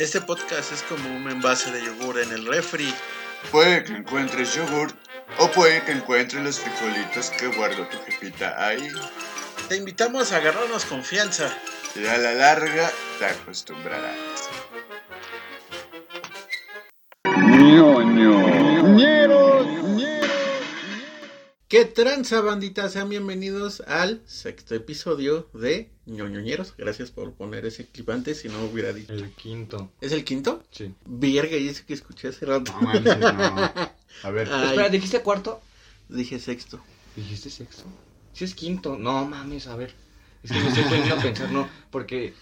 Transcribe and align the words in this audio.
Este 0.00 0.22
podcast 0.22 0.72
es 0.72 0.82
como 0.84 1.14
un 1.14 1.30
envase 1.30 1.70
de 1.72 1.84
yogur 1.84 2.18
en 2.18 2.32
el 2.32 2.46
refri. 2.46 2.90
Puede 3.50 3.84
que 3.84 3.92
encuentres 3.92 4.54
yogur 4.54 4.90
o 5.36 5.50
puede 5.50 5.84
que 5.84 5.92
encuentres 5.92 6.42
los 6.42 6.58
frijolitos 6.58 7.28
que 7.28 7.48
guardó 7.48 7.86
tu 7.86 7.98
jefita 8.06 8.66
ahí. 8.66 8.90
Te 9.68 9.76
invitamos 9.76 10.32
a 10.32 10.38
agarrarnos 10.38 10.86
confianza. 10.86 11.54
Y 11.94 12.06
a 12.06 12.16
la 12.16 12.32
larga 12.32 12.90
te 13.18 13.26
acostumbrarás. 13.26 14.16
¿Qué 21.70 21.84
tranza, 21.84 22.40
bandita? 22.40 22.88
Sean 22.88 23.08
bienvenidos 23.08 23.80
al 23.82 24.20
sexto 24.26 24.74
episodio 24.74 25.48
de 25.54 25.88
ñoñoñeros. 26.04 26.74
Gracias 26.76 27.12
por 27.12 27.32
poner 27.34 27.64
ese 27.64 27.86
clip 27.86 28.10
antes, 28.10 28.40
si 28.40 28.48
no 28.48 28.64
hubiera 28.64 28.92
dicho. 28.92 29.12
El 29.12 29.30
quinto. 29.30 29.88
¿Es 30.00 30.10
el 30.10 30.24
quinto? 30.24 30.64
Sí. 30.72 30.92
Verga, 31.04 31.56
y 31.56 31.68
ese 31.68 31.84
que 31.86 31.94
escuché 31.94 32.26
hace 32.26 32.44
rato. 32.44 32.72
No 32.72 32.80
manches, 32.80 33.18
no. 33.20 33.28
A 34.24 34.30
ver, 34.32 34.48
Ay. 34.50 34.70
Espera, 34.70 34.88
¿dijiste 34.88 35.22
cuarto? 35.22 35.60
Dije 36.08 36.40
sexto. 36.40 36.80
¿Dijiste 37.14 37.50
sexto? 37.50 37.84
Sí 38.32 38.46
es 38.46 38.56
quinto. 38.56 38.98
No 38.98 39.24
mames, 39.24 39.68
a 39.68 39.76
ver. 39.76 39.94
Es 40.42 40.50
que 40.50 40.58
me 40.58 40.70
estoy 40.70 40.82
poniendo 40.82 41.14
a 41.14 41.22
pensar, 41.22 41.52
no, 41.52 41.68
porque... 41.92 42.34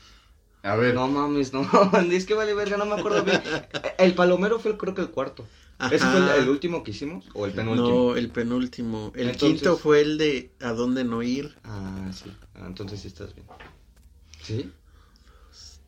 a 0.62 0.74
ver. 0.74 0.94
No 0.94 1.06
mames, 1.06 1.52
no. 1.52 1.68
Es 2.10 2.24
que 2.24 2.32
vale 2.32 2.54
verga, 2.54 2.78
no 2.78 2.86
me 2.86 2.94
acuerdo 2.94 3.24
bien. 3.24 3.42
El 3.98 4.14
palomero 4.14 4.58
fue 4.58 4.78
creo 4.78 4.94
que 4.94 5.02
el 5.02 5.10
cuarto. 5.10 5.46
¿Ese 5.80 5.98
fue 5.98 6.16
el, 6.16 6.22
Ajá. 6.24 6.36
el 6.36 6.48
último 6.48 6.82
que 6.82 6.90
hicimos? 6.90 7.24
¿O 7.34 7.46
el 7.46 7.52
penúltimo? 7.52 7.88
No, 7.88 8.16
el 8.16 8.30
penúltimo. 8.30 9.12
El 9.14 9.28
Entonces- 9.30 9.60
quinto 9.60 9.76
fue 9.76 10.00
el 10.00 10.18
de 10.18 10.50
a 10.60 10.72
dónde 10.72 11.04
no 11.04 11.22
ir. 11.22 11.56
Ah, 11.64 12.10
sí. 12.12 12.32
Ah, 12.54 12.64
entonces 12.66 13.00
sí 13.00 13.06
estás 13.08 13.34
bien. 13.34 13.46
¿Sí? 14.42 14.72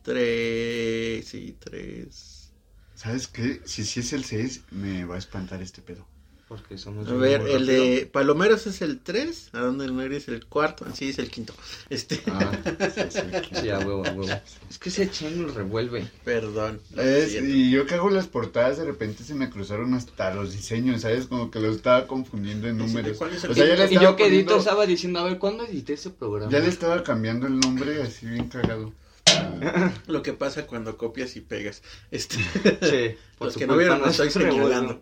Tres, 0.03 1.27
sí, 1.29 1.57
tres. 1.59 2.53
¿Sabes 2.95 3.27
qué? 3.29 3.61
Si 3.65 3.85
sí 3.85 4.01
es 4.01 4.13
el 4.13 4.25
6, 4.25 4.63
me 4.71 5.05
va 5.05 5.15
a 5.17 5.19
espantar 5.19 5.61
este 5.63 5.83
pedo. 5.83 6.07
Porque 6.51 6.77
somos... 6.79 7.07
A 7.09 7.13
ver, 7.15 7.43
el 7.43 7.65
rápido. 7.65 7.85
de 7.85 8.11
Palomeros 8.13 8.67
es 8.67 8.83
el 8.83 8.99
tres, 8.99 9.51
a 9.53 9.61
dónde 9.61 9.87
no 9.87 10.05
ir 10.05 10.13
es 10.15 10.27
el 10.27 10.45
cuarto, 10.47 10.85
sí, 10.93 11.11
es 11.11 11.21
el 11.21 11.31
quinto. 11.31 11.55
Este, 11.89 12.21
Ah, 12.27 12.51
sí, 12.93 13.03
sí. 13.09 13.21
Sí, 13.61 13.71
a 13.71 13.79
huevo, 13.79 14.05
a 14.05 14.11
huevo. 14.11 14.41
Es 14.69 14.77
que 14.81 14.89
ese 14.89 15.09
chen 15.09 15.41
lo 15.45 15.53
revuelve. 15.55 16.11
perdón. 16.25 16.81
Es- 16.97 17.35
y 17.41 17.71
yo 17.71 17.87
que 17.87 17.95
hago 17.95 18.11
las 18.11 18.27
portadas, 18.27 18.79
de 18.79 18.85
repente 18.85 19.23
se 19.23 19.37
me 19.37 19.49
cruzaron 19.49 19.95
hasta 19.95 20.35
los 20.35 20.51
diseños, 20.53 21.03
¿sabes? 21.03 21.29
Como 21.29 21.53
que 21.53 21.61
los 21.61 21.77
estaba 21.77 22.09
confundiendo 22.09 22.67
en 22.67 22.79
Sí, 22.81 22.83
sí, 22.83 22.89
números. 22.97 23.17
¿cuál 23.19 23.33
es 23.33 23.45
el 23.45 23.51
O 23.53 23.55
sea, 23.55 23.67
ya 23.67 23.71
Y 23.85 23.85
estaba 23.85 24.03
yo 24.03 24.17
que 24.17 24.25
edito 24.27 24.45
poniendo- 24.47 24.57
estaba 24.59 24.87
diciendo, 24.87 25.19
a 25.21 25.25
ver, 25.27 25.39
¿cuándo 25.39 25.65
edité 25.65 25.93
ese 25.93 26.11
programa? 26.11 26.51
Ya 26.51 26.59
le 26.59 26.69
estaba 26.69 27.05
cambiando 27.05 27.47
el 27.47 27.61
nombre 27.61 28.03
así 28.03 28.27
bien 28.27 28.49
cagado. 28.49 28.93
Lo 30.09 30.23
que 30.25 30.33
pasa 30.33 30.67
cuando 30.67 30.97
copias 30.97 31.37
y 31.37 31.43
pegas. 31.43 31.83
Este, 32.11 32.35
Sí, 32.83 33.17
por 33.39 33.47
los 33.47 33.57
que 33.57 33.69
no 33.69 33.77
vieron, 33.77 34.01
no 34.01 34.07
estoy 34.07 34.31
señalando. 34.33 35.01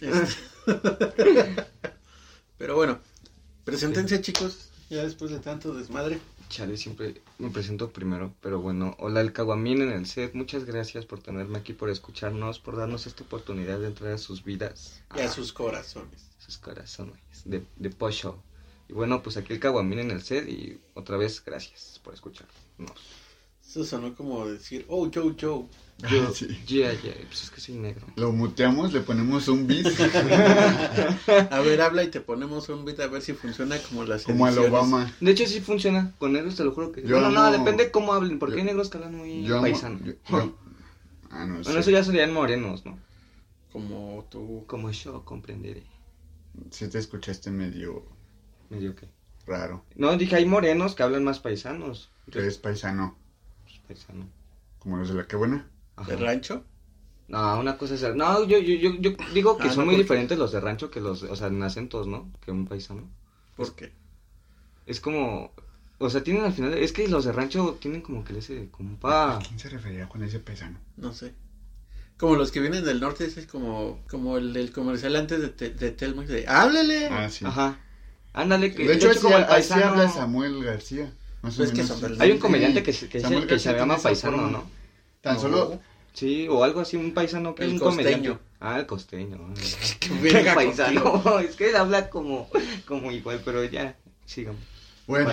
Este, 0.00 0.34
Pero 2.58 2.76
bueno, 2.76 3.00
preséntense 3.64 4.20
chicos, 4.20 4.70
ya 4.88 5.02
después 5.02 5.30
de 5.30 5.40
tanto 5.40 5.74
desmadre. 5.74 6.20
Chale, 6.48 6.76
siempre 6.76 7.22
me 7.38 7.48
presento 7.50 7.90
primero, 7.92 8.34
pero 8.42 8.60
bueno, 8.60 8.94
hola 8.98 9.22
el 9.22 9.32
Caguamín 9.32 9.80
en 9.80 9.90
el 9.90 10.04
set, 10.06 10.34
muchas 10.34 10.66
gracias 10.66 11.06
por 11.06 11.18
tenerme 11.22 11.58
aquí, 11.58 11.72
por 11.72 11.88
escucharnos, 11.88 12.58
por 12.58 12.76
darnos 12.76 13.06
esta 13.06 13.24
oportunidad 13.24 13.78
de 13.80 13.86
entrar 13.86 14.12
a 14.12 14.18
sus 14.18 14.44
vidas, 14.44 15.02
Y 15.16 15.20
a 15.20 15.28
sus 15.30 15.52
corazones. 15.54 16.28
sus 16.38 16.58
corazones 16.58 17.16
de, 17.46 17.64
de 17.76 17.90
pollo. 17.90 18.36
Y 18.88 18.92
bueno, 18.92 19.22
pues 19.22 19.38
aquí 19.38 19.54
el 19.54 19.60
Caguamín 19.60 20.00
en 20.00 20.10
el 20.10 20.22
set 20.22 20.46
y 20.46 20.78
otra 20.92 21.16
vez 21.16 21.42
gracias 21.42 21.98
por 22.04 22.12
escucharnos. 22.12 22.52
Eso 23.66 23.84
sonó 23.84 24.14
como 24.14 24.46
decir, 24.46 24.84
oh, 24.88 25.10
Joe, 25.12 25.34
Joe. 25.40 25.64
Ah, 26.02 26.30
sí. 26.34 26.46
Yeah, 26.66 26.92
yeah, 27.00 27.14
pues 27.28 27.44
es 27.44 27.50
que 27.50 27.60
soy 27.60 27.76
negro. 27.76 28.06
Lo 28.16 28.32
muteamos, 28.32 28.92
le 28.92 29.00
ponemos 29.00 29.46
un 29.48 29.66
beat 29.66 29.86
A 31.50 31.60
ver, 31.60 31.80
habla 31.80 32.02
y 32.04 32.08
te 32.08 32.20
ponemos 32.20 32.68
un 32.68 32.84
beat 32.84 33.00
a 33.00 33.06
ver 33.06 33.22
si 33.22 33.32
funciona 33.34 33.78
como 33.78 34.04
las 34.04 34.24
como 34.24 34.46
al. 34.46 34.58
Obama. 34.58 35.12
De 35.20 35.30
hecho 35.30 35.46
sí 35.46 35.60
funciona, 35.60 36.12
con 36.18 36.32
negros 36.32 36.56
te 36.56 36.64
lo 36.64 36.72
juro 36.72 36.92
que... 36.92 37.02
Yo 37.06 37.20
no, 37.20 37.30
no, 37.30 37.50
depende 37.52 37.90
cómo 37.90 38.12
hablen, 38.12 38.38
porque 38.38 38.54
yo- 38.56 38.60
hay 38.60 38.64
negros 38.66 38.90
que 38.90 38.98
hablan 38.98 39.14
muy 39.16 39.44
Yo 39.44 39.54
amo- 39.56 39.62
paisano. 39.62 40.00
yo- 40.04 40.12
yo- 40.30 40.56
Ah, 41.30 41.46
no 41.46 41.62
Bueno, 41.62 41.80
eso 41.80 41.90
ya 41.90 42.04
serían 42.04 42.32
morenos, 42.32 42.84
¿no? 42.84 42.98
Como 43.72 44.26
tú. 44.30 44.64
Como 44.66 44.90
yo 44.90 45.24
comprenderé. 45.24 45.82
Sí 46.70 46.88
te 46.88 46.98
escuchaste 46.98 47.50
medio 47.50 48.04
Medio 48.68 48.94
que... 48.94 49.08
raro. 49.46 49.82
No, 49.96 50.14
dije, 50.18 50.36
hay 50.36 50.44
morenos 50.44 50.94
que 50.94 51.02
hablan 51.02 51.24
más 51.24 51.38
paisanos. 51.40 52.10
Que 52.30 52.46
es 52.46 52.58
paisano, 52.58 53.16
Pues, 53.64 53.78
paisano. 53.88 54.28
como 54.78 54.98
los 54.98 55.08
de 55.08 55.14
la 55.14 55.26
que 55.26 55.36
buena. 55.36 55.66
Ajá. 56.02 56.10
¿De 56.10 56.16
rancho? 56.16 56.64
No, 57.28 57.58
una 57.60 57.78
cosa 57.78 57.94
es... 57.94 58.02
No, 58.14 58.44
yo, 58.46 58.58
yo, 58.58 58.74
yo, 58.74 58.94
yo 59.00 59.12
digo 59.32 59.56
que 59.56 59.68
Ah, 59.68 59.72
son 59.72 59.80
no, 59.80 59.84
muy 59.86 59.94
porque- 59.94 60.02
diferentes 60.02 60.38
los 60.38 60.52
de 60.52 60.60
rancho 60.60 60.90
que 60.90 61.00
los... 61.00 61.22
O 61.22 61.34
sea, 61.36 61.46
en 61.46 61.62
acentos, 61.62 62.06
¿no? 62.06 62.30
Que 62.44 62.50
un 62.50 62.66
paisano. 62.66 63.08
¿Por 63.56 63.74
qué? 63.74 63.92
Es 64.86 65.00
como... 65.00 65.52
O 65.98 66.10
sea, 66.10 66.22
tienen 66.22 66.44
al 66.44 66.52
final... 66.52 66.74
Es 66.74 66.92
que 66.92 67.08
los 67.08 67.24
de 67.24 67.32
rancho 67.32 67.78
tienen 67.80 68.02
como 68.02 68.24
que 68.24 68.36
ese... 68.38 68.68
Compa... 68.70 69.36
¿A 69.36 69.38
quién 69.38 69.58
se 69.58 69.68
refería 69.70 70.08
con 70.08 70.22
ese 70.22 70.40
paisano? 70.40 70.78
No 70.96 71.14
sé. 71.14 71.32
Como 72.18 72.34
los 72.36 72.50
que 72.52 72.60
vienen 72.60 72.84
del 72.84 73.00
norte, 73.00 73.24
ese 73.24 73.40
es 73.40 73.46
como, 73.46 74.00
como 74.10 74.36
el 74.36 74.52
del 74.52 74.70
comercial 74.72 75.16
antes 75.16 75.40
de, 75.40 75.48
te- 75.48 75.70
de 75.70 75.90
Telmex 75.90 76.28
de 76.28 76.46
¡Háblele! 76.46 77.06
Ah, 77.08 77.30
sí. 77.30 77.44
Ajá. 77.44 77.78
Ándale, 78.32 78.74
que... 78.74 78.86
De 78.86 78.94
hecho, 78.94 79.10
así, 79.10 79.20
como 79.20 79.36
el 79.38 79.44
así 79.44 79.52
paisano... 79.52 79.86
habla 79.86 80.08
Samuel 80.08 80.62
García. 80.64 81.12
Más 81.42 81.54
o 81.54 81.58
Pues 81.58 81.70
que 81.70 81.82
menos. 81.82 82.00
del 82.00 82.20
Hay 82.20 82.30
un 82.32 82.38
comediante 82.38 82.82
que, 82.82 82.92
se- 82.92 83.08
que, 83.08 83.18
se, 83.20 83.24
Samuel 83.26 83.46
que 83.46 83.58
se 83.58 83.72
llama 83.72 83.96
paisano. 83.98 84.48
¿no? 84.48 84.64
Tan 85.22 85.34
No. 85.36 85.40
solo 85.40 85.80
Sí, 86.12 86.46
o 86.48 86.62
algo 86.64 86.80
así, 86.80 86.96
un 86.96 87.14
paisano 87.14 87.54
que 87.54 87.64
El 87.64 87.68
es 87.68 87.72
un 87.74 87.78
costeño. 87.78 88.38
comediante. 88.38 88.38
Ah, 88.60 88.78
el 88.80 88.86
costeño. 88.86 89.38
ah. 89.48 89.54
¡Qué 90.00 90.10
verga 90.20 90.54
paisano. 90.54 91.38
es 91.40 91.56
que 91.56 91.70
él 91.70 91.76
habla 91.76 92.10
como, 92.10 92.48
como 92.86 93.10
igual, 93.12 93.42
pero 93.44 93.64
ya, 93.64 93.96
sigamos. 94.26 94.60
Bueno, 95.06 95.32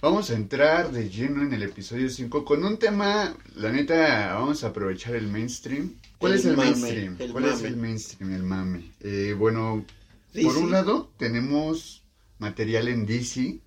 vamos 0.00 0.30
a 0.30 0.34
entrar 0.34 0.90
de 0.90 1.08
lleno 1.10 1.42
en 1.42 1.52
el 1.52 1.62
episodio 1.62 2.08
5 2.10 2.44
con 2.44 2.64
un 2.64 2.78
tema, 2.78 3.36
la 3.54 3.70
neta, 3.72 4.34
vamos 4.34 4.64
a 4.64 4.68
aprovechar 4.68 5.14
el 5.14 5.28
mainstream. 5.28 5.94
¿Cuál 6.18 6.32
El 6.32 6.38
es 6.38 6.44
el 6.46 6.56
mame, 6.56 6.70
mainstream? 6.70 7.16
el 7.20 7.32
¿Cuál 7.32 7.44
es 7.46 7.62
el 7.62 7.76
mainstream? 7.76 8.32
El 8.32 8.42
mame. 8.42 8.92
Eh, 9.00 9.34
bueno, 9.38 9.84
Sí, 10.32 10.42
por 10.44 10.54
sí. 10.54 10.58
un 10.60 10.70
lado 10.70 11.10
tenemos 11.18 12.04
material 12.38 12.88
en 12.88 13.06
DC. 13.06 13.60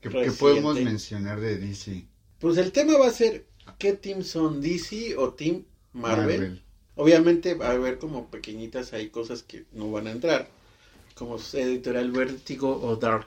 ¿Qué, 0.00 0.08
qué 0.10 0.30
podemos 0.32 0.80
mencionar 0.80 1.40
de 1.40 1.56
DC? 1.58 2.06
Pues 2.38 2.56
el 2.58 2.70
tema 2.72 2.96
va 2.98 3.06
a 3.08 3.12
ser 3.12 3.46
¿qué 3.78 3.92
team 3.94 4.22
son 4.22 4.60
DC 4.60 5.16
o 5.16 5.34
Team 5.34 5.64
Marvel? 5.92 6.62
Obviamente 6.94 7.54
va 7.54 7.68
a 7.68 7.72
haber 7.72 7.98
como 7.98 8.30
pequeñitas 8.30 8.92
hay 8.92 9.10
cosas 9.10 9.42
que 9.42 9.66
no 9.72 9.90
van 9.90 10.06
a 10.08 10.12
entrar, 10.12 10.50
como 11.14 11.36
editorial 11.52 12.10
Vertigo 12.12 12.80
o 12.80 12.96
Dark 12.96 13.26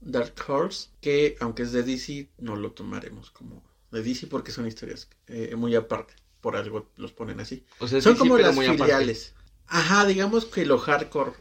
Dark 0.00 0.34
Horse, 0.48 0.88
que 1.00 1.36
aunque 1.40 1.62
es 1.62 1.72
de 1.72 1.82
DC 1.84 2.28
no 2.38 2.56
lo 2.56 2.72
tomaremos 2.72 3.30
como 3.30 3.62
de 3.90 4.02
DC 4.02 4.26
porque 4.26 4.52
son 4.52 4.66
historias 4.66 5.08
eh, 5.28 5.54
muy 5.56 5.74
aparte, 5.74 6.14
por 6.40 6.56
algo 6.56 6.90
los 6.96 7.12
ponen 7.12 7.40
así. 7.40 7.64
O 7.78 7.88
sea, 7.88 8.00
son 8.00 8.16
como 8.16 8.38
las 8.38 8.54
muy 8.54 8.66
aparte. 8.66 8.74
filiales. 8.74 9.34
Ajá, 9.66 10.06
digamos 10.06 10.46
que 10.46 10.66
lo 10.66 10.78
hardcore, 10.78 11.32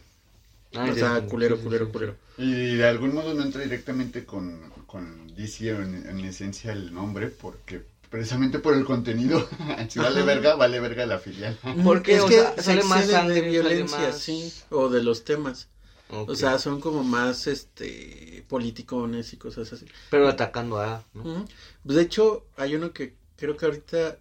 Ah, 0.73 0.89
o 0.89 0.93
ya, 0.93 0.95
sea, 0.95 1.25
sí, 1.27 1.27
culero, 1.27 1.57
sí, 1.57 1.61
culero, 1.61 1.87
sí, 1.87 1.91
culero. 1.91 2.17
Y 2.37 2.75
de 2.77 2.87
algún 2.87 3.13
modo 3.13 3.33
no 3.33 3.43
entra 3.43 3.61
directamente 3.63 4.25
con, 4.25 4.71
con 4.85 5.27
DC 5.35 5.69
en, 5.69 6.07
en 6.07 6.25
esencia 6.25 6.71
el 6.73 6.93
nombre, 6.93 7.27
porque 7.29 7.90
precisamente 8.11 8.59
por 8.59 8.75
el 8.75 8.85
contenido, 8.85 9.47
si 9.89 9.97
vale 9.97 10.21
verga, 10.21 10.55
vale 10.55 10.79
verga 10.79 11.07
la 11.07 11.17
filial. 11.17 11.57
Porque, 11.83 12.17
es 12.17 12.21
o 12.21 12.27
que 12.27 12.35
sea, 12.35 12.55
se 12.57 12.61
sale 12.61 12.83
más 12.83 13.07
sangre, 13.07 13.35
de 13.35 13.41
violencia, 13.49 13.97
más- 13.99 14.19
sí, 14.19 14.53
o 14.69 14.89
de 14.89 15.01
los 15.01 15.23
temas. 15.23 15.69
O 16.09 16.35
sea, 16.35 16.59
son 16.59 16.81
como 16.81 17.03
más 17.03 17.47
este 17.47 18.43
politicones 18.49 19.31
y 19.31 19.37
cosas 19.37 19.71
así. 19.71 19.85
pero 20.09 20.27
atacando 20.27 20.77
a, 20.79 21.05
¿no? 21.13 21.45
Pues, 21.83 21.95
De 21.95 22.01
hecho, 22.03 22.45
hay 22.57 22.75
uno 22.75 22.91
que 22.91 23.15
creo 23.37 23.55
que 23.55 23.65
ahorita, 23.65 24.19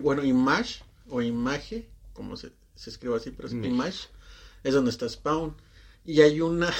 bueno, 0.00 0.22
Image 0.24 0.84
o 1.08 1.20
Image, 1.20 1.88
como 2.12 2.36
se, 2.36 2.52
se 2.76 2.90
escribe 2.90 3.16
así, 3.16 3.32
pero 3.32 3.48
es 3.48 3.54
Image. 3.54 3.68
Image, 3.74 3.98
es 4.62 4.72
donde 4.72 4.92
está 4.92 5.08
Spawn. 5.08 5.56
Y 6.04 6.20
hay 6.20 6.40
una 6.40 6.72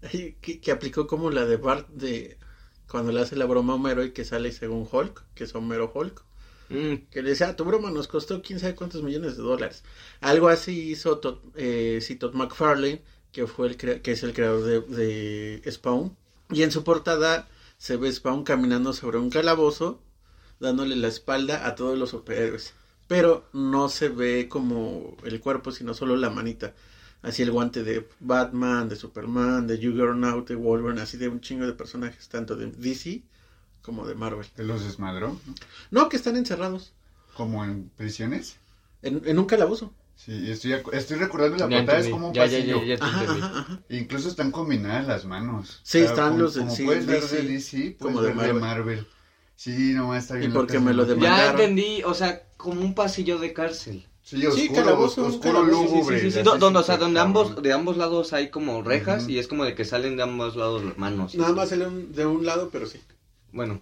que 0.40 0.72
aplicó 0.72 1.06
como 1.06 1.30
la 1.30 1.44
de 1.44 1.56
Bart 1.56 1.88
de 1.90 2.36
cuando 2.90 3.12
le 3.12 3.20
hace 3.20 3.36
la 3.36 3.46
broma 3.46 3.72
a 3.74 3.76
Homero 3.76 4.04
y 4.04 4.12
que 4.12 4.24
sale 4.24 4.52
según 4.52 4.88
Hulk, 4.90 5.24
que 5.34 5.44
es 5.44 5.54
Homero 5.54 5.90
Hulk. 5.94 6.22
Mm, 6.70 7.08
Que 7.10 7.22
le 7.22 7.30
decía, 7.30 7.48
"Ah, 7.50 7.56
tu 7.56 7.64
broma 7.64 7.90
nos 7.90 8.06
costó 8.08 8.42
quién 8.42 8.60
sabe 8.60 8.74
cuántos 8.76 9.02
millones 9.02 9.36
de 9.36 9.42
dólares. 9.42 9.82
Algo 10.20 10.48
así 10.48 10.90
hizo 10.90 11.18
Todd, 11.18 11.38
eh, 11.56 11.98
sí, 12.00 12.16
Todd 12.16 12.34
McFarlane, 12.34 13.02
que, 13.32 13.46
fue 13.46 13.68
el 13.68 13.76
que 13.76 14.12
es 14.12 14.22
el 14.22 14.32
creador 14.32 14.62
de, 14.64 14.80
de 15.62 15.70
Spawn. 15.72 16.16
Y 16.50 16.62
en 16.62 16.70
su 16.70 16.84
portada 16.84 17.48
se 17.78 17.96
ve 17.96 18.12
Spawn 18.12 18.44
caminando 18.44 18.92
sobre 18.92 19.18
un 19.18 19.30
calabozo, 19.30 20.00
dándole 20.60 20.94
la 20.96 21.08
espalda 21.08 21.66
a 21.66 21.74
todos 21.74 21.98
los 21.98 22.10
superhéroes. 22.10 22.74
Pero 23.08 23.44
no 23.52 23.88
se 23.88 24.08
ve 24.08 24.48
como 24.48 25.16
el 25.24 25.40
cuerpo, 25.40 25.72
sino 25.72 25.94
solo 25.94 26.16
la 26.16 26.30
manita. 26.30 26.74
Así 27.22 27.42
el 27.42 27.50
guante 27.50 27.82
de 27.84 28.08
Batman, 28.20 28.88
de 28.88 28.96
Superman, 28.96 29.66
de 29.66 29.76
Juggernaut, 29.76 30.48
de 30.48 30.54
Wolverine, 30.54 31.02
así 31.02 31.18
de 31.18 31.28
un 31.28 31.40
chingo 31.40 31.66
de 31.66 31.74
personajes, 31.74 32.28
tanto 32.28 32.56
de 32.56 32.66
DC 32.70 33.22
como 33.82 34.06
de 34.06 34.14
Marvel. 34.14 34.46
¿Te 34.54 34.64
los 34.64 34.84
desmadró? 34.84 35.38
No, 35.90 36.08
que 36.08 36.16
están 36.16 36.36
encerrados. 36.36 36.92
como 37.36 37.64
en 37.64 37.90
prisiones. 37.96 38.56
En, 39.02 39.22
en 39.24 39.38
un 39.38 39.46
calabozo. 39.46 39.92
Sí, 40.16 40.50
estoy, 40.50 40.74
estoy 40.92 41.16
recordando 41.16 41.56
la 41.56 41.68
Ya 41.70 41.76
portada, 41.78 41.98
es 42.00 42.08
como 42.08 42.28
un 42.28 42.34
Ya, 42.34 42.44
ya, 42.46 42.58
pasillo. 42.58 42.80
ya, 42.80 42.84
ya 42.84 42.96
te 42.98 43.04
Ajá, 43.04 43.20
entendí. 43.22 43.40
ajá, 43.42 43.58
ajá. 43.60 43.80
Incluso 43.88 44.28
están 44.28 44.50
combinadas 44.50 45.06
las 45.06 45.24
manos. 45.24 45.80
Sí, 45.82 45.98
están 46.00 46.30
como, 46.30 46.42
los 46.42 46.54
de- 46.54 46.60
como 46.60 46.74
sí, 46.76 46.84
puedes 46.84 47.06
ver 47.06 47.22
DC, 47.22 47.36
de 47.36 47.42
DC, 47.48 47.96
puedes 47.98 48.14
como 48.16 48.20
de 48.22 48.28
ver 48.34 48.36
de 48.48 48.52
Marvel. 48.52 48.60
Marvel. 48.60 49.06
Sí, 49.56 49.92
nomás 49.94 50.24
está 50.24 50.36
bien. 50.36 50.52
porque 50.52 50.74
loca 50.74 50.84
me 50.86 50.94
lo 50.94 51.04
demandaron. 51.06 51.56
Ya 51.58 51.64
entendí, 51.64 52.02
o 52.02 52.12
sea, 52.14 52.46
como 52.58 52.80
un 52.82 52.94
pasillo 52.94 53.38
de 53.38 53.52
cárcel. 53.54 54.06
Sí, 54.22 54.36
oscuro, 54.46 54.54
Sí, 54.62 54.68
calabozo, 54.68 55.26
oscuro, 55.26 55.60
calabozo, 55.60 55.80
sí, 55.82 55.88
sí, 55.88 55.94
lúgubre. 55.94 56.30
Sí, 56.30 56.42
donde, 56.42 56.78
o 56.78 56.82
sea, 56.82 56.96
donde 56.98 57.20
ambos, 57.20 57.62
de 57.62 57.72
ambos 57.72 57.96
lados 57.96 58.32
hay 58.32 58.48
como 58.50 58.82
rejas 58.82 59.22
Ujú. 59.24 59.32
y 59.32 59.38
es 59.38 59.48
como 59.48 59.64
de 59.64 59.74
que 59.74 59.84
salen 59.84 60.16
de 60.16 60.22
ambos 60.22 60.56
lados 60.56 60.84
las 60.84 60.98
manos. 60.98 61.34
Nada 61.34 61.52
más 61.52 61.70
sale 61.70 61.86
un- 61.86 62.12
de 62.12 62.26
un 62.26 62.44
lado, 62.44 62.68
pero 62.70 62.86
sí. 62.86 63.00
Bueno, 63.52 63.80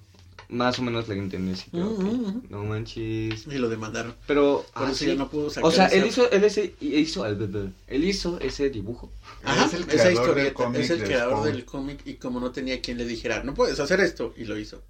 más 0.48 0.78
o 0.78 0.82
menos 0.82 1.06
le 1.08 1.16
entendí. 1.16 1.60
Pero, 1.70 1.90
ok. 1.90 1.98
ujú. 1.98 2.42
No 2.48 2.64
manches. 2.64 3.46
Y 3.46 3.58
lo 3.58 3.68
demandaron. 3.68 4.14
Pero, 4.26 4.64
Por 4.72 4.88
ah, 4.88 4.94
sí. 4.94 5.14
no 5.16 5.28
pudo 5.28 5.50
sacar 5.50 5.68
O 5.68 5.70
sea, 5.70 5.86
él 5.88 6.06
hizo, 6.06 6.30
él 6.30 6.44
ese, 6.44 6.74
hizo, 6.80 7.26
él 7.26 8.04
hizo 8.04 8.40
ese 8.40 8.70
dibujo. 8.70 9.10
Ajá, 9.44 9.66
es 9.66 9.74
el 9.74 9.82
esa 9.90 10.10
historieta, 10.10 10.54
cómic 10.54 10.80
es 10.80 10.90
el 10.90 11.02
creador 11.02 11.44
del 11.44 11.64
cómic 11.64 12.00
y 12.06 12.14
como 12.14 12.40
no 12.40 12.50
tenía 12.52 12.80
quien 12.80 12.96
le 12.96 13.04
dijera, 13.04 13.42
no 13.42 13.54
puedes 13.54 13.78
hacer 13.80 14.00
esto, 14.00 14.32
y 14.36 14.44
lo 14.44 14.56
hizo. 14.56 14.82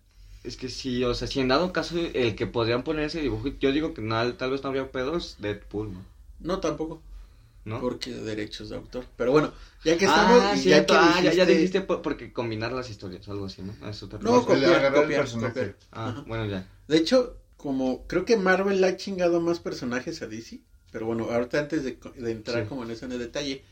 Es 0.44 0.56
que 0.56 0.68
sí, 0.68 1.04
o 1.04 1.14
sea, 1.14 1.26
si 1.28 1.40
en 1.40 1.48
dado 1.48 1.72
caso 1.72 1.96
el 1.98 2.34
que 2.36 2.46
podrían 2.46 2.84
poner 2.84 3.04
ese 3.04 3.20
dibujo, 3.20 3.48
yo 3.60 3.72
digo 3.72 3.92
que 3.92 4.02
no, 4.02 4.34
tal 4.34 4.50
vez 4.52 4.62
no 4.62 4.68
habría 4.68 4.90
pedos, 4.90 5.36
Deadpool, 5.40 5.92
¿no? 5.92 6.04
No, 6.40 6.60
tampoco, 6.60 7.02
¿No? 7.64 7.80
porque 7.80 8.12
derechos 8.12 8.68
de 8.70 8.76
autor. 8.76 9.04
Pero 9.16 9.32
bueno, 9.32 9.52
ya 9.84 9.98
que 9.98 10.04
estamos, 10.04 10.40
ah, 10.42 10.54
ya 10.54 10.86
que 10.86 10.92
ah, 10.94 11.20
ya, 11.22 11.32
ya 11.32 11.44
dijiste- 11.44 11.46
dijiste 11.54 11.80
por- 11.82 12.02
porque 12.02 12.32
combinar 12.32 12.72
las 12.72 12.88
historias, 12.88 13.28
algo 13.28 13.46
así, 13.46 13.62
¿no? 13.62 13.74
Eso 13.88 14.08
te 14.08 14.18
No, 14.20 14.44
copiar, 14.46 14.92
copiar. 14.94 15.26
Ah, 15.90 16.08
Ajá. 16.08 16.24
bueno, 16.26 16.46
ya. 16.46 16.66
De 16.86 16.96
hecho, 16.96 17.36
como 17.56 18.06
creo 18.06 18.24
que 18.24 18.36
Marvel 18.36 18.80
le 18.80 18.86
ha 18.86 18.96
chingado 18.96 19.40
más 19.40 19.58
personajes 19.58 20.22
a 20.22 20.28
DC, 20.28 20.60
pero 20.92 21.06
bueno, 21.06 21.24
ahorita 21.30 21.58
antes 21.58 21.82
de, 21.82 21.98
entrar 22.30 22.62
Sí. 22.62 22.68
como 22.68 22.84
en 22.84 22.92
eso 22.92 23.04
en 23.06 23.12
el 23.12 23.18
detalle, 23.18 23.62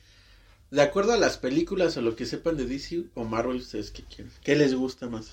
de 0.73 0.83
acuerdo 0.83 1.13
a 1.13 1.17
las 1.17 1.39
películas 1.39 1.97
o 1.97 2.03
lo 2.03 2.17
que 2.17 2.27
sepan 2.27 2.57
de 2.57 2.67
DC 2.67 3.05
o 3.15 3.25
Marvel, 3.25 3.59
ustedes 3.59 3.93
qué 3.93 4.03
quieren, 4.03 4.33
qué 4.43 4.57
les 4.57 4.75
gusta 4.75 5.09
más. 5.09 5.29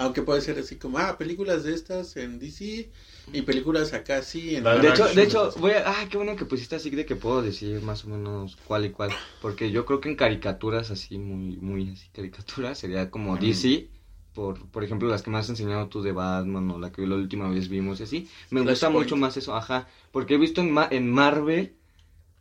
Aunque 0.00 0.22
puede 0.22 0.40
ser 0.40 0.58
así 0.58 0.76
como, 0.76 0.98
ah, 0.98 1.16
películas 1.18 1.62
de 1.64 1.74
estas 1.74 2.16
en 2.16 2.38
DC 2.38 2.90
y 3.32 3.42
películas 3.42 3.92
acá 3.92 4.22
sí 4.22 4.56
en 4.56 4.64
La 4.64 4.76
De 4.76 4.88
hecho, 4.88 5.06
de 5.08 5.22
hecho, 5.22 5.52
voy 5.58 5.72
a... 5.72 5.82
Ah, 5.90 6.08
qué 6.10 6.16
bueno 6.16 6.36
que 6.36 6.44
pusiste 6.46 6.74
así 6.76 6.90
de 6.90 7.04
que 7.06 7.16
puedo 7.16 7.42
decir 7.42 7.82
más 7.82 8.04
o 8.04 8.08
menos 8.08 8.56
cuál 8.64 8.86
y 8.86 8.90
cuál. 8.90 9.10
Porque 9.40 9.70
yo 9.70 9.84
creo 9.84 10.00
que 10.00 10.08
en 10.08 10.16
caricaturas 10.16 10.90
así, 10.90 11.18
muy, 11.18 11.56
muy 11.58 11.90
así, 11.90 12.08
caricaturas, 12.12 12.78
sería 12.78 13.10
como 13.10 13.36
Mm. 13.36 13.40
DC. 13.40 13.90
Por, 14.34 14.70
por 14.70 14.84
ejemplo, 14.84 15.08
las 15.08 15.22
que 15.22 15.30
me 15.30 15.38
has 15.38 15.48
enseñado 15.50 15.88
tú 15.88 16.02
de 16.02 16.12
Batman 16.12 16.70
o 16.70 16.78
la 16.78 16.92
que 16.92 17.06
la 17.06 17.16
última 17.16 17.48
vez 17.50 17.68
vimos 17.68 18.00
y 18.00 18.04
así. 18.04 18.28
Me 18.50 18.60
gusta 18.62 18.88
mucho 18.88 19.16
más 19.16 19.36
eso, 19.36 19.54
ajá. 19.56 19.88
Porque 20.12 20.34
he 20.34 20.38
visto 20.38 20.60
en, 20.60 20.70
Ma- 20.72 20.88
en 20.90 21.10
Marvel 21.10 21.74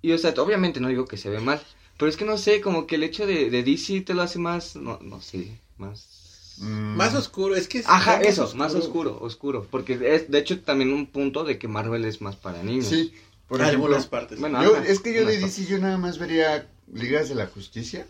y, 0.02 0.12
o 0.14 0.18
sea, 0.18 0.34
obviamente 0.38 0.80
no 0.80 0.88
digo 0.90 1.06
que 1.06 1.18
se 1.18 1.30
ve 1.30 1.40
mal. 1.42 1.62
Pero 1.98 2.10
es 2.10 2.18
que 2.18 2.26
no 2.26 2.38
sé, 2.38 2.62
como 2.62 2.88
que 2.88 2.96
el 2.96 3.04
hecho 3.04 3.28
de, 3.28 3.50
de 3.50 3.64
DC 3.64 4.02
te 4.02 4.14
lo 4.14 4.22
hace 4.24 4.40
más, 4.40 4.76
no, 4.76 5.00
no 5.02 5.22
sé, 5.22 5.60
más... 5.78 6.19
Mm, 6.60 6.96
Más 6.98 7.16
oscuro, 7.16 7.56
es 7.56 7.68
que... 7.68 7.84
Ajá, 7.86 8.18
está 8.18 8.30
eso, 8.30 8.56
más 8.56 8.76
oscuro, 8.76 9.18
oscuro. 9.22 9.68
Porque 9.70 9.94
es, 10.02 10.30
de 10.30 10.38
hecho, 10.40 10.62
también 10.62 10.92
un 10.94 11.08
punto 11.08 11.44
de 11.44 11.58
que 11.58 11.68
Marvel 11.68 12.06
es 12.06 12.22
más 12.22 12.36
para 12.36 12.62
niños. 12.64 12.88
Sí, 12.88 13.14
por 13.48 13.62
ejemplo. 13.62 13.86
Algunas 13.86 14.08
partes. 14.08 14.40
Bueno, 14.40 14.62
yo- 14.64 14.76
ajá, 14.76 14.86
es 14.88 15.00
que 15.00 15.14
yo 15.14 15.26
de 15.26 15.38
DC 15.38 15.66
yo 15.66 15.78
nada 15.80 15.98
más 15.98 16.18
vería 16.20 16.68
Ligas 16.94 17.30
de 17.30 17.36
la 17.36 17.48
Justicia. 17.48 18.06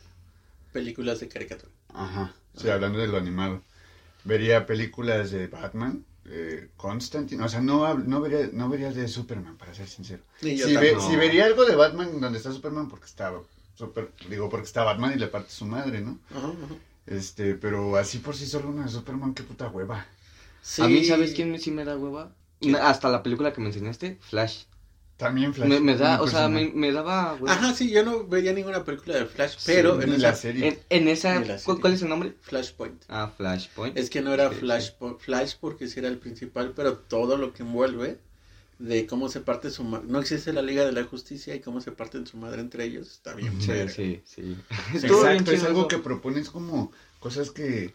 películas 0.72 1.20
de 1.20 1.28
caricatura. 1.28 1.72
Ajá. 1.94 2.34
Sí, 2.56 2.70
hablando 2.70 3.00
de 3.00 3.08
lo 3.08 3.18
animado. 3.18 3.62
Vería 4.24 4.66
películas 4.66 5.32
de 5.32 5.48
Batman, 5.48 6.06
eh, 6.26 6.70
Constantine. 6.78 7.44
O 7.44 7.50
sea, 7.50 7.62
no, 7.62 7.94
no, 7.96 8.22
vería, 8.22 8.50
no 8.54 8.70
vería 8.70 8.92
de 8.92 9.08
Superman, 9.08 9.58
para 9.58 9.74
ser 9.74 9.88
sincero. 9.88 10.24
Ve- 10.42 10.96
si 11.08 11.16
vería 11.16 11.46
algo 11.46 11.66
de 11.66 11.76
Batman 11.76 12.20
donde 12.20 12.38
está 12.38 12.52
Superman, 12.52 12.90
porque 12.90 13.06
está 13.06 13.34
super, 13.76 14.12
digo, 14.30 14.50
porque 14.50 14.66
está 14.66 14.84
Batman 14.84 15.14
y 15.16 15.20
le 15.20 15.28
parte 15.28 15.52
su 15.52 15.66
madre, 15.66 16.02
¿no? 16.02 16.20
Ajá, 16.32 16.48
ajá. 16.48 16.76
Este, 17.10 17.56
pero 17.56 17.98
así 17.98 18.20
por 18.20 18.36
sí 18.36 18.46
solo 18.46 18.70
una 18.70 18.84
de 18.84 18.90
Superman, 18.90 19.34
qué 19.34 19.44
puta 19.44 19.68
hueva. 19.70 20.06
Sí. 20.62 20.82
A 20.82 20.88
mí, 20.88 21.04
¿sabes 21.06 21.34
quién 21.34 21.60
sí 21.60 21.72
me 21.72 21.84
da 21.86 21.98
hueva? 21.98 22.36
Hasta 22.82 23.10
la 23.10 23.24
película 23.24 23.52
que 23.54 23.62
me 23.62 23.68
enseñaste, 23.68 24.18
Flash. 24.22 24.66
También 25.18 25.54
Flash. 25.54 25.68
Me, 25.68 25.80
me 25.82 25.96
da, 25.98 26.22
o 26.22 26.28
sea, 26.28 26.48
me, 26.48 26.70
me 26.74 26.92
daba 26.92 27.34
hueva. 27.36 27.52
Ajá, 27.54 27.74
sí, 27.74 27.90
yo 27.90 28.04
no 28.04 28.26
vería 28.28 28.54
ninguna 28.54 28.84
película 28.86 29.18
de 29.18 29.26
Flash, 29.26 29.58
pero 29.66 29.98
Sí, 29.98 30.04
en 30.04 30.14
esa 30.14 30.22
la 30.30 30.36
serie. 30.36 30.68
En, 30.68 30.80
en 30.90 31.08
esa, 31.10 31.40
la 31.46 31.60
¿cuál, 31.60 31.60
serie. 31.60 31.82
cuál 31.82 31.94
es 31.94 32.02
el 32.04 32.10
nombre? 32.10 32.36
Flashpoint. 32.42 33.04
Ah, 33.10 33.32
Flashpoint. 33.36 33.98
Es 33.98 34.10
que 34.10 34.22
no 34.22 34.34
era 34.34 34.50
Sí, 34.50 34.56
Flash, 34.56 34.92
Flash 35.20 35.56
porque 35.60 35.88
sí 35.88 36.00
era 36.00 36.08
el 36.10 36.20
principal, 36.20 36.74
pero 36.76 36.98
todo 37.00 37.38
lo 37.38 37.54
que 37.54 37.64
envuelve 37.64 38.20
de 38.80 39.06
cómo 39.06 39.30
se 39.30 39.42
parte 39.42 39.70
su 39.72 39.84
ma- 39.84 40.02
no 40.06 40.20
existe 40.20 40.54
la 40.54 40.62
Liga 40.62 40.86
de 40.86 40.92
la 40.94 41.04
Justicia 41.04 41.54
y 41.54 41.60
cómo 41.60 41.82
se 41.82 41.92
parten 41.92 42.26
su 42.26 42.38
madre 42.38 42.62
entre 42.62 42.86
ellos, 42.86 43.12
está 43.12 43.34
bien. 43.36 43.62
Sí, 43.62 43.74
sí, 43.94 44.22
sí. 44.26 44.58
Exacto, 44.94 45.52
es 45.52 45.64
algo 45.64 45.88
que 45.88 45.98
propones 46.00 46.50
como 46.50 46.92
cosas 47.20 47.52
que... 47.52 47.94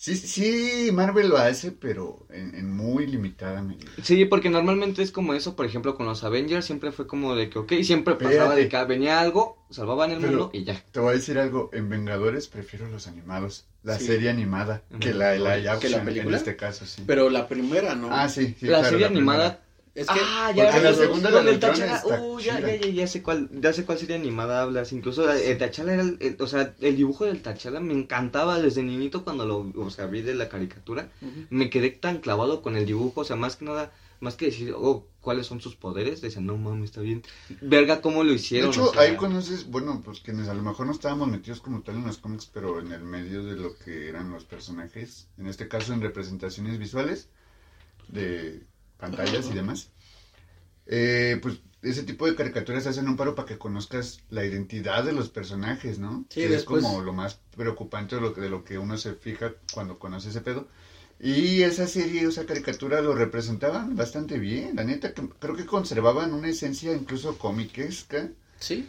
Sí, 0.00 0.14
sí, 0.16 0.90
Marvel 0.92 1.28
lo 1.28 1.38
hace, 1.38 1.72
pero 1.72 2.24
en, 2.30 2.54
en 2.54 2.70
muy 2.70 3.04
limitada 3.08 3.62
medida. 3.62 3.90
Sí, 4.00 4.24
porque 4.26 4.48
normalmente 4.48 5.02
es 5.02 5.10
como 5.10 5.34
eso, 5.34 5.56
por 5.56 5.66
ejemplo, 5.66 5.96
con 5.96 6.06
los 6.06 6.22
Avengers 6.22 6.64
siempre 6.66 6.92
fue 6.92 7.08
como 7.08 7.34
de 7.34 7.50
que, 7.50 7.58
ok, 7.58 7.72
siempre 7.82 8.14
pasaba 8.14 8.54
de 8.54 8.68
que 8.68 8.84
venía 8.84 9.18
algo, 9.20 9.58
salvaban 9.70 10.12
el 10.12 10.18
Pero- 10.18 10.30
mundo 10.30 10.50
y 10.52 10.62
ya. 10.62 10.80
Te 10.92 11.00
voy 11.00 11.10
a 11.10 11.16
decir 11.16 11.36
algo, 11.38 11.70
en 11.72 11.88
Vengadores 11.88 12.46
prefiero 12.46 12.88
los 12.88 13.08
animados, 13.08 13.64
la 13.82 13.98
Sí. 13.98 14.06
serie 14.06 14.30
animada, 14.30 14.82
que 15.00 15.12
la, 15.12 15.34
la 15.36 15.56
live 15.56 15.62
¿Que 15.62 15.62
la 15.64 15.72
action, 15.72 15.92
en 16.00 16.04
película? 16.04 16.36
este 16.36 16.54
caso, 16.54 16.86
sí. 16.86 17.02
Pero 17.04 17.28
la 17.28 17.48
primera 17.48 17.96
no. 17.96 18.08
ah, 18.12 18.28
sí, 18.28 18.54
sí, 18.58 18.66
la 18.66 18.78
claro, 18.80 18.90
serie 18.90 19.08
primera. 19.08 19.60
Es 19.94 20.06
que 20.06 20.20
ah, 20.22 20.52
porque 20.54 20.60
ya, 20.72 20.76
la 20.80 20.90
ya, 20.90 20.94
segunda, 20.96 21.30
donde 21.30 21.32
la 21.32 21.42
de 21.42 21.48
el 21.50 21.54
Ultron, 21.54 21.74
T'Challa- 21.74 21.96
está 21.96 22.22
uh, 22.22 22.38
ya, 22.40 22.60
ya, 22.60 22.76
ya, 22.76 22.86
ya 22.88 23.06
sé 23.06 23.22
cuál, 23.22 23.48
ya 23.52 23.72
sé 23.72 23.84
cuál 23.84 23.98
serie 23.98 24.16
animada 24.16 24.62
hablas, 24.62 24.92
incluso 24.92 25.30
el, 25.32 25.40
el 25.42 25.58
T'Challa 25.58 25.94
era 25.94 26.02
el, 26.02 26.16
el- 26.20 26.36
o 26.40 26.46
sea, 26.46 26.74
el 26.80 26.96
dibujo 26.96 27.24
del 27.24 27.42
T'Challa 27.42 27.80
me 27.80 27.94
encantaba 27.94 28.60
desde 28.60 28.82
niñito 28.82 29.24
cuando 29.24 29.44
lo, 29.46 29.72
o 29.76 29.90
sea, 29.90 30.06
vi 30.06 30.22
de 30.22 30.34
la 30.34 30.48
caricatura, 30.48 31.10
me 31.50 31.70
quedé 31.70 31.90
tan 31.90 32.18
clavado 32.18 32.62
con 32.62 32.76
el 32.76 32.86
dibujo, 32.86 33.22
o 33.22 33.24
sea, 33.24 33.36
más 33.36 33.56
que 33.56 33.64
nada, 33.64 33.92
más 34.20 34.34
que 34.34 34.46
decir, 34.46 34.74
oh, 34.76 35.06
cuáles 35.20 35.46
son 35.46 35.60
sus 35.60 35.76
poderes, 35.76 36.20
decía, 36.20 36.40
no 36.40 36.56
mames, 36.56 36.86
está 36.90 37.00
bien, 37.00 37.22
verga 37.60 38.00
cómo 38.00 38.24
lo 38.24 38.30
De 38.30 38.36
hicieron, 38.36 38.70
hecho, 38.70 38.90
o 38.90 38.92
sea, 38.92 39.02
ahí 39.02 39.16
conoces, 39.16 39.66
bueno, 39.70 40.02
pues 40.04 40.20
quienes 40.20 40.48
a 40.48 40.54
lo 40.54 40.62
mejor 40.62 40.86
no 40.86 40.92
estábamos 40.92 41.28
metidos 41.28 41.60
como 41.60 41.82
tal 41.82 41.96
en 41.96 42.06
los 42.06 42.18
cómics, 42.18 42.48
pero 42.52 42.80
en 42.80 42.92
el 42.92 43.02
medio 43.02 43.44
de 43.44 43.56
lo 43.56 43.76
que 43.78 44.08
eran 44.08 44.30
los 44.30 44.44
personajes, 44.44 45.28
en 45.38 45.46
este 45.46 45.68
caso 45.68 45.92
en 45.92 46.00
representaciones 46.00 46.78
visuales 46.78 47.28
de 48.08 48.62
pantallas 48.98 49.46
y 49.50 49.54
demás, 49.54 49.90
eh, 50.86 51.38
pues 51.42 51.60
ese 51.82 52.02
tipo 52.02 52.26
de 52.26 52.34
caricaturas 52.34 52.86
hacen 52.86 53.08
un 53.08 53.16
paro 53.16 53.34
para 53.34 53.46
que 53.46 53.58
conozcas 53.58 54.20
la 54.30 54.44
identidad 54.44 55.04
de 55.04 55.12
los 55.12 55.28
personajes, 55.28 55.98
¿no? 55.98 56.24
Sí, 56.28 56.42
que 56.42 56.48
después- 56.48 56.82
es 56.84 56.90
como 56.90 57.02
lo 57.02 57.12
más 57.12 57.38
preocupante 57.56 58.16
de 58.16 58.20
lo, 58.22 58.34
que- 58.34 58.40
de 58.40 58.50
lo 58.50 58.64
que 58.64 58.78
uno 58.78 58.96
se 58.98 59.14
fija 59.14 59.52
cuando 59.72 59.98
conoce 59.98 60.30
ese 60.30 60.40
pedo. 60.40 60.66
Y 61.20 61.62
esa 61.62 61.86
serie, 61.86 62.22
esa 62.22 62.46
caricatura 62.46 63.00
lo 63.00 63.14
representaban 63.14 63.96
bastante 63.96 64.38
bien, 64.38 64.76
la 64.76 64.84
neta, 64.84 65.12
que 65.14 65.28
creo 65.40 65.54
que 65.56 65.66
conservaban 65.66 66.32
una 66.32 66.48
esencia 66.48 66.92
incluso 66.94 67.38
comiquesca. 67.38 68.28
Sí, 68.60 68.86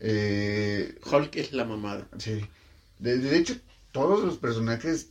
Eh, 0.00 0.98
Hulk 1.04 1.36
es 1.36 1.52
la 1.52 1.64
mamada. 1.64 2.08
sí. 2.18 2.44
De, 2.98 3.18
de 3.18 3.36
hecho, 3.38 3.54
todos 3.92 4.24
los 4.24 4.38
personajes, 4.38 5.08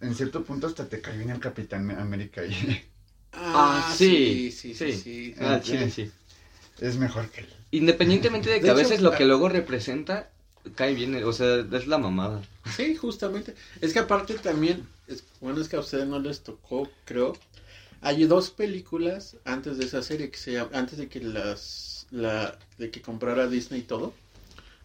en 0.00 0.14
cierto 0.14 0.44
punto, 0.44 0.66
hasta 0.66 0.88
te 0.88 1.00
cae 1.00 1.16
bien 1.16 1.30
el 1.30 1.40
Capitán 1.40 1.90
América 1.90 2.44
y 2.44 2.50
Ah, 3.32 3.94
sí, 3.96 4.50
sí, 4.50 4.74
sí, 4.74 4.92
sí. 4.92 5.34
Ah, 5.40 5.56
Ah, 5.56 5.60
chile, 5.62 5.90
sí. 5.90 6.10
es 6.80 6.96
mejor 6.96 7.28
que 7.30 7.40
él. 7.42 7.48
Independientemente 7.70 8.50
de 8.50 8.60
que 8.60 8.66
De 8.66 8.70
a 8.70 8.74
hecho, 8.74 8.82
veces 8.82 9.00
lo 9.00 9.10
ah- 9.12 9.16
que 9.16 9.24
luego 9.24 9.48
representa 9.48 10.30
cae 10.76 10.94
bien, 10.94 11.14
o 11.24 11.32
sea, 11.32 11.56
es 11.72 11.86
la 11.86 11.98
mamada. 11.98 12.42
Sí, 12.76 12.94
justamente. 12.96 13.54
Es 13.80 13.92
que 13.92 13.98
aparte 14.00 14.34
también, 14.34 14.86
es, 15.06 15.24
bueno, 15.40 15.60
es 15.60 15.68
que 15.68 15.76
a 15.76 15.80
ustedes 15.80 16.06
no 16.06 16.18
les 16.18 16.42
tocó, 16.42 16.88
creo. 17.04 17.34
Hay 18.02 18.24
dos 18.24 18.50
películas 18.50 19.36
antes 19.44 19.78
de 19.78 19.84
esa 19.86 20.02
serie 20.02 20.30
que 20.30 20.38
se 20.38 20.52
llama- 20.52 20.70
antes 20.74 20.98
de 20.98 21.08
que 21.08 21.20
las, 21.20 22.06
la, 22.10 22.58
de 22.78 22.90
que 22.90 23.02
comprara 23.02 23.48
Disney 23.48 23.80
y 23.80 23.84
todo, 23.84 24.14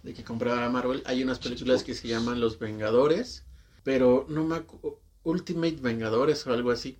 de 0.04 0.14
que 0.14 0.24
comprara 0.24 0.70
Marvel, 0.70 1.04
hay 1.06 1.24
unas 1.24 1.40
películas 1.40 1.84
que 1.84 1.94
se 1.96 2.08
llaman 2.08 2.40
Los 2.40 2.60
Vengadores, 2.60 3.44
pero 3.84 4.26
no 4.30 4.44
me 4.46 4.58
acu- 4.58 4.98
Ultimate 5.24 5.78
Vengadores 5.82 6.46
o 6.48 6.54
algo 6.54 6.72
así, 6.72 7.00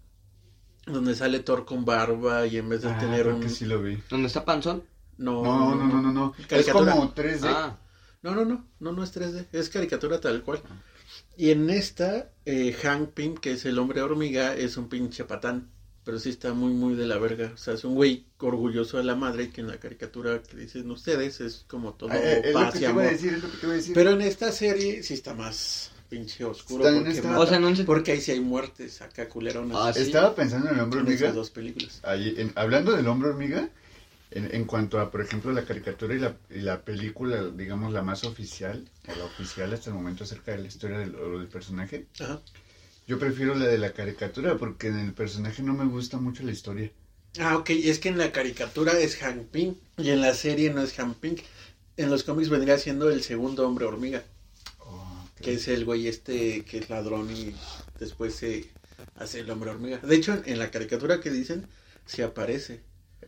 donde 0.86 1.16
sale 1.16 1.40
Thor 1.40 1.66
con 1.66 1.84
barba 1.86 2.46
y 2.48 2.58
en 2.58 2.70
vez 2.70 2.82
de 2.84 2.90
Ah, 2.90 2.98
tener 3.00 3.24
creo 3.24 3.36
un, 3.36 3.42
que 3.42 3.50
sí 3.50 3.66
lo 3.66 3.82
vi. 3.82 3.98
¿Dónde 4.10 4.28
está 4.28 4.46
Panzón? 4.46 4.84
no, 5.18 5.44
No, 5.44 5.76
no, 5.76 5.88
no, 5.88 6.02
no, 6.02 6.12
no. 6.12 6.34
Es 6.50 6.68
como 6.70 7.14
3D. 7.14 7.40
Ah, 7.44 7.78
No, 8.22 8.34
no, 8.36 8.44
no, 8.46 8.66
no, 8.80 8.92
no 8.92 9.04
es 9.04 9.14
3D, 9.16 9.46
es 9.52 9.70
caricatura 9.70 10.20
tal 10.20 10.42
cual. 10.44 10.62
Y 11.38 11.52
en 11.52 11.70
esta, 11.70 12.32
eh, 12.46 12.74
Hank 12.82 13.10
Pym, 13.12 13.36
que 13.36 13.54
es 13.54 13.66
el 13.66 13.78
hombre 13.80 14.02
hormiga, 14.02 14.56
es 14.56 14.78
un 14.78 14.90
pinche 14.90 15.24
patán, 15.26 15.70
pero 16.04 16.18
sí 16.20 16.30
está 16.30 16.54
muy, 16.54 16.74
muy 16.74 16.96
de 16.96 17.06
la 17.08 17.18
verga. 17.20 17.52
O 17.54 17.58
sea, 17.58 17.74
es 17.76 17.84
un 17.84 17.94
güey 17.96 18.26
orgulloso 18.40 18.98
de 18.98 19.04
la 19.04 19.16
madre, 19.16 19.50
que 19.52 19.62
en 19.62 19.68
la 19.68 19.78
caricatura 19.80 20.42
que 20.42 20.58
dicen 20.58 20.90
ustedes 20.92 21.40
es 21.42 21.66
como 21.68 21.94
todo 21.94 22.10
Ah, 22.12 22.18
eh, 22.18 22.42
es 22.46 22.54
lo 22.54 22.60
paz 22.60 22.72
que 22.74 22.78
y 22.80 22.82
te 22.82 22.90
iba 22.90 23.02
a 23.02 23.06
amor. 23.06 23.12
decir, 23.14 23.34
es 23.34 23.44
lo 23.44 23.52
que 23.52 23.58
te 23.58 23.66
iba 23.66 23.74
a 23.74 23.78
decir. 23.78 23.94
Pero 23.94 24.10
en 24.12 24.22
esta 24.22 24.52
serie 24.52 25.04
sí 25.04 25.14
está 25.14 25.34
más, 25.34 25.92
pinche 26.10 26.44
oscuro. 26.46 26.84
Porque, 26.84 27.10
está- 27.12 27.28
mata- 27.28 27.40
O 27.40 27.48
sea, 27.48 27.60
no 27.60 27.76
sé- 27.76 27.84
porque 27.84 28.12
ahí 28.14 28.22
sí 28.22 28.32
hay 28.32 28.40
muertes 28.40 29.02
acá 29.02 29.28
culeronas. 29.28 29.78
Ah, 29.80 29.94
sí. 29.94 30.02
Estaba 30.02 30.36
pensando 30.36 30.70
en 30.70 30.76
el 30.76 30.82
hombre 30.82 31.00
hormiga. 31.00 31.16
esas 31.18 31.36
dos 31.36 31.50
películas. 31.52 32.00
Ahí, 32.04 32.34
en- 32.38 32.52
hablando 32.56 32.92
del 32.96 33.08
hombre 33.08 33.30
hormiga, 33.30 33.70
en, 34.32 34.54
en 34.54 34.66
cuanto 34.66 35.00
a, 35.00 35.12
por 35.12 35.22
ejemplo, 35.22 35.52
la 35.54 35.64
caricatura 35.66 36.14
y 36.16 36.20
la, 36.20 36.36
y 36.50 36.60
la 36.62 36.82
película, 36.84 37.44
digamos, 37.56 37.94
la 37.94 38.02
más 38.02 38.24
oficial, 38.24 38.88
o 39.08 39.16
la 39.18 39.26
oficial 39.26 39.74
hasta 39.74 39.90
el 39.90 39.96
momento 39.96 40.24
acerca 40.24 40.52
de 40.52 40.60
la 40.60 40.68
historia 40.68 40.98
del, 41.00 41.16
o 41.16 41.40
del 41.40 41.48
personaje, 41.48 42.06
Ajá. 42.20 42.42
yo 43.08 43.18
prefiero 43.20 43.56
la 43.56 43.66
de 43.68 43.78
la 43.78 43.94
caricatura 43.94 44.58
porque 44.58 44.88
en 44.88 45.00
el 45.00 45.14
personaje 45.14 45.62
no 45.64 45.74
me 45.74 45.86
gusta 45.86 46.18
mucho 46.18 46.44
la 46.44 46.52
historia. 46.52 46.92
Ah, 47.40 47.58
ok, 47.58 47.70
es 47.72 48.00
que 48.00 48.10
en 48.10 48.18
la 48.18 48.32
caricatura 48.32 48.98
es 49.00 49.18
Hank 49.18 49.44
Pym 49.52 49.76
y 49.98 50.10
en 50.10 50.22
la 50.22 50.34
serie 50.34 50.74
no 50.74 50.82
es 50.82 50.94
Hank 50.94 51.16
Pym. 51.18 51.36
En 51.98 52.10
los 52.10 52.24
cómics 52.24 52.50
vendría 52.50 52.78
siendo 52.78 53.10
el 53.10 53.24
segundo 53.24 53.66
hombre 53.68 53.86
hormiga. 53.86 54.24
Que 55.42 55.54
es 55.54 55.68
el 55.68 55.86
güey 55.86 56.08
este 56.08 56.64
que 56.66 56.78
es 56.80 56.90
ladrón 56.90 57.30
y 57.36 57.54
después 58.00 58.36
se 58.36 58.70
hace 59.16 59.42
el 59.42 59.50
hombre 59.50 59.72
hormiga. 59.72 59.98
De 59.98 60.16
hecho, 60.16 60.42
en 60.46 60.60
la 60.60 60.72
caricatura 60.72 61.20
que 61.22 61.30
dicen, 61.30 61.68
sí 62.06 62.22
aparece. 62.22 62.82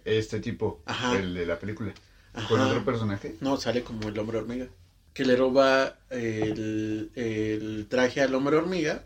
Este 0.05 0.39
tipo, 0.39 0.81
Ajá. 0.85 1.17
el 1.19 1.33
de 1.33 1.45
la 1.45 1.59
película. 1.59 1.93
Ajá. 2.33 2.47
¿Con 2.47 2.59
otro 2.61 2.85
personaje? 2.85 3.35
No, 3.41 3.57
sale 3.57 3.83
como 3.83 4.07
el 4.07 4.17
hombre 4.19 4.37
hormiga. 4.37 4.67
Que 5.13 5.25
le 5.25 5.35
roba 5.35 5.97
el, 6.09 7.11
el 7.15 7.87
traje 7.89 8.21
al 8.21 8.33
hombre 8.35 8.55
hormiga 8.57 9.03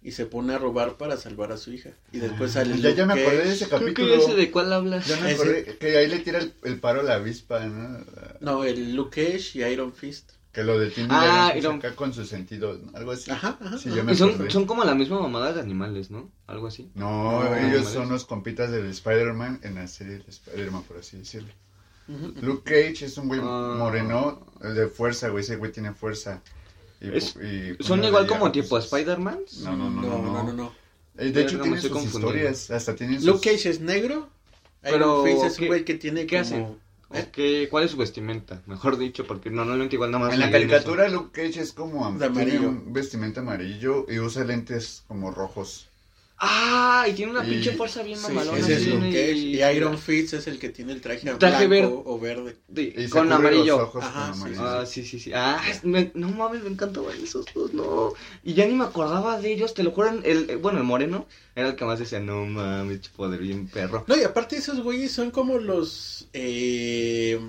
y 0.00 0.12
se 0.12 0.24
pone 0.26 0.54
a 0.54 0.58
robar 0.58 0.96
para 0.96 1.16
salvar 1.16 1.50
a 1.52 1.56
su 1.56 1.72
hija. 1.72 1.90
Y 2.12 2.18
después 2.18 2.52
sale 2.52 2.74
Ah, 2.74 2.78
ya, 2.78 2.90
ya 2.92 3.04
me 3.06 3.20
acordé 3.20 3.44
de 3.44 3.52
ese 3.52 3.66
Creo 3.66 3.80
capítulo. 3.80 4.08
que 4.16 4.24
ese 4.24 4.34
de 4.36 4.50
cuál 4.50 4.72
hablas. 4.72 5.06
Ya 5.06 5.16
me 5.20 5.32
Ese- 5.32 5.42
acordé 5.42 5.76
que 5.78 5.96
ahí 5.98 6.06
le 6.06 6.20
tira 6.20 6.38
el, 6.38 6.54
el 6.62 6.78
paro 6.78 7.00
a 7.00 7.02
la 7.02 7.14
avispa, 7.16 7.66
¿no? 7.66 8.04
No, 8.40 8.64
el 8.64 8.94
Luke 8.94 9.20
Cage 9.32 9.58
y 9.58 9.64
Iron 9.64 9.92
Fist. 9.92 10.30
Que 10.52 10.64
lo 10.64 10.78
detiene 10.78 11.10
Ah, 11.12 11.48
acá 11.48 11.94
con 11.94 12.12
sus 12.14 12.28
sentidos, 12.28 12.80
¿no? 12.80 12.96
algo 12.96 13.12
así. 13.12 13.30
Ajá, 13.30 13.58
ajá. 13.60 13.78
Sí, 13.78 13.88
ajá. 13.90 13.96
ya 13.98 14.02
me 14.02 14.12
Y 14.12 14.16
son, 14.16 14.50
son 14.50 14.64
como 14.66 14.82
la 14.84 14.94
misma 14.94 15.20
mamada 15.20 15.52
de 15.52 15.60
animales, 15.60 16.10
¿no? 16.10 16.30
Algo 16.46 16.66
así. 16.66 16.90
No, 16.94 17.44
No, 17.44 17.54
ellos 17.56 17.86
son 17.88 18.08
los 18.08 18.24
compitas 18.24 18.70
del 18.70 18.86
Spider-Man 18.86 19.60
en 19.62 19.74
la 19.76 19.86
serie 19.86 20.18
de 20.18 20.24
Spider-Man, 20.26 20.82
por 20.84 20.96
así 20.98 21.18
decirlo. 21.18 21.52
Luke 22.40 22.62
Cage 22.64 23.04
es 23.04 23.18
un 23.18 23.28
güey 23.28 23.40
Ah. 23.42 23.74
moreno, 23.78 24.46
el 24.62 24.74
de 24.74 24.86
fuerza, 24.88 25.28
güey, 25.28 25.44
ese 25.44 25.56
güey 25.56 25.70
tiene 25.70 25.92
fuerza. 25.92 26.40
Y, 27.00 27.14
Es- 27.16 27.36
y 27.36 27.76
¿Son 27.84 28.02
igual 28.02 28.24
de 28.24 28.30
como 28.30 28.50
tipo 28.50 28.70
pues, 28.70 28.86
Spider-Man? 28.86 29.38
No, 29.62 29.76
no, 29.76 29.90
no, 29.90 30.00
no, 30.00 30.08
no, 30.18 30.32
no, 30.32 30.42
no, 30.44 30.52
no. 30.54 30.72
Eh, 31.18 31.30
De 31.30 31.42
hecho, 31.42 31.58
Verga, 31.58 31.70
me 31.70 31.76
tiene 31.80 31.86
estoy 31.88 32.02
sus 32.02 32.14
historias, 32.14 32.70
hasta 32.70 32.94
tienen 32.96 33.16
sus... 33.16 33.26
Luke 33.26 33.50
Cage 33.50 33.68
es 33.68 33.80
negro. 33.80 34.28
Pero, 34.80 35.24
Fist 35.24 35.44
es 35.44 35.52
un 35.52 35.58
¿qué- 35.58 35.66
güey 35.66 35.84
que 35.84 35.94
tiene 35.94 36.26
qué 36.26 36.36
como... 36.42 36.46
hacen? 36.46 36.78
¿Eh? 37.12 37.24
¿O 37.28 37.32
qué- 37.32 37.68
¿Cuál 37.70 37.84
es 37.84 37.90
su 37.92 37.96
vestimenta? 37.96 38.62
Mejor 38.66 38.98
dicho, 38.98 39.26
porque 39.26 39.50
normalmente 39.50 39.96
igual 39.96 40.10
nada 40.10 40.24
más. 40.26 40.34
En 40.34 40.40
la 40.40 40.50
caricatura 40.50 41.08
Luke 41.08 41.30
Cage 41.32 41.60
es 41.60 41.72
como... 41.72 42.04
Amarillo. 42.04 42.68
un 42.68 42.92
vestimenta 42.92 43.40
amarillo 43.40 44.04
y 44.08 44.18
usa 44.18 44.44
lentes 44.44 45.04
como 45.08 45.30
rojos. 45.30 45.87
Ah, 46.40 47.04
y 47.10 47.14
tiene 47.14 47.32
una 47.32 47.44
Y- 47.44 47.50
pinche 47.50 47.72
fuerza 47.72 48.02
bien 48.04 48.16
Sí, 48.16 48.28
mamalona. 48.28 48.58
ese 48.58 48.74
es 48.74 48.80
así, 48.82 48.90
Luke 48.90 49.08
y- 49.08 49.12
Cage. 49.12 49.72
Y 49.72 49.76
Iron 49.76 49.98
Fist 49.98 50.34
es 50.34 50.46
el 50.46 50.58
que 50.60 50.68
tiene 50.68 50.92
el 50.92 51.00
traje, 51.00 51.28
Traje 51.34 51.66
blanco 51.66 51.68
verde. 51.68 52.02
o 52.04 52.18
verde. 52.20 52.56
Y 52.96 53.02
se 53.04 53.10
con 53.10 53.32
amarillo. 53.32 53.76
los 53.78 53.88
ojos 53.88 54.04
Ajá, 54.04 54.26
con 54.28 54.34
sí, 54.34 54.40
amarillo. 54.42 54.62
Ah, 54.64 54.86
sí, 54.86 55.04
sí, 55.04 55.18
sí. 55.18 55.32
Ah, 55.34 55.60
me- 55.82 56.12
no 56.14 56.28
mames, 56.30 56.62
me 56.62 56.70
encantaban 56.70 57.16
esos 57.20 57.44
dos, 57.52 57.72
no. 57.74 58.12
Y 58.44 58.54
ya 58.54 58.66
ni 58.66 58.74
me 58.74 58.84
acordaba 58.84 59.40
de 59.40 59.52
ellos, 59.52 59.74
te 59.74 59.82
lo 59.82 59.90
juro. 59.90 60.10
El, 60.22 60.48
el- 60.50 60.56
bueno, 60.58 60.78
el 60.78 60.84
moreno 60.84 61.26
era 61.56 61.68
el 61.70 61.74
que 61.76 61.84
más 61.84 61.98
decía, 61.98 62.20
no 62.20 62.44
mames, 62.46 63.08
poder 63.08 63.40
bien 63.40 63.66
perro. 63.66 64.04
No, 64.06 64.16
y 64.16 64.22
aparte 64.22 64.56
esos 64.56 64.80
güeyes 64.80 65.10
son 65.10 65.32
como 65.32 65.58
los... 65.58 66.28
Eh, 66.34 67.40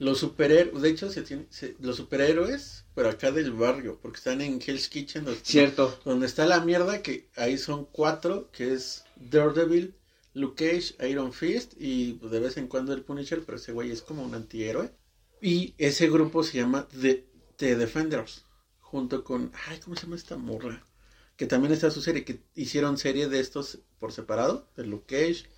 los 0.00 0.18
superhéroes. 0.18 0.82
De 0.82 0.88
hecho, 0.88 1.10
se 1.10 1.22
tiene- 1.22 1.46
se- 1.48 1.76
los 1.80 1.94
superhéroes, 1.96 2.81
pero 2.94 3.08
acá 3.08 3.30
del 3.30 3.52
barrio. 3.52 3.98
Porque 4.00 4.18
están 4.18 4.40
en 4.40 4.60
Hell's 4.64 4.88
Kitchen. 4.88 5.24
Donde, 5.24 5.40
Cierto. 5.42 5.98
donde 6.04 6.26
está 6.26 6.46
la 6.46 6.60
mierda, 6.60 7.02
que 7.02 7.28
ahí 7.36 7.58
son 7.58 7.86
cuatro, 7.86 8.50
que 8.52 8.72
es 8.72 9.04
Daredevil, 9.16 9.94
Luke 10.34 10.64
Cage, 10.64 11.08
Iron 11.08 11.32
Fist 11.32 11.74
y 11.78 12.14
de 12.14 12.40
vez 12.40 12.56
en 12.56 12.68
cuando 12.68 12.92
el 12.92 13.02
Punisher, 13.02 13.42
pero 13.44 13.56
ese 13.58 13.72
güey 13.72 13.90
es 13.90 14.02
como 14.02 14.22
un 14.24 14.34
antihéroe. 14.34 14.92
Y 15.40 15.74
ese 15.78 16.08
grupo 16.08 16.42
se 16.44 16.58
llama 16.58 16.88
The, 17.00 17.26
The 17.56 17.76
Defenders, 17.76 18.44
junto 18.80 19.24
con, 19.24 19.50
ay, 19.66 19.78
¿cómo 19.80 19.96
se 19.96 20.02
llama 20.02 20.16
esta 20.16 20.36
morra? 20.36 20.84
Que 21.36 21.46
también 21.46 21.72
está 21.72 21.90
su 21.90 22.00
serie, 22.00 22.24
que 22.24 22.40
hicieron 22.54 22.96
serie 22.96 23.28
de 23.28 23.40
estos 23.40 23.80
por 23.98 24.12
separado, 24.12 24.68
de 24.76 24.84
Luke 24.84 25.06
Cage, 25.06 25.44
¿Qué 25.44 25.50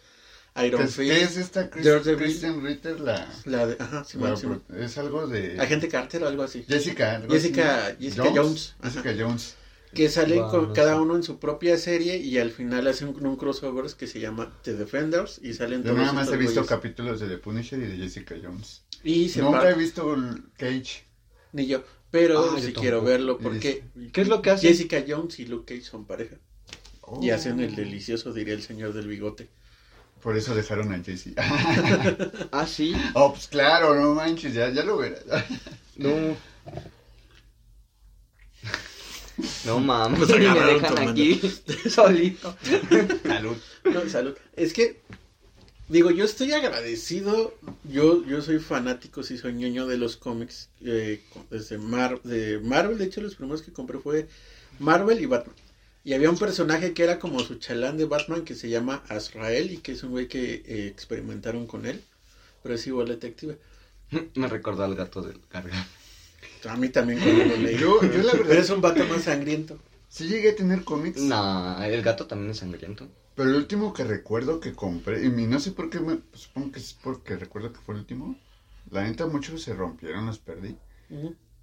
Iron 0.65 0.83
Fist, 0.89 0.99
qué 0.99 1.23
es 1.23 1.37
esta 1.37 1.69
Chris-. 1.69 1.87
Kristen 2.17 2.63
Ritter? 2.65 3.01
La, 3.01 3.29
la 3.45 3.67
de, 3.67 3.77
ajá, 3.79 4.05
Simón, 4.05 4.31
la- 4.31 4.37
Simón. 4.37 4.63
es 4.79 4.97
algo 4.99 5.27
de... 5.27 5.59
Agente 5.61 5.89
Carter 5.89 6.23
o 6.23 6.29
algo 6.29 6.43
así. 6.45 6.63
Jessica. 6.69 7.17
algo 7.17 7.33
Jessica- 7.35 7.87
así, 7.87 7.95
¿no? 8.17 8.25
Jessica 8.25 8.33
Jones. 8.43 8.75
Jessica 8.83 9.15
Jones. 9.19 9.57
que 9.93 10.09
salen 10.09 10.39
Wow, 10.43 10.51
con 10.51 10.69
no 10.69 10.73
cada 10.75 10.95
sé. 10.95 11.01
uno 11.01 11.17
en 11.17 11.23
su 11.25 11.39
propia 11.41 11.77
serie 11.79 12.19
y 12.19 12.39
al 12.39 12.51
final 12.53 12.87
hacen 12.87 13.09
un, 13.09 13.27
un 13.27 13.37
crossover 13.37 13.87
que 13.99 14.07
se 14.07 14.21
llama 14.21 14.53
The 14.63 14.75
Defenders 14.75 15.41
y 15.43 15.55
salen 15.55 15.83
Yo 15.83 15.87
todos 15.91 15.99
nada 15.99 16.13
más 16.13 16.29
he 16.33 16.37
visto 16.37 16.55
güeyes. 16.61 16.69
capítulos 16.69 17.21
de 17.21 17.29
The 17.29 17.39
Punisher 17.39 17.79
y 17.81 17.87
de 17.87 17.97
Jessica 17.97 18.37
Jones. 18.41 18.83
y 19.03 19.29
se 19.29 19.41
Nunca 19.43 19.59
par- 19.61 19.71
he 19.73 19.75
visto 19.75 20.15
el 20.15 20.45
Cage. 20.57 21.05
ni 21.53 21.67
yo 21.67 21.83
pero 22.13 22.39
Ah, 22.53 22.57
yo 22.61 22.65
si 22.65 22.73
quiero 22.73 23.03
verlo 23.03 23.39
porque 23.39 23.83
¿Qué 24.13 24.21
es 24.21 24.29
lo 24.29 24.41
que 24.41 24.51
hace? 24.51 24.69
Jessica 24.69 25.05
Jones 25.07 25.41
y 25.41 25.47
Luke 25.47 25.75
Cage 25.75 25.85
son 25.89 26.07
pareja 26.07 26.37
y 27.21 27.31
Oh. 27.31 27.35
hacen 27.35 27.59
el 27.61 27.75
delicioso 27.75 28.33
diría 28.33 28.55
el 28.55 28.63
señor 28.63 28.93
del 28.95 29.09
bigote 29.09 29.49
Por 30.25 30.37
eso 30.37 30.55
dejaron 30.55 30.93
a 30.93 30.99
Jessie. 31.05 31.35
Ah, 32.51 32.67
sí. 32.67 32.95
oh, 33.15 33.33
pues 33.35 33.47
claro, 33.47 33.95
no 33.95 34.15
manches, 34.15 34.55
ya, 34.55 34.71
ya 34.71 34.83
lo 34.83 34.97
verás. 34.97 35.23
No. 35.97 36.11
No 39.67 39.81
mames, 39.81 40.21
Nos 40.21 40.29
me 40.31 40.37
dejan 40.39 40.95
tomando. 40.95 41.11
aquí 41.11 41.41
solito. 41.91 42.57
Salud. 43.25 43.57
No, 43.85 44.09
salud. 44.09 44.37
Es 44.55 44.73
que, 44.73 45.01
digo, 45.89 46.13
yo 46.13 46.25
estoy 46.25 46.53
agradecido. 46.53 47.53
Yo, 47.83 48.25
yo 48.25 48.43
soy 48.43 48.61
fanático, 48.61 49.25
sí 49.25 49.37
soy 49.37 49.55
ñoño 49.55 49.87
de 49.89 49.99
los 49.99 50.17
cómics. 50.17 50.69
eh, 50.83 51.21
desde 51.51 51.79
Mar 51.79 52.23
de 52.23 52.61
Marvel, 52.61 52.97
de 52.97 53.07
hecho, 53.07 53.21
los 53.23 53.35
primeros 53.35 53.63
que 53.63 53.73
compré 53.73 53.99
fue 53.99 54.29
Marvel 54.79 55.21
y 55.21 55.27
Batman. 55.27 55.57
Y 56.05 56.13
había 56.13 56.31
un 56.31 56.39
personaje 56.39 56.93
que 56.93 57.03
era 57.03 57.19
como 57.19 57.41
su 57.41 57.57
chalán 57.57 57.97
de 57.97 58.05
Batman 58.05 58.45
que 58.45 58.55
se 58.55 58.69
llama 58.69 59.03
Azrael 59.09 59.73
y 59.73 59.79
que 59.79 59.93
es 59.93 60.03
un 60.03 60.11
güey 60.11 60.29
que 60.29 60.63
eh, 60.67 60.87
experimentaron 60.87 61.67
con 61.67 61.87
él. 61.87 62.05
Pero 62.63 62.75
es 62.75 62.87
igual 62.87 63.09
detective. 63.09 63.59
Me 64.35 64.47
recordó 64.49 64.85
al 64.85 64.95
gato 64.95 65.23
del 65.23 65.41
carga. 65.49 65.87
A 66.69 66.77
mí 66.77 66.89
también 66.91 67.21
cuando 67.21 67.45
lo 67.45 67.57
leí. 67.57 67.79
Yo, 67.79 68.03
yo 68.03 68.23
la 68.23 68.33
Pero 68.33 68.45
verdad, 68.45 68.65
es 68.65 68.71
un 68.71 68.81
vato 68.81 69.05
más 69.07 69.25
sangriento. 69.25 69.79
sí 70.09 70.29
llegué 70.29 70.51
a 70.51 70.57
tener 70.57 70.85
cómics. 70.85 71.21
No, 71.21 71.83
el 71.83 72.03
gato 72.03 72.27
también 72.27 72.51
es 72.51 72.59
sangriento. 72.59 73.09
Pero 73.35 73.51
el 73.51 73.57
último 73.57 73.93
que 73.93 74.05
recuerdo 74.05 74.61
que 74.61 74.75
compré, 74.75 75.25
y 75.25 75.31
no 75.31 75.59
sé 75.59 75.73
por 75.73 75.91
qué, 75.91 76.01
me, 76.01 76.21
supongo 76.33 76.73
que 76.73 76.79
es 76.79 76.95
porque 76.95 77.37
recuerdo 77.37 77.73
que 77.73 77.81
fue 77.81 77.95
el 77.95 78.01
último. 78.01 78.39
La 78.91 79.03
neta, 79.05 79.27
muchos 79.27 79.63
se 79.63 79.75
rompieron, 79.75 80.27
los 80.27 80.39
perdí. 80.39 80.77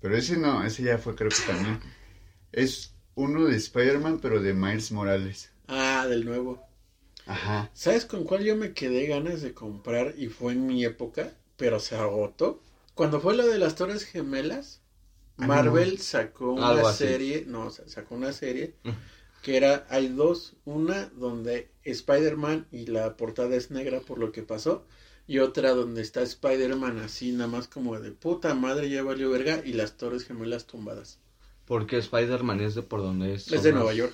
Pero 0.01 0.17
ese 0.17 0.37
no, 0.37 0.63
ese 0.63 0.83
ya 0.83 0.97
fue, 0.97 1.15
creo 1.15 1.29
que 1.29 1.35
también. 1.47 1.79
Es 2.51 2.93
uno 3.21 3.45
de 3.45 3.55
Spider-Man, 3.57 4.19
pero 4.21 4.41
de 4.41 4.53
Miles 4.53 4.91
Morales. 4.91 5.51
Ah, 5.67 6.05
del 6.07 6.25
nuevo. 6.25 6.61
Ajá. 7.25 7.69
¿Sabes 7.73 8.05
con 8.05 8.23
cuál 8.23 8.43
yo 8.43 8.55
me 8.55 8.73
quedé 8.73 9.07
ganas 9.07 9.41
de 9.41 9.53
comprar 9.53 10.15
y 10.17 10.27
fue 10.27 10.53
en 10.53 10.65
mi 10.65 10.83
época, 10.85 11.31
pero 11.57 11.79
se 11.79 11.95
agotó? 11.95 12.61
Cuando 12.95 13.19
fue 13.21 13.35
lo 13.35 13.45
de 13.47 13.57
las 13.59 13.75
Torres 13.75 14.05
Gemelas, 14.05 14.81
Ah, 15.37 15.47
Marvel 15.47 15.97
sacó 15.99 16.53
una 16.53 16.69
Algo 16.69 16.87
así. 16.87 17.05
serie, 17.05 17.45
no, 17.47 17.69
sa- 17.71 17.87
sacó 17.87 18.15
una 18.15 18.31
serie 18.33 18.75
Mm. 18.83 18.89
que 19.41 19.57
era, 19.57 19.87
hay 19.89 20.07
dos, 20.09 20.53
una 20.65 21.05
donde 21.15 21.71
Spider-Man 21.83 22.67
y 22.71 22.85
la 22.87 23.17
portada 23.17 23.55
es 23.55 23.71
negra 23.71 24.01
por 24.01 24.19
lo 24.19 24.31
que 24.31 24.43
pasó, 24.43 24.85
y 25.27 25.39
otra 25.39 25.71
donde 25.71 26.01
está 26.01 26.21
Spider-Man 26.21 26.99
así, 26.99 27.31
nada 27.31 27.47
más 27.49 27.67
como 27.67 27.99
de 27.99 28.11
puta 28.11 28.53
madre, 28.53 28.89
ya 28.89 29.03
valió 29.03 29.31
verga, 29.31 29.61
y 29.65 29.73
las 29.73 29.97
Torres 29.97 30.25
Gemelas 30.25 30.67
tumbadas. 30.67 31.17
Porque 31.71 31.99
Spider-Man 31.99 32.59
es 32.59 32.75
de 32.75 32.81
por 32.81 33.01
donde 33.01 33.33
es. 33.33 33.49
Es 33.49 33.63
de 33.63 33.71
Nueva 33.71 33.93
York. 33.93 34.13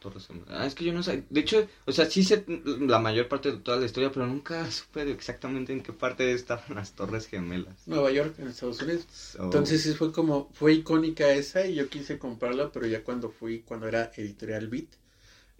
Torres. 0.00 0.26
Ah, 0.48 0.66
es 0.66 0.74
que 0.74 0.84
yo 0.84 0.92
no 0.92 1.04
sé. 1.04 1.22
De 1.30 1.38
hecho, 1.38 1.64
o 1.86 1.92
sea, 1.92 2.10
sí 2.10 2.24
sé 2.24 2.44
la 2.48 2.98
mayor 2.98 3.28
parte 3.28 3.52
de 3.52 3.58
toda 3.58 3.76
la 3.76 3.86
historia, 3.86 4.10
pero 4.10 4.26
nunca 4.26 4.68
supe 4.72 5.08
exactamente 5.08 5.72
en 5.72 5.80
qué 5.80 5.92
parte 5.92 6.32
estaban 6.32 6.74
las 6.74 6.94
Torres 6.94 7.28
Gemelas. 7.28 7.86
Nueva 7.86 8.10
York, 8.10 8.34
en 8.40 8.48
Estados 8.48 8.82
Unidos. 8.82 9.04
So- 9.12 9.44
Entonces 9.44 9.80
sí 9.80 9.94
fue 9.94 10.10
como, 10.10 10.50
fue 10.54 10.72
icónica 10.72 11.30
esa 11.30 11.64
y 11.64 11.76
yo 11.76 11.88
quise 11.88 12.18
comprarla, 12.18 12.72
pero 12.72 12.88
ya 12.88 13.04
cuando 13.04 13.30
fui, 13.30 13.60
cuando 13.60 13.86
era 13.86 14.10
editorial 14.16 14.66
Beat, 14.66 14.88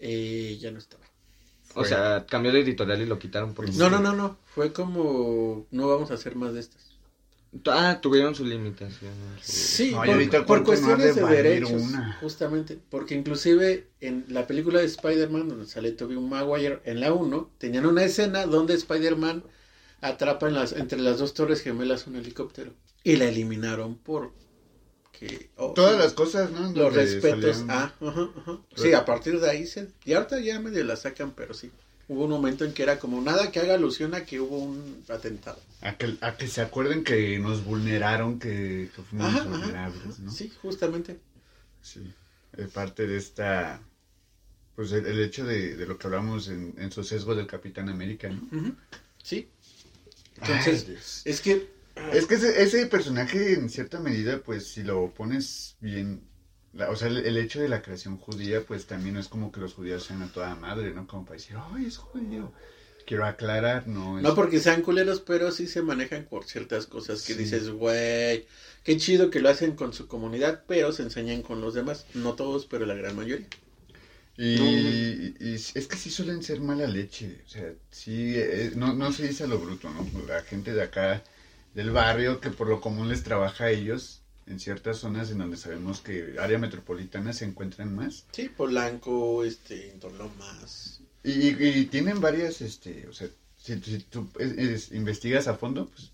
eh, 0.01 0.59
ya 0.61 0.73
no 0.73 0.79
estaba. 0.79 1.05
o 1.77 1.85
sea, 1.85 2.27
cambió 2.29 2.51
de 2.51 2.63
editorial 2.63 3.01
y 3.01 3.07
lo 3.07 3.21
quitaron 3.21 3.55
por 3.55 3.73
No, 3.77 3.89
no, 3.89 4.01
no, 4.01 4.13
no, 4.13 4.39
fue 4.57 4.73
como, 4.73 5.69
no 5.71 5.87
vamos 5.87 6.11
a 6.11 6.15
hacer 6.15 6.35
más 6.35 6.53
de 6.55 6.61
estas. 6.61 6.88
Ah, 7.67 7.99
tuvieron 8.01 8.35
su 8.35 8.45
limitación. 8.45 9.13
Sí, 9.41 9.93
No, 9.93 10.05
por, 10.05 10.07
por 10.31 10.45
cuánto 10.47 10.65
no 10.65 10.65
cuestiones 10.65 11.15
de 11.15 11.23
de, 11.23 11.29
derechos, 11.43 11.83
una. 11.83 12.17
justamente, 12.21 12.79
porque 12.91 13.15
inclusive 13.15 13.87
en 14.01 14.25
la 14.29 14.47
película 14.47 14.81
de 14.81 14.87
Spider-Man, 14.87 15.49
donde 15.49 15.67
sale 15.67 15.93
Tobey 15.93 16.19
Maguire, 16.19 16.81
en 16.85 17.01
la 17.01 17.13
1, 17.13 17.51
tenían 17.59 17.87
una 17.87 18.05
escena 18.05 18.47
donde 18.47 18.75
Spider-Man 18.75 19.45
atrapa 20.01 20.49
en 20.49 20.55
las, 20.55 20.73
entre 20.73 20.99
las 21.01 21.19
dos 21.19 21.35
torres 21.35 21.63
gemelas 21.63 22.07
un 22.07 22.17
helicóptero, 22.17 22.75
y 23.05 23.17
la 23.17 23.27
eliminaron 23.27 23.97
por 23.97 24.33
que... 25.13 25.51
oh, 25.57 25.73
Todas 25.75 25.95
sí, 25.95 25.99
las 25.99 26.13
cosas, 26.15 26.51
¿no? 26.51 26.71
Los 26.73 26.95
respetos, 26.95 27.57
salían- 27.57 27.71
ah, 27.71 27.95
ajá, 28.01 28.31
ajá. 28.37 28.59
Sí, 28.77 28.93
a 28.93 29.05
partir 29.05 29.41
de 29.41 29.51
ahí 29.51 29.67
se... 29.67 29.89
Y 30.05 30.13
ahorita 30.15 30.41
ya 30.41 30.61
medio 30.61 30.85
la 30.85 30.97
sacan, 30.97 31.33
pero 31.35 31.55
sí. 31.55 31.71
Hubo 32.09 32.25
un 32.25 32.31
momento 32.31 32.65
en 32.65 32.73
que 32.73 32.83
era 32.83 32.99
como 32.99 33.21
nada 33.21 33.51
que 33.51 33.61
haga 33.61 33.75
alusión 33.75 34.15
a 34.15 34.25
que 34.25 34.41
hubo 34.41 34.59
un 34.59 35.05
atentado. 35.09 35.61
A 35.83 35.97
que, 35.97 36.17
a 36.21 36.37
que 36.37 36.49
se 36.49 36.61
acuerden 36.63 37.05
que 37.05 37.39
nos 37.39 37.65
vulneraron, 37.65 38.39
que, 38.39 38.89
que 38.95 39.03
fuimos 39.03 39.29
Ajá, 39.29 39.41
ajá. 39.41 39.49
vulnerables, 39.49 40.19
¿no? 40.19 40.31
Sí, 40.33 40.51
justamente. 40.63 41.21
Sí, 41.83 42.13
es 42.57 42.69
parte 42.69 43.07
de 43.07 43.17
esta, 43.19 43.81
pues 44.75 44.93
el, 44.93 45.07
el 45.07 45.21
hecho 45.21 45.45
de, 45.45 45.77
de 45.77 45.87
lo 45.87 45.99
que 45.99 46.07
hablamos 46.07 46.49
en, 46.49 46.75
en 46.79 46.91
su 46.91 47.05
sesgo 47.05 47.35
del 47.35 47.47
Capitán 47.47 47.89
América, 47.89 48.29
¿no? 48.29 48.77
Sí. 49.23 49.49
Entonces, 50.37 50.87
Ay, 50.89 50.97
es 51.25 51.41
que... 51.41 51.69
es 52.13 52.27
que 52.27 52.35
ese, 52.35 52.63
ese 52.63 52.87
personaje 52.87 53.55
en 53.55 53.69
cierta 53.69 54.01
medida, 54.01 54.41
pues 54.43 54.67
si 54.69 54.83
lo 54.83 55.13
pones 55.15 55.77
bien, 55.81 56.28
la- 56.79 56.91
o 56.91 56.97
sea, 56.97 57.09
el, 57.09 57.19
el 57.19 57.37
hecho 57.37 57.61
de 57.61 57.69
la 57.69 57.83
creación 57.83 58.19
judía, 58.19 58.63
pues 58.67 58.87
también 58.87 59.15
no 59.15 59.21
es 59.21 59.29
como 59.29 59.53
que 59.53 59.61
los 59.61 59.75
judíos 59.75 60.05
sean 60.05 60.23
a 60.23 60.33
toda 60.33 60.55
madre, 60.57 60.93
¿no? 60.95 61.07
Como 61.07 61.25
para 61.25 61.37
decir, 61.37 61.57
ay, 61.75 61.87
es 61.87 61.97
judío. 61.99 62.53
Quiero 63.07 63.25
aclarar, 63.27 63.87
no 63.89 64.19
es... 64.19 64.25
No 64.25 64.35
porque 64.35 64.61
sean 64.61 64.83
culeros, 64.83 65.21
pero 65.21 65.51
sí 65.51 65.67
se 65.67 65.83
manejan 65.83 66.25
por 66.25 66.45
ciertas 66.45 66.87
cosas 66.87 67.25
que 67.27 67.33
Sí. 67.35 67.41
dices, 67.41 67.71
güey, 67.71 68.47
qué 68.85 68.97
chido 68.99 69.31
que 69.31 69.41
lo 69.41 69.49
hacen 69.49 69.75
con 69.77 69.93
su 69.95 70.07
comunidad, 70.09 70.65
pero 70.69 70.93
se 70.93 71.03
enseñan 71.05 71.43
con 71.43 71.61
los 71.63 71.75
demás. 71.75 72.07
No 72.15 72.35
todos, 72.35 72.67
pero 72.67 72.85
la 72.87 72.95
gran 72.95 73.17
mayoría. 73.17 73.47
Y, 74.37 74.55
y- 74.55 75.35
y 75.41 75.55
es 75.55 75.87
que 75.89 75.97
sí 75.97 76.11
suelen 76.11 76.43
ser 76.43 76.61
mala 76.61 76.87
leche, 76.87 77.43
o 77.45 77.49
sea, 77.49 77.73
sí, 77.91 78.35
eh, 78.37 78.71
no, 78.77 78.95
no 78.95 79.11
se 79.13 79.27
dice 79.27 79.45
a 79.45 79.47
lo 79.49 79.59
bruto, 79.59 79.91
¿no? 79.91 80.07
La 80.29 80.43
gente 80.43 80.73
de 80.75 80.83
acá, 80.83 81.25
del 81.75 81.91
barrio, 81.91 82.41
que 82.41 82.51
por 82.51 82.69
lo 82.69 82.81
común 82.81 83.09
les 83.09 83.25
trabaja 83.25 83.65
a 83.65 83.71
ellos, 83.71 84.18
en 84.49 84.59
ciertas 84.59 84.99
zonas 84.99 85.31
en 85.31 85.39
donde 85.39 85.57
sabemos 85.57 86.01
que 86.01 86.37
área 86.41 86.59
metropolitana 86.59 87.33
se 87.33 87.45
encuentran 87.45 87.95
más. 87.95 88.25
Sí, 88.33 88.49
Polanco, 88.49 89.45
este, 89.45 89.89
Interlomas. 89.89 91.01
Y, 91.25 91.31
y- 91.49 91.57
y 91.81 91.85
tienen 91.87 92.21
varias, 92.21 92.61
este, 92.61 93.07
o 93.09 93.13
sea, 93.13 93.29
si, 93.57 93.79
si 93.81 93.99
tú 94.01 94.29
es- 94.39 94.53
es- 94.57 94.93
investigas 94.93 95.49
a 95.49 95.55
fondo, 95.55 95.87
pues 95.89 96.13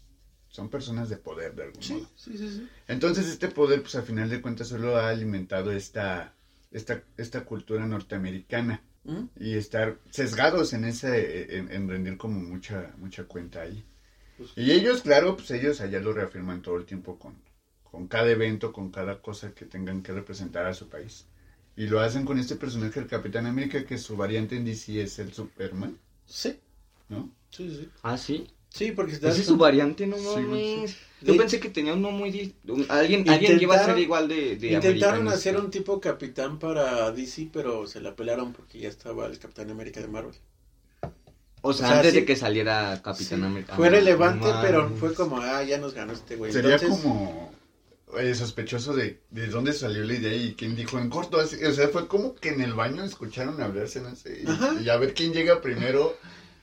son 0.48 0.68
personas 0.68 1.08
de 1.08 1.16
poder 1.16 1.54
de 1.54 1.64
algún 1.64 1.82
Sí, 1.82 1.92
modo. 1.94 2.08
sí, 2.16 2.38
sí, 2.38 2.48
sí. 2.48 2.68
Entonces 2.88 3.26
este 3.26 3.48
poder, 3.48 3.82
pues 3.82 3.94
al 3.96 4.04
final 4.04 4.30
de 4.30 4.40
cuentas, 4.40 4.68
solo 4.68 4.96
ha 4.96 5.08
alimentado 5.10 5.72
esta, 5.72 6.34
esta, 6.70 7.02
esta 7.16 7.44
cultura 7.44 7.86
norteamericana. 7.86 8.82
¿Mm? 9.06 9.24
y 9.38 9.52
estar 9.56 9.98
sesgados 10.08 10.72
en 10.72 10.86
ese 10.86 11.58
en, 11.58 11.70
en 11.70 11.90
rendir 11.90 12.16
como 12.16 12.40
mucha 12.40 12.94
mucha 12.96 13.24
cuenta 13.24 13.60
ahí 13.60 13.84
Pues- 14.38 14.52
y 14.56 14.70
ellos 14.70 15.02
claro 15.02 15.36
pues 15.36 15.50
ellos 15.50 15.82
allá 15.82 16.00
lo 16.00 16.14
reafirman 16.14 16.62
todo 16.62 16.78
el 16.78 16.86
tiempo 16.86 17.18
con 17.18 17.34
con 17.94 18.08
cada 18.08 18.28
evento 18.30 18.72
con 18.72 18.90
cada 18.90 19.22
cosa 19.22 19.54
que 19.54 19.64
tengan 19.66 20.02
que 20.02 20.10
representar 20.12 20.66
a 20.66 20.74
su 20.74 20.88
país 20.88 21.26
y 21.76 21.86
lo 21.86 22.00
hacen 22.00 22.24
con 22.24 22.38
este 22.40 22.56
personaje 22.56 22.98
el 22.98 23.06
Capitán 23.06 23.46
América 23.46 23.84
que 23.84 23.98
su 23.98 24.16
variante 24.16 24.56
en 24.56 24.64
DC 24.64 25.00
es 25.00 25.18
el 25.20 25.32
Superman 25.32 25.96
Sí, 26.26 26.58
no 27.08 27.30
sí, 27.50 27.68
sí. 27.70 27.88
Ah, 28.02 28.18
sí. 28.18 28.48
Sí, 28.70 28.90
porque 28.90 29.12
Esa 29.12 29.28
das 29.28 29.38
es 29.38 29.46
su 29.46 29.56
variante, 29.56 30.04
no 30.08 30.16
Sí, 30.16 30.24
mames. 30.40 30.96
De- 31.20 31.32
Yo 31.32 31.36
pensé 31.36 31.60
que 31.60 31.70
tenía 31.70 31.92
uno 31.94 32.10
muy... 32.10 32.56
un- 32.66 32.84
alguien, 32.88 33.28
alguien 33.28 33.56
que 33.58 33.62
iba 33.62 33.76
a 33.76 33.78
ser 33.78 33.90
Intentaron- 33.96 34.02
igual 34.02 34.26
de, 34.28 34.56
de 34.56 34.72
Intentaron 34.72 35.28
hacer 35.28 35.56
un 35.56 35.70
tipo 35.70 36.00
capitán 36.00 36.58
para 36.58 37.12
DC, 37.12 37.50
pero 37.52 37.86
se 37.86 38.00
la 38.00 38.16
pelaron 38.16 38.52
porque 38.52 38.80
ya 38.80 38.88
estaba 38.88 39.26
el 39.26 39.38
Capitán 39.38 39.70
América 39.70 40.00
de 40.00 40.08
Marvel. 40.08 40.34
O 41.62 41.72
sea, 41.72 41.86
o 41.86 41.88
sea, 41.88 41.96
antes 41.98 42.12
sí. 42.12 42.20
de 42.20 42.26
que 42.26 42.34
saliera 42.36 43.00
Capitán 43.02 43.38
Sí, 43.40 43.46
América. 43.46 43.76
Fue 43.76 43.86
Ah, 43.86 43.90
relevante, 43.90 44.48
no 44.48 44.60
pero 44.60 44.90
fue 44.96 45.14
como, 45.14 45.38
ah, 45.38 45.62
ya 45.62 45.78
nos 45.78 45.94
ganó 45.94 46.12
este 46.12 46.34
güey. 46.36 46.52
sería 46.52 46.74
Entonces, 46.74 46.98
como 47.00 47.52
eh, 48.18 48.34
sospechoso 48.34 48.94
de, 48.94 49.20
de 49.30 49.46
dónde 49.48 49.72
salió 49.72 50.04
la 50.04 50.14
idea 50.14 50.34
y 50.34 50.54
quién 50.54 50.74
dijo 50.76 50.98
en 50.98 51.08
corto 51.10 51.38
así, 51.40 51.62
o 51.64 51.72
sea 51.72 51.88
fue 51.88 52.06
como 52.08 52.34
que 52.34 52.50
en 52.50 52.60
el 52.60 52.72
baño 52.74 53.04
escucharon 53.04 53.60
hablarse 53.62 54.00
no 54.00 54.14
sé 54.16 54.42
y, 54.82 54.88
a 54.88 54.96
ver 54.96 55.14
quién 55.14 55.32
llega 55.32 55.60
primero 55.60 56.16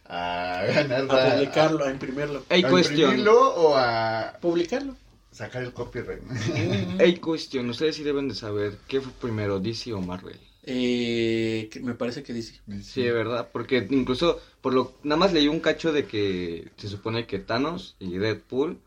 a 0.05 0.63
ganar 0.67 1.01
a 1.01 1.03
la- 1.03 1.35
publicarlo, 1.35 1.85
a 1.85 1.91
imprimirlo. 1.91 2.43
¿A 2.49 2.69
cuestión. 2.69 2.99
imprimirlo 3.11 3.55
o 3.55 3.75
a 3.77 4.37
Publicarlo. 4.41 4.95
sacar 5.31 5.63
el 5.63 5.71
copyright? 5.71 6.21
Hay 6.99 7.15
cuestión. 7.17 7.69
Ustedes 7.69 7.95
sí 7.95 8.03
deben 8.03 8.27
de 8.27 8.35
saber 8.35 8.77
qué 8.87 8.99
fue 8.99 9.11
primero, 9.21 9.59
DC 9.59 9.93
o 9.93 10.01
Marvel. 10.01 10.37
Eh, 10.63 11.69
que 11.71 11.79
me 11.79 11.95
parece 11.95 12.23
que 12.23 12.33
dice. 12.33 12.59
Sí, 12.83 13.01
de 13.03 13.11
verdad, 13.11 13.49
porque 13.51 13.87
incluso 13.89 14.39
por 14.61 14.73
lo 14.73 14.93
nada 15.03 15.17
más 15.17 15.31
leí 15.33 15.47
un 15.47 15.59
cacho 15.59 15.91
de 15.93 16.05
que 16.05 16.69
se 16.77 16.87
supone 16.89 17.25
que 17.25 17.39
Thanos 17.39 17.95
y 17.99 18.17
Deadpool 18.17 18.77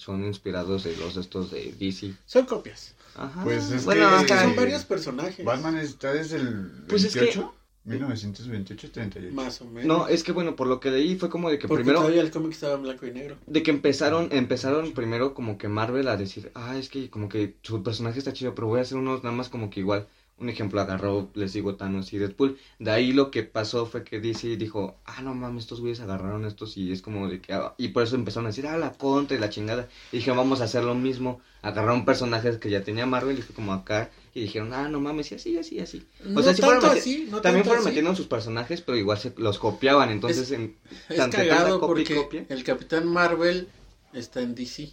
son 0.00 0.24
inspirados 0.24 0.84
de 0.84 0.96
los 0.96 1.16
estos 1.16 1.50
de 1.50 1.72
DC. 1.78 2.14
Son 2.26 2.46
copias. 2.46 2.94
Ajá. 3.14 3.42
Pues 3.44 3.70
es 3.70 3.84
bueno, 3.84 4.08
que- 4.08 4.16
Es 4.16 4.24
que 4.26 4.32
ajá. 4.32 4.44
son 4.44 4.56
varios 4.56 4.84
personajes. 4.84 5.44
Batman 5.44 5.76
está 5.78 6.12
desde 6.12 6.36
el 6.38 6.70
Pues 6.88 7.04
es 7.04 7.12
que- 7.12 7.20
28, 7.20 7.54
1928, 7.84 8.90
38. 8.92 9.34
Más 9.34 9.60
o 9.60 9.64
menos. 9.66 9.84
No, 9.86 10.08
es 10.08 10.22
que 10.22 10.32
bueno, 10.32 10.54
por 10.56 10.66
lo 10.68 10.80
que 10.80 10.90
leí 10.90 11.16
fue 11.16 11.28
como 11.28 11.50
de 11.50 11.58
que 11.58 11.66
Porque 11.68 11.82
primero 11.82 12.00
todavía 12.00 12.22
el 12.22 12.30
cómic 12.30 12.52
estaba 12.52 12.74
en 12.74 12.82
blanco 12.82 13.06
y 13.06 13.10
negro. 13.12 13.36
de 13.46 13.62
que 13.62 13.70
empezaron 13.70 14.28
empezaron 14.32 14.92
primero 14.92 15.34
como 15.34 15.58
que 15.58 15.68
Marvel 15.68 16.08
a 16.08 16.16
decir, 16.16 16.50
"Ah, 16.54 16.76
es 16.78 16.88
que 16.88 17.10
como 17.10 17.28
que 17.28 17.56
su 17.62 17.82
personaje 17.82 18.18
está 18.18 18.32
chido, 18.32 18.54
pero 18.54 18.68
voy 18.68 18.78
a 18.78 18.82
hacer 18.82 18.96
unos 18.98 19.22
nada 19.22 19.34
más 19.34 19.48
como 19.48 19.70
que 19.70 19.80
igual." 19.80 20.06
Un 20.40 20.48
ejemplo 20.48 20.80
agarró, 20.80 21.30
les 21.34 21.52
digo, 21.52 21.76
Thanos 21.76 22.12
y 22.12 22.18
Deadpool. 22.18 22.58
De 22.78 22.90
ahí 22.90 23.12
lo 23.12 23.30
que 23.30 23.42
pasó 23.42 23.84
fue 23.86 24.04
que 24.04 24.20
DC 24.20 24.56
dijo, 24.56 24.96
ah, 25.04 25.20
no 25.22 25.34
mames, 25.34 25.64
estos 25.64 25.80
güeyes 25.80 26.00
agarraron 26.00 26.46
estos 26.46 26.76
y 26.76 26.92
es 26.92 27.02
como 27.02 27.28
de 27.28 27.40
que... 27.40 27.52
ah", 27.52 27.74
y 27.76 27.88
por 27.88 28.02
eso 28.02 28.16
empezaron 28.16 28.46
a 28.46 28.48
decir, 28.48 28.66
ah, 28.66 28.78
la 28.78 28.92
contra 28.92 29.36
y 29.36 29.40
la 29.40 29.50
chingada. 29.50 29.88
Y 30.12 30.16
dijeron, 30.16 30.38
vamos 30.38 30.60
a 30.60 30.64
hacer 30.64 30.82
lo 30.82 30.94
mismo. 30.94 31.40
Agarraron 31.62 32.06
personajes 32.06 32.56
que 32.56 32.70
ya 32.70 32.82
tenía 32.82 33.04
Marvel 33.04 33.38
y 33.38 33.42
fue 33.42 33.54
como 33.54 33.74
acá. 33.74 34.10
Y 34.32 34.40
dijeron, 34.42 34.72
ah, 34.72 34.88
no 34.88 35.00
mames, 35.00 35.30
y 35.32 35.34
así, 35.34 35.58
así, 35.58 35.78
así. 35.80 36.06
No 36.24 36.42
sea, 36.42 36.54
sí 36.54 36.62
fueron 36.62 36.84
así, 36.86 37.28
no 37.30 37.40
También 37.40 37.64
fueron 37.64 37.82
así. 37.82 37.88
metiendo 37.90 38.14
sus 38.16 38.26
personajes, 38.26 38.80
pero 38.80 38.96
igual 38.96 39.18
se 39.18 39.34
los 39.36 39.58
copiaban. 39.58 40.10
Entonces, 40.10 40.50
en, 40.52 40.76
Es 41.08 41.16
tanto 41.16 41.36
cagado 41.36 41.80
tanta 41.80 41.86
copia 41.86 42.02
y 42.02 42.06
porque 42.06 42.14
copia. 42.14 42.46
el 42.48 42.64
Capitán 42.64 43.06
Marvel 43.06 43.68
está 44.12 44.40
en 44.40 44.54
DC. 44.54 44.90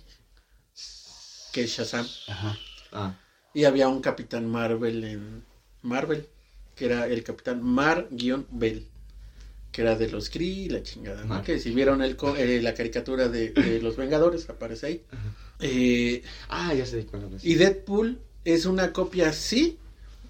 Que 1.54 1.64
es 1.64 1.70
Shazam. 1.72 2.06
Ajá. 2.28 2.58
Ah, 2.92 3.16
Y 3.58 3.66
había 3.66 3.88
un 3.88 4.02
Capitán 4.02 4.48
Marvel 4.48 5.04
en 5.04 5.44
Marvel. 5.82 6.28
Que 6.76 6.86
era 6.86 7.08
el 7.08 7.24
Capitán 7.24 7.64
Mar-Bell. 7.64 8.86
Que 9.72 9.82
era 9.82 9.96
de 9.96 10.10
los 10.10 10.30
Kree 10.30 10.46
y 10.66 10.70
la 10.70 10.84
chingada. 10.84 11.24
¿no? 11.26 11.42
Que 11.42 11.58
si 11.60 11.72
vieron 11.72 12.04
el, 12.04 12.16
co- 12.16 12.36
eh, 12.36 12.62
la 12.62 12.76
caricatura 12.76 13.30
de, 13.30 13.50
de 13.54 13.82
los 13.82 13.98
Vengadores, 13.98 14.48
aparece 14.48 14.86
ahí. 14.86 15.04
Eh, 15.60 16.22
ah 16.50 16.72
ya 16.76 16.86
sé 16.86 17.08
cuál 17.08 17.34
es. 17.36 17.44
y 17.44 17.56
Deadpool 17.56 18.20
es 18.46 18.66
una 18.68 18.94
copia, 18.94 19.34
sí. 19.34 19.80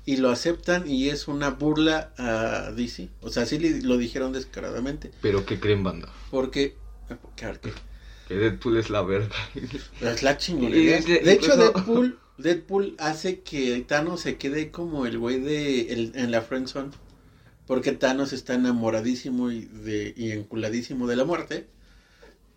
Y 0.05 0.15
lo 0.17 0.29
aceptan 0.29 0.89
y 0.89 1.09
es 1.09 1.27
una 1.27 1.49
burla 1.49 2.13
a 2.17 2.71
DC. 2.71 3.09
O 3.19 3.29
sea, 3.29 3.45
sí 3.45 3.59
lo 3.81 3.97
dijeron 3.97 4.31
descaradamente. 4.31 5.11
Pero 5.21 5.45
¿qué 5.45 5.59
creen, 5.59 5.83
banda? 5.83 6.07
Porque. 6.31 6.75
claro 7.35 7.59
que- 7.59 7.73
Que 8.29 8.35
Deadpool 8.35 8.77
es 8.77 8.89
la 8.89 9.01
verga. 9.01 9.35
Es 9.99 10.23
la 10.23 10.37
chingonería. 10.37 11.01
De- 11.01 11.33
hecho, 11.33 11.57
Deadpool, 11.57 12.17
Deadpool 12.37 12.95
hace 12.99 13.41
que 13.41 13.83
Thanos 13.87 14.21
se 14.21 14.37
quede 14.37 14.71
como 14.71 15.05
el 15.05 15.17
güey 15.17 15.39
de 15.39 15.91
el- 15.93 16.11
en 16.15 16.31
la 16.31 16.41
friendzone. 16.41 16.91
Porque 17.67 17.91
Thanos 17.93 18.33
está 18.33 18.55
enamoradísimo 18.55 19.51
y, 19.51 19.65
de, 19.65 20.13
y 20.17 20.31
enculadísimo 20.31 21.07
de 21.07 21.15
la 21.17 21.25
muerte. 21.25 21.67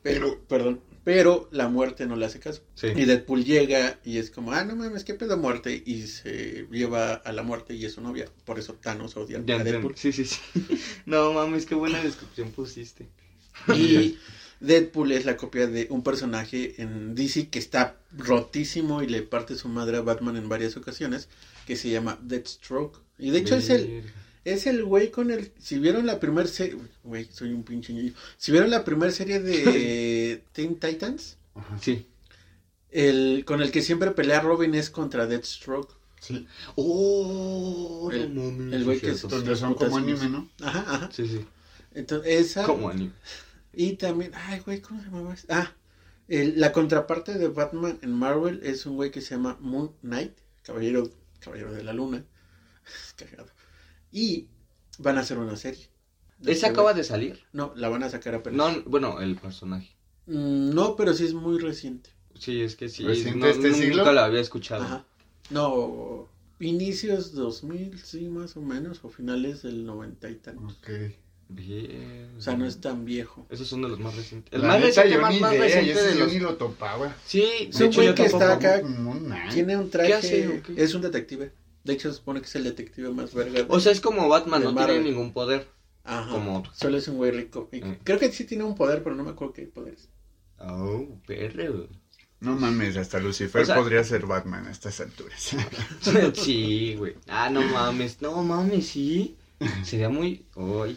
Pero, 0.03 0.41
perdón, 0.49 0.81
pero 1.05 1.49
la 1.53 1.69
muerte 1.69 2.07
no 2.07 2.17
le 2.17 2.25
hace 2.25 2.41
caso. 2.41 2.63
Sí. 2.75 2.89
Y 2.97 3.05
Deadpool 3.05 3.45
llega 3.45 3.99
y 4.05 4.17
es 4.19 4.31
como, 4.31 4.53
ah, 4.53 4.65
no 4.65 4.75
mames, 4.77 5.05
qué 5.05 5.15
pedo 5.15 5.37
muerte. 5.37 5.83
Y 5.85 6.07
se 6.07 6.67
lleva 6.71 7.15
a 7.15 7.33
la 7.33 7.43
muerte 7.43 7.75
y 7.75 7.85
es 7.85 7.95
su 7.95 8.01
novia. 8.01 8.27
Por 8.47 8.59
eso 8.59 8.75
Thanos 8.75 9.17
odia 9.17 9.43
Ya 9.45 9.57
a. 9.57 9.65
Deadpool. 9.65 9.97
Sí, 9.97 10.13
sí, 10.13 10.25
sí. 10.25 10.39
No 11.07 11.33
mames, 11.35 11.67
qué 11.67 11.75
buena 11.75 12.03
descripción 12.03 12.51
pusiste. 12.51 13.09
Y 13.77 14.17
Deadpool 14.61 15.13
es 15.13 15.25
la 15.25 15.37
copia 15.37 15.67
de 15.67 15.87
un 15.91 16.03
personaje 16.03 16.81
en 16.83 17.15
DC 17.15 17.49
que 17.49 17.59
está 17.59 17.97
rotísimo 18.17 19.03
y 19.03 19.07
le 19.07 19.23
parte 19.23 19.57
su 19.57 19.69
madre 19.69 19.97
a 19.97 20.03
Batman 20.03 20.37
en 20.37 20.49
varias 20.49 20.77
ocasiones, 20.77 21.29
que 21.67 21.77
se 21.77 21.89
llama 21.91 22.19
Deathstroke. 22.23 22.99
Y 23.19 23.31
de 23.31 23.39
hecho 23.39 23.57
es 23.57 23.71
el 23.71 24.05
es 24.45 24.67
el 24.67 24.85
güey 24.85 25.11
con 25.11 25.31
el 25.31 25.53
si 25.59 25.79
vieron 25.79 26.07
la 26.07 26.19
primera 26.21 26.49
serie, 26.49 26.77
güey, 27.05 27.29
soy 27.33 27.53
un 27.53 27.63
pinche 27.63 27.93
niño. 27.93 28.13
Si 28.39 28.53
vieron 28.53 28.71
la 28.71 28.85
primera 28.85 29.13
serie 29.13 29.41
de 29.41 30.43
Teen 30.53 30.77
Titans, 30.79 31.37
Ajá. 31.55 31.79
Sí. 31.81 32.07
el 32.91 33.45
con 33.47 33.61
el 33.63 33.71
que 33.71 33.83
siempre 33.83 34.11
pelea 34.13 34.41
Robin 34.41 34.75
es 34.75 34.91
contra 34.91 35.27
Deathstroke. 35.27 35.95
Sí. 36.21 36.47
Oh, 36.77 38.11
El- 38.13 38.35
no 38.35 38.43
mames. 38.51 38.75
el 38.75 38.85
güey 38.85 39.01
que 39.01 39.15
cierto. 39.15 39.29
Donde 39.29 39.57
son 39.57 39.75
como 39.75 39.97
anime, 39.97 40.29
¿no? 40.29 40.49
Ajá, 40.61 40.85
ajá. 40.87 41.09
Sí, 41.13 41.27
sí. 41.27 41.45
Entonces, 41.95 42.41
esa 42.51 42.65
Como 42.65 42.89
anime. 42.91 43.13
Y 43.73 43.95
también, 43.95 44.33
ay, 44.35 44.61
güey, 44.61 44.81
¿cómo 44.81 45.01
se 45.01 45.07
llamaba? 45.07 45.35
este? 45.35 45.53
Ah, 45.53 45.75
el- 46.29 46.59
la 46.61 46.73
contraparte 46.73 47.35
de 47.39 47.49
Batman 47.49 47.99
en 48.03 48.13
Marvel 48.13 48.61
es 48.65 48.87
un 48.87 48.97
güey 48.97 49.11
que 49.11 49.21
se 49.21 49.35
llama 49.35 49.57
Moon 49.61 49.93
Knight, 50.03 50.33
caballero, 50.63 51.11
caballero 51.41 51.73
de 51.73 51.85
la 51.85 51.93
luna. 51.93 52.25
Cagado. 53.17 53.51
Y 54.13 54.49
van 54.99 55.19
a 55.19 55.21
hacer 55.21 55.39
una 55.39 55.57
serie. 55.57 55.89
¿Esa 56.43 56.51
este 56.53 56.67
acaba 56.67 56.95
de 56.95 57.05
salir? 57.05 57.41
No, 57.53 57.73
la 57.77 57.89
van 57.89 58.03
a 58.03 58.11
sacar 58.11 58.35
apenas. 58.35 58.57
No, 58.77 58.83
bueno, 58.87 59.21
el 59.21 59.37
personaje. 59.37 59.95
Mm, 60.27 60.71
No, 60.75 60.97
pero 60.97 61.13
sí 61.15 61.25
es 61.25 61.35
muy 61.35 61.59
reciente. 61.59 62.11
Sí, 62.39 62.63
es 62.63 62.77
que 62.77 62.89
sí. 62.89 63.05
¿Reciente 63.05 63.39
no, 63.41 63.47
este 63.47 63.69
nunca 63.69 63.77
siglo? 63.83 64.13
lo 64.13 64.21
había 64.21 64.41
escuchado. 64.41 64.85
Ajá. 64.85 65.05
No, 65.51 66.29
inicios 66.61 67.33
2000, 67.35 67.99
sí, 67.99 68.29
más 68.29 68.57
o 68.57 68.63
menos, 68.63 69.01
o 69.05 69.09
finales 69.11 69.63
del 69.63 69.85
noventa 69.85 70.31
y 70.31 70.37
tantos. 70.37 70.79
Ok. 70.79 70.89
Bien. 71.53 72.31
O 72.39 72.41
sea, 72.41 72.57
no 72.57 72.65
es 72.65 72.81
tan 72.81 73.05
viejo. 73.05 73.47
Esos 73.51 73.67
son 73.69 73.83
de 73.83 73.89
los 73.89 73.99
más 73.99 74.15
recientes. 74.15 74.53
El 74.53 74.63
La 74.63 74.69
más 74.69 74.77
neta, 74.81 74.87
reciente, 75.03 75.13
yo 75.15 75.21
más, 75.21 75.35
ni 75.35 75.41
más 75.41 75.53
idea, 75.53 75.63
reciente 75.65 75.93
ese 75.93 76.03
de 76.09 76.15
yo 76.15 76.25
los... 76.25 76.33
ni 76.33 76.39
lo 76.39 76.55
topaba. 76.57 77.17
Sí, 77.27 77.45
Es 77.69 77.81
un 77.81 77.93
güey 77.93 78.07
yo 78.07 78.15
que 78.15 78.25
está 78.27 78.53
acá. 78.55 78.83
Tiene 79.53 79.77
un 79.77 79.91
traje, 79.91 80.15
hace, 80.15 80.49
o 80.49 80.63
qué? 80.63 80.83
es 80.83 80.95
un 80.95 81.03
detective. 81.03 81.53
De 81.83 81.93
hecho, 81.95 82.11
se 82.11 82.17
supone 82.19 82.41
que 82.41 82.47
es 82.47 82.55
el 82.55 82.65
detective 82.65 83.11
más 83.11 83.35
verga. 83.35 83.63
de- 83.63 83.67
O 83.69 83.81
sea, 83.81 83.91
es 83.93 84.01
como 84.01 84.29
Batman, 84.29 84.61
De 84.61 84.67
no 84.67 84.73
Marvel. 84.73 84.97
tiene 84.97 85.11
ningún 85.11 85.33
poder. 85.33 85.67
Ajá, 86.05 86.31
como 86.31 86.59
otro. 86.59 86.73
solo 86.75 86.97
es 86.99 87.09
un 87.09 87.17
güey 87.17 87.31
rico. 87.31 87.69
Y 87.73 87.81
Mm. 87.83 87.99
Creo 88.05 88.19
que 88.19 88.31
sí 88.33 88.45
tiene 88.45 88.65
un 88.65 88.75
poder, 88.75 89.03
pero 89.03 89.17
no 89.17 89.23
me 89.25 89.31
acuerdo 89.31 89.53
qué 89.55 89.63
poderes. 89.67 90.09
Oh, 90.59 91.07
perro. 91.27 91.89
No 92.41 92.55
mames, 92.57 92.97
hasta 92.97 93.19
Lucifer 93.19 93.63
O 93.63 93.67
sea- 93.67 93.75
podría 93.77 94.03
ser 94.05 94.25
Batman 94.27 94.67
a 94.67 94.71
estas 94.71 95.01
alturas. 95.01 95.51
sí, 96.35 96.95
güey. 96.97 97.15
Ah, 97.29 97.51
no 97.51 97.61
mames, 97.63 98.21
no 98.23 98.43
mames, 98.43 98.87
sí. 98.87 99.37
Sería 99.85 100.09
muy... 100.09 100.47
Uy, 100.55 100.97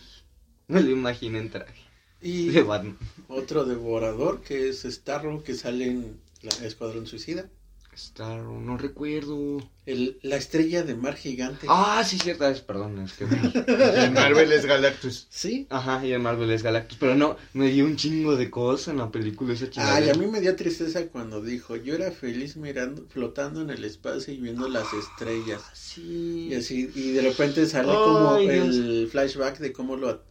me 0.73 0.81
lo 0.81 0.91
imagino 0.91 1.37
en 1.37 1.49
traje 1.49 1.81
Y 2.21 2.49
de 2.49 2.63
Batman. 2.63 2.97
otro 3.27 3.65
devorador 3.65 4.41
que 4.41 4.69
es 4.69 4.83
Starro 4.83 5.43
que 5.43 5.53
sale 5.53 5.85
en 5.85 6.19
la 6.41 6.65
Escuadrón 6.65 7.07
Suicida. 7.07 7.49
Star, 7.95 8.41
no 8.41 8.75
recuerdo. 8.75 9.59
El, 9.85 10.17
la 10.23 10.35
estrella 10.37 10.81
de 10.81 10.95
mar 10.95 11.15
gigante. 11.15 11.67
Ah, 11.69 12.03
sí, 12.03 12.17
cierta 12.17 12.49
es, 12.49 12.61
perdón, 12.61 12.97
es 12.99 13.13
que... 13.13 13.25
En 13.25 14.13
Marvel 14.13 14.51
es 14.51 14.65
Galactus. 14.65 15.27
Sí. 15.29 15.67
Ajá, 15.69 16.03
y 16.03 16.11
en 16.11 16.23
Marvel 16.23 16.49
es 16.49 16.63
Galactus, 16.63 16.97
pero 16.99 17.13
no, 17.13 17.37
me 17.53 17.69
dio 17.69 17.85
un 17.85 17.95
chingo 17.95 18.35
de 18.35 18.49
cosas 18.49 18.87
en 18.87 18.97
la 18.97 19.11
película 19.11 19.53
esa 19.53 19.69
chingada. 19.69 19.95
Ay, 19.97 20.09
a 20.09 20.15
mí 20.15 20.25
me 20.25 20.41
dio 20.41 20.55
tristeza 20.55 21.05
cuando 21.09 21.39
dijo, 21.39 21.75
yo 21.75 21.93
era 21.93 22.09
feliz 22.11 22.57
mirando, 22.57 23.05
flotando 23.09 23.61
en 23.61 23.69
el 23.69 23.83
espacio 23.85 24.33
y 24.33 24.37
viendo 24.37 24.67
las 24.69 24.87
estrellas. 24.93 25.61
Sí. 25.73 26.47
Y 26.49 26.55
así, 26.55 26.89
y 26.95 27.11
de 27.11 27.21
repente 27.21 27.67
sale 27.67 27.89
Ay, 27.91 27.95
como 27.95 28.37
Dios. 28.39 28.75
el 28.75 29.07
flashback 29.11 29.59
de 29.59 29.71
cómo 29.71 29.97
lo, 29.97 30.23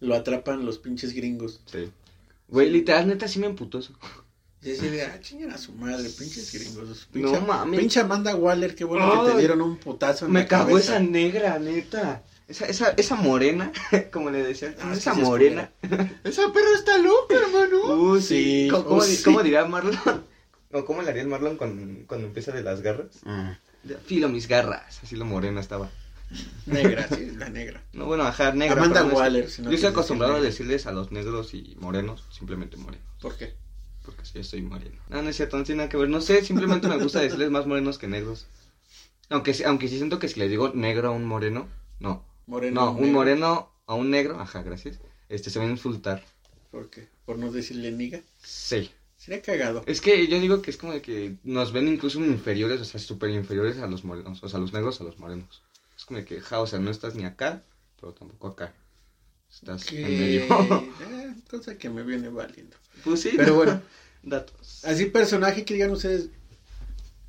lo 0.00 0.14
atrapan 0.14 0.64
los 0.64 0.78
pinches 0.78 1.12
gringos. 1.12 1.60
Sí. 1.66 1.90
Güey, 2.48 2.70
literal, 2.70 3.06
neta, 3.08 3.28
sí 3.28 3.38
me 3.38 3.46
emputó 3.46 3.78
eso. 3.78 3.92
Y 4.62 4.72
así 4.72 4.88
de, 4.88 5.02
ah, 5.02 5.20
chingan 5.20 5.52
a 5.52 5.58
su 5.58 5.72
madre, 5.72 6.08
pinches 6.10 6.52
gringos. 6.52 6.88
No 6.88 7.12
Pinche, 7.12 7.40
mames. 7.46 7.78
pinche 7.80 8.00
Amanda 8.00 8.34
Waller, 8.34 8.74
qué 8.74 8.84
bueno 8.84 9.24
que 9.26 9.32
te 9.32 9.38
dieron 9.38 9.60
un 9.60 9.76
putazo 9.76 10.26
en 10.26 10.32
Me 10.32 10.40
la 10.40 10.48
cagó 10.48 10.70
cabeza. 10.70 10.96
esa 10.96 11.00
negra, 11.04 11.58
neta. 11.58 12.24
Esa, 12.48 12.64
esa, 12.66 12.88
esa 12.96 13.14
morena, 13.14 13.70
como 14.12 14.30
le 14.30 14.42
decían, 14.42 14.74
Ah, 14.80 14.92
esa 14.94 15.10
sí, 15.12 15.16
sí, 15.16 15.22
es 15.22 15.28
morena. 15.28 15.70
Esa 16.24 16.50
perra 16.52 16.66
está 16.74 16.96
loca, 16.98 17.34
hermano. 17.36 17.94
Uh, 18.12 18.20
Sí, 18.20 18.26
sí. 18.64 18.68
¿Cómo, 18.70 18.96
uh, 18.96 19.02
di- 19.04 19.16
sí. 19.16 19.22
cómo 19.22 19.42
diría 19.42 19.64
Marlon? 19.66 19.98
¿O 20.72 20.84
cómo 20.84 21.02
le 21.02 21.10
haría 21.10 21.22
el 21.22 21.28
Marlon 21.28 21.56
cuando, 21.56 22.06
cuando 22.06 22.26
empieza 22.26 22.50
de 22.52 22.62
las 22.62 22.80
garras? 22.82 23.18
Ah, 23.26 23.58
Filo 24.06 24.28
mis 24.28 24.48
garras, 24.48 24.98
así 25.02 25.14
lo 25.16 25.24
morena 25.24 25.60
estaba. 25.60 25.90
Negra, 26.66 27.08
sí, 27.08 27.30
la 27.36 27.48
negra. 27.48 27.82
No, 27.92 28.06
bueno, 28.06 28.24
ajá, 28.24 28.52
negra. 28.52 28.76
Amanda 28.82 29.06
es- 29.06 29.12
Waller, 29.12 29.50
si 29.50 29.62
no 29.62 29.70
Yo 29.70 29.74
estoy 29.76 29.90
acostumbrado 29.90 30.34
a 30.34 30.40
decir 30.40 30.66
decirles 30.66 30.86
a 30.86 30.92
los 30.92 31.10
negros 31.12 31.54
y 31.54 31.76
morenos, 31.80 32.24
simplemente 32.30 32.76
morenos. 32.76 33.06
¿Por 33.20 33.36
qué? 33.36 33.54
Porque 34.04 34.22
yo 34.34 34.44
soy 34.44 34.62
moreno. 34.62 34.96
No, 35.08 35.22
no 35.22 35.28
es 35.30 35.36
cierto, 35.36 35.56
no 35.56 35.64
tiene 35.64 35.78
nada 35.78 35.88
que 35.88 35.96
ver. 35.96 36.08
No 36.08 36.20
sé, 36.20 36.44
simplemente 36.44 36.88
me 36.88 36.98
gusta 36.98 37.20
decirles 37.20 37.50
más 37.50 37.66
morenos 37.66 37.98
que 37.98 38.08
negros. 38.08 38.46
Aunque, 39.30 39.54
sí- 39.54 39.64
aunque 39.64 39.88
sí 39.88 39.96
siento 39.96 40.18
que 40.18 40.28
si 40.28 40.38
le 40.40 40.48
digo 40.48 40.70
negro 40.74 41.08
a 41.08 41.10
un 41.12 41.24
moreno, 41.24 41.68
no. 42.00 42.24
Moreno. 42.46 42.80
No, 42.86 42.90
un 42.92 42.96
negro. 43.00 43.12
moreno 43.12 43.72
a 43.86 43.94
un 43.94 44.10
negro, 44.10 44.40
ajá, 44.40 44.62
gracias. 44.62 44.98
Este 45.28 45.50
se 45.50 45.58
va 45.58 45.64
a 45.66 45.68
insultar. 45.68 46.24
¿Por 46.70 46.88
qué? 46.90 47.08
¿Por 47.26 47.38
no 47.38 47.50
decirle 47.52 47.90
niga? 47.92 48.20
Sí. 48.42 48.90
Sería 49.16 49.42
cagado. 49.42 49.82
Es 49.86 50.00
que 50.00 50.26
yo 50.28 50.38
digo 50.40 50.62
que 50.62 50.70
es 50.70 50.76
como 50.76 50.92
de 50.92 51.02
que 51.02 51.36
nos 51.42 51.72
ven 51.72 51.88
incluso 51.88 52.18
inferiores, 52.20 52.80
o 52.80 52.84
sea, 52.84 53.00
súper 53.00 53.30
inferiores 53.30 53.78
a 53.78 53.86
los 53.86 54.04
morenos, 54.04 54.42
o 54.42 54.48
sea, 54.48 54.58
a 54.58 54.60
los 54.60 54.72
negros 54.72 55.00
a 55.00 55.04
los 55.04 55.18
morenos. 55.18 55.62
Como 56.08 56.24
que, 56.24 56.40
ja, 56.40 56.60
o 56.60 56.66
sea, 56.66 56.78
no 56.80 56.90
estás 56.90 57.14
ni 57.14 57.24
acá, 57.24 57.62
pero 58.00 58.12
tampoco 58.14 58.48
acá. 58.48 58.74
Estás 59.52 59.84
Que... 59.84 60.02
en 60.02 60.18
medio. 60.18 60.42
eh, 61.00 61.34
cosa 61.50 61.76
que 61.78 61.88
me 61.90 62.02
viene 62.02 62.28
valiendo. 62.28 62.76
pues 63.04 63.20
sí. 63.20 63.32
Pero 63.36 63.54
bueno, 63.56 63.80
Datos. 64.22 64.84
así 64.84 65.06
personaje 65.06 65.64
que 65.64 65.74
digan 65.74 65.90
ustedes, 65.90 66.30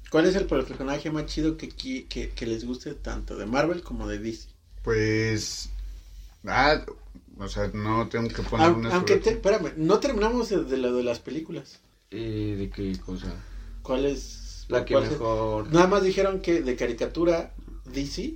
¿cuál 0.09 0.25
es 0.25 0.35
el 0.35 0.45
personaje 0.45 1.11
más 1.11 1.25
chido 1.27 1.55
que, 1.57 1.69
que, 1.69 2.07
que 2.07 2.45
les 2.47 2.65
guste 2.65 2.93
tanto 2.95 3.35
de 3.37 3.45
Marvel 3.45 3.83
como 3.83 4.07
de 4.07 4.19
DC? 4.19 4.47
pues. 4.81 5.69
Ah, 6.45 6.85
o 7.37 7.47
sea, 7.49 7.67
no 7.73 8.07
tengo 8.07 8.29
que 8.29 8.41
poner 8.43 8.67
Aun- 8.67 8.77
una 8.79 8.95
aunque, 8.95 9.17
te- 9.17 9.31
espérame, 9.31 9.73
no 9.75 9.99
terminamos 9.99 10.49
de, 10.49 10.63
de 10.63 10.77
lo 10.77 10.93
de 10.93 11.03
las 11.03 11.19
películas. 11.19 11.79
Eh, 12.11 12.55
¿De 12.57 12.69
qué 12.69 12.97
cosa? 12.99 13.33
¿Cuál 13.81 14.05
es? 14.05 14.65
La 14.69 14.85
que 14.85 14.95
mejor. 14.95 15.71
Nada 15.73 15.87
más 15.87 16.03
dijeron 16.03 16.41
que 16.41 16.61
de 16.61 16.75
caricatura 16.75 17.53
DC. 17.85 18.35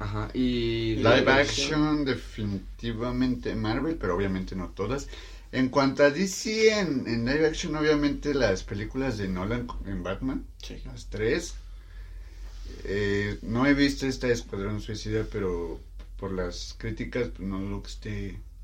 Ajá, 0.00 0.30
y. 0.34 0.96
Live 0.96 1.30
action, 1.30 2.04
definitivamente 2.04 3.54
Marvel, 3.54 3.96
pero 3.96 4.16
obviamente 4.16 4.56
no 4.56 4.70
todas. 4.70 5.08
En 5.52 5.68
cuanto 5.68 6.02
a 6.04 6.10
DC, 6.10 6.78
en, 6.80 7.06
en 7.06 7.24
live 7.26 7.46
action, 7.46 7.76
obviamente 7.76 8.34
las 8.34 8.62
películas 8.64 9.18
de 9.18 9.28
Nolan 9.28 9.68
en 9.86 10.02
Batman, 10.02 10.44
Sí. 10.62 10.76
las 10.86 11.06
tres. 11.10 11.54
Eh, 12.84 13.38
no 13.42 13.66
he 13.66 13.74
visto 13.74 14.06
esta 14.06 14.26
de 14.26 14.34
Escuadrón 14.34 14.80
Suicida, 14.80 15.26
pero 15.30 15.80
por 16.18 16.32
las 16.32 16.74
críticas, 16.78 17.28
pues, 17.28 17.48
no 17.48 17.60
dudo 17.60 17.82
que 17.82 17.88
esté, 17.90 18.10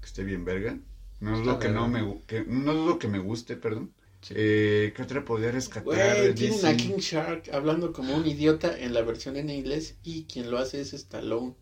que 0.01 0.07
esté 0.07 0.25
bien 0.25 0.45
verga. 0.45 0.79
No 1.21 1.39
es 1.39 1.47
lo 1.47 1.59
que 1.59 1.69
no 1.71 1.89
me, 1.89 2.19
que, 2.27 2.45
no 2.47 2.73
es 2.73 2.79
lo 2.87 2.99
que 2.99 3.09
me 3.09 3.19
guste, 3.19 3.57
perdón. 3.57 3.91
Sí. 4.27 4.35
Eh, 4.37 4.93
¿Qué 4.97 5.03
otra 5.03 5.25
podría 5.25 5.53
rescatar? 5.53 5.85
Güey, 5.85 5.99
de 5.99 6.33
tienen 6.35 6.57
DC? 6.61 6.67
a 6.69 6.77
King 6.77 6.97
Shark 6.99 7.51
hablando 7.53 7.93
como 7.93 8.17
un 8.17 8.27
idiota 8.27 8.77
en 8.77 8.93
la 8.93 9.03
versión 9.03 9.37
en 9.37 9.51
inglés 9.51 9.95
y 10.03 10.25
quien 10.25 10.51
lo 10.51 10.59
hace 10.59 10.81
es 10.81 10.93
Stallone. 10.95 11.55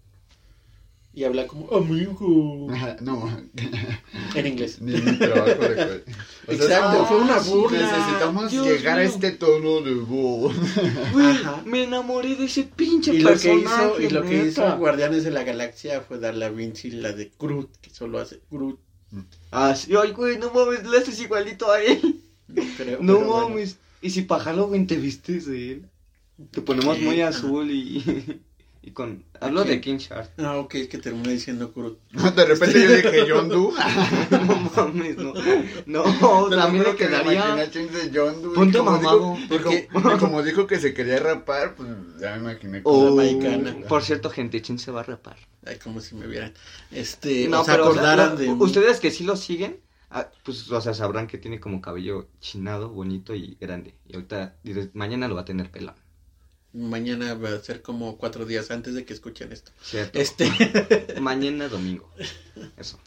Y 1.12 1.24
habla 1.24 1.46
como 1.46 1.70
amigo 1.76 2.66
No, 3.02 3.46
en 4.34 4.46
inglés. 4.46 4.80
ni 4.80 4.98
mi 4.98 5.16
trabajo 5.18 5.60
de 5.62 6.02
o 6.46 6.54
sea, 6.54 6.54
Exacto, 6.54 7.02
ah, 7.02 7.06
fue 7.06 7.16
una 7.18 7.38
burla. 7.40 7.78
Necesitamos 7.82 8.50
Dios 8.50 8.66
llegar 8.66 8.98
a 8.98 9.02
mío. 9.02 9.10
este 9.10 9.30
tono 9.32 9.82
de 9.82 9.94
voz. 9.94 10.56
Güey, 11.12 11.36
me 11.66 11.84
enamoré 11.84 12.34
de 12.34 12.46
ese 12.46 12.64
pinche 12.64 13.12
Y 13.14 13.18
lo 13.18 13.28
que 13.28 13.34
personaje. 13.36 13.84
hizo, 13.92 14.00
y 14.00 14.08
lo 14.08 14.22
que 14.22 14.46
hizo 14.46 14.76
Guardianes 14.78 15.22
de 15.22 15.30
la 15.32 15.44
Galaxia 15.44 16.00
fue 16.00 16.18
darle 16.18 16.46
a 16.46 16.48
Vinci 16.48 16.90
la 16.92 17.12
de 17.12 17.30
Groot, 17.38 17.76
que 17.82 17.90
solo 17.90 18.18
hace 18.18 18.40
Groot. 18.50 18.80
Ah, 19.52 19.76
sí, 19.76 19.92
ay, 20.00 20.10
güey, 20.12 20.38
no 20.38 20.50
mames, 20.50 20.84
le 20.84 20.98
haces 20.98 21.20
igualito 21.20 21.70
a 21.70 21.80
él. 21.82 22.22
No 22.48 22.62
creo. 22.76 22.98
No 23.00 23.14
pero 23.18 23.26
bueno. 23.30 23.48
mames. 23.50 23.76
Y 24.02 24.10
si 24.10 24.22
para 24.22 24.44
Halloween 24.44 24.86
te 24.86 24.96
vistes 24.96 25.46
de 25.46 25.72
él, 25.72 25.86
te 26.50 26.60
ponemos 26.60 26.98
muy 27.00 27.20
azul 27.22 27.70
y. 27.70 28.40
y 28.82 28.90
con. 28.90 29.24
Hablo 29.40 29.64
de 29.64 29.80
King 29.80 29.96
Shark. 29.96 30.30
Ah, 30.38 30.56
ok, 30.58 30.74
es 30.74 30.88
que 30.88 30.98
terminé 30.98 31.30
diciendo. 31.32 31.72
De 32.36 32.44
repente 32.44 32.82
yo 32.82 32.96
dije 32.96 33.26
John 33.30 33.48
Doe. 33.50 33.72
No 34.30 34.70
mames, 34.76 35.16
no. 35.16 35.32
No, 35.86 36.02
Te 36.48 36.56
lo 36.56 36.62
también 36.62 36.84
le 36.84 36.96
que 36.96 37.08
me 37.08 37.10
imaginé 37.22 37.34
quedaría. 37.34 37.62
a 37.64 37.70
James 37.72 37.92
de 37.92 38.10
John 38.20 38.42
Doe. 38.42 38.52
y 38.52 38.54
Ponte 38.54 38.78
como 38.78 38.90
mamado, 38.92 39.36
dijo- 39.48 39.72
y 39.72 39.86
porque- 39.92 40.18
como, 40.18 40.42
dijo 40.42 40.66
que 40.66 40.78
se 40.78 40.92
quería 40.92 41.18
rapar, 41.20 41.74
pues 41.76 41.88
ya 42.20 42.32
me 42.36 42.50
imaginé. 42.52 42.80
Oh, 42.84 43.08
La 43.16 43.22
mexicana. 43.22 43.76
por 43.88 44.02
cierto, 44.02 44.28
gente, 44.30 44.60
Chin 44.60 44.78
se 44.78 44.90
va 44.90 45.00
a 45.00 45.04
rapar. 45.04 45.36
Ay, 45.66 45.78
como 45.82 46.00
si 46.00 46.14
me 46.14 46.26
vieran. 46.26 46.52
Este, 46.90 47.48
No, 47.48 47.62
o 47.62 47.64
se 47.64 47.70
pero 47.72 47.88
o 47.88 47.92
sea, 47.94 48.02
acordaran 48.02 48.36
de. 48.36 48.50
ustedes 48.50 49.00
que 49.00 49.10
sí 49.10 49.24
lo 49.24 49.36
siguen, 49.36 49.78
ah, 50.10 50.28
pues, 50.44 50.70
o 50.70 50.80
sea, 50.80 50.94
sabrán 50.94 51.26
que 51.26 51.38
tiene 51.38 51.60
como 51.60 51.80
cabello 51.80 52.28
chinado, 52.40 52.88
bonito 52.90 53.34
y 53.34 53.56
grande. 53.60 53.94
Y 54.06 54.14
ahorita, 54.14 54.56
mañana 54.94 55.28
lo 55.28 55.34
va 55.34 55.42
a 55.42 55.44
tener 55.46 55.70
pelón. 55.70 55.94
Mañana 56.72 57.34
va 57.34 57.50
a 57.50 57.60
ser 57.60 57.82
como 57.82 58.16
cuatro 58.18 58.46
días 58.46 58.70
antes 58.72 58.94
de 58.94 59.04
que 59.04 59.12
escuchen 59.14 59.52
esto. 59.52 59.70
¿Cierto? 59.80 60.18
Este, 60.18 60.50
Mañana 61.20 61.68
domingo. 61.68 62.10
Eso. 62.76 62.98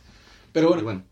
pero 0.54 0.70
bueno, 0.70 0.84
bueno. 0.84 1.04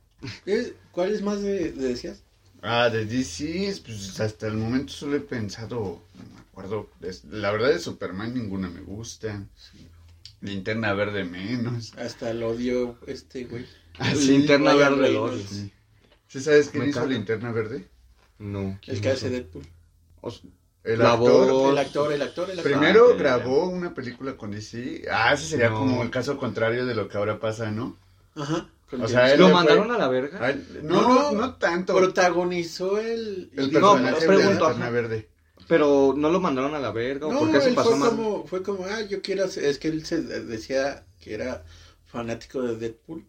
¿cuál 0.91 1.11
es 1.11 1.21
más 1.21 1.41
de, 1.41 1.71
de 1.73 1.87
decías? 1.89 2.21
Ah, 2.61 2.89
de 2.89 3.05
DC, 3.05 3.81
pues 3.85 4.19
hasta 4.19 4.47
el 4.47 4.55
momento 4.55 4.93
solo 4.93 5.17
he 5.17 5.19
pensado, 5.19 6.01
no 6.15 6.33
me 6.33 6.39
acuerdo, 6.39 6.89
es- 7.01 7.25
la 7.25 7.51
verdad 7.51 7.69
de 7.69 7.79
Superman 7.79 8.33
ninguna 8.33 8.69
me 8.69 8.81
gusta. 8.81 9.45
Linterna 10.41 10.93
verde 10.93 11.25
menos. 11.25 11.93
Hasta 11.97 12.33
lo 12.33 12.49
odio 12.49 12.97
este 13.07 13.45
güey. 13.45 13.65
Ah, 13.99 14.13
linterna 14.13 14.73
verde 14.75 15.17
odio. 15.17 15.43
¿Sí 16.27 16.39
sabes 16.41 16.69
quién 16.69 16.83
Me 16.83 16.89
hizo 16.89 16.99
caga. 16.99 17.11
Linterna 17.11 17.51
verde? 17.51 17.87
No. 18.39 18.79
El 18.87 19.01
que 19.01 19.09
hace 19.09 19.29
Deadpool. 19.29 19.63
El 20.83 20.99
La 20.99 21.13
actor. 21.13 21.47
voz. 21.51 21.71
El 21.71 21.77
actor, 21.79 22.11
el 22.13 22.21
actor, 22.21 22.49
el 22.51 22.59
actor. 22.59 22.71
Primero 22.71 23.07
Ah, 23.11 23.17
grabó 23.17 23.67
una 23.69 23.93
película 23.93 24.35
con 24.37 24.51
DC. 24.51 25.05
Ah, 25.11 25.33
ese 25.33 25.45
sería 25.47 25.69
No. 25.69 25.79
como 25.79 26.03
el 26.03 26.09
caso 26.11 26.37
contrario 26.37 26.85
de 26.85 26.93
lo 26.95 27.07
que 27.07 27.17
ahora 27.17 27.39
pasa, 27.39 27.71
¿no? 27.71 27.97
Ajá. 28.35 28.69
con 28.89 29.01
O 29.01 29.07
sea, 29.07 29.33
él 29.33 29.39
¿Lo 29.39 29.49
mandaron 29.49 29.87
fue- 29.87 29.95
a 29.95 29.97
la 29.97 30.07
verga? 30.09 30.55
No, 30.83 31.01
No, 31.01 31.31
no, 31.31 31.31
no 31.31 31.55
tanto. 31.55 31.95
Protagonizó 31.95 32.99
el. 32.99 33.49
el 33.57 33.71
No, 33.73 33.93
personaje 33.93 34.19
de 34.21 34.27
pregunto, 34.27 34.51
Linterna 34.51 34.85
ajá. 34.85 34.89
verde. 34.91 35.29
Pero 35.67 36.13
no 36.15 36.29
lo 36.29 36.39
mandaron 36.39 36.75
a 36.75 36.79
la 36.79 36.91
verga. 36.91 37.25
¿o 37.25 37.33
No, 37.33 37.39
¿Por 37.39 37.51
qué 37.51 37.61
se 37.61 37.69
él 37.69 37.75
pasó 37.75 37.89
fue 37.91 37.97
mal? 37.99 38.09
como, 38.09 38.45
fue 38.45 38.61
como, 38.61 38.85
ah, 38.85 39.01
yo 39.01 39.23
quiero 39.23 39.45
hacer, 39.45 39.65
es 39.65 39.79
que 39.79 39.87
él 39.87 40.05
se 40.05 40.21
decía 40.21 41.03
que 41.19 41.33
era 41.33 41.63
fanático 42.05 42.61
de 42.61 42.75
Deadpool. 42.75 43.25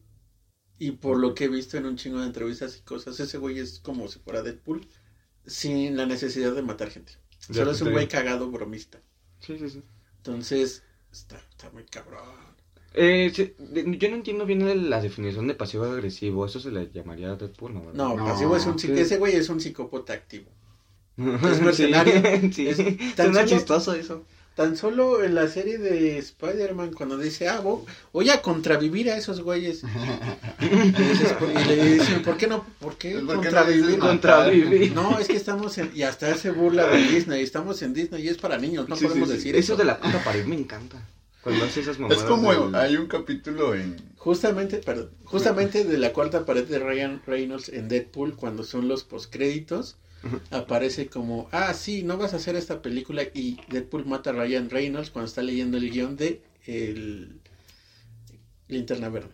Y 0.79 0.93
por 0.93 1.19
lo 1.19 1.35
que 1.35 1.45
he 1.45 1.49
visto 1.49 1.77
en 1.79 1.87
un 1.87 1.97
chingo 1.97 2.21
de 2.21 2.27
entrevistas 2.27 2.77
y 2.77 2.83
cosas, 2.83 3.19
ese 3.21 3.39
güey 3.39 3.59
es 3.59 3.79
como 3.81 4.09
si 4.09 4.19
fuera 4.19 4.43
Deadpool, 4.43 4.87
sin 5.47 5.97
la 5.97 6.07
necesidad 6.07 6.55
de 6.55 6.63
matar 6.63 6.91
gente. 6.91 7.13
Ya 7.49 7.57
Solo 7.63 7.71
es 7.71 7.81
un 7.81 7.93
güey 7.93 8.09
cagado 8.09 8.51
bromista. 8.51 9.01
Sí, 9.41 9.57
sí, 9.59 9.71
sí. 9.71 9.83
Entonces, 10.19 10.83
está, 11.13 11.39
está 11.51 11.71
muy 11.71 11.85
cabrón. 11.85 12.21
Eh, 12.95 13.31
de- 13.59 13.97
yo 13.99 14.09
no 14.11 14.17
entiendo 14.17 14.47
bien 14.47 14.91
la 14.91 15.01
definición 15.01 15.47
de 15.49 15.55
pasivo-agresivo. 15.55 16.47
Eso 16.47 16.61
se 16.61 16.71
le 16.71 16.91
llamaría 16.91 17.37
Deadpool, 17.37 17.75
¿no? 17.75 17.93
No, 17.93 18.17
No, 18.17 18.25
pasivo 18.25 18.57
es 18.57 18.67
un 18.67 18.79
sí. 18.79 18.91
ese 18.93 19.19
güey 19.19 19.35
es 19.37 19.49
un 19.49 19.61
psicópata 19.61 20.13
activo. 20.15 20.51
es 21.17 21.63
mercenario. 21.63 22.15
Sí, 22.53 22.69
Es 22.69 22.77
tan 23.15 23.33
Suena 23.33 23.35
solo- 23.35 23.47
chistoso 23.49 23.93
eso. 23.95 24.27
Tan 24.57 24.75
solo 24.75 25.23
en 25.23 25.35
la 25.35 25.49
serie 25.49 25.77
de 25.77 26.17
Spider-Man, 26.17 26.95
cuando 26.95 27.19
dice, 27.19 27.47
ah, 27.47 27.61
vo- 27.63 27.85
voy 28.13 28.31
a 28.31 28.41
contravivir 28.41 29.11
a 29.11 29.17
esos 29.19 29.43
güeyes. 29.43 29.83
y, 30.61 30.69
dices, 31.03 31.33
"¿Por-?" 31.35 31.51
y 31.51 31.65
le 31.67 31.85
dicen, 31.95 32.23
¿por 32.23 32.39
qué 32.39 32.47
no? 32.47 32.65
¿Por 32.81 32.97
qué 32.97 33.19
¿Por 33.19 33.41
qué 33.43 33.51
no 33.51 33.99
contravivir? 33.99 34.93
No, 34.95 35.19
es 35.19 35.29
que 35.29 35.37
estamos 35.37 35.77
en, 35.77 35.93
y 35.95 36.03
hasta 36.03 36.35
se 36.37 36.51
burla 36.53 36.87
de 36.87 37.03
Disney, 37.03 37.43
estamos 37.43 37.83
en 37.83 37.93
Disney 37.93 38.25
y 38.25 38.29
es 38.29 38.39
para 38.39 38.57
niños, 38.57 38.89
no 38.89 38.97
Sí, 38.97 39.05
podemos 39.05 39.29
sí, 39.29 39.35
sí. 39.35 39.39
decir 39.39 39.57
Eso 39.57 39.75
eso. 39.75 39.77
de 39.77 39.85
la 39.85 39.99
puta 40.01 40.25
pared 40.25 40.47
me 40.47 40.57
encanta. 40.57 41.07
Cuando 41.43 41.65
hace 41.67 41.81
esas 41.83 41.99
mamadas. 41.99 42.23
Es 42.23 42.29
como 42.29 42.51
del- 42.53 42.75
hay 42.75 42.97
un 42.97 43.07
capítulo 43.09 43.75
en... 43.75 43.97
Justamente, 44.17 44.79
perdón, 44.79 45.11
justamente 45.25 45.85
de 45.85 45.99
la 45.99 46.13
cuarta 46.15 46.45
pared 46.47 46.65
de 46.65 46.79
Ryan 46.79 47.21
Reynolds 47.27 47.69
en 47.69 47.89
Deadpool, 47.89 48.35
cuando 48.35 48.65
son 48.65 48.89
los 48.89 49.05
postcréditos, 49.05 49.97
aparece 50.51 51.07
como, 51.09 51.49
ah, 51.53 51.73
sí, 51.75 52.03
no 52.03 52.17
vas 52.17 52.33
a 52.35 52.37
hacer 52.37 52.57
esta 52.57 52.83
película 52.83 53.23
y 53.35 53.59
Deadpool 53.69 54.07
mata 54.07 54.31
a 54.31 54.33
Ryan 54.35 54.71
Reynolds 54.71 55.11
cuando 55.11 55.29
está 55.29 55.43
leyendo 55.43 55.77
el 55.77 55.91
guion 55.91 56.17
de 56.17 56.43
el 56.67 57.41
Linterna 58.69 59.09
Verde. 59.09 59.31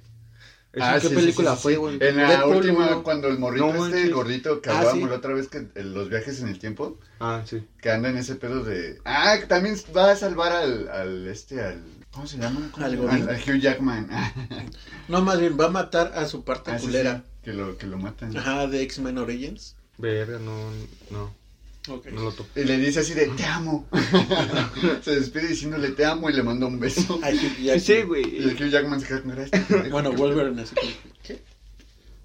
¿Eso 0.73 0.85
Ah, 0.87 0.99
¿Qué 1.01 1.09
sí, 1.09 1.15
película 1.15 1.51
sí, 1.51 1.57
sí, 1.57 1.63
fue, 1.63 1.77
güey? 1.77 1.99
En 2.01 2.17
la 2.17 2.29
Deadpool 2.31 2.57
última, 2.57 3.03
cuando 3.03 3.29
el 3.29 3.39
morrito 3.39 3.73
No 3.73 3.87
este, 3.87 4.03
el 4.05 4.15
gordito 4.15 4.63
que 4.63 4.71
Ah, 4.71 4.79
hablábamos 4.79 5.05
sí. 5.05 5.11
la 5.11 5.17
otra 5.17 5.35
vez, 5.35 5.49
que 5.49 5.59
en 5.75 5.93
los 5.95 6.09
viajes 6.09 6.41
en 6.41 6.49
el 6.49 6.59
tiempo, 6.59 6.99
Ah, 7.21 7.43
sí. 7.45 7.63
que 7.81 7.91
anda 7.91 8.09
en 8.09 8.17
ese 8.17 8.37
pedo 8.37 8.65
de... 8.65 8.99
Ah, 9.05 9.37
también 9.49 9.77
va 9.95 10.11
a 10.13 10.17
salvar 10.17 10.53
al, 10.53 10.89
al 10.89 11.27
este, 11.29 11.61
al... 11.61 11.83
¿Cómo 12.11 12.27
se 12.27 12.39
llama? 12.39 12.71
¿Cómo 12.73 12.87
Al 12.87 12.93
se 12.93 12.97
llama? 12.97 13.11
Godín. 13.11 13.29
Al, 13.29 13.35
al 13.35 13.41
Hugh 13.43 13.61
Jackman. 13.61 14.09
No, 15.09 15.21
más 15.23 15.41
bien, 15.41 15.59
va 15.61 15.67
a 15.67 15.71
matar 15.71 16.13
a 16.15 16.27
su 16.27 16.43
parte 16.45 16.71
Ah, 16.71 16.79
culera. 16.79 17.23
sí, 17.27 17.31
que 17.45 17.53
lo, 17.53 17.77
que 17.77 17.87
lo 17.87 17.99
matan. 17.99 18.35
Ajá, 18.37 18.67
de 18.67 18.83
X-Men 18.83 19.19
Origins. 19.19 19.77
Verga, 19.99 20.39
no, 20.39 20.71
no, 21.11 21.35
Ok. 21.89 22.07
no 22.07 22.23
lo 22.23 22.33
topo. 22.33 22.49
Y 22.59 22.65
le 22.65 22.79
dice 22.79 23.01
así 23.01 23.15
de, 23.15 23.27
te 23.29 23.45
amo. 23.45 23.87
se 25.03 25.17
despide 25.17 25.49
diciéndole, 25.49 25.91
te 25.91 26.05
amo, 26.05 26.29
y 26.31 26.33
le 26.33 26.43
manda 26.43 26.67
un 26.67 26.81
beso. 26.81 27.21
Ay. 27.23 27.39
Sí, 27.39 27.55
Y 27.61 27.69
el 27.71 28.07
güey. 28.07 28.25
Hugh 28.55 28.71
Jackman 28.71 29.01
se 29.01 29.07
queda 29.07 29.23
con 29.23 29.31
gracia. 29.33 29.67
Bueno, 29.91 30.13
Wolverine 30.13 30.63
así 30.63 30.75
como, 30.75 30.91
¿qué? 31.23 31.41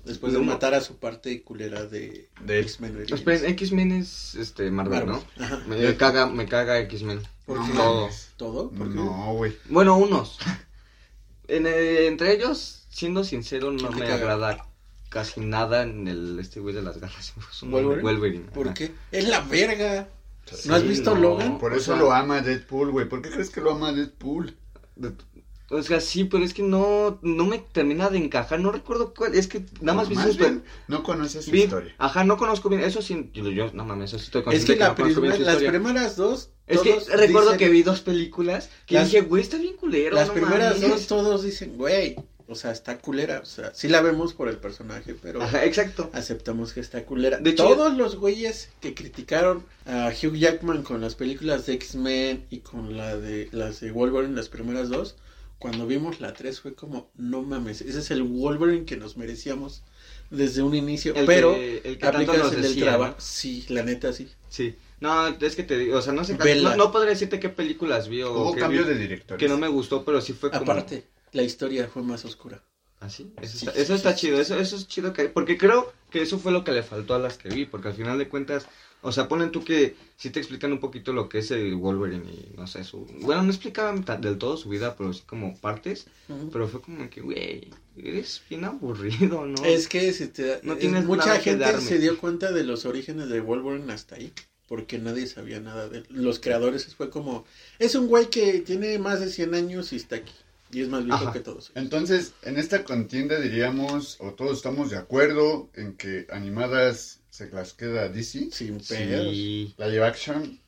Después 0.06 0.32
de 0.32 0.39
No, 0.39 0.45
matar 0.45 0.73
a 0.73 0.80
su 0.80 0.95
parte 0.95 1.41
culera 1.43 1.86
de, 1.86 2.30
De- 2.41 2.60
X-Men 2.62 2.95
Origins. 2.95 3.19
Esperen, 3.19 3.45
X-Men 3.51 3.91
es 3.91 4.36
este 4.36 4.71
Marvel, 4.71 5.06
Marvel. 5.06 5.23
¿no? 5.38 5.43
Ajá. 5.43 5.58
Me 5.67 5.97
caga, 5.97 6.27
me 6.27 6.45
caga 6.47 6.80
X-Men. 6.80 7.21
¿Por 7.45 7.58
No 7.60 7.65
qué? 7.67 7.73
Todo. 7.73 8.10
¿Todo? 8.38 8.69
¿Por 8.71 8.88
qué? 8.89 8.95
No, 8.95 9.34
güey. 9.34 9.58
Bueno, 9.69 9.97
unos. 9.97 10.38
En, 11.49 11.65
eh, 11.67 12.08
entre 12.08 12.34
ellos, 12.34 12.86
siendo 12.89 13.23
sincero, 13.25 13.71
no 13.71 13.77
¿Quién 13.80 13.89
te 13.91 13.99
me 13.99 14.06
caga? 14.06 14.15
agrada 14.15 14.65
casi 15.10 15.41
nada 15.41 15.84
en 15.84 16.08
el 16.08 16.39
este 16.39 16.60
güey 16.60 16.74
de 16.76 16.82
las 16.82 17.00
garras. 17.00 17.34
Es 17.52 17.63
un 17.63 17.72
¿Wolverine? 17.72 18.02
Wolverine. 18.04 18.46
¿Por 18.54 18.67
ajá. 18.67 18.74
qué? 18.76 18.91
Es 19.12 19.28
la 19.28 19.41
verga. 19.41 20.10
¿No 20.65 20.76
has 20.76 20.82
Sí, 20.82 20.88
visto 20.88 21.13
no. 21.15 21.22
Logan? 21.22 21.58
Por 21.60 21.74
O 21.74 21.76
eso 21.76 21.91
sea- 21.93 21.98
lo 21.98 22.12
ama 22.13 22.41
Deadpool, 22.41 22.91
güey. 22.91 23.08
¿Por 23.10 23.22
qué 23.22 23.30
crees 23.30 23.50
que 23.50 23.60
lo 23.62 23.72
ama 23.72 23.91
Deadpool? 23.91 24.56
De- 24.96 25.12
O 25.70 25.84
sea, 25.84 26.00
sí, 26.00 26.24
pero 26.24 26.46
es 26.46 26.54
que 26.54 26.63
no, 26.63 27.20
no 27.22 27.46
me 27.46 27.58
termina 27.60 28.10
de 28.10 28.17
encajar. 28.20 28.58
No 28.62 28.72
recuerdo 28.72 29.13
cuál. 29.13 29.36
Es 29.36 29.48
que 29.48 29.65
nada 29.82 29.98
más 29.98 30.08
vi 30.08 30.15
Más 30.15 30.38
bien, 30.38 30.63
no 30.88 31.04
conoces 31.04 31.43
su 31.43 31.52
vi- 31.52 31.63
historia. 31.63 31.93
Ajá, 31.98 32.24
no 32.24 32.38
conozco 32.38 32.70
bien. 32.70 32.82
Eso 32.82 33.02
sí, 33.02 33.30
yo, 33.34 33.50
yo- 33.50 33.74
no 33.74 33.84
mames, 33.84 34.12
eso 34.12 34.20
sí 34.20 34.26
estoy 34.26 34.39
Es 34.39 34.46
consciente 34.46 34.74
que 34.76 34.80
la 34.80 34.96
no 34.96 35.46
las 35.46 35.58
primeras 35.63 36.15
dos. 36.15 36.52
Es 36.67 36.80
que 36.82 36.98
recuerdo 37.13 37.52
dicen- 37.52 37.58
que 37.58 37.67
vi 37.70 37.84
dos 37.84 38.00
películas 38.00 38.70
que 38.86 38.96
Las- 38.96 39.12
dije, 39.12 39.22
güey, 39.24 39.41
está 39.43 39.58
bien 39.58 39.76
culero. 39.76 40.15
Las 40.15 40.30
no 40.30 40.34
primeras 40.36 40.76
mames". 40.80 40.89
dos, 40.89 41.08
todos 41.08 41.43
dicen, 41.43 41.76
güey. 41.78 42.15
O 42.49 42.55
sea, 42.55 42.71
está 42.71 42.97
culera. 42.99 43.39
O 43.39 43.45
sea, 43.45 43.73
sí 43.73 43.88
la 43.89 44.01
vemos 44.01 44.33
por 44.33 44.47
el 44.47 44.57
personaje, 44.57 45.15
pero 45.21 45.41
Ajá, 45.41 45.65
exacto. 45.65 46.10
aceptamos 46.13 46.73
que 46.73 46.79
está 46.79 47.03
culera. 47.05 47.38
De 47.39 47.49
hecho- 47.49 47.65
Todos 47.67 47.93
los 47.95 48.15
güeyes 48.15 48.69
que 48.79 48.93
criticaron 48.93 49.65
a 49.86 50.10
Hugh 50.10 50.36
Jackman 50.36 50.83
con 50.83 51.01
las 51.01 51.15
películas 51.15 51.65
de 51.65 51.73
X-Men 51.73 52.45
y 52.49 52.60
con 52.60 52.95
la 52.95 53.17
de 53.17 53.49
las 53.51 53.81
de 53.81 53.91
Wolverine, 53.91 54.36
las 54.36 54.47
primeras 54.49 54.89
dos, 54.89 55.15
cuando 55.60 55.88
vimos 55.88 56.21
la 56.21 56.33
3 56.33 56.62
fue 56.62 56.73
como, 56.75 57.10
no 57.15 57.41
mames, 57.41 57.81
ese 57.81 57.99
es 57.99 58.12
el 58.12 58.23
Wolverine 58.23 58.86
que 58.86 58.95
nos 58.95 59.17
merecíamos 59.17 59.81
desde 60.29 60.62
un 60.62 60.75
inicio, 60.75 61.15
El 61.15 61.25
pero 61.25 61.53
que- 61.55 61.77
el 61.77 61.81
que 61.83 61.95
tanto 61.97 62.17
aplicas 62.17 62.38
nos 62.38 62.53
el 62.53 62.62
del 62.62 62.71
decía, 62.71 62.83
trabajo. 62.86 63.13
¿no? 63.15 63.19
Sí, 63.21 63.65
la 63.69 63.83
neta 63.83 64.13
sí. 64.13 64.27
Sí. 64.49 64.75
No, 64.99 65.27
es 65.27 65.55
que 65.55 65.63
te 65.63 65.77
digo, 65.77 65.97
o 65.97 66.01
sea, 66.01 66.13
no 66.13 66.23
sé, 66.23 66.36
no, 66.62 66.75
no 66.75 66.91
podría 66.91 67.12
decirte 67.12 67.39
qué 67.39 67.49
películas 67.49 68.07
vi 68.10 68.21
o 68.23 68.31
Hubo 68.33 68.53
qué 68.53 68.60
cambio 68.62 68.83
vi 68.83 68.89
de 68.89 68.97
director. 68.99 69.38
que 69.38 69.47
no 69.47 69.57
me 69.57 69.67
gustó, 69.67 70.03
pero 70.05 70.21
sí 70.21 70.33
fue 70.33 70.49
como... 70.49 70.63
Aparte, 70.63 71.05
la 71.33 71.43
historia 71.43 71.87
fue 71.87 72.03
más 72.03 72.25
oscura. 72.25 72.63
¿Ah, 72.99 73.09
sí? 73.09 73.31
Eso 73.41 73.59
Sí, 73.59 73.67
eso 73.75 73.93
está 73.93 74.15
chido, 74.15 74.39
eso, 74.41 74.57
eso 74.57 74.75
es 74.75 74.87
chido 74.87 75.13
que... 75.13 75.25
Porque 75.29 75.57
creo 75.57 75.93
que 76.09 76.21
eso 76.23 76.39
fue 76.39 76.51
lo 76.51 76.63
que 76.63 76.71
le 76.71 76.81
faltó 76.81 77.13
a 77.13 77.19
las 77.19 77.37
que 77.37 77.49
vi, 77.49 77.65
porque 77.65 77.89
al 77.89 77.93
final 77.93 78.17
de 78.17 78.27
cuentas, 78.27 78.65
o 79.03 79.11
sea, 79.11 79.27
ponen 79.27 79.51
tú 79.51 79.63
que 79.63 79.95
sí 80.15 80.31
te 80.31 80.39
explican 80.39 80.71
un 80.71 80.79
poquito 80.79 81.13
lo 81.13 81.29
que 81.29 81.37
es 81.39 81.51
el 81.51 81.75
Wolverine 81.75 82.25
y 82.31 82.53
no 82.57 82.65
sé, 82.65 82.83
su... 82.83 83.05
Bueno, 83.21 83.43
no 83.43 83.49
explicaban 83.49 84.03
del 84.19 84.39
todo 84.39 84.57
su 84.57 84.69
vida, 84.69 84.95
pero 84.97 85.13
sí 85.13 85.21
como 85.27 85.55
partes, 85.57 86.07
pero 86.51 86.67
fue 86.67 86.81
como 86.81 87.07
que, 87.11 87.21
güey, 87.21 87.69
eres 87.97 88.41
bien 88.49 88.65
aburrido, 88.65 89.45
¿no? 89.45 89.63
Es 89.63 89.87
que 89.87 90.11
si 90.11 90.27
te 90.29 90.59
No 90.63 90.73
es- 90.73 90.79
tienes 90.79 91.05
mucha 91.05 91.25
nada 91.27 91.39
gente 91.39 91.79
se 91.81 91.99
dio 91.99 92.17
cuenta 92.17 92.51
de 92.51 92.63
los 92.63 92.85
orígenes 92.85 93.29
de 93.29 93.41
Wolverine 93.41 93.93
hasta 93.93 94.15
ahí, 94.15 94.33
porque 94.67 94.97
nadie 94.97 95.27
sabía 95.27 95.59
nada 95.59 95.87
de 95.87 95.99
él. 95.99 96.07
Los 96.09 96.39
creadores 96.39 96.95
fue 96.95 97.11
como, 97.11 97.45
es 97.77 97.93
un 97.93 98.07
güey 98.07 98.31
que 98.31 98.59
tiene 98.61 98.97
más 98.97 99.19
de 99.19 99.29
100 99.29 99.53
años 99.53 99.93
y 99.93 99.97
está 99.97 100.15
aquí, 100.15 100.33
y 100.71 100.82
es 100.82 100.89
más 100.89 101.03
viejo 101.06 101.23
Ajá. 101.23 101.34
que 101.34 101.39
todos. 101.39 101.71
Entonces, 101.75 102.34
en 102.43 102.58
esta 102.58 102.84
contienda 102.84 103.39
diríamos, 103.39 104.17
o 104.19 104.34
todos 104.34 104.58
estamos 104.58 104.89
de 104.89 104.97
acuerdo, 104.97 105.69
en 105.75 105.95
que 105.97 106.27
animadas 106.30 107.21
se 107.30 107.49
las 107.49 107.73
queda 107.73 108.10
DC, 108.10 108.49
Sin 108.51 108.80
pedos. 108.80 109.32
Sí. 109.32 109.73
live 109.77 110.03
action, 110.06 110.60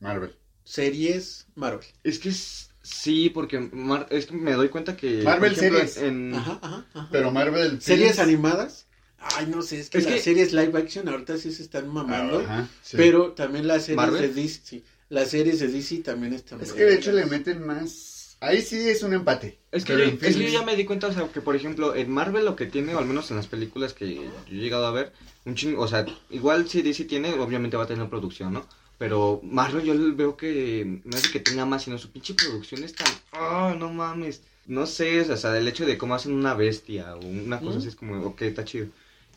Marvel. 0.00 0.34
Series 0.64 1.46
Marvel. 1.54 1.86
Es 2.04 2.18
que 2.18 2.28
es- 2.30 2.70
sí, 2.82 3.30
porque 3.30 3.58
Mar- 3.60 4.06
es 4.10 4.26
que 4.26 4.34
me 4.34 4.52
doy 4.52 4.68
cuenta 4.68 4.96
que... 4.96 5.22
Marvel 5.22 5.52
ejemplo, 5.52 5.78
series. 5.78 5.96
En... 5.98 6.34
Ajá, 6.34 6.58
ajá, 6.62 6.86
ajá. 6.94 7.08
Pero 7.10 7.30
Marvel... 7.30 7.80
Series 7.80 8.16
Films- 8.16 8.22
animadas. 8.22 8.86
Ay, 9.18 9.46
no 9.48 9.60
sé, 9.62 9.78
es 9.80 9.90
que 9.90 9.98
Es 9.98 10.04
las 10.04 10.14
que- 10.14 10.20
series 10.20 10.52
live 10.52 10.78
action 10.78 11.06
ahorita 11.08 11.36
sí 11.36 11.52
se 11.52 11.62
están 11.62 11.88
mamando, 11.88 12.38
Ajá, 12.40 12.68
sí. 12.82 12.96
pero 12.96 13.32
también 13.32 13.66
las 13.66 13.82
series 13.84 13.96
¿Marvel? 13.96 14.22
de 14.22 14.28
DC, 14.42 14.60
sí, 14.64 14.84
las 15.10 15.28
series 15.28 15.58
de 15.60 15.68
DC 15.68 15.98
también 15.98 16.32
están 16.32 16.58
Es 16.62 16.72
que 16.72 16.84
de 16.84 16.94
hecho 16.94 17.12
le 17.12 17.26
meten 17.26 17.62
más... 17.66 18.19
Ahí 18.40 18.62
sí 18.62 18.88
es 18.88 19.02
un 19.02 19.12
empate. 19.12 19.58
Es 19.70 19.84
que, 19.84 19.92
yo, 19.92 19.98
es 20.04 20.36
que 20.36 20.44
yo 20.44 20.48
ya 20.48 20.62
me 20.64 20.74
di 20.76 20.84
cuenta, 20.84 21.08
o 21.08 21.12
sea, 21.12 21.28
que 21.30 21.40
por 21.42 21.54
ejemplo, 21.56 21.94
en 21.94 22.10
Marvel 22.10 22.44
lo 22.44 22.56
que 22.56 22.66
tiene, 22.66 22.94
o 22.94 22.98
al 22.98 23.04
menos 23.06 23.30
en 23.30 23.36
las 23.36 23.46
películas 23.46 23.92
que 23.92 24.14
yo 24.14 24.22
he 24.48 24.54
llegado 24.54 24.86
a 24.86 24.90
ver, 24.92 25.12
un 25.44 25.54
chingo, 25.54 25.82
o 25.82 25.88
sea, 25.88 26.06
igual 26.30 26.68
si 26.68 26.82
DC 26.82 27.04
tiene, 27.04 27.32
obviamente 27.34 27.76
va 27.76 27.84
a 27.84 27.86
tener 27.86 28.08
producción, 28.08 28.52
¿no? 28.54 28.66
Pero 28.98 29.40
Marvel 29.42 29.84
yo 29.84 29.94
veo 30.16 30.36
que 30.36 31.00
no 31.04 31.16
es 31.18 31.28
que 31.28 31.40
tenga 31.40 31.64
más, 31.66 31.84
sino 31.84 31.98
su 31.98 32.10
pinche 32.12 32.34
producción 32.34 32.82
es 32.82 32.96
tan, 32.96 33.20
ah, 33.32 33.74
no 33.78 33.92
mames, 33.92 34.42
no 34.66 34.86
sé, 34.86 35.20
o 35.20 35.36
sea, 35.36 35.56
el 35.56 35.68
hecho 35.68 35.86
de 35.86 35.96
cómo 35.98 36.14
hacen 36.14 36.32
una 36.32 36.54
bestia 36.54 37.16
o 37.16 37.20
una 37.20 37.62
cosa 37.62 37.76
¿Mm? 37.76 37.78
así 37.78 37.88
es 37.88 37.96
como, 37.96 38.20
ok, 38.26 38.42
está 38.42 38.64
chido. 38.64 38.88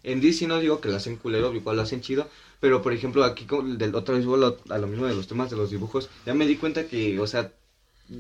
En 0.04 0.20
DC 0.20 0.48
no 0.48 0.60
digo 0.60 0.82
que 0.82 0.90
lo 0.90 0.98
hacen 0.98 1.16
culero, 1.18 1.54
igual 1.54 1.78
lo 1.78 1.82
hacen 1.84 2.02
chido, 2.02 2.28
pero 2.60 2.82
por 2.82 2.92
ejemplo 2.94 3.24
aquí 3.24 3.46
con- 3.46 3.78
del, 3.78 3.96
otra 3.96 4.16
vez 4.16 4.26
vuelvo 4.26 4.58
a 4.70 4.78
lo 4.78 4.88
mismo 4.88 5.06
de 5.06 5.16
los 5.16 5.28
temas 5.28 5.50
de 5.50 5.56
los 5.58 5.70
dibujos, 5.72 6.10
ya 6.26 6.34
me 6.34 6.46
di 6.46 6.58
cuenta 6.58 6.88
que, 6.88 7.18
o 7.20 7.28
sea, 7.28 7.54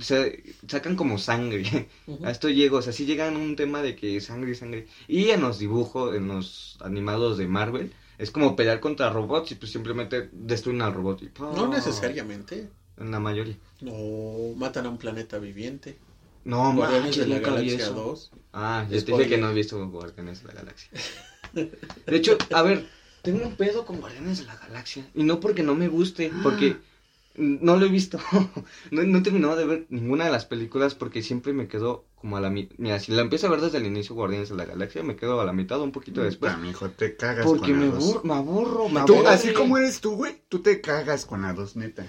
se 0.01 0.43
sacan 0.67 0.95
como 0.95 1.17
sangre. 1.17 1.89
A 2.23 2.31
esto 2.31 2.49
llego, 2.49 2.77
o 2.77 2.81
sea, 2.81 2.93
sí 2.93 3.05
llegan 3.05 3.35
a 3.35 3.39
un 3.39 3.55
tema 3.55 3.81
de 3.81 3.95
que 3.95 4.19
sangre 4.21 4.51
y 4.51 4.55
sangre. 4.55 4.87
Y 5.07 5.29
en 5.29 5.41
los 5.41 5.59
dibujos, 5.59 6.15
en 6.15 6.27
los 6.27 6.77
animados 6.81 7.37
de 7.37 7.47
Marvel, 7.47 7.93
es 8.17 8.31
como 8.31 8.55
pelear 8.55 8.79
contra 8.79 9.09
robots 9.09 9.51
y 9.51 9.55
pues 9.55 9.71
simplemente 9.71 10.29
destruyen 10.31 10.81
al 10.81 10.93
robot. 10.93 11.23
Y. 11.23 11.31
No 11.39 11.67
necesariamente, 11.67 12.69
En 12.97 13.11
la 13.11 13.19
mayoría. 13.19 13.57
no 13.81 14.53
matan 14.55 14.85
a 14.85 14.89
un 14.89 14.97
planeta 14.97 15.39
viviente. 15.39 15.97
No, 16.45 16.73
Guardianes 16.73 17.15
de 17.15 17.27
la 17.27 17.39
Galaxia 17.39 17.77
eso. 17.77 17.93
2. 17.93 18.31
Ah, 18.53 18.85
ya 18.89 19.03
te 19.03 19.11
dije 19.13 19.29
que 19.29 19.37
no 19.37 19.49
he 19.49 19.53
visto 19.53 19.87
Guardianes 19.89 20.41
de 20.41 20.47
la 20.49 20.53
Galaxia. 20.53 20.89
De 21.53 22.15
hecho, 22.17 22.37
a 22.51 22.63
ver, 22.63 22.87
tengo 23.21 23.45
un 23.45 23.55
pedo 23.55 23.85
con 23.85 24.01
Guardianes 24.01 24.39
de 24.39 24.45
la 24.45 24.55
Galaxia. 24.57 25.07
Y 25.15 25.23
no 25.23 25.39
porque 25.39 25.63
no 25.63 25.75
me 25.75 25.87
guste, 25.87 26.31
porque 26.41 26.77
no 27.35 27.77
lo 27.77 27.85
he 27.85 27.89
visto. 27.89 28.19
No, 28.91 29.03
no 29.03 29.17
he 29.17 29.21
terminado 29.21 29.55
de 29.55 29.65
ver 29.65 29.85
ninguna 29.89 30.25
de 30.25 30.31
las 30.31 30.45
películas 30.45 30.93
porque 30.95 31.21
siempre 31.23 31.53
me 31.53 31.67
quedo 31.67 32.05
como 32.15 32.37
a 32.37 32.41
la 32.41 32.49
mitad. 32.49 32.75
Mira, 32.77 32.99
si 32.99 33.11
la 33.11 33.21
empiezo 33.21 33.47
a 33.47 33.49
ver 33.49 33.61
desde 33.61 33.77
el 33.79 33.85
inicio, 33.85 34.15
Guardianes 34.15 34.49
de 34.49 34.55
la 34.55 34.65
Galaxia, 34.65 35.03
me 35.03 35.15
quedo 35.15 35.41
a 35.41 35.45
la 35.45 35.53
mitad 35.53 35.79
o 35.79 35.83
un 35.83 35.91
poquito 35.91 36.21
después. 36.21 36.53
Puta, 36.53 36.65
mijo, 36.65 36.89
te 36.89 37.15
cagas 37.15 37.45
Porque 37.45 37.73
con 37.73 37.79
me, 37.79 37.87
la 37.87 37.91
dos. 37.95 38.15
abur- 38.15 38.23
me 38.23 38.33
aburro, 38.33 38.89
me 38.89 39.01
Tú, 39.05 39.27
así 39.27 39.53
como 39.53 39.77
eres 39.77 39.99
tú, 39.99 40.15
güey, 40.15 40.41
tú 40.49 40.59
te 40.59 40.79
cagas 40.81 41.25
con 41.25 41.41
la 41.41 41.53
dos, 41.53 41.75
neta. 41.75 42.05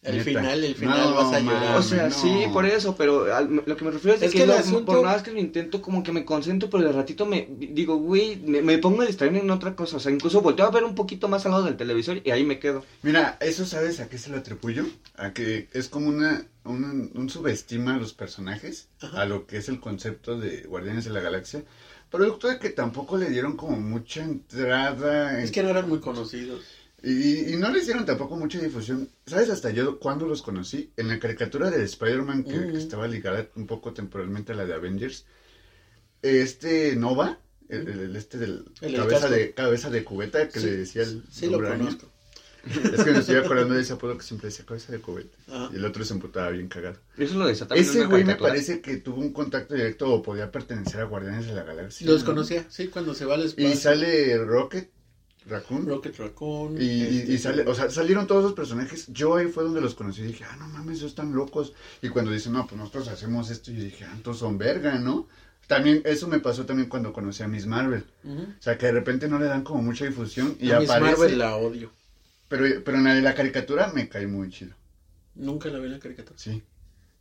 El 0.00 0.18
Neta. 0.18 0.24
final, 0.30 0.62
el 0.64 0.74
final 0.76 1.10
No, 1.10 1.14
vas 1.16 1.32
a 1.32 1.40
llorar. 1.40 1.76
O 1.76 1.82
sea, 1.82 2.08
no. 2.08 2.14
sí, 2.14 2.44
por 2.52 2.64
eso, 2.64 2.94
pero 2.96 3.34
al- 3.34 3.62
lo 3.66 3.76
que 3.76 3.84
me 3.84 3.90
refiero 3.90 4.16
es, 4.16 4.22
Es 4.22 4.30
que, 4.30 4.38
que 4.38 4.42
el 4.44 4.50
lo- 4.50 4.54
asunto- 4.54 4.84
por 4.86 5.02
nada 5.02 5.14
más 5.16 5.22
que 5.24 5.32
lo 5.32 5.40
intento, 5.40 5.82
como 5.82 6.04
que 6.04 6.12
me 6.12 6.24
concentro, 6.24 6.70
pero 6.70 6.84
de 6.84 6.92
ratito 6.92 7.26
me 7.26 7.48
digo, 7.58 7.96
güey, 7.96 8.36
me, 8.36 8.62
me 8.62 8.78
pongo 8.78 9.02
a 9.02 9.06
distraerme 9.06 9.40
en 9.40 9.50
otra 9.50 9.74
cosa. 9.74 9.96
O 9.96 10.00
sea, 10.00 10.12
incluso 10.12 10.40
volteo 10.40 10.66
a 10.66 10.70
ver 10.70 10.84
un 10.84 10.94
poquito 10.94 11.26
más 11.26 11.44
al 11.46 11.50
lado 11.52 11.64
del 11.64 11.76
televisor 11.76 12.20
y 12.24 12.30
ahí 12.30 12.44
me 12.44 12.60
quedo. 12.60 12.84
Mira, 13.02 13.36
eso 13.40 13.66
sabes 13.66 13.98
a 13.98 14.08
qué 14.08 14.18
se 14.18 14.30
lo 14.30 14.36
atribuyo? 14.38 14.86
A 15.16 15.32
que 15.32 15.68
es 15.72 15.88
como 15.88 16.08
una, 16.08 16.46
un, 16.64 17.10
un 17.14 17.28
subestima 17.28 17.96
a 17.96 17.98
los 17.98 18.12
personajes, 18.14 18.86
Ajá. 19.02 19.22
a 19.22 19.26
lo 19.26 19.48
que 19.48 19.56
es 19.56 19.68
el 19.68 19.80
concepto 19.80 20.38
de 20.38 20.62
Guardianes 20.62 21.06
de 21.06 21.10
la 21.10 21.20
Galaxia, 21.20 21.64
producto 22.08 22.46
de 22.46 22.60
que 22.60 22.70
tampoco 22.70 23.16
le 23.18 23.28
dieron 23.30 23.56
como 23.56 23.76
mucha 23.80 24.22
entrada 24.22 25.34
en- 25.38 25.44
Es 25.44 25.50
que 25.50 25.62
no 25.62 25.70
eran 25.70 25.88
muy 25.88 25.98
conocidos. 25.98 26.62
Y, 27.02 27.52
y 27.52 27.56
no 27.56 27.70
les 27.70 27.86
dieron 27.86 28.04
tampoco 28.04 28.36
mucha 28.36 28.58
difusión. 28.60 29.08
¿Sabes 29.26 29.50
hasta 29.50 29.70
yo 29.70 29.98
cuándo 29.98 30.26
los 30.26 30.42
conocí? 30.42 30.90
En 30.96 31.08
la 31.08 31.18
caricatura 31.18 31.70
de 31.70 31.82
Spider-Man 31.84 32.44
que, 32.44 32.72
que 32.72 32.78
estaba 32.78 33.06
ligada 33.06 33.46
un 33.56 33.66
poco 33.66 33.92
temporalmente 33.92 34.52
a 34.52 34.56
la 34.56 34.64
de 34.66 34.74
Avengers. 34.74 35.24
Este 36.22 36.96
Nova, 36.96 37.38
el, 37.68 37.88
el- 37.88 38.00
el 38.00 38.16
este 38.16 38.38
del 38.38 38.64
El 38.80 38.92
del 38.92 39.00
cabeza 39.00 39.28
de 39.30 39.52
cabeza 39.54 39.90
de 39.90 40.02
cubeta 40.04 40.48
que 40.48 40.58
Sí, 40.60 40.66
le 40.66 40.76
decía 40.78 41.02
el 41.02 41.22
Sí, 41.30 41.46
lo 41.48 41.58
conozco. 41.62 42.10
Es 42.68 43.04
que 43.04 43.12
me 43.12 43.18
estoy 43.20 43.36
acordando 43.36 43.74
de 43.74 43.82
ese 43.82 43.92
apodo 43.94 44.18
que 44.18 44.24
siempre 44.24 44.48
decía 44.50 44.66
cabeza 44.66 44.92
de 44.92 44.98
cubeta. 44.98 45.34
Ajá. 45.46 45.70
Y 45.72 45.76
el 45.76 45.84
otro 45.84 46.04
se 46.04 46.12
emputaba 46.12 46.50
bien 46.50 46.68
cagado. 46.68 46.98
Eso 47.16 47.38
lo 47.38 47.46
desataron 47.46 47.82
Ese 47.82 48.04
güey 48.06 48.24
me 48.24 48.34
parece 48.34 48.80
que 48.80 48.96
tuvo 48.96 49.20
un 49.20 49.32
contacto 49.32 49.74
directo 49.74 50.12
o 50.12 50.22
podía 50.22 50.50
pertenecer 50.50 51.00
a 51.00 51.04
Guardianes 51.04 51.46
de 51.46 51.54
la 51.54 51.62
Galaxia. 51.62 52.06
Los 52.08 52.22
¿no? 52.22 52.26
conocía, 52.30 52.66
sí, 52.68 52.88
cuando 52.88 53.14
se 53.14 53.24
va 53.24 53.36
al 53.36 53.44
espacio. 53.44 53.70
Y 53.70 53.76
sale 53.76 54.36
Rocket, 54.44 54.90
Raccoon. 55.48 55.86
Rocket 55.86 56.16
Raccoon. 56.16 56.80
Y, 56.80 57.02
este, 57.02 57.32
y 57.32 57.38
sale, 57.38 57.62
o 57.62 57.74
sea, 57.74 57.90
salieron 57.90 58.26
todos 58.26 58.42
los 58.42 58.52
personajes. 58.52 59.06
Yo 59.08 59.36
ahí 59.36 59.46
fue 59.46 59.64
donde 59.64 59.80
los 59.80 59.94
conocí 59.94 60.22
y 60.22 60.26
dije, 60.26 60.44
ah, 60.44 60.56
no 60.58 60.68
mames, 60.68 60.98
ellos 60.98 61.10
están 61.10 61.34
locos. 61.34 61.72
Y 62.02 62.08
cuando 62.08 62.30
dicen, 62.30 62.52
no, 62.52 62.66
pues 62.66 62.78
nosotros 62.78 63.08
hacemos 63.08 63.50
esto, 63.50 63.70
yo 63.70 63.82
dije, 63.82 64.04
ah, 64.04 64.12
entonces 64.14 64.40
son 64.40 64.58
verga, 64.58 64.98
¿no? 64.98 65.28
También, 65.66 66.00
eso 66.04 66.28
me 66.28 66.40
pasó 66.40 66.64
también 66.64 66.88
cuando 66.88 67.12
conocí 67.12 67.42
a 67.42 67.48
Miss 67.48 67.66
Marvel. 67.66 68.04
O 68.24 68.62
sea, 68.62 68.78
que 68.78 68.86
de 68.86 68.92
repente 68.92 69.28
no 69.28 69.38
le 69.38 69.46
dan 69.46 69.62
como 69.64 69.82
mucha 69.82 70.06
difusión 70.06 70.56
y 70.58 70.70
A 70.70 70.80
Miss 70.80 70.90
aparece. 70.90 71.16
Marvel 71.18 71.38
la 71.38 71.56
odio. 71.56 71.92
Pero, 72.48 72.64
pero 72.82 72.96
en 72.96 73.04
la 73.04 73.14
la 73.14 73.34
caricatura 73.34 73.92
me 73.94 74.08
cae 74.08 74.26
muy 74.26 74.48
chido. 74.50 74.74
Nunca 75.34 75.68
la 75.68 75.78
vi 75.78 75.86
en 75.86 75.92
la 75.92 75.98
caricatura. 75.98 76.38
Sí, 76.38 76.62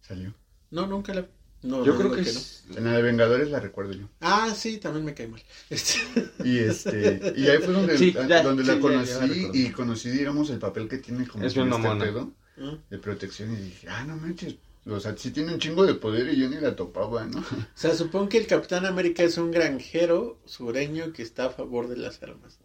salió. 0.01 0.33
No, 0.71 0.87
nunca 0.87 1.13
la 1.13 1.21
vi. 1.21 1.27
No, 1.63 1.83
Yo 1.83 1.93
no 1.93 1.99
creo 1.99 2.11
que 2.11 2.21
no. 2.21 2.27
es... 2.29 2.63
En 2.75 2.83
la 2.85 2.93
de 2.93 3.01
Vengadores 3.01 3.49
la 3.49 3.59
recuerdo 3.59 3.93
yo. 3.93 4.07
Ah, 4.21 4.53
sí, 4.55 4.77
también 4.77 5.05
me 5.05 5.13
cae 5.13 5.27
mal. 5.27 5.41
Este, 5.69 5.99
Y 6.43 6.59
este, 6.59 7.21
y 7.35 7.47
ahí 7.47 7.59
fue 7.59 7.73
donde, 7.73 7.97
Sí, 7.97 8.13
ya, 8.27 8.41
donde 8.43 8.63
sí, 8.63 8.69
la 8.69 8.79
conocí 8.79 9.09
ya 9.09 9.19
la 9.19 9.27
recuerdo. 9.27 9.51
y 9.53 9.71
conocí, 9.71 10.09
digamos, 10.09 10.49
el 10.49 10.59
papel 10.59 10.87
que 10.87 10.97
tiene 10.99 11.27
como 11.27 11.45
Es 11.45 11.53
bien 11.55 11.69
este 11.69 11.91
pedo 11.95 12.33
¿no? 12.57 12.83
de 12.89 12.97
protección 12.99 13.53
y 13.53 13.57
dije, 13.57 13.87
ah, 13.89 14.03
no 14.05 14.17
manches, 14.17 14.55
o 14.85 14.99
sea, 14.99 15.17
sí 15.17 15.31
tiene 15.31 15.53
un 15.53 15.59
chingo 15.59 15.85
de 15.85 15.95
poder 15.95 16.29
y 16.33 16.39
yo 16.39 16.49
ni 16.49 16.57
la 16.59 16.75
topaba, 16.75 17.25
¿no? 17.25 17.39
O 17.39 17.43
sea, 17.75 17.93
supongo 17.95 18.29
que 18.29 18.37
el 18.37 18.47
Capitán 18.47 18.85
América 18.85 19.23
es 19.23 19.37
un 19.37 19.51
granjero 19.51 20.39
sureño 20.45 21.11
que 21.13 21.23
está 21.23 21.45
a 21.47 21.49
favor 21.49 21.87
de 21.89 21.97
las 21.97 22.21
armas. 22.23 22.59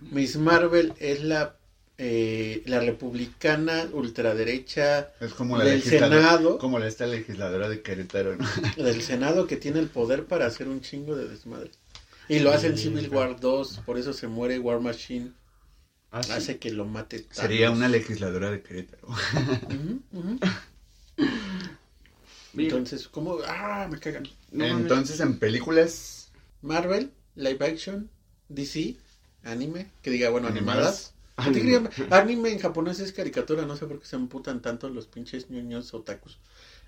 Miss 0.00 0.36
Marvel 0.36 0.94
es 0.98 1.22
la, 1.22 1.59
eh, 2.02 2.62
la 2.64 2.80
republicana 2.80 3.86
ultraderecha 3.92 5.10
Es 5.20 5.34
como 5.34 5.58
la 5.58 5.64
Del 5.64 5.82
Senado. 5.82 6.56
como 6.56 6.78
la 6.78 6.88
esta 6.88 7.06
legisladora 7.06 7.68
de 7.68 7.82
Querétaro, 7.82 8.36
¿no? 8.36 8.46
del 8.82 9.02
Senado 9.02 9.46
que 9.46 9.56
tiene 9.56 9.80
el 9.80 9.88
poder 9.88 10.24
para 10.24 10.46
hacer 10.46 10.68
un 10.68 10.80
chingo 10.80 11.14
de 11.14 11.28
desmadre. 11.28 11.70
Y 12.28 12.38
lo 12.38 12.52
hace 12.52 12.68
en 12.68 12.78
Civil 12.78 13.10
War 13.10 13.38
2, 13.38 13.82
por 13.84 13.98
eso 13.98 14.14
se 14.14 14.28
muere 14.28 14.58
War 14.58 14.80
Machine, 14.80 15.32
Ah, 16.10 16.22
sí. 16.22 16.32
hace 16.32 16.58
que 16.58 16.70
lo 16.70 16.86
mate. 16.86 17.18
Thanos. 17.20 17.36
Sería 17.36 17.70
una 17.70 17.88
legisladora 17.88 18.50
de 18.50 18.62
Querétaro. 18.62 19.08
Entonces, 22.56 23.08
¿cómo? 23.08 23.38
Ah, 23.46 23.86
me 23.90 23.98
cagan. 23.98 24.24
no. 24.50 24.64
Entonces, 24.64 25.20
en 25.20 25.38
películas 25.38 26.30
Marvel, 26.62 27.12
live 27.36 27.64
action, 27.64 28.10
DC, 28.48 28.96
anime, 29.44 29.90
que 30.02 30.10
diga, 30.10 30.30
bueno, 30.30 30.48
Animadas. 30.48 31.14
Animadas. 31.46 31.88
¿Qué 31.94 32.02
te 32.02 32.08
quería- 32.08 32.16
Anime 32.20 32.50
en 32.52 32.58
japonés 32.58 33.00
es 33.00 33.12
caricatura, 33.12 33.64
no 33.66 33.76
sé 33.76 33.86
por 33.86 34.00
qué 34.00 34.06
se 34.06 34.16
emputan 34.16 34.60
tanto 34.62 34.88
los 34.88 35.06
pinches 35.06 35.50
ñoños 35.50 35.92
otakus. 35.94 36.38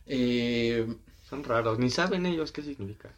Eh, 0.06 0.86
Son 1.28 1.44
raros, 1.44 1.78
ni 1.78 1.90
saben 1.90 2.26
ellos 2.26 2.52
qué 2.52 2.62
significa. 2.62 3.10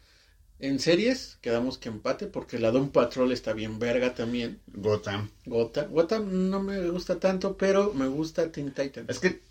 en 0.59 0.79
series 0.79 1.37
quedamos 1.41 1.77
que 1.77 1.89
empate 1.89 2.27
porque 2.27 2.59
la 2.59 2.71
Doom 2.71 2.89
Patrol 2.89 3.31
está 3.31 3.53
bien 3.53 3.79
verga 3.79 4.13
también. 4.13 4.59
Gotham. 4.67 5.29
Gotham, 5.45 5.91
Gotham 5.91 6.49
no 6.49 6.61
me 6.63 6.89
gusta 6.89 7.19
tanto, 7.19 7.57
pero 7.57 7.93
me 7.93 8.07
gusta 8.07 8.51
Teen 8.51 8.71
Titans. 8.71 9.09
Es 9.09 9.19
que 9.19 9.41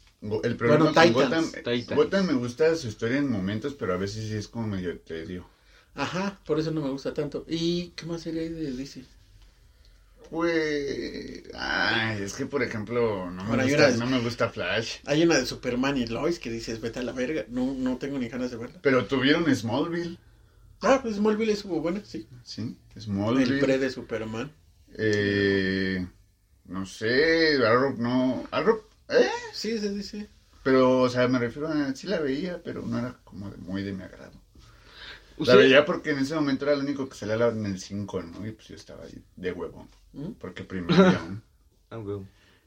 el 0.42 0.56
problema 0.56 0.90
Bueno, 0.90 0.94
con. 0.94 1.12
Gotham, 1.12 1.44
Titans. 1.52 1.94
Gotham 1.96 2.26
me 2.26 2.32
gusta 2.34 2.74
su 2.76 2.88
historia 2.88 3.18
en 3.18 3.30
momentos, 3.30 3.74
pero 3.74 3.92
a 3.92 3.98
veces 3.98 4.26
sí 4.28 4.34
es 4.34 4.48
como 4.48 4.66
medio 4.68 4.98
tedio. 5.00 5.46
Ajá, 5.94 6.40
por 6.46 6.58
eso 6.58 6.70
no 6.70 6.80
me 6.80 6.88
gusta 6.90 7.12
tanto. 7.12 7.44
¿Y 7.48 7.88
qué 7.90 8.06
más 8.06 8.22
sería 8.22 8.42
de 8.42 8.72
DC? 8.72 9.04
Pues, 10.30 11.42
ay, 11.54 12.22
es 12.22 12.32
que 12.34 12.46
por 12.46 12.62
ejemplo, 12.62 13.30
no 13.30 13.44
me, 13.44 13.62
gusta, 13.64 13.90
no 13.92 14.06
me 14.06 14.20
gusta 14.20 14.48
Flash. 14.48 14.96
Hay 15.06 15.22
una 15.22 15.38
de 15.38 15.46
Superman 15.46 15.96
y 15.96 16.06
Lois 16.06 16.38
que 16.38 16.50
dices, 16.50 16.80
vete 16.80 17.00
a 17.00 17.02
la 17.02 17.12
verga. 17.12 17.44
No, 17.48 17.74
no 17.74 17.98
tengo 17.98 18.18
ni 18.18 18.28
ganas 18.28 18.50
de 18.50 18.56
verla. 18.56 18.80
Pero 18.82 19.06
tuvieron 19.06 19.54
Smallville, 19.54 20.18
Ah, 20.80 21.00
pues 21.00 21.16
Smallville 21.16 21.52
estuvo 21.52 21.80
buena, 21.80 22.02
sí. 22.04 22.28
¿sí? 22.42 22.76
El 22.94 23.02
Smallville. 23.02 23.60
pre 23.60 23.78
de 23.78 23.88
Superman. 23.90 24.52
Eh, 24.96 26.06
no 26.66 26.84
sé, 26.84 27.56
Arrow, 27.64 27.96
no, 27.96 28.46
Arrow, 28.50 28.82
¿eh? 29.08 29.28
Sí, 29.52 29.78
se 29.78 29.90
dice. 29.90 30.28
Pero, 30.62 31.00
o 31.02 31.08
sea, 31.08 31.26
me 31.28 31.38
refiero 31.38 31.68
a, 31.68 31.94
sí 31.94 32.06
la 32.06 32.20
veía, 32.20 32.62
pero 32.62 32.82
no 32.82 32.98
era 32.98 33.18
como 33.24 33.50
de, 33.50 33.56
muy 33.58 33.82
de 33.82 33.92
mi 33.92 34.02
agrado. 34.02 34.32
La 35.38 35.56
veía 35.56 35.84
porque 35.84 36.10
en 36.10 36.18
ese 36.18 36.34
momento 36.34 36.64
era 36.64 36.74
el 36.74 36.80
único 36.80 37.08
que 37.08 37.16
salía 37.16 37.48
en 37.48 37.66
el 37.66 37.80
5, 37.80 38.22
¿no? 38.22 38.46
Y 38.46 38.52
pues 38.52 38.68
yo 38.68 38.76
estaba 38.76 39.04
ahí 39.04 39.22
de 39.36 39.52
huevo, 39.52 39.88
¿Mm? 40.14 40.32
porque 40.40 40.64
primero. 40.64 41.04
Ah. 41.90 42.00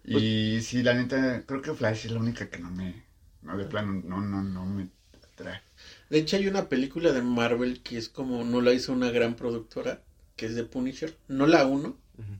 Y 0.05 0.61
sí, 0.61 0.83
la 0.83 0.93
neta, 0.93 1.43
creo 1.45 1.61
que 1.61 1.73
Flash 1.73 2.05
es 2.05 2.11
la 2.11 2.19
única 2.19 2.49
que 2.49 2.59
no 2.59 2.71
me, 2.71 3.03
no, 3.41 3.57
de 3.57 3.65
plano, 3.65 4.01
no, 4.05 4.21
no, 4.21 4.41
no 4.43 4.65
me 4.65 4.89
atrae. 5.33 5.61
De 6.09 6.19
hecho, 6.19 6.37
hay 6.37 6.47
una 6.47 6.69
película 6.69 7.11
de 7.11 7.21
Marvel 7.21 7.81
que 7.83 7.97
es 7.97 8.09
como, 8.09 8.43
no 8.45 8.61
la 8.61 8.73
hizo 8.73 8.93
una 8.93 9.11
gran 9.11 9.35
productora, 9.35 10.01
que 10.35 10.45
es 10.45 10.55
de 10.55 10.63
Punisher. 10.63 11.17
No 11.27 11.45
la 11.47 11.65
uno, 11.65 11.97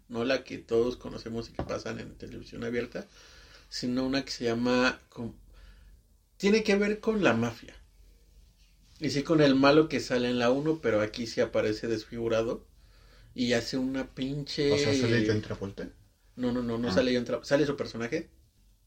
no 0.10 0.24
la 0.24 0.44
que 0.44 0.58
todos 0.58 0.96
conocemos 0.98 1.50
y 1.50 1.54
que 1.54 1.64
pasan 1.64 2.00
en 2.00 2.16
televisión 2.16 2.64
abierta, 2.64 3.06
sino 3.70 4.06
una 4.06 4.26
que 4.26 4.32
se 4.32 4.46
llama... 4.46 5.00
com- 5.10 5.34
Tiene 6.38 6.64
que 6.64 6.76
ver 6.76 7.00
con 7.00 7.24
la 7.24 7.34
mafia. 7.34 7.76
Y 9.00 9.10
sí 9.10 9.24
con 9.24 9.42
el 9.42 9.56
malo 9.56 9.90
que 9.90 10.00
sale 10.00 10.30
en 10.30 10.38
la 10.38 10.52
1, 10.52 10.82
pero 10.82 11.02
aquí 11.02 11.26
sí 11.26 11.42
aparece 11.42 11.88
desfigurado. 11.88 12.67
Y 13.40 13.54
hace 13.54 13.78
una 13.78 14.08
pinche... 14.16 14.72
O 14.72 14.78
sea, 14.78 14.94
sale 14.96 15.24
John 15.28 15.42
Travolta. 15.42 15.88
No, 16.38 16.52
no, 16.52 16.64
no, 16.64 16.78
no 16.80 16.90
Ah. 16.90 16.92
sale 16.94 17.14
John 17.16 17.26
Tra- 17.26 17.44
Sale 17.44 17.66
su 17.68 17.76
personaje, 17.76 18.30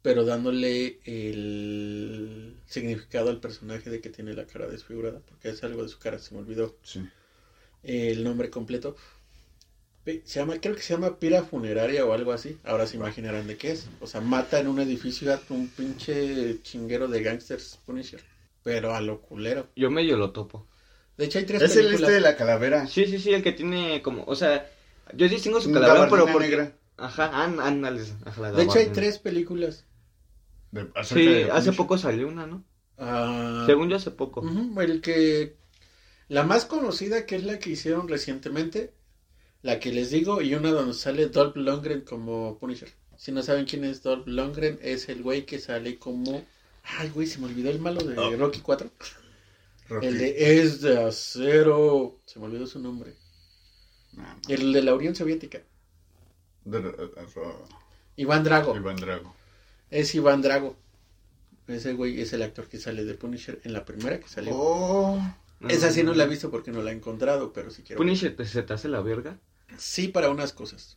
pero 0.03 0.25
dándole 0.25 0.99
el 1.05 2.57
significado 2.67 3.31
al 3.31 3.41
personaje 3.41 3.91
de 3.91 4.01
que 4.01 4.11
tiene 4.11 4.35
la 4.35 4.47
cara 4.47 4.67
desfigurada, 4.67 5.21
porque 5.21 5.51
es 5.51 5.63
algo 5.63 5.83
de 5.83 5.89
su 5.89 5.99
cara, 5.99 6.19
se 6.19 6.35
me 6.35 6.41
olvidó 6.41 6.77
Sí. 6.83 7.01
el 7.83 8.25
nombre 8.25 8.51
completo. 8.51 8.97
Se 10.05 10.41
llama, 10.41 10.61
creo 10.61 10.75
que 10.75 10.83
se 10.83 10.95
llama 10.95 11.19
Pira 11.21 11.45
Funeraria 11.45 12.05
o 12.05 12.13
algo 12.13 12.33
así. 12.33 12.59
Ahora 12.65 12.87
se 12.89 12.97
imaginarán 12.97 13.47
de 13.47 13.57
qué 13.57 13.71
es. 13.71 13.89
O 14.01 14.07
sea, 14.09 14.21
mata 14.21 14.59
en 14.59 14.67
un 14.67 14.81
edificio 14.81 15.33
a 15.33 15.41
un 15.51 15.69
pinche 15.69 16.61
chinguero 16.63 17.07
de 17.07 17.23
gangsters 17.23 17.79
Punisher. 17.87 18.21
Pero 18.65 18.95
a 18.95 19.01
lo 19.01 19.21
culero. 19.21 19.69
Yo 19.77 19.91
medio 19.91 20.17
lo 20.17 20.33
topo. 20.33 20.67
De 21.21 21.27
hecho, 21.27 21.39
hay 21.39 21.45
tres 21.45 21.61
Es 21.61 21.77
el 21.77 21.93
este 21.93 22.11
de 22.13 22.21
la 22.21 22.35
calavera. 22.35 22.87
Sí, 22.87 23.05
sí, 23.05 23.19
sí, 23.19 23.35
el 23.35 23.43
que 23.43 23.53
tiene 23.53 24.01
como, 24.01 24.25
o 24.25 24.35
sea, 24.35 24.71
yo 25.15 25.29
distingo 25.29 25.61
su 25.61 25.71
calavera, 25.71 26.09
pero 26.09 26.27
porque... 26.27 26.49
negra. 26.49 26.73
Ajá, 26.97 27.31
án- 27.45 27.61
ándale. 27.61 28.03
ajá, 28.25 28.41
la 28.41 28.53
De 28.53 28.63
hecho, 28.63 28.79
hay 28.79 28.87
tres 28.87 29.19
películas. 29.19 29.85
De- 30.71 30.89
Sí, 31.05 31.27
de 31.27 31.51
hace 31.51 31.73
poco 31.73 31.99
salió 31.99 32.27
una, 32.27 32.47
¿no? 32.47 32.65
Ah, 32.97 33.65
Según 33.67 33.91
yo 33.91 33.97
hace 33.97 34.11
poco. 34.11 34.43
El 34.81 35.03
que 35.03 35.57
la 36.29 36.43
más 36.45 36.65
conocida 36.65 37.27
que 37.27 37.37
es 37.37 37.45
la 37.45 37.59
que 37.59 37.69
hicieron 37.71 38.09
recientemente, 38.09 38.95
la 39.61 39.79
que 39.79 39.93
les 39.93 40.11
digo 40.11 40.41
y 40.41 40.55
una 40.55 40.71
donde 40.71 40.95
sale 40.95 41.27
Dolph 41.27 41.57
Lundgren 41.57 42.01
como 42.01 42.59
Punisher. 42.59 42.89
Si 43.19 43.31
no 43.31 43.43
saben 43.43 43.67
quién 43.67 43.85
es 43.85 44.03
Dolph 44.03 44.27
Lundgren, 44.27 44.79
es 44.81 45.11
el 45.11 45.23
güey 45.23 45.45
que 45.45 45.59
sale 45.59 45.99
como 45.99 46.43
ay 46.99 47.11
güey, 47.11 47.27
se 47.27 47.39
me 47.41 47.45
olvidó 47.47 47.69
el 47.71 47.79
malo 47.79 48.01
de 48.03 48.17
Oh. 48.19 48.35
Rocky 48.37 48.61
4, 48.61 48.91
Rocky. 49.91 50.07
el 50.07 50.19
de 50.19 50.61
es 50.63 50.81
de 50.81 51.05
acero, 51.05 52.19
se 52.27 52.39
me 52.39 52.47
olvidó 52.47 52.67
su 52.67 52.79
nombre. 52.81 53.15
No, 54.15 54.23
no. 54.23 54.41
El 54.49 54.73
de 54.73 54.83
la 54.83 54.95
Unión 54.95 55.15
Soviética, 55.15 55.61
De- 56.65 56.81
de- 56.81 56.93
de- 56.93 57.27
Ro- 57.35 57.65
Iván 58.17 58.43
Drago. 58.45 58.77
Iván 58.77 58.97
Drago. 58.97 59.35
Es 59.91 60.15
Iván 60.15 60.43
Drago. 60.43 60.77
Ese 61.69 61.93
güey 61.93 62.21
es 62.21 62.33
el 62.33 62.43
actor 62.43 62.67
que 62.69 62.79
sale 62.79 63.05
de 63.05 63.15
Punisher 63.15 63.61
en 63.65 63.73
la 63.73 63.85
primera 63.85 64.19
que 64.19 64.29
salió. 64.29 64.53
Oh. 64.57 65.21
Esa 65.69 65.91
sí 65.91 66.03
no 66.03 66.15
la 66.15 66.25
he 66.25 66.29
visto 66.29 66.51
porque 66.51 66.71
no 66.73 66.83
la 66.83 66.91
he 66.91 66.95
encontrado, 66.95 67.53
pero 67.53 67.71
sí 67.71 67.83
quiero. 67.83 67.99
Punisher, 67.99 68.35
¿te- 68.35 68.47
¿se 68.47 68.63
te 68.63 68.73
hace 68.73 68.89
la 68.89 69.01
verga? 69.03 69.39
Sí, 69.77 70.09
para 70.09 70.31
unas 70.31 70.53
cosas. 70.53 70.97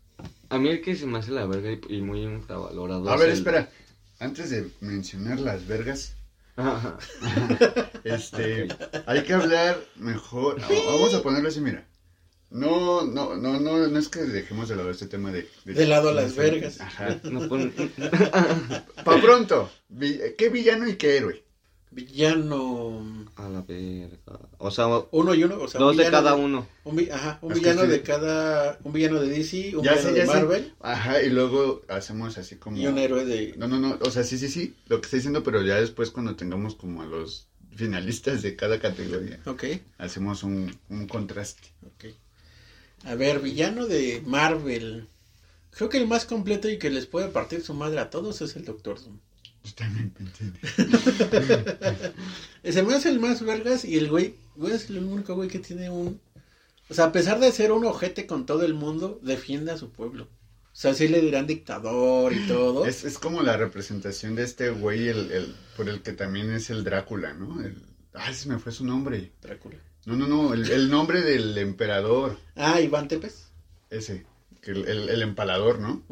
A 0.49 0.57
mí 0.57 0.69
el 0.69 0.81
que 0.81 0.95
se 0.95 1.05
me 1.05 1.19
hace 1.19 1.31
la 1.31 1.45
verga 1.45 1.71
y, 1.71 1.97
y 1.97 2.01
muy 2.01 2.21
infravalorado 2.23 3.07
A 3.09 3.13
es 3.15 3.19
ver, 3.19 3.29
el- 3.29 3.37
espera. 3.37 3.69
antes 4.19 4.49
de 4.49 4.69
mencionar 4.81 5.39
las 5.39 5.67
vergas, 5.67 6.15
Ajá. 6.55 6.97
este, 8.03 8.67
hay 9.05 9.23
que 9.23 9.33
hablar 9.33 9.83
mejor. 9.95 10.59
no, 10.59 10.67
vamos 10.85 11.13
a 11.13 11.21
ponerlo 11.23 11.49
así, 11.49 11.59
mira. 11.61 11.87
No, 12.51 13.03
no, 13.03 13.35
no, 13.35 13.59
no, 13.59 13.87
no 13.87 13.99
es 13.99 14.09
que 14.09 14.19
dejemos 14.21 14.69
de 14.69 14.75
lado 14.75 14.91
este 14.91 15.07
tema 15.07 15.31
de... 15.31 15.49
De 15.65 15.87
lado 15.87 16.11
las 16.13 16.35
vergas. 16.35 16.79
Ajá. 16.79 17.19
No 17.23 17.47
pon- 17.49 17.73
Pa' 19.03 19.19
pronto, 19.21 19.71
¿qué 20.37 20.49
villano 20.49 20.87
y 20.87 20.95
qué 20.95 21.17
héroe? 21.17 21.43
Villano. 21.93 23.25
A 23.35 23.49
la 23.49 23.61
verga. 23.61 24.39
O 24.57 24.71
sea, 24.71 24.87
Uno 25.11 25.33
y 25.33 25.43
uno. 25.43 25.57
O 25.59 25.67
sea, 25.67 25.79
dos 25.79 25.91
un 25.91 25.97
de 26.03 26.09
cada 26.11 26.35
uno. 26.35 26.67
Un, 26.83 26.95
vi- 26.95 27.09
ajá, 27.09 27.39
un 27.41 27.51
Es 27.51 27.59
villano 27.59 27.81
sí. 27.83 27.87
de 27.87 28.01
cada. 28.01 28.77
Un 28.83 28.93
villano 28.93 29.19
de 29.21 29.29
DC, 29.29 29.75
un 29.77 29.83
Ya 29.83 29.91
villano 29.93 30.01
sé, 30.01 30.11
de 30.13 30.17
ya 30.19 30.25
sé. 30.25 30.33
Marvel 30.33 30.73
Ajá, 30.81 31.21
y 31.21 31.29
luego 31.29 31.81
hacemos 31.87 32.37
así 32.37 32.55
como... 32.57 32.77
y 32.77 32.87
un 32.87 32.97
héroe 32.97 33.25
de. 33.25 33.53
No, 33.57 33.67
no, 33.67 33.79
no, 33.79 33.97
o 34.01 34.11
sea, 34.11 34.23
sí, 34.23 34.37
sí, 34.37 34.49
sí, 34.49 34.75
lo 34.87 34.99
que 35.01 35.05
estoy 35.05 35.19
diciendo, 35.19 35.43
pero 35.43 35.61
ya 35.61 35.75
después 35.79 36.11
cuando 36.11 36.35
tengamos 36.35 36.75
como 36.75 37.01
a 37.01 37.05
los 37.05 37.47
finalistas 37.75 38.41
de 38.43 38.55
cada 38.55 38.79
categoría, 38.79 39.39
Ok, 39.45 39.63
hacemos 39.97 40.43
un, 40.43 40.77
un 40.89 41.07
contraste. 41.07 41.69
ok. 41.85 42.13
A 43.05 43.15
ver, 43.15 43.39
villano 43.39 43.85
de 43.87 44.21
Marvel. 44.25 45.07
Creo 45.71 45.89
que 45.89 45.97
el 45.97 46.07
más 46.07 46.25
completo 46.25 46.69
y 46.69 46.77
que 46.77 46.89
les 46.91 47.05
puede 47.07 47.27
partir 47.29 47.61
su 47.63 47.73
madre 47.73 47.99
a 47.99 48.09
todos 48.09 48.41
es 48.41 48.55
el 48.55 48.63
Doctor 48.63 49.01
Doom. 49.01 49.17
Yo 49.63 49.73
también 49.75 50.09
pensé 50.11 50.43
en- 51.31 52.13
Ese 52.63 52.83
me 52.83 52.93
hace 52.95 53.09
el 53.09 53.19
más 53.19 53.41
vergas 53.43 53.85
y 53.85 53.97
el 53.97 54.09
güey, 54.09 54.35
güey 54.55 54.73
es 54.73 54.89
el 54.89 54.97
único 54.99 55.35
güey 55.35 55.49
que 55.49 55.59
tiene 55.59 55.89
un... 55.89 56.19
O 56.89 56.93
sea, 56.93 57.05
a 57.05 57.11
pesar 57.11 57.39
de 57.39 57.51
ser 57.51 57.71
un 57.71 57.85
ojete 57.85 58.27
con 58.27 58.45
todo 58.45 58.63
el 58.65 58.73
mundo, 58.73 59.19
defiende 59.23 59.71
a 59.71 59.77
su 59.77 59.91
pueblo. 59.91 60.25
O 60.25 60.75
sea, 60.75 60.93
sí 60.93 61.07
le 61.07 61.21
dirán 61.21 61.47
dictador 61.47 62.33
y 62.33 62.45
todo. 62.47 62.85
Es, 62.85 63.03
es 63.03 63.17
como 63.19 63.41
la 63.41 63.55
representación 63.57 64.35
de 64.35 64.43
este 64.43 64.69
güey, 64.69 65.07
el, 65.07 65.31
el, 65.31 65.55
por 65.77 65.87
el 65.87 66.01
que 66.01 66.13
también 66.13 66.51
es 66.51 66.69
el 66.69 66.83
Drácula, 66.83 67.33
¿no? 67.33 67.61
El, 67.63 67.77
ay, 68.13 68.33
se 68.33 68.49
me 68.49 68.59
fue 68.59 68.71
su 68.71 68.83
nombre. 68.85 69.31
Drácula. 69.41 69.77
No, 70.05 70.15
no, 70.17 70.27
no, 70.27 70.53
el, 70.53 70.69
el 70.69 70.89
nombre 70.89 71.21
del 71.21 71.57
emperador, 71.57 72.37
Ah, 72.55 72.81
Iván 72.81 73.07
Tepes. 73.07 73.47
ese, 73.89 74.25
que 74.61 74.71
el, 74.71 74.87
el, 75.09 75.21
empalador, 75.21 75.79
¿no? 75.79 76.03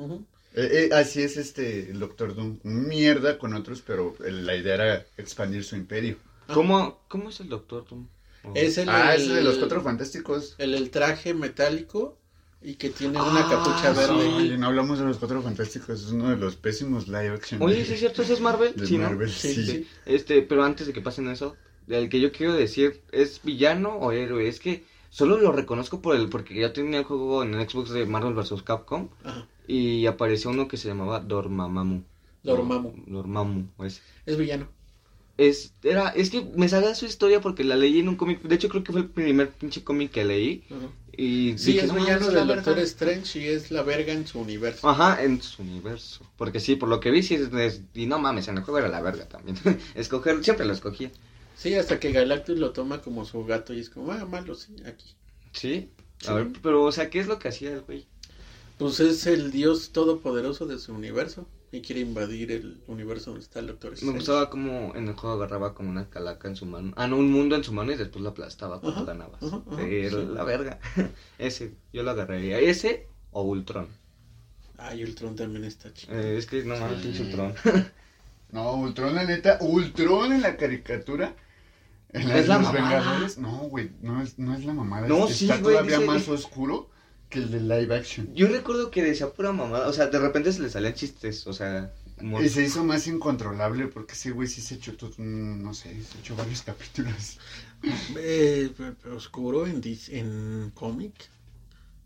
Eh, 0.54 0.89
eh, 0.91 0.93
así 0.93 1.22
es 1.22 1.38
este, 1.38 1.91
el 1.91 1.99
Doctor 1.99 2.36
Doom. 2.36 2.60
Mierda 2.64 3.38
con 3.38 3.54
otros, 3.54 3.82
pero 3.82 4.16
el- 4.26 4.45
la 4.45 4.56
idea 4.56 4.76
era 4.76 5.06
expandir 5.18 5.64
su 5.64 5.76
imperio. 5.76 6.18
¿Cómo, 6.54 6.99
¿Cómo 7.08 7.30
es 7.30 7.39
el 7.39 7.49
Doctor 7.49 7.86
Doom? 7.88 8.08
Oh. 8.43 8.54
Es 8.56 8.78
el, 8.78 8.89
Ah, 8.89 9.16
el- 9.16 9.22
ese 9.22 9.34
de 9.36 9.43
los 9.43 9.58
cuatro 9.58 9.82
fantásticos. 9.82 10.56
el, 10.58 10.74
el 10.74 10.89
traje 10.89 11.34
metálico 11.34 12.18
y 12.64 12.76
que 12.76 12.89
tiene 12.89 13.18
una 13.20 13.41
Ah, 13.41 13.47
capucha 13.49 13.91
verde. 13.93 14.28
Oye, 14.36 14.58
no 14.58 14.68
hablamos 14.68 14.99
de 14.99 15.06
los 15.06 15.18
cuatro 15.18 15.41
fantásticos, 15.41 16.04
es 16.04 16.12
uno 16.12 16.30
de 16.30 16.38
los 16.38 16.56
pésimos 16.56 17.08
live 17.08 17.30
action. 17.30 17.62
Oye, 17.62 17.86
¿sí 17.86 17.93
es 17.93 17.99
cierto? 17.99 18.22
¿Ese 18.22 18.34
es 18.34 18.41
Marvel? 18.41 18.76
de 18.76 18.86
sí, 18.86 18.97
¿no? 18.97 19.10
Marvel, 19.10 19.30
Sí, 19.30 19.54
sí. 19.54 19.66
sí. 19.66 19.88
Este, 20.06 20.41
pero 20.41 20.64
antes 20.64 20.88
de 20.88 20.93
que 20.93 21.02
pasen 21.02 21.28
eso, 21.30 21.56
el 21.88 22.10
que 22.10 22.20
yo 22.20 22.32
quiero 22.32 22.54
decir, 22.54 23.02
¿es 23.12 23.41
villano 23.43 23.95
o 23.95 24.12
héroe? 24.12 24.47
Es 24.47 24.60
que 24.60 24.84
solo 25.12 25.38
lo 25.38 25.51
reconozco 25.51 26.01
por 26.01 26.16
el, 26.16 26.30
porque 26.30 26.55
ya 26.59 26.74
tenía 26.74 26.99
el 26.99 27.05
juego 27.05 27.43
en 27.43 27.53
el 27.53 27.70
Xbox 27.70 27.91
de 27.91 28.07
Marvel 28.07 28.34
vs. 28.34 28.64
Capcom 28.64 29.09
Ajá. 29.24 29.47
y 29.68 30.07
apareció 30.07 30.49
uno 30.51 30.68
que 30.68 30.78
se 30.78 30.88
llamaba 30.89 31.20
Dormammu. 31.20 32.01
Dormammu. 32.43 32.93
Dormammu, 33.07 33.68
pues. 33.78 34.01
Es 34.26 34.38
villano. 34.38 34.68
Es, 35.38 35.74
era, 35.84 36.09
es 36.09 36.30
que 36.30 36.45
me 36.55 36.70
sabía 36.70 36.93
su 36.95 37.05
historia 37.05 37.41
porque 37.41 37.64
la 37.64 37.76
leí 37.76 37.99
en 37.99 38.09
un 38.09 38.16
cómic, 38.16 38.41
de 38.43 38.55
hecho 38.55 38.70
creo 38.70 38.84
que 38.84 38.91
fue 38.91 39.01
el 39.01 39.09
primer 39.09 39.49
pinche 39.51 39.84
cómic 39.84 40.12
que 40.12 40.24
leí 40.26 40.64
Ajá. 40.70 40.88
y 41.18 41.57
Sí, 41.57 41.74
dije, 41.74 41.86
es 41.86 41.93
"No, 41.93 41.95
villano 41.95 42.28
es 42.28 42.34
la 42.34 42.39
del 42.41 42.47
Doctor 42.49 42.76
verga". 42.76 42.84
Strange 42.88 43.39
y 43.39 43.45
es 43.47 43.72
la 43.72 43.82
verga 43.84 44.14
en 44.14 44.28
su 44.28 44.39
universo. 44.39 44.88
Ajá, 44.89 45.24
en 45.24 45.41
su 45.41 45.64
universo. 45.64 46.26
Porque 46.38 46.59
sí, 46.59 46.76
por 46.76 46.89
lo 46.89 46.99
que 46.99 47.12
vi, 47.12 47.24
sí 47.24 47.36
es, 47.36 47.51
es- 47.53 47.82
y 47.95 48.05
no 48.05 48.20
mames, 48.20 48.47
en 48.49 48.57
el 48.57 48.64
juego 48.64 48.80
era 48.80 48.89
la 48.89 49.01
verga 49.01 49.28
también. 49.28 49.57
Escoger, 49.95 50.43
siempre 50.43 50.66
lo 50.66 50.74
escogía. 50.74 51.12
Sí, 51.62 51.76
hasta 51.76 51.99
que 51.99 52.12
Galactus 52.12 52.57
lo 52.57 52.72
toma 52.72 53.01
como 53.01 53.24
su 53.24 53.45
gato 53.45 53.74
y 53.74 53.80
es 53.80 53.89
como, 53.91 54.12
ah, 54.12 54.26
malo, 54.26 54.55
sí, 54.55 54.76
aquí. 54.86 55.16
Sí. 55.53 55.91
A 56.24 56.26
Sí. 56.28 56.34
ver, 56.34 56.47
pero, 56.64 56.84
o 56.84 56.91
sea, 56.91 57.09
¿qué 57.12 57.20
es 57.20 57.28
lo 57.28 57.38
que 57.38 57.49
hacía 57.49 57.72
el 57.72 57.82
güey? 57.82 58.07
Pues 58.80 58.99
es 58.99 59.28
el 59.28 59.51
dios 59.51 59.91
todopoderoso 59.91 60.66
de 60.66 60.80
su 60.80 60.91
universo 60.93 61.47
y 61.72 61.82
quiere 61.82 62.01
invadir 62.01 62.51
el 62.51 62.82
universo 62.88 63.30
donde 63.32 63.43
está 63.45 63.59
el 63.59 63.68
Doctor 63.68 63.91
Me 63.91 63.95
Strange. 63.95 64.18
gustaba 64.18 64.49
como 64.49 64.95
en 64.95 65.07
el 65.07 65.14
juego 65.14 65.36
agarraba 65.36 65.76
como 65.76 65.91
una 65.91 66.09
calaca 66.09 66.47
en 66.47 66.55
su 66.55 66.66
mano. 66.66 66.93
Ah, 66.95 67.05
no, 67.07 67.18
un 67.18 67.32
mundo 67.32 67.55
en 67.55 67.64
su 67.64 67.74
mano 67.74 67.91
y 67.91 67.95
después 67.95 68.24
lo 68.24 68.30
aplastaba 68.32 68.82
cuando 68.82 69.01
Ajá, 69.01 69.12
ganabas. 69.14 69.43
ajá, 69.43 69.57
ajá, 69.57 69.78
Pero 69.78 70.22
sí. 70.22 70.28
la 70.34 70.43
verga. 70.43 70.80
Ese, 71.38 71.76
yo 71.93 72.01
lo 72.01 72.09
agarraría. 72.12 72.59
Ese 72.59 73.05
o 73.32 73.43
Ultron. 73.43 73.88
Ay, 74.80 75.03
Ultron 75.03 75.36
también 75.36 75.64
está 75.66 75.93
chido. 75.93 76.14
Eh, 76.20 76.38
es 76.38 76.47
que 76.47 76.64
no 76.64 76.76
mames, 76.76 76.97
Sí. 77.01 77.03
pinche 77.03 77.24
Ultron. 77.24 77.53
No, 78.51 78.74
Ultron, 78.74 79.16
la 79.16 79.24
neta, 79.24 79.59
Ultron 79.62 80.34
en 80.34 80.41
la 80.41 80.57
caricatura. 80.57 81.36
En 82.14 82.28
la 82.28 82.36
Es 82.38 82.41
de 82.43 82.47
la 82.49 82.57
los 82.59 82.74
mamada. 82.74 82.99
Vengadores. 82.99 83.38
No, 83.38 83.57
güey, 83.70 83.91
no 84.01 84.22
es, 84.22 84.38
no 84.38 84.53
es 84.55 84.66
la 84.66 84.74
mamada. 84.74 85.07
No, 85.07 85.28
es 85.28 85.38
sí, 85.38 85.45
está 85.45 85.57
güey, 85.57 85.76
todavía 85.76 85.97
dice- 85.99 86.07
más 86.07 86.28
oscuro 86.28 86.89
que 87.30 87.39
el 87.39 87.51
de 87.51 87.62
live 87.62 87.95
action. 87.95 88.34
Yo 88.36 88.47
recuerdo 88.47 88.91
que 88.91 89.01
decía 89.03 89.30
pura 89.32 89.51
mamada. 89.53 89.88
O 89.88 89.93
sea, 89.93 90.07
de 90.07 90.20
repente 90.20 90.51
se 90.51 90.62
le 90.62 90.70
salían 90.70 90.93
chistes. 90.93 91.47
O 91.47 91.53
sea, 91.53 91.93
humor. 92.20 92.43
Y 92.43 92.49
se 92.49 92.64
hizo 92.64 92.84
más 92.84 93.07
incontrolable 93.07 93.88
porque 93.88 94.14
ese 94.14 94.32
güey 94.32 94.47
sí 94.49 94.59
se 94.62 94.76
echó, 94.76 94.95
todo, 94.97 95.12
un- 95.20 95.64
no 95.64 95.74
sé, 95.74 95.89
se 96.03 96.18
echó 96.20 96.36
varios 96.36 96.62
capítulos. 96.64 97.38
Eh, 98.18 98.72
oscuro 99.16 99.66
en, 99.68 99.82
dis- 99.82 100.09
en 100.12 100.72
cómic. 100.76 101.14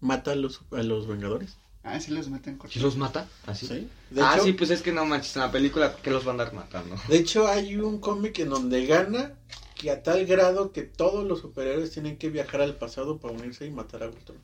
Mata 0.01 0.31
a 0.31 0.35
los, 0.35 0.61
a 0.71 0.83
los 0.83 1.07
Vengadores. 1.07 1.57
Ah, 1.83 1.99
sí 1.99 2.11
los 2.11 2.27
con 2.27 2.69
¿Sí 2.69 2.79
los 2.79 2.97
mata? 2.97 3.27
¿Así? 3.45 3.67
¿sí? 3.67 3.87
De, 4.09 4.21
ah, 4.21 4.33
hecho, 4.35 4.45
sí, 4.45 4.53
pues 4.53 4.71
es 4.71 4.81
que 4.81 4.91
no 4.91 5.05
manches, 5.05 5.35
en 5.35 5.43
la 5.43 5.51
película, 5.51 5.95
que 5.95 6.09
los 6.09 6.25
van 6.25 6.39
a 6.39 6.43
andar 6.43 6.55
matando? 6.55 6.95
de 7.07 7.17
hecho, 7.17 7.47
hay 7.47 7.75
un 7.75 7.99
cómic 7.99 8.39
en 8.39 8.49
donde 8.49 8.85
gana 8.87 9.33
que 9.75 9.91
a 9.91 10.03
tal 10.03 10.25
grado 10.25 10.71
que 10.71 10.83
todos 10.83 11.25
los 11.27 11.39
superhéroes 11.41 11.91
tienen 11.91 12.17
que 12.17 12.29
viajar 12.29 12.61
al 12.61 12.75
pasado 12.77 13.19
para 13.19 13.33
unirse 13.33 13.65
y 13.65 13.71
matar 13.71 14.03
a 14.03 14.07
Ultron. 14.07 14.37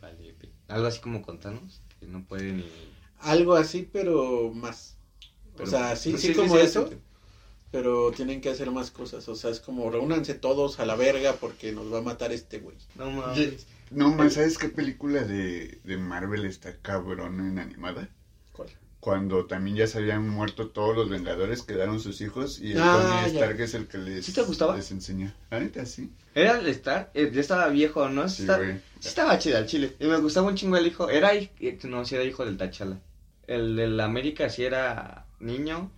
Vale, 0.00 0.34
algo 0.68 0.86
así 0.86 1.00
como 1.00 1.22
contanos, 1.22 1.82
que 2.00 2.06
no 2.06 2.24
pueden 2.24 2.58
ni... 2.58 2.64
Algo 3.20 3.54
así, 3.54 3.88
pero 3.90 4.52
más. 4.54 4.96
pero- 5.56 5.64
o 5.64 5.70
sea, 5.70 5.96
sí, 5.96 6.16
sí, 6.18 6.34
como 6.34 6.56
sí, 6.56 6.60
eso, 6.62 6.88
sí. 6.88 6.96
pero 7.70 8.12
tienen 8.12 8.40
que 8.40 8.50
hacer 8.50 8.70
más 8.70 8.90
cosas. 8.90 9.28
O 9.28 9.34
sea, 9.34 9.50
es 9.50 9.60
como 9.60 9.90
reúnanse 9.90 10.34
todos 10.34 10.80
a 10.80 10.86
la 10.86 10.96
verga 10.96 11.34
porque 11.34 11.72
nos 11.72 11.92
va 11.92 11.98
a 11.98 12.02
matar 12.02 12.32
este 12.32 12.58
güey. 12.58 12.76
No 12.96 13.10
mames. 13.10 13.66
No, 13.90 14.10
más, 14.12 14.34
¿sabes 14.34 14.58
qué 14.58 14.68
película 14.68 15.22
de, 15.24 15.80
de 15.84 15.96
Marvel 15.96 16.44
está 16.46 16.76
cabrón 16.80 17.40
en 17.40 17.58
animada? 17.58 18.08
Cuando 19.04 19.44
también 19.44 19.76
ya 19.76 19.86
se 19.86 19.98
habían 19.98 20.26
muerto 20.26 20.68
todos 20.70 20.96
los 20.96 21.10
Vengadores, 21.10 21.62
quedaron 21.62 22.00
sus 22.00 22.22
hijos 22.22 22.58
y 22.58 22.72
el 22.72 22.78
Ah, 22.80 23.20
Tony 23.20 23.32
ya. 23.34 23.40
Stark 23.40 23.60
es 23.60 23.74
el 23.74 23.86
que 23.86 23.98
les, 23.98 24.24
¿Sí 24.24 24.32
te 24.32 24.40
gustaba? 24.40 24.74
les 24.78 24.90
enseña. 24.92 25.34
La 25.50 25.60
neta, 25.60 25.84
sí. 25.84 26.10
Era 26.34 26.58
el 26.58 26.66
Star, 26.68 27.10
eh, 27.12 27.30
ya 27.30 27.42
estaba 27.42 27.68
viejo, 27.68 28.08
¿no? 28.08 28.26
Sí, 28.30 28.44
Está- 28.44 28.56
güey. 28.56 28.80
sí 29.00 29.08
estaba 29.08 29.38
chido 29.38 29.58
el 29.58 29.66
chile. 29.66 29.94
Y 30.00 30.06
me 30.06 30.16
gustaba 30.16 30.46
un 30.48 30.54
chingo 30.54 30.78
el 30.78 30.86
hijo. 30.86 31.10
Era, 31.10 31.32
no, 31.82 32.04
sí 32.06 32.14
era 32.14 32.24
hijo 32.24 32.46
del 32.46 32.56
Tachala. 32.56 32.98
El 33.46 33.76
de 33.76 33.88
la 33.88 34.06
América 34.06 34.48
sí 34.48 34.64
era 34.64 35.26
niño. 35.38 35.90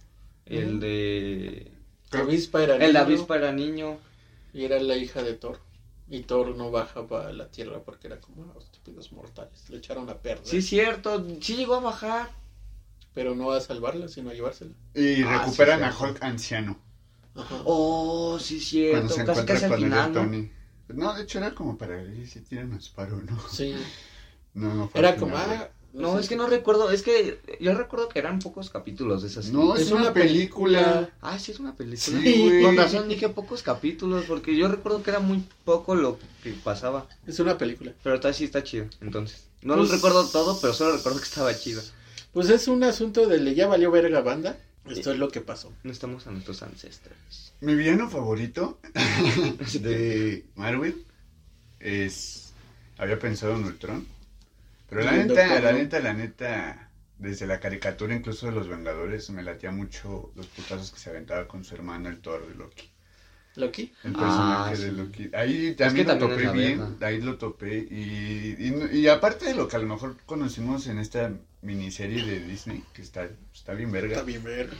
El 0.44 0.80
de... 0.80 1.70
La 2.10 2.20
avispa 2.20 2.60
era 2.64 2.74
El 2.76 2.96
avispa 2.96 3.36
era 3.36 3.52
niño. 3.52 3.98
y 4.52 4.64
era 4.64 4.80
la 4.80 4.96
hija 4.96 5.22
de 5.22 5.34
Thor. 5.34 5.60
Y 6.10 6.22
Thor 6.22 6.56
no 6.56 6.72
bajaba 6.72 7.28
a 7.28 7.32
la 7.32 7.48
tierra 7.52 7.78
porque 7.84 8.08
era 8.08 8.20
como 8.20 8.52
"Ah, 8.52 8.58
estúpidos 8.60 9.12
mortales. 9.12 9.70
Le 9.70 9.76
echaron 9.78 10.10
a 10.10 10.14
perder. 10.14 10.44
Sí, 10.44 10.60
cierto. 10.60 11.24
Sí 11.40 11.54
llegó 11.54 11.76
a 11.76 11.80
bajar. 11.80 12.30
Pero 13.16 13.34
no 13.34 13.50
a 13.50 13.60
salvarla, 13.62 14.08
sino 14.08 14.28
a 14.30 14.34
llevársela. 14.34 14.72
Y 14.94 15.22
Ah, 15.22 15.38
recuperan 15.40 15.80
sí, 15.80 15.84
a. 15.86 15.98
Hulk 16.06 16.22
anciano. 16.22 16.78
Ajá. 17.34 17.62
Oh, 17.64 18.38
sí, 18.38 18.56
Cuando 18.90 19.08
cierto. 19.08 19.08
se 19.08 19.14
Casi 19.14 19.20
encuentra 19.40 19.54
casi 19.54 19.64
al 19.64 19.74
final, 19.80 20.12
¿no? 20.12 20.20
Tony. 20.20 20.50
No, 20.88 21.14
de 21.14 21.22
hecho 21.22 21.38
era 21.38 21.54
como 21.54 21.76
para 21.78 21.96
ver 21.96 22.26
si 22.28 22.40
tiran 22.42 22.72
a 22.74 22.76
Sparrow, 22.80 23.20
¿no? 23.22 23.36
Sí. 23.50 23.74
No, 24.54 24.72
no 24.74 24.88
fue 24.88 25.00
Era 25.00 25.16
como, 25.16 25.36
ah, 25.36 25.68
No, 25.92 26.18
es 26.18 26.28
que 26.30 26.36
no 26.36 26.46
recuerdo. 26.46 26.90
Es 26.90 27.02
que 27.02 27.40
yo 27.60 27.74
recuerdo 27.74 28.08
que 28.08 28.18
eran 28.18 28.38
pocos 28.38 28.70
capítulos 28.70 29.20
de 29.22 29.28
esa 29.28 29.42
serie. 29.42 29.58
No, 29.58 29.74
es, 29.76 29.82
Es 29.82 29.92
una, 29.92 30.00
una 30.02 30.12
película. 30.14 30.78
película. 30.82 31.10
Ah, 31.20 31.38
sí, 31.38 31.52
es 31.52 31.60
una 31.60 31.74
película. 31.74 32.20
Sí, 32.22 32.42
güey. 32.42 32.62
Con 32.62 32.76
razón 32.76 33.06
dije 33.08 33.28
pocos 33.30 33.62
capítulos, 33.62 34.24
porque 34.26 34.56
yo 34.56 34.68
recuerdo 34.68 35.02
que 35.02 35.10
era 35.10 35.20
muy 35.20 35.42
poco 35.66 35.94
lo 35.94 36.18
que 36.42 36.52
pasaba. 36.64 37.06
Es 37.26 37.38
una 37.38 37.58
película. 37.58 37.92
Pero 38.02 38.14
está, 38.14 38.32
sí 38.32 38.44
está 38.44 38.62
chido, 38.62 38.86
entonces. 39.02 39.46
No 39.62 39.74
Pues- 39.76 39.88
lo 39.90 39.94
recuerdo 39.96 40.26
todo, 40.28 40.58
pero 40.60 40.72
solo 40.72 40.96
recuerdo 40.96 41.18
que 41.18 41.24
estaba 41.26 41.54
chido. 41.58 41.82
Pues 42.36 42.50
es 42.50 42.68
un 42.68 42.84
asunto 42.84 43.26
de 43.26 43.38
le 43.38 43.54
ya 43.54 43.66
valió 43.66 43.90
verga 43.90 44.20
banda. 44.20 44.58
Esto 44.84 45.10
es 45.10 45.18
lo 45.18 45.30
que 45.30 45.40
pasó. 45.40 45.72
No 45.84 45.90
estamos 45.90 46.26
a 46.26 46.32
nuestros 46.32 46.62
ancestros. 46.62 47.16
Mi 47.62 47.74
villano 47.74 48.10
favorito 48.10 48.78
de 49.80 50.44
Marvel 50.54 51.06
es. 51.80 52.52
Había 52.98 53.18
pensado 53.18 53.56
en 53.56 53.64
Ultron. 53.64 54.06
Pero 54.90 55.00
la 55.00 55.12
neta, 55.12 55.46
Doctor 55.46 55.62
la 55.62 55.72
neta, 55.72 56.00
la 56.00 56.12
neta, 56.12 56.90
desde 57.18 57.46
la 57.46 57.58
caricatura 57.58 58.14
incluso 58.14 58.44
de 58.44 58.52
los 58.52 58.68
Vengadores, 58.68 59.30
me 59.30 59.42
latía 59.42 59.70
mucho 59.70 60.30
los 60.36 60.46
putazos 60.48 60.90
que 60.90 61.00
se 61.00 61.08
aventaba 61.08 61.48
con 61.48 61.64
su 61.64 61.74
hermano, 61.74 62.10
el 62.10 62.18
Thor 62.20 62.46
de 62.46 62.54
Loki. 62.54 62.90
Loki. 63.54 63.94
El 64.04 64.12
Ah, 64.14 64.18
personaje 64.18 64.76
sí. 64.76 64.82
de 64.82 64.92
Loki. 64.92 65.30
Ahí 65.32 65.74
también 65.74 66.06
lo 66.06 66.18
topé 66.18 66.48
bien, 66.50 66.98
ahí 67.00 67.18
lo 67.22 67.38
topé. 67.38 67.78
Y, 67.78 68.56
y, 68.58 68.98
y 68.98 69.08
aparte 69.08 69.46
de 69.46 69.54
lo 69.54 69.66
que 69.66 69.76
a 69.76 69.78
lo 69.78 69.86
mejor 69.86 70.18
conocimos 70.26 70.86
en 70.86 70.98
esta 70.98 71.32
miniserie 71.66 72.24
de 72.24 72.40
Disney, 72.40 72.82
que 72.94 73.02
está, 73.02 73.28
está 73.52 73.74
bien 73.74 73.90
verga. 73.92 74.14
Está 74.14 74.22
bien, 74.24 74.42
ver. 74.42 74.70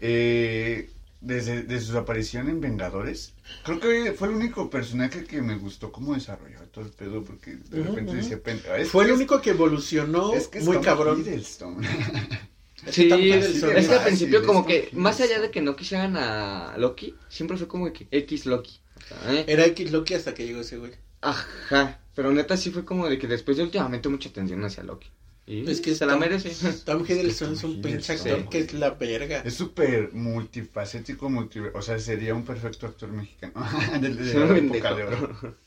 Eh, 0.00 0.90
desde, 1.20 1.62
desde 1.64 1.86
su 1.92 1.98
aparición 1.98 2.48
en 2.48 2.60
Vengadores, 2.62 3.34
creo 3.62 3.78
que 3.78 4.12
fue 4.12 4.28
el 4.28 4.34
único 4.34 4.70
personaje 4.70 5.24
que 5.24 5.42
me 5.42 5.56
gustó 5.56 5.92
cómo 5.92 6.14
desarrolló 6.14 6.60
todo 6.72 6.84
el 6.86 6.90
pedo, 6.92 7.22
porque 7.22 7.56
de 7.56 7.82
repente 7.82 8.12
ujú. 8.12 8.20
decía, 8.20 8.42
"Pen- 8.42 8.62
es 8.78 8.88
Fue 8.88 9.04
que 9.04 9.10
el 9.10 9.14
es- 9.14 9.20
único 9.20 9.42
que 9.42 9.50
evolucionó 9.50 10.32
es 10.34 10.48
que 10.48 10.58
es 10.58 10.64
muy 10.64 10.76
Tom 10.76 10.84
cabrón. 10.84 11.22
Sí, 12.90 13.10
es, 13.12 13.60
que 13.62 13.94
al 13.94 14.04
principio 14.04 14.42
como 14.46 14.64
que, 14.64 14.88
más 14.92 15.20
allá 15.20 15.38
de 15.38 15.50
que 15.50 15.60
no 15.60 15.76
quisieran 15.76 16.16
a 16.16 16.78
Loki, 16.78 17.14
siempre 17.28 17.58
fue 17.58 17.68
como 17.68 17.92
que 17.92 18.08
X 18.10 18.46
Loki. 18.46 18.80
¿eh? 19.28 19.44
Era 19.46 19.66
X 19.66 19.92
Loki 19.92 20.14
hasta 20.14 20.32
que 20.32 20.46
llegó 20.46 20.62
ese 20.62 20.78
güey. 20.78 20.92
Ajá, 21.20 21.98
pero 22.14 22.32
neta 22.32 22.56
sí 22.56 22.70
fue 22.70 22.86
como 22.86 23.06
de 23.06 23.18
que 23.18 23.26
después 23.26 23.58
de 23.58 23.64
últimamente 23.64 24.08
mucha 24.08 24.30
atención 24.30 24.64
hacia 24.64 24.82
Loki. 24.82 25.08
Y 25.50 25.68
Es 25.68 25.80
que 25.80 25.96
se 25.96 26.06
la 26.06 26.16
merece. 26.16 26.52
Tom 26.84 27.04
Hiddleston 27.08 27.54
es 27.54 27.64
un 27.64 27.82
pinche 27.82 28.12
actor 28.12 28.48
que 28.48 28.60
es 28.60 28.72
la 28.72 28.90
verga. 28.90 29.42
Es 29.44 29.54
súper 29.54 30.12
multifacético, 30.12 31.28
multi... 31.28 31.58
o 31.58 31.82
sea, 31.82 31.98
sería 31.98 32.34
un 32.34 32.44
perfecto 32.44 32.86
actor 32.86 33.10
mexicano. 33.10 33.54
de, 34.00 34.14
de 34.14 34.34
la 34.34 34.56
época 34.56 34.94
de 34.94 35.02
oro. 35.02 35.56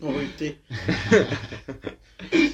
Uy, 0.00 0.32
sí. 0.36 0.56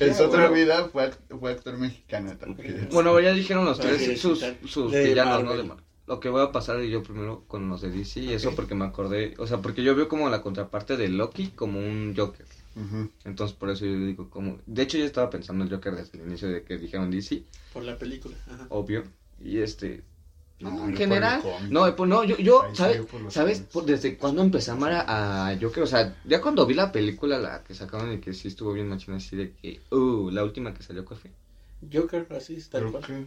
En 0.00 0.14
su 0.14 0.22
otra 0.24 0.48
bueno. 0.48 0.52
vida 0.52 0.88
fue, 0.90 1.12
fue 1.40 1.52
actor 1.52 1.78
mexicano 1.78 2.36
también. 2.36 2.90
Bueno, 2.92 3.18
ya 3.20 3.32
dijeron 3.32 3.64
los 3.64 3.80
tres 3.80 4.20
sus, 4.20 4.44
sus 4.66 4.92
de 4.92 5.04
villanos, 5.04 5.44
¿no? 5.44 5.56
De 5.56 5.62
Marvel. 5.62 5.84
Lo 6.06 6.20
que 6.20 6.28
voy 6.28 6.42
a 6.42 6.52
pasar 6.52 6.82
yo 6.82 7.02
primero 7.02 7.44
con 7.48 7.70
los 7.70 7.80
de 7.80 7.90
DC, 7.90 8.20
y 8.20 8.32
eso 8.34 8.54
porque 8.54 8.74
me 8.74 8.84
acordé, 8.84 9.34
o 9.38 9.46
sea, 9.46 9.62
porque 9.62 9.82
yo 9.82 9.94
veo 9.94 10.08
como 10.08 10.28
la 10.28 10.42
contraparte 10.42 10.98
de 10.98 11.08
Loki 11.08 11.48
como 11.48 11.78
un 11.78 12.12
Joker. 12.14 12.44
Entonces 13.24 13.56
por 13.56 13.70
eso 13.70 13.86
yo 13.86 13.96
digo 13.98 14.28
como, 14.30 14.58
de 14.66 14.82
hecho 14.82 14.98
yo 14.98 15.04
estaba 15.04 15.30
pensando 15.30 15.64
en 15.64 15.70
Joker 15.70 15.94
desde 15.94 16.18
el 16.18 16.26
inicio 16.26 16.48
de 16.48 16.62
que 16.62 16.76
dijeron 16.76 17.10
DC, 17.10 17.42
Por 17.72 17.84
la 17.84 17.96
película. 17.98 18.36
Ajá. 18.50 18.66
obvio, 18.68 19.04
y 19.42 19.58
este, 19.58 20.02
No, 20.60 20.70
no, 20.70 20.76
yo 20.78 20.84
en 20.84 20.92
por 20.92 20.98
general, 20.98 21.42
no, 21.70 21.96
pues 21.96 22.10
no, 22.10 22.24
yo, 22.24 22.36
yo, 22.38 22.64
¿sabes? 22.74 23.00
por 23.06 23.32
¿Sabes? 23.32 23.60
Por- 23.72 23.84
desde 23.86 24.16
cuando 24.16 24.42
empecé 24.42 24.70
a 24.70 24.74
amar 24.74 24.92
a, 24.92 25.48
a 25.48 25.58
Joker, 25.58 25.82
o 25.82 25.86
sea, 25.86 26.14
ya 26.24 26.40
cuando 26.40 26.66
vi 26.66 26.74
la 26.74 26.92
película, 26.92 27.38
la 27.38 27.62
que 27.64 27.74
sacaron 27.74 28.12
y 28.12 28.18
que 28.18 28.32
sí 28.32 28.48
estuvo 28.48 28.72
bien 28.72 28.88
machina, 28.88 29.16
así 29.16 29.36
de 29.36 29.52
que, 29.52 29.80
uh, 29.90 30.30
la 30.30 30.44
última 30.44 30.74
que 30.74 30.82
salió, 30.82 31.04
¿cuál 31.04 31.20
fue? 31.20 31.30
Joker, 31.92 32.26
así, 32.30 32.56
tal 32.70 32.80
Creo 32.82 32.92
cual. 32.92 33.04
que 33.04 33.26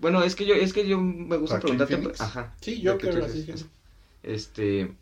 Bueno, 0.00 0.22
es 0.22 0.34
que 0.34 0.44
yo, 0.46 0.54
es 0.54 0.72
que 0.72 0.86
yo 0.86 0.98
me 1.00 1.36
gusta 1.36 1.60
¿Joaquín 1.60 1.78
preguntarte, 1.78 1.96
Phoenix? 1.96 2.20
ajá, 2.20 2.54
Sí, 2.60 2.82
Joker, 2.84 3.22
así. 3.22 3.46
es. 3.48 3.66
Este, 4.22 4.92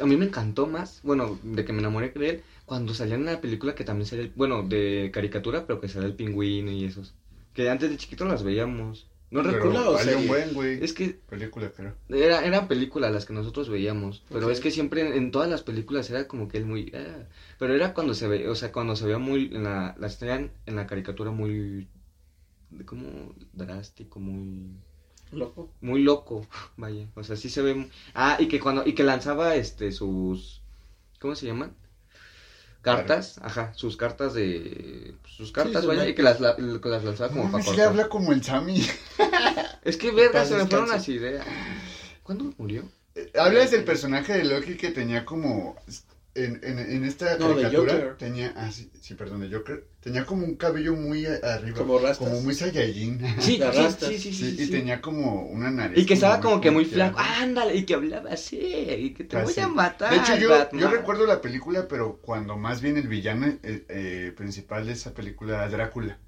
a 0.00 0.04
mí 0.06 0.16
me 0.16 0.26
encantó 0.26 0.66
más, 0.66 1.00
bueno, 1.02 1.38
de 1.42 1.64
que 1.64 1.72
me 1.72 1.78
enamoré 1.80 2.10
de 2.10 2.28
él, 2.30 2.42
cuando 2.66 2.94
salía 2.94 3.14
en 3.16 3.24
la 3.26 3.40
película 3.40 3.74
que 3.74 3.84
también 3.84 4.06
salía, 4.06 4.24
el- 4.26 4.32
bueno, 4.36 4.62
de 4.64 5.10
caricatura, 5.12 5.66
pero 5.66 5.80
que 5.80 5.88
salía 5.88 6.08
el 6.08 6.16
pingüino 6.16 6.70
y 6.72 6.84
esos, 6.84 7.14
que 7.54 7.70
antes 7.70 7.90
de 7.90 7.96
chiquito 7.96 8.24
las 8.26 8.42
veíamos. 8.44 9.08
No 9.30 9.42
pero 9.42 9.52
recuerdo, 9.54 9.92
o 9.92 9.98
un 10.18 10.26
buen, 10.28 10.54
güey. 10.54 10.84
es 10.84 10.92
que 10.92 11.20
Película, 11.28 11.70
creo. 11.70 11.94
era, 12.08 12.44
era 12.44 12.68
película 12.68 13.10
las 13.10 13.26
que 13.26 13.32
nosotros 13.34 13.68
veíamos, 13.68 14.22
pero 14.32 14.50
es 14.50 14.60
que 14.60 14.70
siempre 14.70 15.02
en, 15.02 15.12
en 15.14 15.30
todas 15.30 15.48
las 15.50 15.62
películas 15.62 16.10
era 16.10 16.28
como 16.28 16.48
que 16.48 16.58
él 16.58 16.66
muy, 16.66 16.92
ah, 16.94 17.26
pero 17.58 17.74
era 17.74 17.94
cuando 17.94 18.14
se 18.14 18.28
ve, 18.28 18.48
o 18.48 18.54
sea, 18.54 18.72
cuando 18.72 18.96
se 18.96 19.04
veía 19.06 19.18
muy, 19.18 19.46
en 19.54 19.64
la, 19.64 19.94
las 19.98 20.18
tenían 20.18 20.52
en 20.66 20.76
la 20.76 20.86
caricatura 20.86 21.30
muy, 21.32 21.88
como 22.86 23.34
drástico, 23.52 24.20
muy 24.20 24.76
Loco. 25.32 25.70
muy 25.80 26.02
loco, 26.02 26.46
vaya, 26.76 27.08
o 27.14 27.22
sea, 27.24 27.36
sí 27.36 27.48
se 27.50 27.62
ve, 27.62 27.90
ah, 28.14 28.36
y 28.40 28.48
que 28.48 28.60
cuando, 28.60 28.86
y 28.86 28.94
que 28.94 29.04
lanzaba, 29.04 29.54
este, 29.56 29.92
sus, 29.92 30.62
¿cómo 31.20 31.34
se 31.36 31.46
llaman? 31.46 31.76
Cartas, 32.94 33.40
ajá, 33.42 33.72
sus 33.74 33.96
cartas 33.96 34.32
de, 34.34 35.14
sus 35.36 35.50
cartas, 35.50 35.84
vaya, 35.86 36.06
y 36.08 36.14
que 36.14 36.22
las, 36.22 36.38
la- 36.40 36.54
las 36.56 37.04
lanzaba 37.04 37.30
como 37.30 37.44
No, 37.46 37.50
para 37.52 37.64
cortar. 37.64 37.88
habla 37.88 38.08
como 38.08 38.32
el 38.32 38.42
Sammy. 38.44 38.86
Es 39.82 39.96
que, 39.96 40.10
verga, 40.12 40.44
se 40.44 40.54
me 40.54 40.66
fueron 40.66 40.88
las 40.88 41.08
ideas. 41.08 41.44
¿Cuándo 42.22 42.52
murió? 42.58 42.82
Hablas 43.38 43.70
del 43.70 43.84
personaje 43.84 44.34
de 44.34 44.44
Loki 44.44 44.76
que 44.76 44.90
tenía 44.90 45.24
como. 45.24 45.76
En, 46.36 46.60
en, 46.62 46.78
en 46.78 47.04
esta 47.04 47.38
No, 47.38 47.54
caricatura 47.54 48.16
tenía. 48.18 48.52
Ah, 48.56 48.70
sí, 48.70 48.90
sí, 49.00 49.14
perdón, 49.14 49.40
de 49.40 49.56
Joker. 49.56 49.86
Tenía 50.00 50.24
como 50.26 50.44
un 50.44 50.54
cabello 50.56 50.94
muy 50.94 51.24
arriba. 51.26 51.78
Como 51.78 51.98
rastas. 51.98 52.18
Como 52.28 52.40
muy 52.42 52.54
Saiyajin. 52.54 53.18
Sí, 53.40 53.52
sí, 53.52 53.58
rastas. 53.62 54.08
sí, 54.14 54.32
sí, 54.32 54.56
y 54.58 54.66
tenía 54.66 55.00
como 55.00 55.46
una 55.46 55.70
nariz. 55.70 55.98
Y 55.98 56.04
que 56.06 56.14
estaba 56.14 56.40
como 56.40 56.60
que 56.60 56.70
muy 56.70 56.84
flaco, 56.84 57.18
ándale, 57.18 57.74
y 57.74 57.84
que 57.86 57.94
hablaba 57.94 58.30
así, 58.32 58.58
y 58.58 59.14
que 59.14 59.24
te 59.24 59.36
voy 59.36 59.50
Así. 59.50 59.60
a 59.60 59.68
matar, 59.68 60.10
De 60.12 60.18
hecho, 60.18 60.36
yo, 60.36 60.50
Batman. 60.50 60.82
yo 60.82 60.90
recuerdo 60.90 61.26
la 61.26 61.40
película, 61.40 61.88
pero 61.88 62.18
cuando 62.20 62.56
más 62.56 62.80
bien 62.82 62.96
el 62.98 63.08
villano 63.08 63.46
eh, 63.62 63.84
eh, 63.88 64.32
principal 64.36 64.86
de 64.86 64.92
esa 64.92 65.14
película 65.14 65.54
era 65.54 65.68
Drácula. 65.70 66.18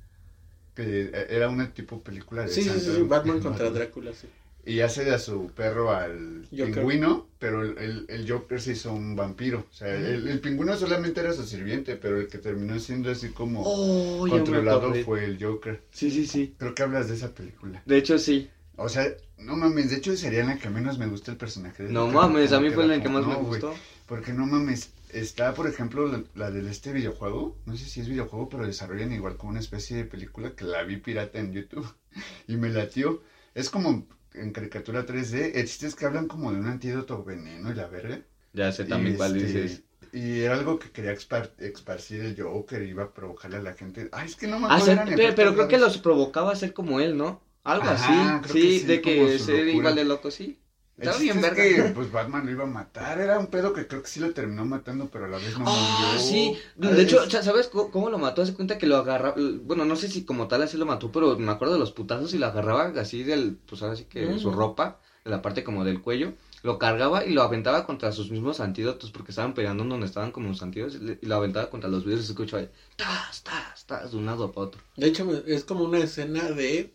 Que 0.74 1.11
eh, 1.12 1.26
era 1.30 1.48
una 1.48 1.72
tipo 1.74 2.02
película 2.02 2.42
de 2.42 2.48
Sí, 2.48 2.62
sí, 2.62 2.70
sí, 2.70 2.80
Santa- 2.80 2.94
sí, 2.96 3.02
Batman 3.02 3.40
contra 3.42 3.70
Drácula, 3.70 4.12
sí. 4.14 4.28
Y 4.69 4.81
hace 4.81 5.11
a 5.11 5.19
su 5.19 5.47
perro 5.55 5.91
al 5.93 6.47
Joker. 6.51 6.75
pingüino, 6.75 7.27
pero 7.39 7.62
el, 7.62 7.79
el, 7.79 8.07
el 8.09 8.31
Joker 8.31 8.61
se 8.61 8.73
hizo 8.73 8.93
un 8.93 9.16
vampiro. 9.16 9.66
O 9.71 9.75
sea, 9.75 9.95
el, 9.95 10.29
el 10.29 10.41
pingüino 10.41 10.77
solamente 10.77 11.21
era 11.21 11.33
su 11.33 11.45
sirviente, 11.45 11.97
pero 11.97 12.21
el 12.21 12.29
que 12.29 12.39
terminó 12.39 12.79
siendo 12.79 13.11
así 13.11 13.31
como 13.31 13.62
Oh, 13.64 14.27
controlado 14.29 14.93
fue 15.05 15.25
el 15.25 15.43
Joker. 15.43 15.83
Sí, 15.91 16.11
sí, 16.11 16.27
sí. 16.27 16.55
Creo 16.59 16.75
que 16.75 16.83
hablas 16.83 17.09
de 17.09 17.14
esa 17.14 17.35
película. 17.35 17.83
De 17.87 17.97
hecho, 17.97 18.19
sí. 18.19 18.51
O 18.77 18.89
sea, 18.89 19.07
no 19.39 19.57
mames, 19.57 19.91
de 19.91 19.97
hecho 19.97 20.16
sería 20.16 20.45
la 20.45 20.59
que 20.59 20.71
menos 20.71 20.99
me 20.99 21.07
gusta 21.07 21.31
el 21.33 21.37
personaje 21.39 21.85
de 21.85 21.93
No 21.93 22.11
Joker, 22.12 22.14
mames, 22.14 22.53
a 22.53 22.61
mí 22.61 22.71
fue 22.71 22.87
la 22.87 23.01
que 23.03 23.09
más 23.09 23.27
me 23.27 23.35
no, 23.35 23.41
gustó. 23.41 23.75
Porque 24.07 24.33
no 24.33 24.47
mames, 24.47 24.91
está 25.09 25.55
por 25.55 25.66
ejemplo 25.66 26.07
la, 26.07 26.23
la 26.35 26.51
de 26.51 26.69
este 26.71 26.93
videojuego, 26.93 27.57
no 27.66 27.77
sé 27.77 27.87
si 27.87 28.01
es 28.01 28.09
videojuego, 28.09 28.49
pero 28.49 28.66
desarrollan 28.66 29.12
igual 29.12 29.37
como 29.37 29.51
una 29.51 29.61
especie 29.61 29.97
de 29.97 30.05
película 30.05 30.55
que 30.55 30.64
la 30.64 30.83
vi 30.85 30.99
pirata 30.99 31.39
en 31.41 31.53
YouTube 31.53 31.89
y 32.47 32.57
me 32.57 32.69
latió. 32.69 33.23
Es 33.55 33.71
como 33.71 34.07
en 34.41 34.53
caricatura 34.53 35.05
3D, 35.07 35.53
el 35.61 35.66
chiste 35.66 35.86
es 35.86 35.95
que 35.95 36.07
hablan 36.07 36.28
como 36.28 36.53
de 36.53 36.59
un 36.59 36.66
antídoto 36.66 37.22
veneno 37.24 37.70
y 37.70 37.74
la 37.74 37.86
verga. 37.86 38.20
Ya 38.53 38.72
sé 38.72 38.84
también 38.84 39.16
cuál 39.16 39.36
este, 39.36 39.47
dices. 39.47 39.82
Y 40.12 40.41
era 40.41 40.55
algo 40.55 40.78
que 40.78 40.91
quería 40.91 41.12
expar- 41.12 41.53
esparcir 41.59 42.20
el 42.22 42.41
Joker, 42.41 42.82
iba 42.82 43.05
a 43.05 43.12
provocarle 43.12 43.59
a 43.59 43.62
la 43.62 43.74
gente. 43.74 44.09
Ay, 44.12 44.26
es 44.26 44.36
que 44.36 44.47
no 44.47 44.59
me 44.59 44.68
Ah, 44.68 44.78
acuerdo. 44.78 45.03
pero 45.16 45.55
creo 45.55 45.68
que 45.68 45.78
los 45.78 45.99
provocaba 45.99 46.53
a 46.53 46.57
ser 46.57 46.72
como 46.72 47.01
él, 47.01 47.16
¿no? 47.16 47.41
Algo 47.64 47.89
Ajá, 47.91 48.39
así. 48.39 48.49
Sí, 48.53 48.62
que 48.62 48.78
sí, 48.80 48.86
de 48.86 49.01
que 49.03 49.39
ser 49.39 49.57
locura. 49.57 49.76
igual 49.76 49.95
de 49.97 50.05
loco, 50.05 50.30
sí. 50.30 50.59
Estaba 50.99 51.18
bien 51.18 51.36
es 51.36 51.42
verga. 51.42 51.62
que, 51.62 51.82
pues 51.94 52.11
Batman 52.11 52.44
lo 52.44 52.53
iba 52.53 52.64
a 52.64 52.66
matar. 52.66 53.20
Era 53.20 53.38
un 53.38 53.46
pedo 53.46 53.72
que 53.72 53.86
creo 53.86 54.03
que 54.03 54.09
sí 54.09 54.18
lo 54.20 54.32
terminó 54.32 54.64
matando, 54.64 55.09
pero 55.12 55.26
a 55.26 55.28
la 55.28 55.38
vez 55.38 55.57
no 55.59 55.64
Ah, 55.68 56.07
murió. 56.11 56.20
sí. 56.20 56.57
De 56.76 57.03
hecho, 57.03 57.22
es- 57.22 57.30
sa- 57.32 57.42
¿sabes 57.42 57.68
cómo 57.68 58.11
lo 58.11 58.18
mató? 58.18 58.42
Hace 58.42 58.55
cuenta 58.55 58.78
que 58.78 58.86
lo 58.86 58.96
agarraba. 58.96 59.36
Bueno, 59.62 59.84
no 59.84 59.94
sé 59.96 60.09
si 60.09 60.24
como 60.24 60.49
tal 60.49 60.62
así 60.62 60.76
lo 60.76 60.86
mató, 60.86 61.12
pero 61.12 61.38
me 61.38 61.53
acuerdo 61.53 61.74
de 61.74 61.80
los 61.80 61.92
putazos 61.92 62.34
y 62.34 62.38
lo 62.38 62.46
agarraba 62.46 62.92
así 63.01 63.22
del. 63.22 63.57
Pues 63.68 63.80
ahora 63.82 63.94
sí 63.96 64.05
que 64.05 64.26
de 64.26 64.38
su 64.40 64.51
Mm. 64.51 64.55
ropa, 64.57 64.99
de 65.24 65.30
la 65.30 65.40
parte 65.40 65.62
como 65.64 65.84
del 65.84 66.01
cuello. 66.01 66.32
Lo 66.64 66.76
cargaba 66.80 67.24
y 67.24 67.32
lo 67.32 67.42
aventaba 67.42 67.86
contra 67.86 68.11
sus 68.11 68.32
mismos 68.32 68.59
antídotos 68.59 69.12
porque 69.12 69.30
estaban 69.30 69.55
pegando 69.55 69.84
en 69.84 69.90
donde 69.90 70.07
estaban 70.07 70.32
como 70.32 70.49
los 70.49 70.61
antídotos 70.61 70.96
y 71.22 71.24
lo 71.24 71.36
aventaba 71.36 71.70
contra 71.70 71.88
los 71.88 72.03
vidrios 72.05 72.24
y 72.24 72.26
se 72.26 72.32
escuchaba 72.32 72.62
ahí, 72.62 72.68
tas, 72.96 73.44
tas, 73.44 73.86
tas, 73.86 74.11
de 74.11 74.16
un 74.16 74.26
lado 74.26 74.51
para 74.51 74.66
otro. 74.66 74.80
De 74.96 75.07
hecho, 75.07 75.30
es 75.46 75.62
como 75.62 75.84
una 75.84 75.99
escena 75.99 76.51
de. 76.51 76.92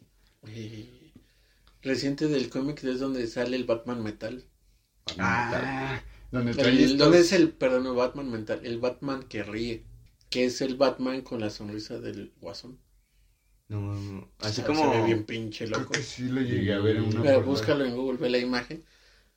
eh, 0.47 1.02
reciente 1.83 2.27
del 2.27 2.49
cómic, 2.49 2.83
es 2.83 2.99
donde 2.99 3.27
sale 3.27 3.55
el 3.57 3.65
Batman 3.65 4.01
Metal. 4.03 4.43
Ah, 5.17 6.01
donde 6.31 6.53
trae 6.55 6.71
El, 6.71 6.79
estos- 6.79 6.97
¿Dónde 6.97 7.19
es 7.19 7.31
el, 7.33 7.51
perdón, 7.51 7.87
el 7.87 7.93
Batman 7.93 8.31
Mental? 8.31 8.59
El 8.63 8.79
Batman 8.79 9.23
que 9.23 9.43
ríe. 9.43 9.83
Que 10.29 10.45
es 10.45 10.61
el 10.61 10.75
Batman 10.75 11.21
con 11.21 11.39
la 11.41 11.49
sonrisa 11.49 11.99
del 11.99 12.33
guasón. 12.41 12.79
No, 13.67 13.81
no, 13.81 13.95
no. 13.99 14.31
Así 14.39 14.61
O 14.61 14.65
sea, 14.65 14.65
como. 14.65 14.91
Se 14.91 14.97
ve 14.99 15.05
bien 15.05 15.25
pinche 15.25 15.65
Creo 15.65 15.79
loco. 15.79 15.91
que 15.93 16.01
sí 16.03 16.23
lo 16.29 16.41
llegué 16.41 16.73
a 16.73 16.79
ver 16.79 16.97
en 16.97 17.03
una 17.03 17.21
Pero 17.23 17.43
búscalo 17.43 17.85
en 17.85 17.95
Google, 17.95 18.17
ve 18.17 18.29
la 18.29 18.37
imagen. 18.39 18.83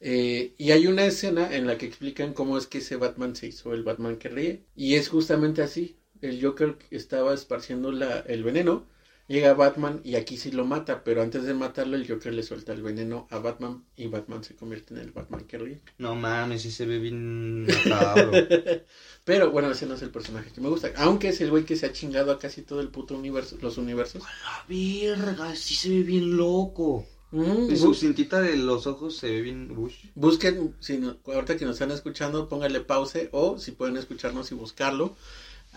Eh, 0.00 0.54
y 0.58 0.72
hay 0.72 0.86
una 0.86 1.06
escena 1.06 1.54
en 1.56 1.66
la 1.66 1.78
que 1.78 1.86
explican 1.86 2.34
cómo 2.34 2.58
es 2.58 2.66
que 2.66 2.78
ese 2.78 2.96
Batman 2.96 3.34
se 3.36 3.46
hizo 3.48 3.72
el 3.72 3.82
Batman 3.84 4.18
que 4.18 4.28
ríe. 4.28 4.64
Y 4.74 4.94
es 4.94 5.08
justamente 5.08 5.62
así. 5.62 5.96
El 6.20 6.42
Joker 6.42 6.78
estaba 6.90 7.34
esparciendo 7.34 7.92
la, 7.92 8.20
el 8.20 8.42
veneno. 8.44 8.86
Llega 9.28 9.54
Batman 9.54 10.00
y 10.04 10.14
aquí 10.14 10.36
sí 10.36 10.52
lo 10.52 10.64
mata. 10.64 11.02
Pero 11.02 11.20
antes 11.22 11.42
de 11.44 11.52
matarlo, 11.54 11.96
el 11.96 12.06
Joker 12.06 12.32
le 12.32 12.42
suelta 12.44 12.72
el 12.72 12.82
veneno 12.82 13.26
a 13.30 13.38
Batman. 13.38 13.84
Y 13.96 14.06
Batman 14.06 14.44
se 14.44 14.54
convierte 14.54 14.94
en 14.94 15.00
el 15.00 15.10
Batman 15.10 15.44
que 15.46 15.58
ríe. 15.58 15.80
No 15.98 16.14
mames, 16.14 16.62
sí 16.62 16.70
se 16.70 16.86
ve 16.86 16.98
bien 16.98 17.66
macabro. 17.66 18.30
Pero 19.24 19.50
bueno, 19.50 19.70
ese 19.72 19.86
no 19.86 19.94
es 19.94 20.02
el 20.02 20.10
personaje 20.10 20.52
que 20.52 20.60
me 20.60 20.68
gusta. 20.68 20.92
Aunque 20.96 21.28
es 21.30 21.40
el 21.40 21.50
güey 21.50 21.64
que 21.64 21.76
se 21.76 21.86
ha 21.86 21.92
chingado 21.92 22.30
a 22.30 22.38
casi 22.38 22.62
todo 22.62 22.80
el 22.80 22.88
puto 22.88 23.14
universo, 23.16 23.56
los 23.60 23.78
universos. 23.78 24.22
La 24.22 24.64
verga, 24.68 25.54
sí 25.56 25.74
se 25.74 25.88
ve 25.88 26.02
bien 26.02 26.36
loco. 26.36 27.04
Mm, 27.32 27.68
Y 27.72 27.76
su 27.76 27.92
cintita 27.92 28.40
de 28.40 28.56
los 28.56 28.86
ojos 28.86 29.16
se 29.16 29.28
ve 29.28 29.42
bien. 29.42 29.74
Ush. 29.76 30.06
Busquen, 30.14 30.76
si 30.78 30.98
no- 30.98 31.16
ahorita 31.26 31.56
que 31.56 31.64
nos 31.64 31.74
están 31.74 31.90
escuchando, 31.90 32.48
pónganle 32.48 32.80
pause 32.82 33.28
o 33.32 33.58
si 33.58 33.72
pueden 33.72 33.96
escucharnos 33.96 34.52
y 34.52 34.54
buscarlo. 34.54 35.16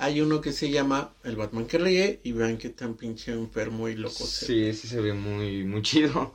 Hay 0.01 0.21
uno 0.21 0.39
que 0.39 0.53
se 0.53 0.71
llama 0.71 1.13
El 1.25 1.35
Batman 1.35 1.65
que 1.65 1.77
ríe 1.77 2.21
y 2.23 2.31
vean 2.31 2.57
qué 2.57 2.69
tan 2.69 2.95
pinche 2.95 3.33
enfermo 3.33 3.89
y 3.89 3.95
loco. 3.95 4.25
Sí, 4.25 4.73
sí 4.73 4.87
se 4.87 5.01
ve 5.01 5.11
muy, 5.11 5.65
muy 5.65 5.81
chido. 5.81 6.33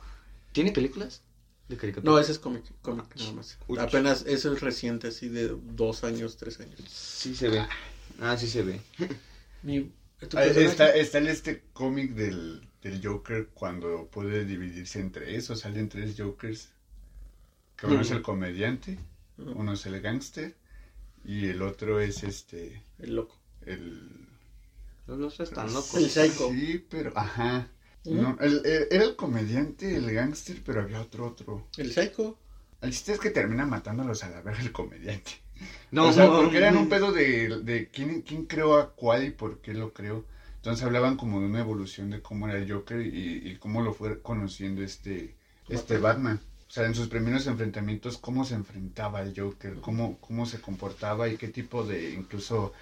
¿Tiene 0.51 0.71
películas? 0.71 1.23
De 1.67 1.75
caricatura. 1.75 2.11
No, 2.11 2.19
ese 2.19 2.33
es 2.33 2.37
cómic, 2.37 2.63
cómic 2.83 3.07
nada 3.15 3.31
más. 3.31 3.57
Uch. 3.67 3.79
Apenas, 3.79 4.23
eso 4.27 4.53
es 4.53 4.61
reciente, 4.61 5.07
así 5.07 5.29
de 5.29 5.47
dos 5.47 6.03
años, 6.03 6.37
tres 6.37 6.59
años. 6.59 6.79
Sí 6.87 7.33
se 7.33 7.49
ve. 7.49 7.65
Ah, 8.21 8.37
sí 8.37 8.47
se 8.47 8.61
ve. 8.61 8.79
Mi, 9.63 9.91
¿tu 10.29 10.37
Ah? 10.37 10.45
Está, 10.45 10.95
está 10.95 11.17
el 11.17 11.27
este 11.27 11.63
cómic 11.73 12.13
del, 12.13 12.61
del 12.83 13.03
Joker 13.03 13.47
cuando 13.51 14.07
puede 14.11 14.45
dividirse 14.45 14.99
en 14.99 15.11
tres 15.11 15.49
o 15.49 15.55
salen 15.55 15.89
tres 15.89 16.13
Jokers. 16.15 16.69
Que 17.75 17.87
uno 17.87 18.01
es 18.01 18.11
el 18.11 18.21
comediante, 18.21 18.99
uno 19.37 19.73
es 19.73 19.85
el 19.87 19.99
gángster 20.01 20.55
y 21.25 21.47
el 21.47 21.63
otro 21.63 21.99
es 21.99 22.23
este 22.23 22.83
El 22.99 23.15
loco. 23.15 23.39
El 23.65 24.27
Los 25.07 25.19
dos 25.19 25.39
están 25.39 25.73
locos. 25.73 25.95
El 25.95 26.09
psycho. 26.09 26.49
Sí, 26.49 26.85
pero 26.89 27.11
ajá. 27.15 27.67
No, 28.05 28.37
el- 28.39 28.61
el- 28.65 28.87
era 28.91 29.03
el 29.03 29.15
comediante, 29.15 29.95
el 29.95 30.11
gángster, 30.11 30.61
pero 30.63 30.81
había 30.81 31.01
otro 31.01 31.25
otro. 31.27 31.67
El 31.77 31.91
psycho. 31.91 32.37
El 32.81 32.91
chiste 32.91 33.13
es 33.13 33.19
que 33.19 33.31
termina 33.31 33.65
matándolos 33.65 34.23
a 34.23 34.29
la 34.29 34.41
verga 34.41 34.61
el 34.61 34.71
comediante. 34.71 35.31
No, 35.91 36.07
o 36.09 36.13
sea, 36.13 36.27
porque 36.27 36.57
eran 36.57 36.77
un 36.77 36.89
pedo 36.89 37.11
de, 37.11 37.59
de 37.63 37.89
quién, 37.89 38.21
quién 38.21 38.45
creó 38.45 38.77
a 38.77 38.93
cuál 38.95 39.23
y 39.25 39.31
por 39.31 39.61
qué 39.61 39.73
lo 39.73 39.93
creó. 39.93 40.25
Entonces 40.57 40.83
hablaban 40.83 41.15
como 41.15 41.39
de 41.39 41.45
una 41.45 41.59
evolución 41.61 42.09
de 42.09 42.21
cómo 42.21 42.47
era 42.47 42.57
el 42.57 42.71
Joker 42.71 43.01
y, 43.01 43.49
y 43.51 43.55
cómo 43.57 43.81
lo 43.81 43.93
fue 43.93 44.21
conociendo 44.21 44.81
este, 44.83 45.35
este 45.69 45.97
Batman. 45.97 46.39
O 46.67 46.71
sea, 46.71 46.85
en 46.85 46.95
sus 46.95 47.07
primeros 47.07 47.47
enfrentamientos, 47.47 48.17
cómo 48.17 48.43
se 48.43 48.55
enfrentaba 48.55 49.19
al 49.19 49.33
Joker, 49.37 49.75
cómo, 49.81 50.17
cómo 50.19 50.45
se 50.45 50.59
comportaba 50.59 51.29
y 51.29 51.37
qué 51.37 51.47
tipo 51.47 51.85
de 51.85 52.11
incluso 52.11 52.73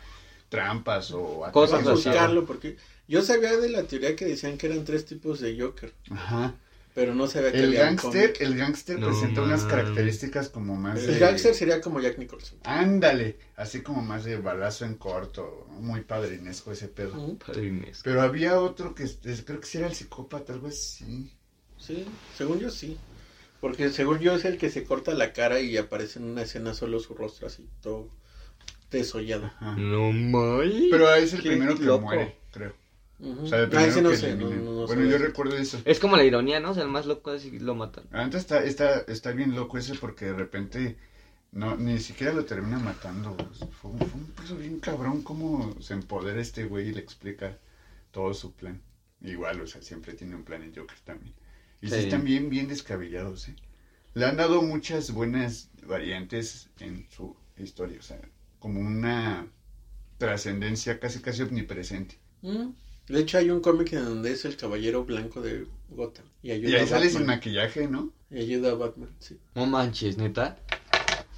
trampas 0.58 1.12
o 1.12 1.44
Cosas 1.52 1.82
así. 1.82 1.90
buscarlo 1.90 2.46
porque 2.46 2.78
yo 3.08 3.22
sabía 3.22 3.58
de 3.58 3.70
la 3.70 3.84
teoría 3.84 4.16
que 4.16 4.26
decían 4.26 4.58
que 4.58 4.68
eran 4.68 4.86
tres 4.86 5.06
tipos 5.06 5.40
de 5.40 5.60
Joker, 5.60 5.94
Ajá. 6.12 6.54
pero 6.94 7.16
no 7.16 7.26
sabía 7.28 7.52
que 7.52 7.58
El 7.60 7.66
había 7.70 7.80
un 7.82 7.86
gángster, 7.96 8.34
cómic. 8.34 8.42
el 8.42 8.58
gángster 8.58 9.00
No 9.00 9.08
presenta 9.08 9.42
unas 9.42 9.64
características 9.64 10.50
como 10.50 10.76
más 10.76 11.00
El 11.00 11.08
de- 11.16 11.20
gángster 11.20 11.56
sería 11.56 11.82
como 11.82 12.00
Jack 12.00 12.18
Nicholson. 12.20 12.60
Ándale, 12.64 13.38
así 13.56 13.82
como 13.82 14.02
más 14.04 14.24
de 14.26 14.38
balazo 14.38 14.86
en 14.86 14.96
corto, 14.96 15.68
muy 15.80 16.02
padrinesco 16.02 16.72
ese 16.72 16.88
pedo. 16.88 17.14
Ujú. 17.20 17.38
Padrinesco. 17.40 18.04
Pero 18.06 18.22
había 18.22 18.60
otro 18.60 18.94
que 18.94 19.04
es- 19.04 19.20
creo 19.46 19.60
que 19.60 19.66
sí 19.68 19.80
era 19.80 19.88
el 19.88 19.96
psicópata, 19.96 20.54
algo 20.54 20.68
así. 20.68 21.32
Sí, 21.80 22.06
según 22.38 22.60
yo 22.60 22.70
sí. 22.70 22.98
Porque 23.60 23.90
según 23.90 24.20
yo 24.20 24.36
es 24.36 24.46
el 24.46 24.58
que 24.58 24.70
se 24.70 24.84
corta 24.84 25.14
la 25.14 25.32
cara 25.34 25.60
y 25.62 25.78
aparece 25.78 26.20
en 26.20 26.26
una 26.26 26.42
escena 26.44 26.74
solo 26.74 27.00
su 27.00 27.14
rostro 27.16 27.48
así, 27.48 27.66
todo 27.82 28.10
desollado. 28.98 29.46
Ajá. 29.46 29.76
No 29.78 30.12
mames. 30.12 30.84
Pero 30.92 31.14
es 31.16 31.34
el 31.34 31.42
Qué 31.42 31.50
primero 31.50 31.76
que 31.78 31.84
loco. 31.84 32.06
muere, 32.06 32.38
creo. 32.52 32.74
Ujú. 33.20 33.44
O 33.44 33.48
sea, 33.48 33.60
el 33.60 33.78
Ah, 33.78 33.86
ese 33.86 34.02
no 34.02 34.10
que 34.10 34.18
sé, 34.18 34.36
no, 34.36 34.48
eliminan. 34.48 34.66
no, 34.66 34.72
no 34.82 34.88
bueno, 34.88 35.04
sé. 35.04 35.10
yo 35.10 35.18
recuerdo 35.18 35.56
eso. 35.58 35.82
Es 35.86 36.00
como 36.00 36.18
la 36.18 36.24
ironía, 36.26 36.60
¿no? 36.60 36.72
O 36.72 36.74
sea, 36.74 36.84
el 36.84 36.90
más 36.90 37.06
loco 37.06 37.34
es 37.34 37.46
y 37.46 37.60
lo 37.60 37.76
matan. 37.76 38.04
La 38.12 38.26
neta 38.26 38.38
está, 38.38 38.64
está, 38.64 39.00
está 39.08 39.32
bien 39.32 39.56
loco 39.56 39.78
ese 39.78 39.96
porque 39.96 40.26
de 40.26 40.34
repente 40.34 40.98
no, 41.52 41.76
ni 41.78 42.00
siquiera 42.00 42.34
lo 42.34 42.44
termina 42.46 42.80
matando. 42.80 43.38
Fue, 43.82 43.92
un- 43.92 44.00
fue 44.00 44.20
un 44.20 44.26
peso 44.32 44.56
bien 44.58 44.80
cabrón 44.80 45.22
cómo 45.22 45.76
se 45.82 45.94
empodera 45.94 46.42
este 46.42 46.66
güey 46.66 46.90
y 46.90 46.94
le 46.94 47.00
explica 47.02 47.58
todo 48.12 48.34
su 48.34 48.52
plan. 48.54 48.82
Igual, 49.22 49.62
o 49.62 49.68
sea, 49.68 49.82
siempre 49.82 50.14
tiene 50.14 50.36
un 50.36 50.44
plan 50.44 50.62
el 50.64 50.76
Joker 50.78 50.98
también. 51.06 51.34
Y 51.82 51.88
sí, 51.88 51.96
Sí. 51.96 52.00
están 52.02 52.26
bien, 52.26 52.50
bien 52.50 52.68
descabellados, 52.68 53.48
¿eh? 53.48 53.56
Le 54.16 54.26
han 54.26 54.36
dado 54.38 54.62
muchas 54.62 55.12
buenas 55.12 55.70
variantes 55.88 56.70
en 56.80 57.08
su 57.10 57.36
historia, 57.58 57.98
o 58.00 58.04
sea, 58.04 58.20
como 58.64 58.80
una 58.80 59.46
trascendencia 60.18 60.98
casi 61.02 61.20
casi 61.20 61.42
omnipresente. 61.42 62.18
Mm. 62.44 62.70
De 63.10 63.20
hecho 63.20 63.38
hay 63.38 63.50
un 63.50 63.60
cómic 63.60 63.92
en 63.92 64.06
donde 64.06 64.32
es 64.32 64.46
el 64.46 64.56
caballero 64.56 65.04
blanco 65.04 65.42
de 65.42 65.68
Gotham. 65.90 66.24
Y 66.42 66.52
ayuda, 66.52 66.70
Y 66.70 66.76
ahí 66.76 66.84
a, 66.84 66.88
sale 66.88 67.10
sin 67.10 67.26
maquillaje, 67.26 67.90
¿no? 67.90 68.12
y 68.32 68.40
ayuda 68.40 68.72
a 68.72 68.76
Batman, 68.76 69.10
sí. 69.20 69.38
No 69.54 69.66
manches, 69.66 70.18
neta. 70.18 70.58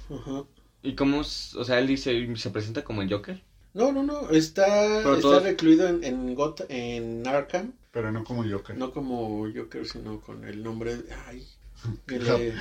Ajá. 0.08 0.44
¿Y 0.84 0.94
cómo? 0.94 1.20
es- 1.22 1.56
O 1.56 1.64
sea, 1.64 1.80
él 1.80 1.88
dice, 1.88 2.12
se 2.36 2.50
presenta 2.50 2.84
como 2.84 3.02
el 3.02 3.10
Joker. 3.12 3.42
No, 3.74 3.90
no, 3.90 4.04
no, 4.04 4.30
está, 4.30 4.98
está 5.16 5.40
recluido 5.40 5.88
en, 5.88 6.04
en, 6.04 6.36
Gotham- 6.36 6.66
en 6.68 7.26
Arkham, 7.26 7.72
Pero 7.90 8.12
no 8.12 8.22
como 8.22 8.44
Joker. 8.48 8.76
no 8.78 8.92
como 8.92 9.46
Joker, 9.52 9.84
sino 9.84 10.20
con 10.20 10.44
el 10.44 10.62
nombre, 10.62 10.96
de- 10.98 11.12
ay, 11.26 11.44
el, 12.06 12.24
No. 12.24 12.36
eh, 12.36 12.54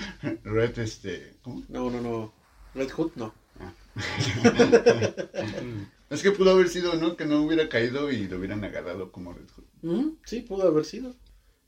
Red, 0.43 0.79
este. 0.79 1.35
¿Cómo? 1.43 1.63
no, 1.69 1.91
no, 1.91 2.01
no, 2.01 2.33
Red 2.73 2.89
Hood, 2.89 3.11
no. 3.15 3.31
Es 6.09 6.21
que 6.21 6.31
pudo 6.31 6.51
haber 6.51 6.69
sido, 6.69 6.93
¿no? 6.95 7.17
Que 7.17 7.25
no 7.25 7.41
hubiera 7.41 7.67
caído 7.67 8.11
y 8.11 8.27
lo 8.27 8.37
hubieran 8.37 8.63
agarrado 8.63 9.11
como 9.11 9.33
Red 9.33 9.47
Hood. 9.55 9.63
Mm, 9.81 10.09
sí, 10.23 10.41
pudo 10.41 10.67
haber 10.67 10.85
sido. 10.85 11.15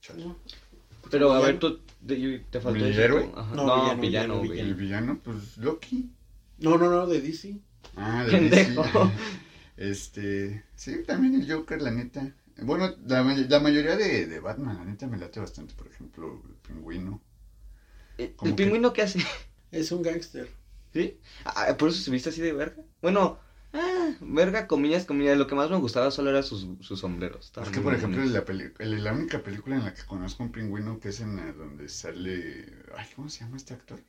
Chale. 0.01 0.25
Pero 1.09 1.31
a 1.33 1.39
ver, 1.39 1.57
tú, 1.59 1.79
de- 2.01 2.43
te 2.51 2.59
faltó 2.61 2.79
¿Mi 2.79 2.85
decir 2.85 3.01
héroe? 3.01 3.31
No, 3.35 3.55
No, 3.55 3.65
villano, 3.65 3.65
villano, 3.65 4.01
villano, 4.01 4.37
güey. 4.45 4.59
El 4.59 4.75
villano, 4.75 5.19
pues 5.23 5.57
Loki. 5.57 6.11
No, 6.59 6.77
no, 6.77 6.89
no, 6.89 7.07
de 7.07 7.21
DC. 7.21 7.59
Ah, 7.95 8.23
de 8.25 8.31
Pendejo. 8.31 8.83
DC. 8.83 9.11
Este. 9.77 10.63
Sí, 10.75 11.03
también 11.05 11.35
el 11.41 11.51
Joker, 11.51 11.81
la 11.81 11.91
neta. 11.91 12.31
Bueno, 12.61 12.93
la, 13.05 13.23
may- 13.23 13.47
la 13.47 13.59
mayoría 13.59 13.95
de, 13.95 14.25
de 14.25 14.39
Batman, 14.39 14.77
la 14.77 14.85
neta 14.85 15.07
me 15.07 15.17
late 15.17 15.39
bastante. 15.39 15.73
Por 15.75 15.87
ejemplo, 15.87 16.41
el 16.47 16.55
pingüino. 16.55 17.21
Eh, 18.17 18.33
¿Cómo 18.35 18.49
¿El 18.51 18.55
que? 18.55 18.63
pingüino 18.63 18.93
qué 18.93 19.03
hace? 19.03 19.19
Es 19.71 19.91
un 19.91 20.01
gángster. 20.01 20.49
¿Sí? 20.97 21.17
Ah, 21.45 21.75
¿Por 21.77 21.89
eso 21.89 22.01
se 22.01 22.11
viste 22.11 22.29
así 22.29 22.41
de 22.41 22.53
verga? 22.53 22.81
Bueno, 23.01 23.39
ah, 23.73 24.09
verga, 24.21 24.67
comillas, 24.67 25.05
comillas. 25.05 25.37
Lo 25.37 25.47
que 25.47 25.55
más 25.55 25.69
me 25.69 25.77
gustaba 25.77 26.11
solo 26.11 26.29
era 26.31 26.41
sus, 26.43 26.65
sus 26.81 26.99
sombreros. 26.99 27.51
Es 27.61 27.69
que, 27.69 27.81
por 27.81 27.93
ejemplo, 27.93 28.23
la, 28.25 28.43
peli- 28.45 28.71
el- 28.79 29.03
la 29.03 29.13
única 29.13 29.43
película 29.43 29.75
en 29.75 29.83
la 29.85 29.93
que 29.93 30.03
conozco 30.05 30.43
un 30.43 30.51
pingüino 30.51 30.99
que 30.99 31.09
es 31.09 31.19
en 31.19 31.35
la 31.37 31.51
donde 31.53 31.87
sale. 31.89 32.65
Ay, 32.95 33.05
¿cómo 33.15 33.29
se 33.29 33.41
llama 33.41 33.57
este 33.57 33.73
actor? 33.73 33.99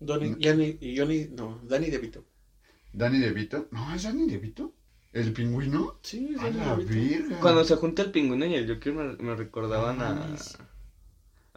Donny, 0.00 0.30
No. 0.30 0.36
Johnny, 0.42 0.78
Johnny, 0.96 1.28
no, 1.30 1.60
Danny 1.64 1.90
DeVito. 1.90 2.24
Danny 2.92 3.18
DeVito. 3.18 3.68
No, 3.70 3.94
¿es 3.94 4.02
Danny 4.04 4.26
DeVito? 4.26 4.72
¿El 5.12 5.32
pingüino? 5.32 5.98
Sí, 6.02 6.30
es 6.34 6.42
Danny 6.42 6.58
la 6.58 6.76
DeVito. 6.76 7.36
Cuando 7.40 7.64
se 7.64 7.76
junta 7.76 8.02
el 8.02 8.10
pingüino 8.10 8.44
y 8.46 8.54
el 8.54 8.68
Joker 8.68 8.92
me, 8.92 9.04
me 9.16 9.34
recordaban 9.36 10.02
a. 10.02 10.36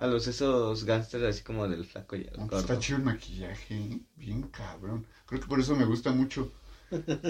a 0.02 0.08
los 0.08 0.28
esos 0.28 0.84
gángsters 0.84 1.24
así 1.24 1.44
como 1.44 1.68
del 1.68 1.86
flaco 1.86 2.16
y 2.16 2.22
el 2.22 2.32
No, 2.38 2.48
pues, 2.48 2.50
gordo. 2.50 2.60
está 2.62 2.80
chido 2.80 2.98
el 2.98 3.04
maquillaje, 3.06 3.76
¿eh? 3.76 4.00
bien 4.16 4.42
cabrón. 4.44 5.06
Creo 5.26 5.40
que 5.40 5.48
por 5.48 5.60
eso 5.60 5.76
me 5.76 5.86
gusta 5.86 6.12
mucho. 6.12 6.52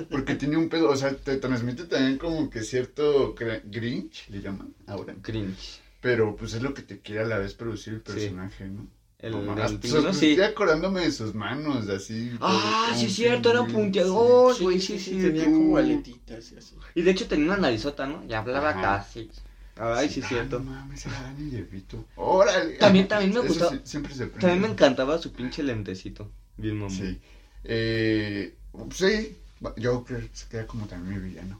Porque 0.09 0.35
tiene 0.35 0.57
un 0.57 0.69
pedo, 0.69 0.89
o 0.89 0.95
sea, 0.95 1.13
te 1.15 1.37
transmite 1.37 1.83
también 1.85 2.17
como 2.17 2.49
que 2.49 2.63
cierto 2.63 3.35
Grinch, 3.63 4.27
le 4.29 4.41
llaman 4.41 4.73
ahora. 4.87 5.13
Cringe. 5.21 5.79
Pero 6.01 6.35
pues 6.35 6.53
es 6.53 6.61
lo 6.63 6.73
que 6.73 6.81
te 6.81 6.99
quiere 6.99 7.21
a 7.21 7.25
la 7.25 7.37
vez 7.37 7.53
producir 7.53 7.93
el 7.93 8.01
personaje, 8.01 8.67
¿no? 8.67 8.87
El, 9.19 9.33
No, 9.33 9.53
el 9.53 9.77
pingüino 9.77 10.07
pues, 10.07 10.17
sí. 10.17 10.31
Estoy 10.31 10.45
acordándome 10.45 11.01
de 11.01 11.11
sus 11.11 11.35
manos, 11.35 11.87
así. 11.89 12.31
Ah, 12.41 12.85
como 12.87 12.99
sí 12.99 13.05
es 13.05 13.13
cierto, 13.13 13.51
era 13.51 13.61
un 13.61 13.67
pingüino, 13.67 13.91
punteador, 13.91 14.55
Sí, 14.55 14.63
güey, 14.63 14.79
sí, 14.79 14.97
sí, 14.97 14.99
sí, 14.99 15.11
sí. 15.11 15.21
tenía 15.27 15.45
como 15.45 15.77
aletitas 15.77 16.51
y 16.51 16.57
así. 16.57 16.75
Y 16.95 17.01
de 17.03 17.11
hecho 17.11 17.27
tenía 17.27 17.45
una 17.45 17.57
narizota, 17.57 18.07
¿no? 18.07 18.25
Ya 18.27 18.39
hablaba 18.39 18.71
Ajá. 18.71 18.81
casi. 18.81 19.29
Ay, 19.77 20.09
sí 20.09 20.19
es 20.19 20.25
Ah, 20.25 20.29
cierto. 20.29 20.59
no 20.59 20.71
mames, 20.71 21.05
era 21.05 21.33
DeVito. 21.37 22.05
Órale. 22.15 22.75
También- 22.75 23.07
también 23.07 23.31
me 23.33 23.39
Eso 23.39 23.47
gustaba- 23.47 23.71
sí- 23.71 23.81
siempre 23.85 24.13
se 24.13 24.25
prende. 24.27 24.41
También 24.41 24.61
me 24.61 24.67
encantaba 24.67 25.17
su 25.17 25.31
pinche 25.31 25.63
lentecito. 25.63 26.29
Bien 26.57 26.75
mamón. 26.75 26.91
Sí. 26.95 27.19
Eh, 27.63 28.55
sí, 28.93 29.37
Joker 29.81 30.29
se 30.33 30.47
queda 30.47 30.67
como 30.67 30.87
también 30.87 31.21
mi 31.21 31.29
villano. 31.29 31.59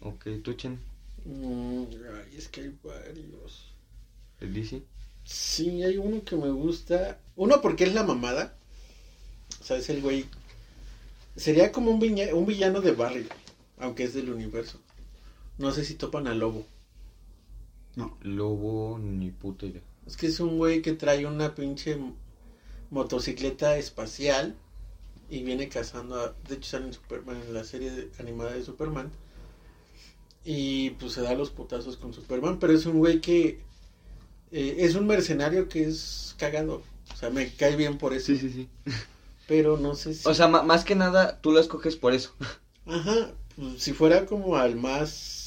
Ok, 0.00 0.26
tú, 0.42 0.54
Chen, 0.54 0.78
Mm, 1.24 1.84
ay, 2.14 2.36
es 2.36 2.48
que 2.48 2.62
hay 2.62 2.78
varios. 2.82 3.72
el 4.40 4.54
DC. 4.54 4.82
Sí, 5.24 5.82
hay 5.82 5.98
uno 5.98 6.24
que 6.24 6.36
me 6.36 6.48
gusta. 6.50 7.18
Uno 7.36 7.60
porque 7.60 7.84
es 7.84 7.92
la 7.92 8.04
mamada. 8.04 8.54
O 9.60 9.64
sea, 9.64 9.76
es 9.76 9.88
el 9.90 10.00
güey. 10.00 10.24
Sería 11.36 11.70
como 11.72 11.90
un, 11.90 12.00
viña- 12.00 12.32
un 12.32 12.46
villano 12.46 12.80
de 12.80 12.92
barrio, 12.92 13.26
aunque 13.78 14.04
es 14.04 14.14
del 14.14 14.30
universo. 14.30 14.80
No 15.58 15.72
sé 15.72 15.84
si 15.84 15.94
topan 15.94 16.26
al 16.28 16.38
lobo. 16.38 16.66
Lobo, 18.22 18.98
ni 18.98 19.30
puta 19.30 19.66
idea. 19.66 19.82
Es 20.06 20.16
que 20.16 20.26
es 20.26 20.40
un 20.40 20.56
güey 20.58 20.82
que 20.82 20.92
trae 20.92 21.26
una 21.26 21.54
pinche 21.54 21.98
motocicleta 22.90 23.76
espacial 23.76 24.54
y 25.30 25.42
viene 25.42 25.68
cazando 25.68 26.16
a... 26.20 26.34
De 26.48 26.54
hecho 26.56 26.70
sale 26.70 26.86
en 26.86 26.92
Superman, 26.94 27.36
en 27.42 27.54
la 27.54 27.64
serie 27.64 27.90
de- 27.90 28.08
animada 28.18 28.52
de 28.52 28.62
Superman. 28.62 29.10
Y 30.44 30.90
pues 30.90 31.12
se 31.12 31.20
da 31.22 31.34
los 31.34 31.50
putazos 31.50 31.96
con 31.96 32.14
Superman, 32.14 32.58
pero 32.58 32.72
es 32.72 32.86
un 32.86 32.98
güey 32.98 33.20
que... 33.20 33.60
eh, 34.52 34.76
es 34.78 34.94
un 34.94 35.06
mercenario 35.06 35.68
que 35.68 35.84
es 35.84 36.34
cagado. 36.38 36.82
O 37.12 37.16
sea, 37.16 37.30
me 37.30 37.50
cae 37.52 37.76
bien 37.76 37.98
por 37.98 38.14
eso. 38.14 38.26
Sí, 38.26 38.38
sí, 38.38 38.50
sí. 38.50 38.68
Pero 39.46 39.76
no 39.76 39.94
sé 39.94 40.14
si... 40.14 40.28
O 40.28 40.34
sea, 40.34 40.48
más 40.48 40.84
que 40.84 40.94
nada, 40.94 41.40
tú 41.40 41.52
lo 41.52 41.60
escoges 41.60 41.96
por 41.96 42.14
eso. 42.14 42.34
Ajá, 42.86 43.32
pues 43.56 43.82
si 43.82 43.92
fuera 43.92 44.26
como 44.26 44.56
al 44.56 44.76
más... 44.76 45.37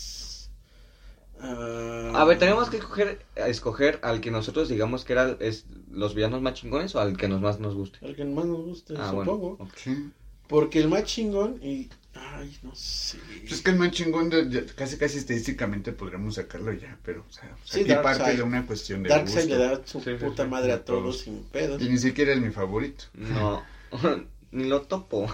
A 2.14 2.26
ver, 2.26 2.38
tenemos 2.39 2.70
que 2.70 2.78
escoger, 2.78 3.22
escoger 3.36 3.99
al 4.03 4.22
que 4.22 4.32
nosotros 4.32 4.70
digamos 4.70 5.05
que 5.05 5.14
era 5.14 5.36
es, 5.39 5.66
los 5.91 6.14
villanos 6.16 6.41
más 6.41 6.53
chingones 6.55 6.93
o 6.95 6.99
al 6.99 7.18
que 7.18 7.28
nos 7.28 7.41
más 7.41 7.59
nos 7.59 7.74
guste. 7.76 7.99
Al 8.05 8.16
que 8.16 8.26
más 8.26 8.45
nos 8.45 8.64
guste, 8.66 8.93
Ah, 8.97 9.09
supongo. 9.09 9.55
bueno. 9.57 9.64
ok. 9.72 9.78
Sí. 9.78 10.09
Porque 10.47 10.80
el 10.80 10.89
más 10.89 11.03
chingón 11.05 11.59
y... 11.64 11.89
Ay, 12.14 12.57
no 12.62 12.76
sé. 12.76 13.18
Pues 13.39 13.53
es 13.53 13.62
que 13.62 13.72
el 13.72 13.78
más 13.78 13.91
chingón, 13.91 14.30
de- 14.30 14.43
de- 14.43 14.66
casi 14.66 14.97
casi 14.97 15.18
estadísticamente 15.20 15.93
podríamos 15.93 16.36
sacarlo 16.36 16.74
ya, 16.74 16.97
pero, 17.03 17.24
o 17.30 17.32
sea, 17.32 17.43
o 17.45 17.66
sea, 17.66 17.74
Sí, 17.76 17.80
aquí 17.82 17.89
Darkseid. 17.89 18.18
parte 18.18 18.36
de 18.36 18.43
una 18.43 18.66
cuestión 18.68 19.01
de 19.03 19.09
Darkseid 19.09 19.47
gusto. 19.47 19.57
le 19.57 19.64
da 19.64 19.82
su 19.88 20.01
Sí, 20.01 20.09
puta 20.20 20.43
sí, 20.43 20.49
madre 20.49 20.74
a 20.74 20.84
todos 20.84 21.01
todos. 21.03 21.20
sin 21.20 21.43
pedos. 21.45 21.82
Y 21.82 21.88
ni 21.88 21.97
siquiera 21.97 22.34
es 22.34 22.41
mi 22.41 22.49
favorito. 22.49 23.05
No, 23.14 23.64
ni 24.51 24.66
lo 24.66 24.82
topo. 24.82 25.26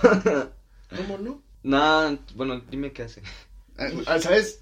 ¿Cómo 0.95 1.17
no? 1.17 1.41
Nah, 1.63 2.15
bueno, 2.35 2.61
dime 2.69 2.93
qué 2.93 3.03
hace. 3.03 3.21
Ah, 4.05 4.19
¿Sabes? 4.19 4.61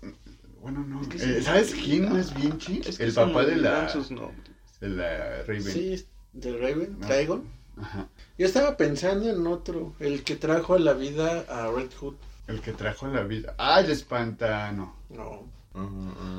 Bueno, 0.65 0.83
no. 0.83 0.99
Es 1.03 1.07
que 1.09 1.17
eh, 1.17 1.35
sí. 1.37 1.43
¿Sabes 1.43 1.75
quién 1.75 2.11
más 2.11 2.33
bien 2.33 2.57
ching? 2.57 2.81
Es 2.87 2.97
que 2.97 3.03
El 3.03 3.13
papá 3.13 3.45
de 3.45 3.55
la, 3.57 3.81
nombres. 4.09 4.79
de 4.81 4.89
la 4.89 5.43
Raven. 5.43 5.61
Sí, 5.61 5.93
es 5.93 6.07
de 6.33 6.57
Raven, 6.57 6.97
No. 6.99 7.05
Trigon. 7.07 7.43
Ajá. 7.77 8.07
Yo 8.39 8.47
estaba 8.47 8.75
pensando 8.75 9.29
en 9.29 9.45
otro, 9.45 9.93
el 9.99 10.23
que 10.23 10.35
trajo 10.35 10.73
a 10.73 10.79
la 10.79 10.93
vida 10.93 11.45
a 11.49 11.69
Red 11.71 11.91
Hood. 11.99 12.15
El 12.47 12.61
que 12.61 12.71
trajo 12.71 13.05
la 13.07 13.21
vida. 13.21 13.53
Ah, 13.59 13.79
el 13.81 13.91
espantano. 13.91 14.95
No. 15.09 15.47
Ah, 15.75 15.87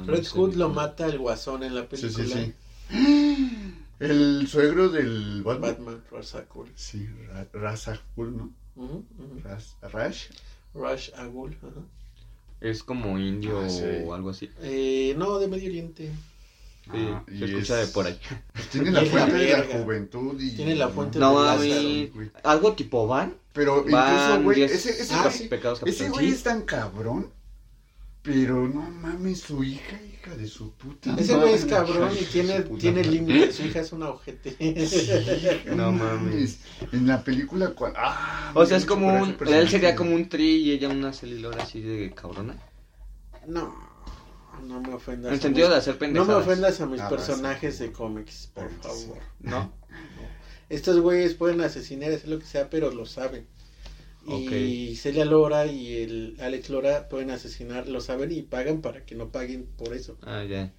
no 0.05 0.07
Red 0.07 0.25
sé. 0.25 0.31
Hood 0.37 0.55
lo 0.57 0.71
mata 0.71 1.07
el 1.07 1.19
guasón 1.19 1.63
en 1.63 1.77
la 1.77 1.83
Sí, 1.83 1.87
película. 1.91 2.27
sí, 2.27 2.55
sí. 2.91 3.73
El 4.01 4.47
suegro 4.49 4.89
del 4.91 5.43
Batman. 5.45 5.77
Batman, 6.11 6.47
Ghul. 6.53 6.69
Sí, 6.75 7.09
Ra- 7.29 7.47
Ra's 7.53 7.87
al 7.89 8.01
Ghul, 8.17 8.37
¿no? 8.37 8.53
Ujú, 8.75 9.05
ujú. 9.19 9.41
Ras- 9.45 9.77
Rash. 9.93 10.27
Ra's 10.75 11.13
al 11.17 11.31
Ghul, 11.31 11.57
ajá. 11.63 11.81
Es 12.61 12.83
como 12.83 13.19
indio 13.19 13.61
Ah, 13.61 13.69
sí. 13.69 13.83
o 14.05 14.15
algo 14.15 14.31
así. 14.31 14.51
Eh, 14.63 15.15
no, 15.19 15.39
de 15.39 15.49
Medio 15.49 15.69
Oriente. 15.69 16.11
Sí, 16.85 16.91
Ah, 17.11 17.25
se 17.29 17.45
escucha 17.47 17.81
es- 17.83 17.89
de 17.89 17.93
por 17.93 18.07
ahí. 18.07 18.19
pues 18.53 18.69
tiene 18.69 18.91
la 18.93 19.01
la 19.03 19.11
fuente 19.11 19.35
de 19.37 19.51
la 19.59 19.65
juventud 19.65 20.41
y... 20.41 20.51
Tiene 20.53 20.75
la 20.77 20.89
fuente 20.89 21.19
No, 21.19 21.43
de 21.43 21.49
a 21.51 21.55
Lázaro. 21.57 21.83
mí, 21.83 22.11
güey. 22.15 22.31
algo 22.45 22.73
tipo 22.75 23.07
van. 23.07 23.35
Pero 23.53 23.85
Van 23.85 24.15
incluso, 24.15 24.43
güey, 24.45 24.57
10 24.59 24.73
ese, 24.73 24.91
ese, 25.03 25.15
Ah, 25.15 25.25
güey- 25.31 25.89
ese 25.89 26.09
güey 26.11 26.29
es 26.29 26.43
tan 26.43 26.63
cabrón. 26.63 27.29
Pero 28.27 28.67
no 28.69 28.83
mames, 28.91 29.41
su 29.41 29.63
hija, 29.63 29.97
hija 30.03 30.35
de 30.37 30.49
su 30.49 30.73
puta 30.73 31.15
Ese 31.17 31.37
güey 31.37 31.55
es 31.55 31.65
cabrón 31.65 32.11
y 32.21 32.25
tiene, 32.25 32.61
tiene 32.63 33.05
límites. 33.05 33.55
Su 33.55 33.63
hija 33.65 33.81
es 33.81 33.93
una 33.93 34.11
ojete. 34.11 34.57
No 35.77 35.93
mames. 35.93 36.59
En 36.93 37.07
la 37.07 37.23
película, 37.23 37.71
cual... 37.71 37.93
ah, 37.97 38.51
O 38.55 38.67
sea, 38.67 38.79
es 38.79 38.85
como 38.85 39.07
un. 39.07 39.37
Él 39.47 39.69
sería 39.69 39.95
como 39.95 40.13
un 40.15 40.29
tri 40.29 40.57
y 40.57 40.73
ella 40.73 40.89
una 40.89 41.13
celilora 41.13 41.63
así 41.63 41.81
de 41.81 42.13
cabrona. 42.15 42.57
No, 43.47 43.73
no 44.67 44.81
me 44.81 44.95
ofendas. 44.95 45.29
En 45.29 45.35
el 45.35 45.39
a 45.39 45.43
sentido 45.43 45.69
mis- 45.69 45.75
de 45.75 45.79
hacer 45.93 46.13
No 46.13 46.25
me 46.25 46.35
ofendas 46.35 46.81
a 46.81 46.87
mis 46.87 47.01
Ah, 47.01 47.09
personajes 47.09 47.79
de 47.79 47.93
cómics, 47.93 48.51
por 48.53 48.69
favor. 48.83 49.19
¿No? 49.39 49.73
Estos 50.69 50.99
güeyes 50.99 51.35
pueden 51.35 51.61
asesinar, 51.61 52.11
hacer 52.11 52.29
lo 52.29 52.41
que 52.41 52.45
sea, 52.47 52.69
pero 52.69 52.91
lo 52.91 53.07
saben. 53.07 53.47
Y 54.29 54.97
Celia 54.97 55.25
Lora 55.25 55.67
y 55.67 55.97
el 56.03 56.37
Alex 56.41 56.71
Lora 56.71 57.09
pueden 57.09 57.31
asesinar, 57.31 57.89
lo 57.89 58.01
saben 58.01 58.33
y 58.33 58.43
pagan 58.43 58.81
para 58.81 59.05
que 59.05 59.15
no 59.15 59.31
paguen 59.31 59.67
por 59.77 59.95
eso. 59.95 60.19
Ah, 60.23 60.45
ya. 60.45 60.73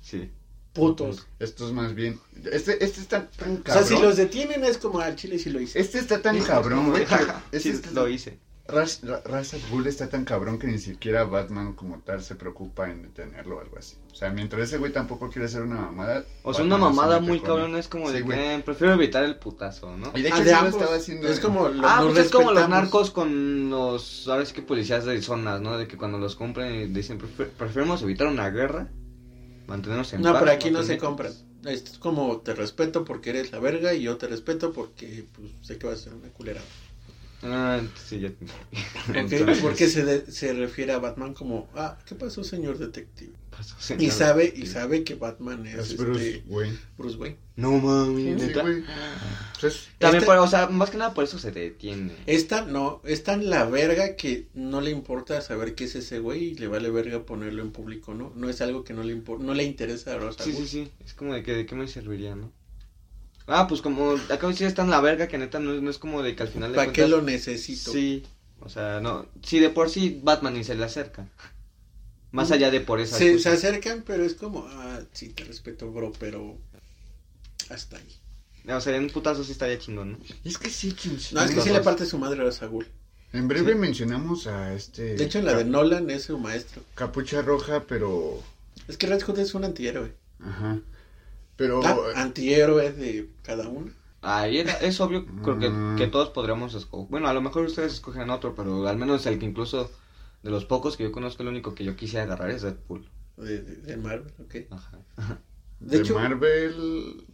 Sí. 0.00 0.28
Putos. 0.72 1.26
Esto 1.40 1.66
es 1.66 1.72
más 1.72 1.94
bien... 1.94 2.18
Este, 2.52 2.82
este 2.84 3.00
está 3.00 3.28
tan 3.30 3.52
O 3.52 3.54
sea, 3.56 3.62
cabrón. 3.64 3.88
si 3.88 3.98
los 4.02 4.16
detienen 4.16 4.64
es 4.64 4.78
como 4.78 5.00
al 5.00 5.16
chile 5.16 5.38
si 5.38 5.50
lo 5.50 5.60
hice. 5.60 5.80
Este 5.80 5.98
está 5.98 6.22
tan 6.22 6.38
cabrón, 6.42 6.90
güey. 6.90 7.04
Sí, 7.52 7.56
Este 7.56 7.70
está- 7.70 7.90
lo 7.92 8.08
hice. 8.08 8.38
Ra's, 8.70 9.00
Ra- 9.02 9.22
Ra's 9.24 9.54
al 9.54 9.60
Ghul 9.70 9.86
está 9.86 10.08
tan 10.08 10.24
cabrón 10.24 10.58
que 10.58 10.66
ni 10.66 10.78
siquiera 10.78 11.24
Batman 11.24 11.74
como 11.74 11.98
tal 12.00 12.22
se 12.22 12.34
preocupa 12.36 12.90
en 12.90 13.02
detenerlo 13.02 13.56
o 13.58 13.60
algo 13.60 13.78
así. 13.78 13.96
O 14.10 14.14
sea, 14.14 14.30
mientras 14.30 14.62
ese 14.62 14.78
güey 14.78 14.92
tampoco 14.92 15.28
quiere 15.28 15.46
hacer 15.46 15.62
una 15.62 15.76
mamada. 15.76 16.24
O 16.42 16.52
sea, 16.54 16.62
Batman 16.62 16.80
una 16.80 16.90
mamada 16.90 17.20
muy 17.20 17.40
cabrón 17.40 17.76
es 17.76 17.88
como 17.88 18.08
Sí, 18.08 18.14
de 18.14 18.20
güey. 18.22 18.38
que 18.38 18.62
prefiero 18.64 18.94
evitar 18.94 19.24
el 19.24 19.36
putazo, 19.36 19.96
¿no? 19.96 20.12
Y 20.14 20.22
de 20.22 20.28
hecho 20.28 20.38
Ah, 20.38 20.44
de 20.44 20.54
ambos. 20.54 20.74
estaba 20.74 20.96
haciendo. 20.96 21.28
Es 21.28 21.40
como 21.40 21.68
lo, 21.68 21.86
Ah, 21.88 22.00
pues 22.04 22.26
es 22.26 22.30
como 22.32 22.52
los 22.52 22.68
narcos 22.68 23.10
con 23.10 23.70
los, 23.70 24.26
ahora 24.28 24.44
sí 24.46 24.54
que 24.54 24.62
policías 24.62 25.04
de 25.04 25.20
zonas, 25.22 25.60
¿no? 25.60 25.76
De 25.78 25.86
que 25.86 25.96
cuando 25.96 26.18
los 26.18 26.36
compren 26.36 26.92
dicen, 26.94 27.18
"Prefer- 27.20 27.50
preferimos 27.50 28.02
evitar 28.02 28.26
una 28.26 28.50
guerra, 28.50 28.88
mantenernos 29.66 30.12
en 30.12 30.22
No, 30.22 30.32
paz. 30.32 30.40
pero 30.42 30.52
aquí 30.52 30.70
no 30.70 30.82
se 30.82 30.96
tener-". 30.96 31.00
compran. 31.00 31.32
Es 31.64 31.98
como 31.98 32.38
te 32.38 32.54
respeto 32.54 33.04
porque 33.04 33.30
eres 33.30 33.52
la 33.52 33.58
verga 33.58 33.92
y 33.92 34.02
yo 34.02 34.16
te 34.16 34.26
respeto 34.26 34.72
porque 34.72 35.26
pues, 35.36 35.50
sé 35.60 35.76
que 35.76 35.86
vas 35.86 36.00
a 36.00 36.04
ser 36.04 36.14
una 36.14 36.28
culera. 36.30 36.60
Ah, 37.42 37.80
sí, 38.06 38.20
ya 38.20 38.28
te 38.30 38.44
Ok, 38.44 38.50
Entonces, 39.16 39.58
Porque 39.62 39.88
se, 39.88 40.04
de- 40.04 40.30
se 40.30 40.52
refiere 40.52 40.92
a 40.92 40.98
Batman 40.98 41.32
como, 41.34 41.68
ah, 41.74 41.98
¿qué 42.04 42.14
pasó, 42.14 42.44
señor 42.44 42.76
detective? 42.78 43.32
pasó, 43.50 43.74
Y 43.80 43.82
señor. 43.82 44.12
sabe, 44.12 44.52
y 44.54 44.66
sabe 44.66 45.04
que 45.04 45.14
Batman 45.14 45.66
es, 45.66 45.78
Es 45.90 45.96
Bruce, 45.96 46.36
este, 46.36 46.48
güey. 46.48 46.70
Bruce 46.98 47.16
Wayne. 47.16 47.36
No 47.56 47.72
mami, 47.78 48.22
Sí, 48.38 48.52
güey. 48.52 48.82
Pues, 49.60 49.88
También, 49.98 50.22
Este- 50.22 50.26
por- 50.26 50.38
o 50.38 50.46
sea, 50.46 50.68
más 50.68 50.90
que 50.90 50.98
nada 50.98 51.12
por 51.14 51.24
eso 51.24 51.38
se 51.38 51.50
detiene. 51.50 52.12
Esta 52.26 52.62
no, 52.64 53.00
es 53.04 53.22
tan 53.24 53.48
la 53.50 53.64
verga 53.64 54.16
que 54.16 54.46
no 54.54 54.80
le 54.80 54.90
importa 54.90 55.40
saber 55.40 55.74
qué 55.74 55.84
es 55.84 55.94
ese 55.96 56.18
güey 56.20 56.44
y 56.44 56.54
le 56.56 56.68
vale 56.68 56.90
verga 56.90 57.24
ponerlo 57.24 57.62
en 57.62 57.70
público, 57.72 58.14
¿no? 58.14 58.32
No 58.36 58.48
es 58.50 58.60
algo 58.60 58.84
que 58.84 58.92
no 58.94 59.02
le 59.02 59.16
impor- 59.16 59.40
no 59.40 59.54
le 59.54 59.64
interesa 59.64 60.14
a 60.14 60.18
Rosa. 60.18 60.44
Sí, 60.44 60.52
sí, 60.52 60.66
sí. 60.66 60.90
Es 61.04 61.14
como 61.14 61.34
de 61.34 61.42
que 61.42 61.52
de 61.52 61.66
qué 61.66 61.74
me 61.74 61.88
serviría, 61.88 62.34
¿no? 62.36 62.52
Ah, 63.52 63.66
pues 63.66 63.82
como 63.82 64.12
acá 64.12 64.46
de 64.46 64.52
decir 64.52 64.66
está 64.68 64.82
en 64.82 64.90
la 64.90 65.00
verga 65.00 65.26
que 65.26 65.36
neta 65.36 65.58
no, 65.58 65.74
es- 65.74 65.82
no 65.82 65.90
es 65.90 65.98
como 65.98 66.22
de 66.22 66.36
que 66.36 66.42
al 66.44 66.48
final 66.48 66.70
de 66.70 66.76
¿Para 66.76 66.92
qué 66.92 67.08
lo 67.08 67.20
necesito? 67.20 67.90
Sí, 67.92 68.22
o 68.60 68.68
sea, 68.68 69.00
no, 69.00 69.26
sí 69.42 69.58
de 69.58 69.70
por 69.70 69.90
sí 69.90 70.20
Batman 70.22 70.54
ni 70.54 70.62
se 70.64 70.74
le 70.76 70.84
acerca. 70.84 71.26
Más 72.32 72.52
allá 72.52 72.70
de 72.70 72.80
por 72.80 73.00
esa 73.00 73.16
Se, 73.18 73.38
se 73.40 73.48
acercan, 73.48 74.04
pero 74.06 74.24
es 74.24 74.34
como, 74.34 74.64
ah, 74.68 75.00
sí, 75.12 75.30
te 75.30 75.42
respeto, 75.42 75.90
bro, 75.90 76.12
pero 76.20 76.56
hasta 77.70 77.96
ahí. 77.96 78.16
O 78.72 78.80
sea, 78.80 78.94
en 78.94 79.04
un 79.04 79.10
putazo 79.10 79.42
sí 79.42 79.52
estaría 79.52 79.78
chingón, 79.78 80.12
¿no? 80.12 80.18
es 80.44 80.56
que 80.58 80.70
sí, 80.70 80.92
chin, 80.92 81.18
No, 81.32 81.42
es 81.42 81.50
que 81.50 81.60
sí 81.60 81.70
le 81.70 81.80
parte 81.80 82.06
su 82.06 82.18
madre 82.18 82.42
a 82.48 82.66
Ghul. 82.66 82.86
En 83.32 83.48
breve 83.48 83.72
Sí. 83.72 83.78
mencionamos 83.78 84.46
a 84.46 84.74
este. 84.74 85.14
De 85.14 85.24
hecho, 85.24 85.38
en 85.38 85.46
la 85.46 85.54
de 85.54 85.64
Nolan 85.64 86.10
es 86.10 86.24
su 86.24 86.38
maestro. 86.38 86.82
Capucha 86.94 87.42
Roja, 87.42 87.84
pero. 87.86 88.42
Es 88.88 88.96
que 88.96 89.06
Red 89.06 89.22
Hood 89.22 89.38
es 89.38 89.54
un 89.54 89.64
antihéroe. 89.64 90.12
Ajá. 90.40 90.80
Pero. 91.60 91.82
Ah, 91.84 92.22
antihéroe 92.22 92.90
de 92.92 93.28
cada 93.42 93.68
uno. 93.68 93.92
Ahí 94.22 94.58
era- 94.60 94.72
es 94.80 94.98
obvio, 95.00 95.26
creo 95.42 95.58
que, 95.58 95.68
Mm. 95.68 95.96
que 95.96 96.06
todos 96.06 96.30
podríamos 96.30 96.72
escoger. 96.74 97.10
Bueno, 97.10 97.28
a 97.28 97.34
lo 97.34 97.42
mejor 97.42 97.66
ustedes 97.66 97.92
escogen 97.92 98.30
otro, 98.30 98.54
pero 98.54 98.88
al 98.88 98.96
menos 98.96 99.26
el 99.26 99.38
que 99.38 99.44
incluso 99.44 99.90
de 100.42 100.50
los 100.50 100.64
pocos 100.64 100.96
que 100.96 101.04
yo 101.04 101.12
conozco, 101.12 101.42
el 101.42 101.50
único 101.50 101.74
que 101.74 101.84
yo 101.84 101.96
quise 101.96 102.18
agarrar 102.18 102.48
es 102.50 102.62
Deadpool. 102.62 103.06
De, 103.36 103.60
de, 103.62 103.76
de 103.76 103.96
Marvel, 103.98 104.32
ok. 104.38 104.54
Ajá. 104.70 104.98
De, 105.80 105.96
de 105.96 106.02
hecho, 106.02 106.14
Marvel. 106.14 107.26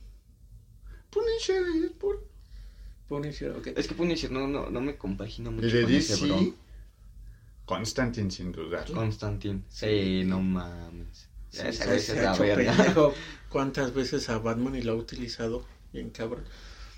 Punisher 1.10 1.62
y 1.76 1.78
Deadpool. 1.80 2.18
Punisher, 3.08 3.50
ok. 3.52 3.68
Es 3.76 3.86
que 3.86 3.94
Punisher 3.94 4.32
no, 4.32 4.48
no, 4.48 4.68
no 4.70 4.80
me 4.80 4.96
compagina 4.96 5.50
mucho 5.50 5.68
Y 5.68 5.70
de 5.70 5.82
con 5.84 5.92
ese 5.94 6.12
DC. 6.14 6.26
bro. 6.26 6.54
Constantine, 7.64 8.30
sin 8.32 8.50
duda. 8.52 8.84
Constantine. 8.92 9.62
Sí. 9.68 9.86
Sí, 9.86 10.24
no 10.24 10.40
mames. 10.40 11.28
Sí, 11.50 11.62
Esa 11.64 11.94
es 11.94 12.14
la 12.16 12.34
verga. 12.36 12.74
¿Cuántas 13.56 13.94
veces 13.94 14.28
a 14.28 14.36
Batman 14.36 14.76
y 14.76 14.82
lo 14.82 14.92
ha 14.92 14.96
utilizado? 14.96 15.64
Bien 15.90 16.10
cabrón. 16.10 16.44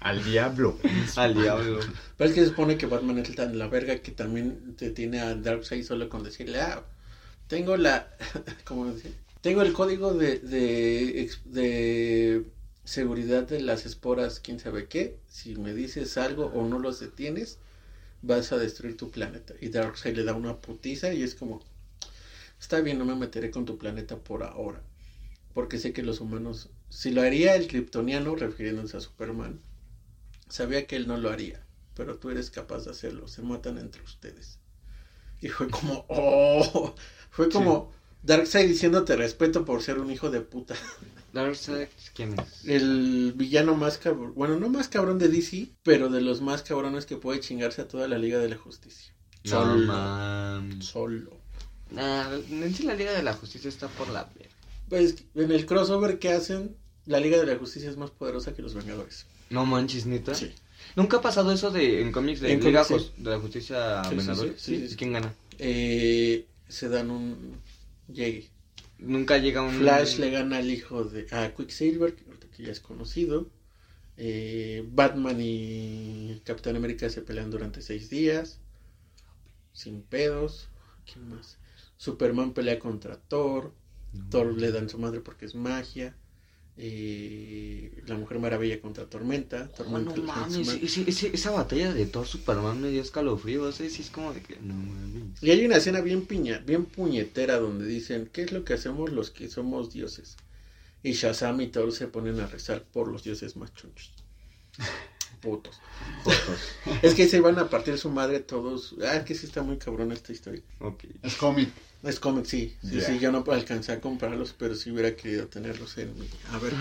Al 0.00 0.24
diablo. 0.24 0.76
Al 1.16 1.34
diablo. 1.34 1.78
Pero 2.16 2.30
es 2.30 2.34
que 2.34 2.42
se 2.42 2.48
supone 2.48 2.76
que 2.76 2.86
Batman 2.86 3.18
es 3.18 3.32
tan 3.36 3.56
la 3.56 3.68
verga 3.68 4.00
que 4.00 4.10
también 4.10 4.74
te 4.74 4.90
tiene 4.90 5.20
a 5.20 5.36
Darkseid 5.36 5.84
solo 5.84 6.08
con 6.08 6.24
decirle, 6.24 6.60
ah, 6.60 6.82
tengo 7.46 7.76
la, 7.76 8.08
¿cómo 8.64 8.92
decir? 8.92 9.14
Tengo 9.40 9.62
el 9.62 9.72
código 9.72 10.14
de, 10.14 10.40
de, 10.40 11.30
de 11.44 12.44
seguridad 12.82 13.44
de 13.44 13.60
las 13.60 13.86
esporas, 13.86 14.40
quién 14.40 14.58
sabe 14.58 14.88
qué. 14.88 15.16
Si 15.28 15.54
me 15.54 15.72
dices 15.72 16.18
algo 16.18 16.46
o 16.46 16.66
no 16.66 16.80
los 16.80 16.98
detienes, 16.98 17.58
vas 18.20 18.50
a 18.50 18.58
destruir 18.58 18.96
tu 18.96 19.12
planeta. 19.12 19.54
Y 19.60 19.68
Darkseid 19.68 20.16
le 20.16 20.24
da 20.24 20.34
una 20.34 20.56
putiza 20.56 21.12
y 21.12 21.22
es 21.22 21.36
como, 21.36 21.62
está 22.60 22.80
bien, 22.80 22.98
no 22.98 23.04
me 23.04 23.14
meteré 23.14 23.52
con 23.52 23.64
tu 23.64 23.78
planeta 23.78 24.16
por 24.16 24.42
ahora. 24.42 24.82
Porque 25.58 25.78
sé 25.78 25.92
que 25.92 26.04
los 26.04 26.20
humanos, 26.20 26.68
si 26.88 27.10
lo 27.10 27.20
haría 27.20 27.56
el 27.56 27.66
kryptoniano, 27.66 28.36
refiriéndose 28.36 28.96
a 28.96 29.00
Superman, 29.00 29.60
sabía 30.48 30.86
que 30.86 30.94
él 30.94 31.08
no 31.08 31.16
lo 31.16 31.30
haría, 31.30 31.66
pero 31.96 32.16
tú 32.16 32.30
eres 32.30 32.48
capaz 32.48 32.84
de 32.84 32.92
hacerlo, 32.92 33.26
se 33.26 33.42
matan 33.42 33.76
entre 33.76 34.00
ustedes. 34.04 34.60
Y 35.40 35.48
fue 35.48 35.68
como, 35.68 36.04
oh, 36.10 36.94
fue 37.30 37.48
como 37.48 37.90
Darkseid 38.22 38.68
diciéndote 38.68 39.16
respeto 39.16 39.64
por 39.64 39.82
ser 39.82 39.98
un 39.98 40.12
hijo 40.12 40.30
de 40.30 40.42
puta. 40.42 40.76
Darkseid, 41.32 41.88
¿quién 42.14 42.38
es? 42.38 42.64
El 42.64 43.32
villano 43.34 43.74
más 43.74 43.98
cabrón, 43.98 44.34
bueno, 44.36 44.60
no 44.60 44.68
más 44.68 44.86
cabrón 44.86 45.18
de 45.18 45.26
DC, 45.26 45.70
pero 45.82 46.08
de 46.08 46.20
los 46.20 46.40
más 46.40 46.62
cabrones 46.62 47.04
que 47.04 47.16
puede 47.16 47.40
chingarse 47.40 47.82
a 47.82 47.88
toda 47.88 48.06
la 48.06 48.18
Liga 48.18 48.38
de 48.38 48.50
la 48.50 48.56
Justicia. 48.56 49.12
No 49.42 49.50
Solo. 49.50 49.86
mames. 49.92 50.84
Solo. 50.84 51.32
Nah, 51.90 52.32
en 52.32 52.72
sí 52.72 52.84
la 52.84 52.94
Liga 52.94 53.10
de 53.10 53.24
la 53.24 53.32
Justicia 53.32 53.68
está 53.68 53.88
por 53.88 54.08
la. 54.10 54.28
Pues 54.88 55.16
en 55.34 55.50
el 55.52 55.66
crossover 55.66 56.18
que 56.18 56.30
hacen, 56.30 56.76
la 57.06 57.20
Liga 57.20 57.38
de 57.38 57.46
la 57.46 57.56
Justicia 57.56 57.88
es 57.90 57.96
más 57.96 58.10
poderosa 58.10 58.54
que 58.54 58.62
los 58.62 58.74
Vengadores. 58.74 59.26
No 59.50 59.64
manches, 59.66 60.06
neta. 60.06 60.34
Sí. 60.34 60.52
Nunca 60.96 61.18
ha 61.18 61.20
pasado 61.20 61.52
eso 61.52 61.70
de 61.70 62.00
en 62.02 62.12
cómics 62.12 62.40
de 62.40 62.52
En 62.52 62.62
Liga 62.62 62.84
cómics, 62.84 63.12
Jus- 63.16 63.22
de 63.22 63.30
la 63.30 63.38
Justicia 63.40 64.02
Sí, 64.04 64.14
Vengadores. 64.16 64.60
sí. 64.60 64.94
¿Quién 64.96 65.12
gana? 65.12 65.34
Eh, 65.58 66.46
se 66.68 66.88
dan 66.88 67.10
un 67.10 67.56
llegue. 68.12 68.48
Nunca 68.98 69.38
llega 69.38 69.62
un 69.62 69.74
Flash 69.74 70.18
le 70.18 70.30
gana 70.30 70.58
al 70.58 70.70
hijo 70.70 71.04
de 71.04 71.26
a 71.30 71.54
Quicksilver, 71.54 72.14
que 72.56 72.62
ya 72.64 72.72
es 72.72 72.80
conocido. 72.80 73.48
Eh, 74.16 74.84
Batman 74.90 75.36
y 75.40 76.40
Capitán 76.44 76.74
América 76.76 77.08
se 77.08 77.22
pelean 77.22 77.50
durante 77.50 77.80
seis 77.82 78.10
días. 78.10 78.58
Sin 79.72 80.02
pedos. 80.02 80.68
¿Quién 81.10 81.28
más? 81.28 81.56
Superman 81.96 82.52
pelea 82.52 82.78
contra 82.78 83.16
Thor. 83.16 83.72
Thor 84.30 84.54
le 84.54 84.72
dan 84.72 84.88
su 84.88 84.98
madre 84.98 85.20
porque 85.20 85.46
es 85.46 85.54
magia. 85.54 86.16
Eh, 86.80 88.04
la 88.06 88.16
Mujer 88.16 88.38
Maravilla 88.38 88.80
contra 88.80 89.06
Tormenta. 89.06 89.68
Oh, 89.72 89.76
Tormenta 89.76 90.14
no 90.14 90.22
mames, 90.22 90.96
esa 90.96 91.50
batalla 91.50 91.92
de 91.92 92.06
Thor 92.06 92.24
Superman 92.24 92.80
me 92.80 92.90
dio 92.90 93.02
escalofríos, 93.02 93.80
¿eh? 93.80 93.90
Sí, 93.90 94.02
es 94.02 94.10
como 94.10 94.32
de 94.32 94.42
que. 94.42 94.56
No 94.60 94.74
mames. 94.74 95.42
Y 95.42 95.50
hay 95.50 95.66
una 95.66 95.78
escena 95.78 96.00
bien 96.00 96.26
piña, 96.26 96.58
bien 96.58 96.84
puñetera 96.84 97.58
donde 97.58 97.84
dicen, 97.86 98.30
¿qué 98.32 98.42
es 98.42 98.52
lo 98.52 98.64
que 98.64 98.74
hacemos 98.74 99.10
los 99.10 99.30
que 99.30 99.48
somos 99.48 99.92
dioses? 99.92 100.36
Y 101.02 101.12
Shazam 101.12 101.60
y 101.60 101.66
Thor 101.66 101.92
se 101.92 102.06
ponen 102.06 102.38
a 102.38 102.46
rezar 102.46 102.84
por 102.84 103.08
los 103.08 103.24
dioses 103.24 103.56
más 103.56 103.74
chunchos. 103.74 104.12
Putos. 105.40 105.80
Es 107.02 107.14
que 107.14 107.28
se 107.28 107.40
van 107.40 107.58
a 107.58 107.68
partir 107.68 107.98
su 107.98 108.10
madre 108.10 108.40
todos. 108.40 108.94
Ah, 109.02 109.16
es 109.16 109.24
que 109.24 109.34
sí 109.34 109.46
está 109.46 109.62
muy 109.62 109.78
cabrón 109.78 110.12
esta 110.12 110.32
historia. 110.32 110.62
Ok. 110.80 111.04
Es 111.22 111.36
cómic. 111.36 111.70
Es 112.02 112.20
cómic, 112.20 112.44
sí. 112.44 112.76
Sí, 112.82 113.00
sí, 113.00 113.18
yo 113.18 113.32
no 113.32 113.44
alcancé 113.48 113.92
a 113.92 114.00
comprarlos, 114.00 114.54
pero 114.56 114.74
sí 114.74 114.90
hubiera 114.90 115.14
querido 115.16 115.48
tenerlos 115.48 115.98
en 115.98 116.18
mi... 116.18 116.28
A 116.52 116.58
ver. 116.58 116.72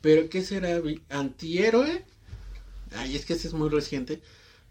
¿Pero 0.00 0.28
qué 0.28 0.42
será? 0.42 0.80
¿Antihéroe? 1.10 2.04
Ay, 2.94 3.16
es 3.16 3.26
que 3.26 3.34
ese 3.34 3.48
es 3.48 3.54
muy 3.54 3.68
reciente. 3.68 4.20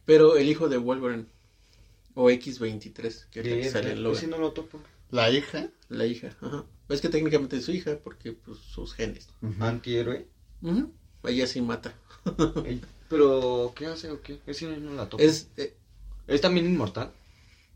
Pero 0.06 0.38
el 0.38 0.50
hijo 0.50 0.70
de 0.70 0.78
Wolverine. 0.78 1.26
O 2.16 2.30
X23, 2.30 3.26
que 3.30 3.40
es 3.42 3.46
la 3.46 3.56
que 3.56 3.70
sale 3.70 3.92
en 3.92 4.04
Logan. 4.04 4.18
Ese 4.18 4.28
no 4.28 4.38
lo 4.38 4.52
topo. 4.52 4.80
La 5.12 5.30
hija. 5.30 5.70
La 5.90 6.06
hija, 6.06 6.36
ajá. 6.42 6.64
Es 6.90 7.02
que 7.02 7.10
técnicamente 7.10 7.58
es 7.58 7.66
su 7.66 7.72
hija, 7.72 7.98
porque 8.04 8.32
pues 8.32 8.60
sus 8.60 8.94
genes. 8.94 9.28
Antihéroe. 9.60 10.28
Ujú. 10.62 10.92
Ella 11.26 11.48
sí 11.48 11.62
mata. 11.62 11.94
Pero, 13.10 13.74
¿qué 13.76 13.88
hace 13.88 14.12
o 14.12 14.22
qué? 14.22 14.40
Ese 14.48 14.68
no 14.68 14.94
la 14.94 15.08
topo. 15.08 15.24
¿Es, 15.24 15.48
Es, 15.58 15.72
eh, 16.28 16.40
también 16.40 16.66
inmortal? 16.66 17.12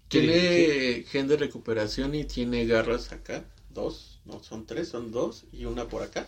tiene 0.08 1.04
gen 1.08 1.28
de 1.28 1.38
recuperación 1.38 2.16
y 2.16 2.26
tiene 2.26 2.66
garras 2.66 3.12
acá. 3.12 3.44
Dos, 3.70 4.20
no, 4.26 4.42
son 4.42 4.66
tres, 4.66 4.90
son 4.90 5.12
dos 5.12 5.46
y 5.52 5.66
una 5.66 5.88
por 5.88 6.02
acá. 6.02 6.28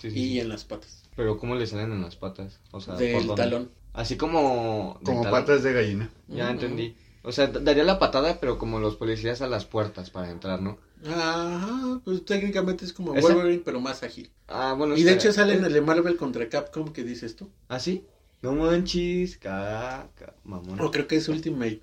Sí, 0.00 0.10
sí, 0.10 0.18
Y 0.18 0.28
sí. 0.32 0.40
en 0.40 0.48
las 0.48 0.64
patas. 0.64 1.02
Pero, 1.16 1.36
¿cómo 1.38 1.54
le 1.56 1.66
salen 1.66 1.92
en 1.92 2.02
las 2.02 2.16
patas? 2.16 2.58
O 2.70 2.80
sea, 2.80 2.94
¿por 2.94 3.02
Del 3.02 3.34
talón. 3.34 3.70
Así 3.92 4.16
como. 4.16 4.98
Como 5.04 5.22
talón. 5.22 5.40
patas 5.40 5.62
de 5.62 5.72
gallina. 5.72 6.10
Ya 6.28 6.50
entendí. 6.50 6.94
O 7.22 7.32
sea, 7.32 7.48
daría 7.48 7.84
la 7.84 7.98
patada, 7.98 8.38
pero 8.40 8.58
como 8.58 8.78
los 8.80 8.96
policías 8.96 9.42
a 9.42 9.46
las 9.46 9.66
puertas 9.66 10.08
para 10.08 10.30
entrar, 10.30 10.62
¿no? 10.62 10.78
Ajá, 11.06 12.00
pues 12.04 12.24
técnicamente 12.24 12.84
es 12.84 12.92
como. 12.92 13.12
Wolverine, 13.12 13.62
pero 13.64 13.80
más 13.80 14.02
ágil. 14.02 14.30
Ah, 14.48 14.74
bueno. 14.76 14.96
Y 14.96 15.02
de 15.02 15.12
hecho 15.12 15.32
sale 15.32 15.54
en 15.54 15.64
el 15.64 15.72
de 15.72 15.80
Marvel 15.80 16.16
contra 16.16 16.48
Capcom, 16.48 16.92
que 16.92 17.04
dices 17.04 17.36
tú? 17.36 17.48
¿Ah, 17.68 17.78
sí? 17.78 18.04
No 18.42 18.54
manches, 18.54 19.36
caca, 19.36 20.34
mamón. 20.44 20.80
O 20.80 20.90
creo 20.90 21.06
que 21.06 21.16
es 21.16 21.28
Ultimate 21.28 21.82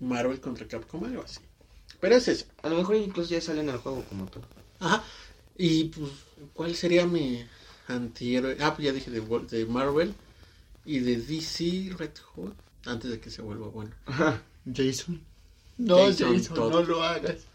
Marvel 0.00 0.40
contra 0.40 0.66
Capcom, 0.68 1.04
algo 1.04 1.22
así. 1.22 1.40
Pero 2.00 2.14
es 2.14 2.28
ese. 2.28 2.46
A 2.62 2.68
lo 2.68 2.76
mejor 2.76 2.96
incluso 2.96 3.30
ya 3.30 3.40
sale 3.40 3.60
en 3.60 3.70
el 3.70 3.78
juego 3.78 4.04
como 4.08 4.26
tal. 4.26 4.42
Ajá. 4.78 5.02
Y 5.56 5.84
pues, 5.84 6.10
¿cuál 6.54 6.74
sería 6.74 7.06
mi 7.06 7.44
antihéroe? 7.88 8.56
Ah, 8.60 8.74
pues 8.74 8.86
ya 8.86 8.92
dije 8.92 9.10
de, 9.10 9.66
Marvel 9.66 10.14
y 10.84 10.98
de 11.00 11.16
DC 11.16 11.94
Red 11.96 12.18
Hood. 12.34 12.52
Antes 12.84 13.10
de 13.10 13.18
que 13.18 13.30
se 13.30 13.42
vuelva 13.42 13.68
bueno. 13.68 13.90
Jason. 14.72 15.20
No, 15.78 16.06
Jason 16.06 16.54
no 16.54 16.82
lo 16.82 17.02
hagas. 17.02 17.46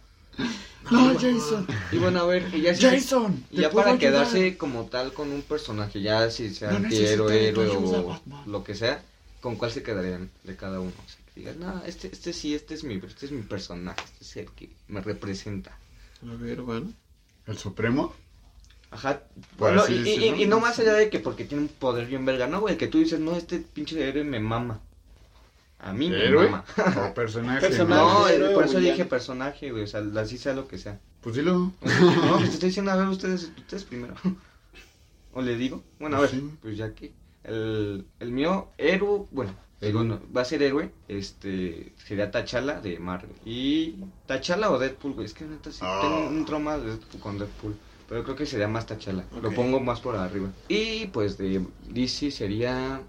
No, 0.89 1.13
No, 1.13 1.19
Jason. 1.19 1.67
Y 1.91 1.97
bueno, 1.97 2.19
a 2.21 2.25
ver, 2.25 2.49
y 2.53 2.61
ya, 2.61 2.75
Jason. 2.75 3.45
y 3.51 3.57
¿te 3.57 3.61
ya 3.63 3.69
para 3.71 3.91
ayudar? 3.91 3.99
quedarse 3.99 4.57
como 4.57 4.85
tal 4.85 5.13
con 5.13 5.31
un 5.31 5.41
personaje, 5.43 6.01
ya 6.01 6.29
si 6.31 6.53
sea 6.53 6.71
No 6.71 6.77
antihéroe, 6.77 7.47
héroe 7.49 7.67
o 7.69 8.21
lo 8.47 8.63
que 8.63 8.75
sea, 8.75 9.03
¿con 9.41 9.55
cuál 9.55 9.71
se 9.71 9.83
quedarían 9.83 10.29
de 10.43 10.55
cada 10.55 10.79
uno? 10.79 10.91
O 10.91 11.09
sea, 11.09 11.17
que 11.33 11.39
digas, 11.41 11.55
no, 11.57 11.83
este, 11.85 12.07
este 12.11 12.33
sí, 12.33 12.55
este 12.55 12.73
es 12.73 12.83
mi, 12.83 12.95
este 12.95 13.27
es 13.27 13.31
mi 13.31 13.43
personaje, 13.43 14.01
este 14.03 14.23
es 14.25 14.37
el 14.37 14.51
que 14.53 14.69
me 14.87 15.01
representa. 15.01 15.77
A 16.27 16.35
ver, 16.35 16.61
bueno. 16.61 16.91
¿El 17.47 17.57
Supremo? 17.57 18.13
Ajá. 18.91 19.21
Bueno, 19.57 19.87
y 19.87 20.45
no 20.47 20.59
más 20.59 20.77
allá 20.79 20.93
de 20.93 21.09
que 21.09 21.19
porque 21.19 21.45
tiene 21.45 21.63
un 21.63 21.69
poder 21.69 22.07
bien 22.07 22.25
verga, 22.25 22.47
no, 22.47 22.59
güey, 22.59 22.77
que 22.77 22.87
tú 22.87 22.97
dices, 22.99 23.19
no, 23.19 23.35
este 23.37 23.59
pinche 23.59 24.01
héroe 24.07 24.23
me 24.23 24.39
mama. 24.39 24.81
A 25.83 25.93
mí 25.93 26.09
me 26.09 26.23
¿Héroe? 26.25 26.49
mama. 26.49 26.63
¿O 27.09 27.13
personaje? 27.13 27.59
Personaje. 27.67 28.01
No, 28.01 28.27
héroe 28.27 28.53
por 28.53 28.63
o 28.63 28.65
eso 28.65 28.77
villano. 28.77 28.95
dije 28.97 29.05
personaje, 29.05 29.71
güey, 29.71 29.83
o 29.83 29.87
sea, 29.87 30.03
así 30.17 30.37
sea 30.37 30.53
lo 30.53 30.67
que 30.67 30.77
sea. 30.77 30.99
Pues 31.21 31.35
dilo. 31.35 31.53
No, 31.81 32.37
pues 32.37 32.39
te 32.49 32.53
estoy 32.53 32.69
diciendo, 32.69 32.91
a 32.91 32.95
ver, 32.95 33.07
ustedes, 33.07 33.51
ustedes 33.57 33.83
primero. 33.85 34.13
¿O 35.33 35.41
le 35.41 35.55
digo? 35.55 35.81
Bueno, 35.99 36.17
a 36.17 36.21
ver, 36.21 36.29
Sí. 36.29 36.49
pues 36.61 36.77
ya 36.77 36.93
que. 36.93 37.13
El, 37.43 38.05
el 38.19 38.31
mío, 38.31 38.67
héroe, 38.77 39.23
bueno, 39.31 39.55
segundo, 39.79 40.21
va 40.35 40.41
a 40.41 40.45
ser 40.45 40.61
héroe, 40.61 40.91
este, 41.07 41.93
sería 42.05 42.29
T'Challa 42.29 42.79
de 42.81 42.99
Marvel. 42.99 43.31
Y 43.45 43.95
T'Challa 44.27 44.69
o 44.69 44.77
Deadpool, 44.77 45.13
güey, 45.13 45.25
es 45.25 45.33
que 45.33 45.45
neta 45.45 45.71
sí, 45.71 45.79
Ah. 45.81 45.99
tengo 46.03 46.27
un 46.27 46.45
trauma 46.45 46.77
de 46.77 46.93
Deadpool- 46.93 47.19
con 47.19 47.39
Deadpool. 47.39 47.75
Pero 48.07 48.23
creo 48.23 48.35
que 48.35 48.45
sería 48.45 48.67
más 48.67 48.85
T'Challa, 48.85 49.25
lo 49.41 49.49
Ok. 49.49 49.55
pongo 49.55 49.79
más 49.79 50.01
por 50.01 50.15
arriba. 50.15 50.49
Y 50.67 51.07
pues 51.07 51.37
de 51.39 51.65
DC 51.89 52.29
sería... 52.29 53.01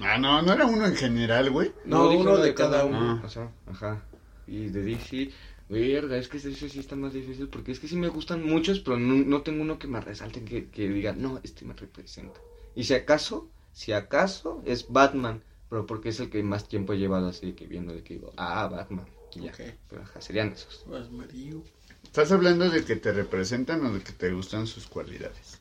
Ah, 0.00 0.18
no, 0.18 0.42
no 0.42 0.52
era 0.52 0.66
uno 0.66 0.86
en 0.86 0.96
general, 0.96 1.50
güey. 1.50 1.72
No, 1.84 2.10
uno 2.10 2.38
de 2.38 2.54
cada 2.54 2.84
uno. 2.84 3.20
O 3.24 3.28
sea, 3.28 3.50
ajá. 3.66 4.02
Y 4.46 4.68
de 4.68 4.82
DC, 4.82 5.30
verga, 5.68 6.16
es 6.16 6.28
que 6.28 6.38
ese 6.38 6.52
sí 6.54 6.80
está 6.80 6.96
más 6.96 7.12
difícil 7.12 7.48
porque 7.48 7.72
es 7.72 7.78
que 7.78 7.88
sí 7.88 7.96
me 7.96 8.08
gustan 8.08 8.44
muchos, 8.44 8.80
pero 8.80 8.98
no, 8.98 9.14
no 9.14 9.42
tengo 9.42 9.62
uno 9.62 9.78
que 9.78 9.86
me 9.86 10.00
resalte, 10.00 10.44
que, 10.44 10.68
que 10.68 10.88
diga, 10.88 11.12
no, 11.12 11.40
este 11.42 11.64
me 11.64 11.74
representa. 11.74 12.40
Y 12.74 12.84
si 12.84 12.94
acaso, 12.94 13.48
si 13.72 13.92
acaso 13.92 14.62
es 14.66 14.88
Batman, 14.88 15.42
pero 15.68 15.86
porque 15.86 16.08
es 16.08 16.20
el 16.20 16.30
que 16.30 16.42
más 16.42 16.68
tiempo 16.68 16.92
he 16.92 16.98
llevado 16.98 17.28
así 17.28 17.52
que 17.52 17.66
viendo 17.66 17.92
de 17.92 18.02
que 18.02 18.14
digo, 18.14 18.32
ah, 18.36 18.66
Batman. 18.66 19.06
Y 19.34 19.42
ya. 19.42 19.50
Ok. 19.52 19.60
Pero 19.88 20.02
ajá, 20.02 20.20
serían 20.20 20.48
esos. 20.48 20.84
Mario. 21.12 21.62
¿Estás 22.02 22.32
hablando 22.32 22.68
de 22.68 22.84
que 22.84 22.96
te 22.96 23.12
representan 23.12 23.84
o 23.86 23.92
de 23.92 24.00
que 24.00 24.12
te 24.12 24.32
gustan 24.32 24.66
sus 24.66 24.88
cualidades? 24.88 25.59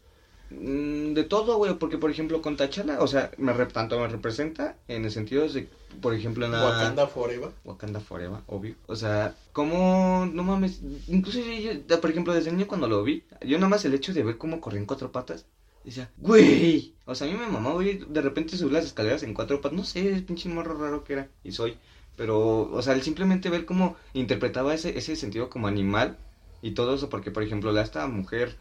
Mm, 0.51 1.13
de 1.13 1.23
todo, 1.23 1.57
güey, 1.57 1.77
porque 1.77 1.97
por 1.97 2.09
ejemplo 2.09 2.41
con 2.41 2.57
T'Challa, 2.57 2.99
o 3.01 3.07
sea, 3.07 3.31
me 3.37 3.53
rep- 3.53 3.71
tanto 3.71 3.99
me 3.99 4.07
representa 4.07 4.75
en 4.87 5.05
el 5.05 5.11
sentido 5.11 5.47
de, 5.47 5.67
por 6.01 6.13
ejemplo, 6.13 6.45
en 6.45 6.51
la... 6.53 6.63
Wakanda 6.63 7.07
Forever. 7.07 7.51
Wakanda 7.63 7.99
Forever, 7.99 8.39
obvio. 8.47 8.75
O 8.87 8.95
sea, 8.95 9.35
como, 9.53 10.27
no 10.31 10.43
mames, 10.43 10.81
incluso 11.07 11.39
yo, 11.39 11.73
yo, 11.87 12.01
por 12.01 12.09
ejemplo, 12.09 12.33
desde 12.33 12.51
niño 12.51 12.67
cuando 12.67 12.87
lo 12.87 13.03
vi, 13.03 13.23
yo 13.45 13.57
nada 13.57 13.69
más 13.69 13.85
el 13.85 13.93
hecho 13.93 14.13
de 14.13 14.23
ver 14.23 14.37
cómo 14.37 14.59
corría 14.59 14.79
en 14.79 14.85
cuatro 14.87 15.11
patas, 15.11 15.45
decía, 15.83 16.09
güey. 16.17 16.95
O 17.05 17.15
sea, 17.15 17.27
a 17.27 17.31
mí 17.31 17.37
me 17.37 17.47
mamaba 17.47 17.75
güey, 17.75 17.99
de 18.07 18.21
repente 18.21 18.57
subir 18.57 18.73
las 18.73 18.85
escaleras 18.85 19.23
en 19.23 19.33
cuatro 19.33 19.61
patas, 19.61 19.77
no 19.77 19.83
sé, 19.83 20.11
es 20.13 20.21
pinche 20.23 20.49
morro 20.49 20.77
raro 20.77 21.03
que 21.03 21.13
era, 21.13 21.29
y 21.43 21.51
soy. 21.51 21.77
Pero, 22.15 22.69
o 22.71 22.81
sea, 22.81 22.93
el 22.93 23.01
simplemente 23.01 23.49
ver 23.49 23.65
cómo 23.65 23.95
interpretaba 24.13 24.73
ese, 24.73 24.97
ese 24.97 25.15
sentido 25.15 25.49
como 25.49 25.67
animal 25.67 26.17
y 26.61 26.71
todo 26.71 26.95
eso, 26.95 27.09
porque, 27.09 27.31
por 27.31 27.43
ejemplo, 27.43 27.71
la 27.71 27.81
esta 27.81 28.05
mujer, 28.07 28.57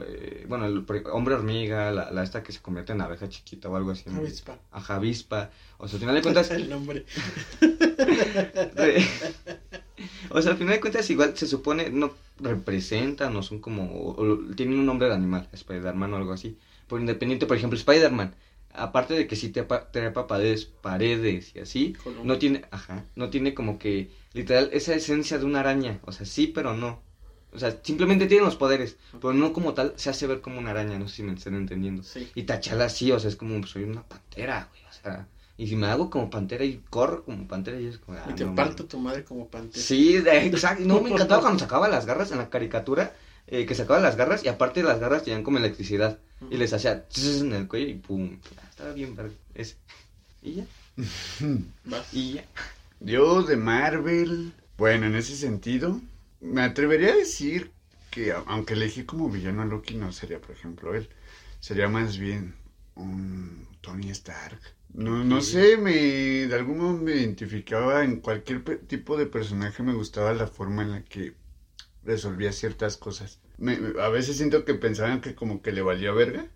eh, 0.00 0.44
bueno, 0.48 0.66
el 0.66 0.84
hombre 1.12 1.34
hormiga, 1.34 1.90
la, 1.92 2.10
la 2.10 2.22
esta 2.22 2.42
que 2.42 2.52
se 2.52 2.60
convierte 2.60 2.92
en 2.92 3.00
abeja 3.00 3.28
chiquita 3.28 3.68
o 3.68 3.76
algo 3.76 3.90
así. 3.92 4.04
¿no? 4.06 4.18
Avispa. 4.18 4.58
Ajá, 4.70 4.96
avispa. 4.96 5.50
O 5.78 5.86
sea, 5.88 5.96
al 5.96 6.00
final 6.00 6.14
de 6.14 6.22
cuentas, 6.22 6.50
el 6.52 6.68
nombre. 6.68 7.04
Re- 8.74 9.04
o 10.30 10.42
sea, 10.42 10.52
al 10.52 10.58
final 10.58 10.74
de 10.74 10.80
cuentas 10.80 11.08
igual 11.10 11.36
se 11.36 11.46
supone 11.46 11.90
no 11.90 12.12
representan 12.40 13.34
o 13.36 13.42
son 13.42 13.58
como 13.60 13.84
o- 13.84 14.22
o 14.22 14.54
tienen 14.54 14.78
un 14.78 14.86
nombre 14.86 15.08
de 15.08 15.14
animal, 15.14 15.48
Spider-Man 15.52 16.12
o 16.12 16.16
algo 16.16 16.32
así. 16.32 16.58
Por 16.86 17.00
independiente, 17.00 17.46
por 17.46 17.56
ejemplo, 17.56 17.78
Spider-Man, 17.78 18.34
aparte 18.72 19.14
de 19.14 19.26
que 19.26 19.36
sí 19.36 19.48
te 19.50 19.62
pa- 19.64 19.90
trepa 19.90 20.26
paredes, 20.26 20.66
paredes 20.66 21.54
y 21.56 21.60
así, 21.60 21.94
no 22.24 22.38
tiene, 22.38 22.64
ajá, 22.70 23.04
no 23.16 23.30
tiene 23.30 23.54
como 23.54 23.78
que 23.78 24.10
literal 24.34 24.70
esa 24.72 24.94
esencia 24.94 25.38
de 25.38 25.44
una 25.44 25.60
araña, 25.60 25.98
o 26.04 26.12
sea, 26.12 26.26
sí, 26.26 26.46
pero 26.46 26.74
no. 26.74 27.02
O 27.52 27.58
sea, 27.58 27.78
simplemente 27.82 28.26
tiene 28.26 28.44
los 28.44 28.56
poderes, 28.56 28.96
pero 29.20 29.32
no 29.32 29.52
como 29.52 29.72
tal 29.74 29.94
se 29.96 30.10
hace 30.10 30.26
ver 30.26 30.40
como 30.40 30.58
una 30.58 30.70
araña, 30.70 30.98
no 30.98 31.08
sé 31.08 31.16
si 31.16 31.22
me 31.22 31.32
están 31.32 31.54
entendiendo. 31.54 32.02
Sí. 32.02 32.30
Y 32.34 32.42
Tachala 32.42 32.88
sí, 32.88 33.10
o 33.10 33.18
sea, 33.18 33.30
es 33.30 33.36
como, 33.36 33.58
pues, 33.60 33.70
soy 33.72 33.84
una 33.84 34.02
pantera, 34.02 34.68
güey, 34.70 34.82
o 34.84 34.92
sea, 34.92 35.26
y 35.56 35.66
si 35.66 35.74
me 35.76 35.86
hago 35.86 36.10
como 36.10 36.28
pantera 36.30 36.64
y 36.64 36.82
corro 36.90 37.24
como 37.24 37.48
pantera, 37.48 37.80
y 37.80 37.86
es 37.86 37.98
como, 37.98 38.18
ah, 38.18 38.26
Y 38.30 38.34
te 38.34 38.44
no 38.44 38.54
parto 38.54 38.84
tu 38.84 38.98
madre 38.98 39.24
como 39.24 39.48
pantera. 39.48 39.82
Sí, 39.82 40.18
de- 40.18 40.46
exacto, 40.46 40.84
no, 40.84 41.00
me 41.00 41.10
encantaba 41.10 41.40
cuando 41.42 41.58
sacaba 41.58 41.88
las 41.88 42.04
garras 42.06 42.30
en 42.32 42.38
la 42.38 42.50
caricatura, 42.50 43.14
eh, 43.46 43.64
que 43.64 43.74
sacaba 43.74 43.98
las 43.98 44.16
garras 44.16 44.44
y 44.44 44.48
aparte 44.48 44.82
las 44.82 45.00
garras 45.00 45.24
tenían 45.24 45.42
como 45.42 45.56
electricidad, 45.58 46.18
y 46.50 46.56
les 46.58 46.72
hacía 46.74 47.06
en 47.40 47.52
el 47.54 47.66
cuello 47.66 47.88
y 47.88 47.94
pum, 47.94 48.38
estaba 48.70 48.92
bien 48.92 49.16
verga, 49.16 49.32
ese. 49.54 49.76
Y 50.42 50.52
ya, 50.56 50.64
Vas. 51.86 52.12
y 52.12 52.34
ya. 52.34 52.44
Yo 53.00 53.42
de 53.42 53.56
Marvel, 53.56 54.52
bueno, 54.76 55.06
en 55.06 55.14
ese 55.16 55.34
sentido, 55.34 56.00
me 56.40 56.62
atrevería 56.62 57.12
a 57.12 57.16
decir 57.16 57.72
que 58.10 58.32
aunque 58.32 58.74
elegí 58.74 59.04
como 59.04 59.30
villano 59.30 59.62
a 59.62 59.66
Loki, 59.66 59.94
no 59.94 60.12
sería, 60.12 60.40
por 60.40 60.52
ejemplo, 60.52 60.94
él. 60.94 61.08
Sería 61.60 61.88
más 61.88 62.18
bien 62.18 62.54
un 62.94 63.66
Tony 63.80 64.10
Stark. 64.10 64.60
No, 64.94 65.22
no 65.24 65.40
sé, 65.40 65.76
me, 65.76 65.92
de 65.92 66.54
algún 66.54 66.78
modo 66.78 66.96
me 66.98 67.12
identificaba 67.12 68.04
en 68.04 68.20
cualquier 68.20 68.64
tipo 68.86 69.16
de 69.16 69.26
personaje, 69.26 69.82
me 69.82 69.92
gustaba 69.94 70.32
la 70.32 70.46
forma 70.46 70.82
en 70.82 70.90
la 70.92 71.04
que 71.04 71.34
resolvía 72.04 72.52
ciertas 72.52 72.96
cosas. 72.96 73.40
Me- 73.58 73.78
a 74.00 74.08
veces 74.08 74.36
siento 74.36 74.64
que 74.64 74.74
pensaban 74.74 75.20
que 75.20 75.34
como 75.34 75.62
que 75.62 75.72
le 75.72 75.82
valía 75.82 76.12
verga, 76.12 76.46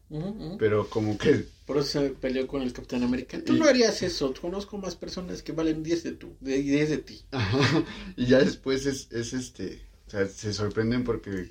pero 0.58 0.88
como 0.88 1.18
que 1.18 1.44
Por 1.66 1.78
eso 1.78 2.00
se 2.00 2.10
peleó 2.10 2.46
con 2.46 2.62
el 2.62 2.72
Capitán 2.72 3.02
América. 3.02 3.40
Tú 3.44 3.54
Y- 3.54 3.58
no 3.58 3.66
harías 3.66 4.02
eso. 4.02 4.32
Conozco 4.40 4.78
más 4.78 4.94
personas 4.96 5.42
que 5.42 5.52
valen 5.52 5.82
10 5.82 6.02
de, 6.04 6.12
tú, 6.12 6.36
de 6.40 6.58
10 6.62 6.90
de 6.90 6.98
ti. 6.98 7.20
Ajá, 7.32 7.58
y 8.16 8.26
ya 8.26 8.38
después 8.38 8.86
es, 8.86 9.08
es 9.10 9.32
este, 9.32 9.82
o 10.06 10.10
sea, 10.10 10.26
se 10.26 10.52
sorprenden 10.52 11.04
porque 11.04 11.50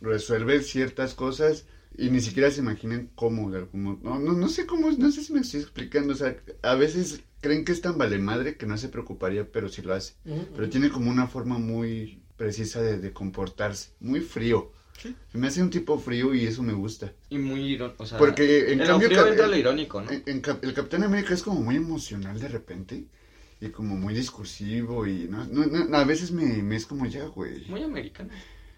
resuelve 0.00 0.62
ciertas 0.62 1.14
cosas 1.14 1.66
y 1.96 2.10
ni 2.10 2.20
siquiera 2.20 2.50
se 2.50 2.60
imaginan 2.60 3.10
cómo, 3.14 3.50
de 3.50 3.58
algún 3.58 3.82
modo. 3.84 3.98
No, 4.02 4.18
no, 4.18 4.32
no 4.32 4.48
sé 4.48 4.66
cómo, 4.66 4.90
no 4.90 5.10
sé 5.12 5.22
si 5.22 5.32
me 5.32 5.40
estoy 5.40 5.60
explicando, 5.60 6.12
o 6.12 6.16
sea, 6.16 6.36
a 6.62 6.74
veces 6.74 7.20
creen 7.40 7.64
que 7.64 7.72
es 7.72 7.80
tan 7.80 7.98
vale 7.98 8.18
madre 8.18 8.56
que 8.56 8.66
no 8.66 8.76
se 8.78 8.88
preocuparía, 8.88 9.50
pero 9.50 9.68
sí 9.68 9.82
lo 9.82 9.94
hace. 9.94 10.14
Pero 10.56 10.68
tiene 10.70 10.90
como 10.90 11.10
una 11.10 11.28
forma 11.28 11.58
muy 11.58 12.23
precisa 12.36 12.80
de, 12.82 12.98
de 12.98 13.12
comportarse, 13.12 13.90
muy 14.00 14.20
frío. 14.20 14.70
Sí. 15.02 15.14
Me 15.32 15.48
hace 15.48 15.60
un 15.62 15.70
tipo 15.70 15.98
frío 15.98 16.34
y 16.34 16.46
eso 16.46 16.62
me 16.62 16.72
gusta. 16.72 17.12
Y 17.28 17.38
muy 17.38 17.60
irónico, 17.72 18.04
o 18.04 18.06
sea... 18.06 18.16
Porque 18.18 18.72
en 18.72 18.80
en 18.80 18.86
cambio 18.86 19.08
lo 19.08 19.14
frío 19.16 19.26
entra 19.28 19.46
lo 19.48 19.56
irónico, 19.56 20.00
¿no? 20.02 20.10
en- 20.10 20.22
en 20.26 20.40
Cap- 20.40 20.62
el 20.64 20.72
Capitán 20.72 21.02
América 21.02 21.34
es 21.34 21.42
como 21.42 21.60
muy 21.60 21.76
emocional 21.76 22.38
de 22.38 22.48
repente 22.48 23.04
y 23.60 23.68
como 23.70 23.96
muy 23.96 24.14
discursivo 24.14 25.06
y 25.06 25.26
no, 25.28 25.44
no, 25.46 25.66
no, 25.66 25.96
a 25.96 26.04
veces 26.04 26.30
me, 26.30 26.62
me 26.62 26.76
es 26.76 26.86
como 26.86 27.06
ya, 27.06 27.24
güey. 27.26 27.64
Muy 27.68 27.82
americano. 27.82 28.30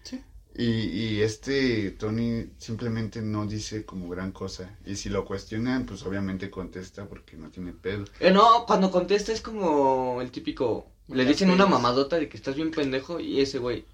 Sí. 0.03 0.21
Y, 0.55 0.63
y 0.63 1.21
este 1.21 1.91
Tony 1.91 2.47
simplemente 2.57 3.21
no 3.21 3.45
dice 3.45 3.85
como 3.85 4.09
gran 4.09 4.31
cosa. 4.31 4.75
Y 4.87 4.95
si 4.95 5.09
lo 5.09 5.23
cuestionan, 5.23 5.85
pues 5.85 6.03
obviamente 6.03 6.49
contesta 6.49 7.07
porque 7.07 7.37
no 7.37 7.49
tiene 7.51 7.73
pedo. 7.73 8.05
Eh, 8.19 8.31
no, 8.31 8.65
cuando 8.65 8.89
contesta 8.89 9.31
es 9.31 9.41
como 9.41 10.19
el 10.21 10.31
típico... 10.31 10.87
Le 11.09 11.25
dicen 11.25 11.49
una 11.49 11.65
mamadota 11.65 12.17
de 12.17 12.27
que 12.27 12.37
estás 12.37 12.55
bien 12.55 12.71
pendejo 12.71 13.19
y 13.19 13.39
ese 13.39 13.59
güey, 13.59 13.85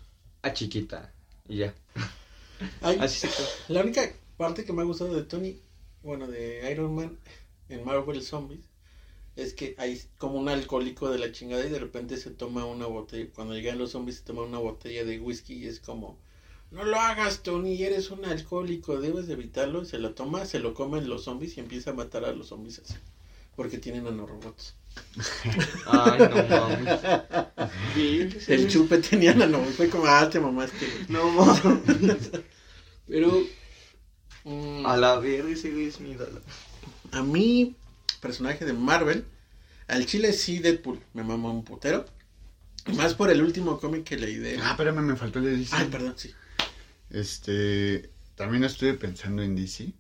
a 0.42 0.54
chiquita. 0.54 1.14
Y 1.48 1.58
ya. 1.58 1.74
Ay, 2.82 2.98
Así 3.00 3.28
se. 3.28 3.44
La 3.72 3.82
única 3.82 4.02
parte 4.38 4.66
que 4.66 4.74
me 4.74 4.82
ha 4.82 4.86
gustado 4.86 5.14
de 5.14 5.24
Tony, 5.24 5.60
bueno, 6.02 6.28
de 6.28 6.72
Iron 6.72 6.96
Man 6.96 7.18
en 7.70 7.86
Marvel 7.86 8.22
Zombies, 8.24 8.66
es 9.36 9.54
que 9.54 9.76
hay 9.78 10.02
como 10.18 10.40
un 10.40 10.50
alcohólico 10.50 11.10
de 11.10 11.20
la 11.20 11.32
chingada 11.32 11.66
y 11.66 11.70
de 11.70 11.80
repente 11.80 12.18
se 12.18 12.32
toma 12.32 12.66
una 12.66 12.86
botella, 12.86 13.30
cuando 13.34 13.56
llegan 13.56 13.80
los 13.80 13.92
zombies 13.92 14.18
se 14.18 14.24
toma 14.24 14.44
una 14.44 14.60
botella 14.60 15.06
de 15.06 15.20
whisky 15.20 15.56
y 15.56 15.68
es 15.68 15.80
como, 15.80 16.18
no 16.72 16.84
lo 16.84 17.00
hagas 17.00 17.42
Tony, 17.42 17.82
eres 17.82 18.12
un 18.12 18.26
alcohólico, 18.26 19.00
debes 19.00 19.28
de 19.28 19.34
evitarlo, 19.34 19.84
y 19.84 19.86
se 19.86 20.00
lo 20.00 20.14
toma, 20.14 20.46
se 20.46 20.60
lo 20.60 20.74
comen 20.74 21.10
los 21.10 21.24
zombies 21.24 21.58
y 21.58 21.62
empieza 21.62 21.92
a 21.92 21.94
matar 21.94 22.26
a 22.26 22.34
los 22.34 22.48
zombies 22.48 22.80
así, 22.80 22.96
porque 23.56 23.78
tienen 23.78 24.04
nanorobots. 24.04 24.76
Ay, 25.88 26.20
no 26.20 26.58
mames. 26.60 27.00
Sí, 27.94 28.30
sí, 28.40 28.54
El 28.54 28.68
chupe 28.68 28.98
tenía 28.98 29.34
nanorobots, 29.36 29.76
fue 29.76 29.90
como, 29.90 30.06
ah, 30.08 30.30
te 30.30 30.40
mamaste. 30.40 30.86
güey". 30.86 31.06
No 31.10 31.30
mames. 31.32 32.32
Pero... 33.08 33.44
mm, 34.44 34.86
A 34.86 34.98
la 34.98 35.20
verga, 35.20 35.50
ese 35.50 35.72
güey 35.72 35.88
es 35.88 36.00
mi 36.00 36.12
ídolo. 36.12 36.42
A 37.12 37.22
mí, 37.22 37.76
personaje 38.22 38.66
de 38.66 38.74
Marvel, 38.74 39.26
al 39.88 40.06
chile 40.06 40.34
sí 40.34 40.60
Deadpool, 40.60 41.00
me 41.14 41.24
mama 41.24 41.52
un 41.52 41.64
putero. 41.64 42.06
Más 42.96 43.14
por 43.14 43.30
el 43.30 43.42
último 43.42 43.80
cómic 43.80 44.04
que 44.04 44.18
leí 44.18 44.36
de... 44.36 44.60
Ah, 44.62 44.72
espérame, 44.72 45.02
me 45.02 45.16
faltó 45.16 45.40
el 45.40 45.46
de 45.46 45.58
DC. 45.58 45.76
Ay, 45.76 45.88
perdón, 45.90 46.16
sí. 46.18 46.34
Este, 47.10 48.10
también 48.36 48.64
estuve 48.64 48.96
pensando 48.96 49.42
en 49.44 49.56
DC 49.56 49.94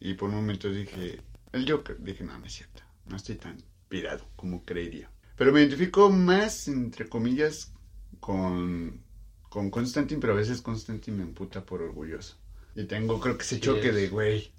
y 0.00 0.14
por 0.14 0.30
un 0.30 0.36
momento 0.36 0.70
dije, 0.70 1.20
el 1.52 1.70
Joker, 1.70 1.98
dije, 2.00 2.24
no, 2.24 2.38
no 2.38 2.46
es 2.46 2.54
cierto, 2.54 2.82
no 3.06 3.16
estoy 3.16 3.36
tan 3.36 3.62
pirado 3.88 4.26
como 4.36 4.64
creería. 4.64 5.10
Pero 5.36 5.52
me 5.52 5.60
identifico 5.60 6.10
más, 6.10 6.68
entre 6.68 7.08
comillas, 7.08 7.72
con, 8.20 9.02
con 9.48 9.70
Constantine, 9.70 10.20
pero 10.20 10.32
a 10.32 10.36
veces 10.36 10.62
Constantine 10.62 11.18
me 11.18 11.22
emputa 11.24 11.64
por 11.64 11.82
orgulloso. 11.82 12.36
Y 12.74 12.84
tengo, 12.84 13.20
creo 13.20 13.36
que 13.36 13.44
ese 13.44 13.60
choque 13.60 13.88
es. 13.88 13.94
de, 13.94 14.08
güey. 14.08 14.52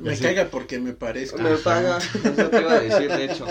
Me 0.00 0.14
sé. 0.14 0.22
caga 0.22 0.50
porque 0.50 0.78
me 0.78 0.92
parezco. 0.92 1.38
Me 1.38 1.56
paga. 1.56 1.98
Eso 1.98 2.50
te 2.50 2.60
iba 2.60 2.72
a 2.72 2.80
decir, 2.80 3.10
de 3.10 3.24
hecho. 3.24 3.46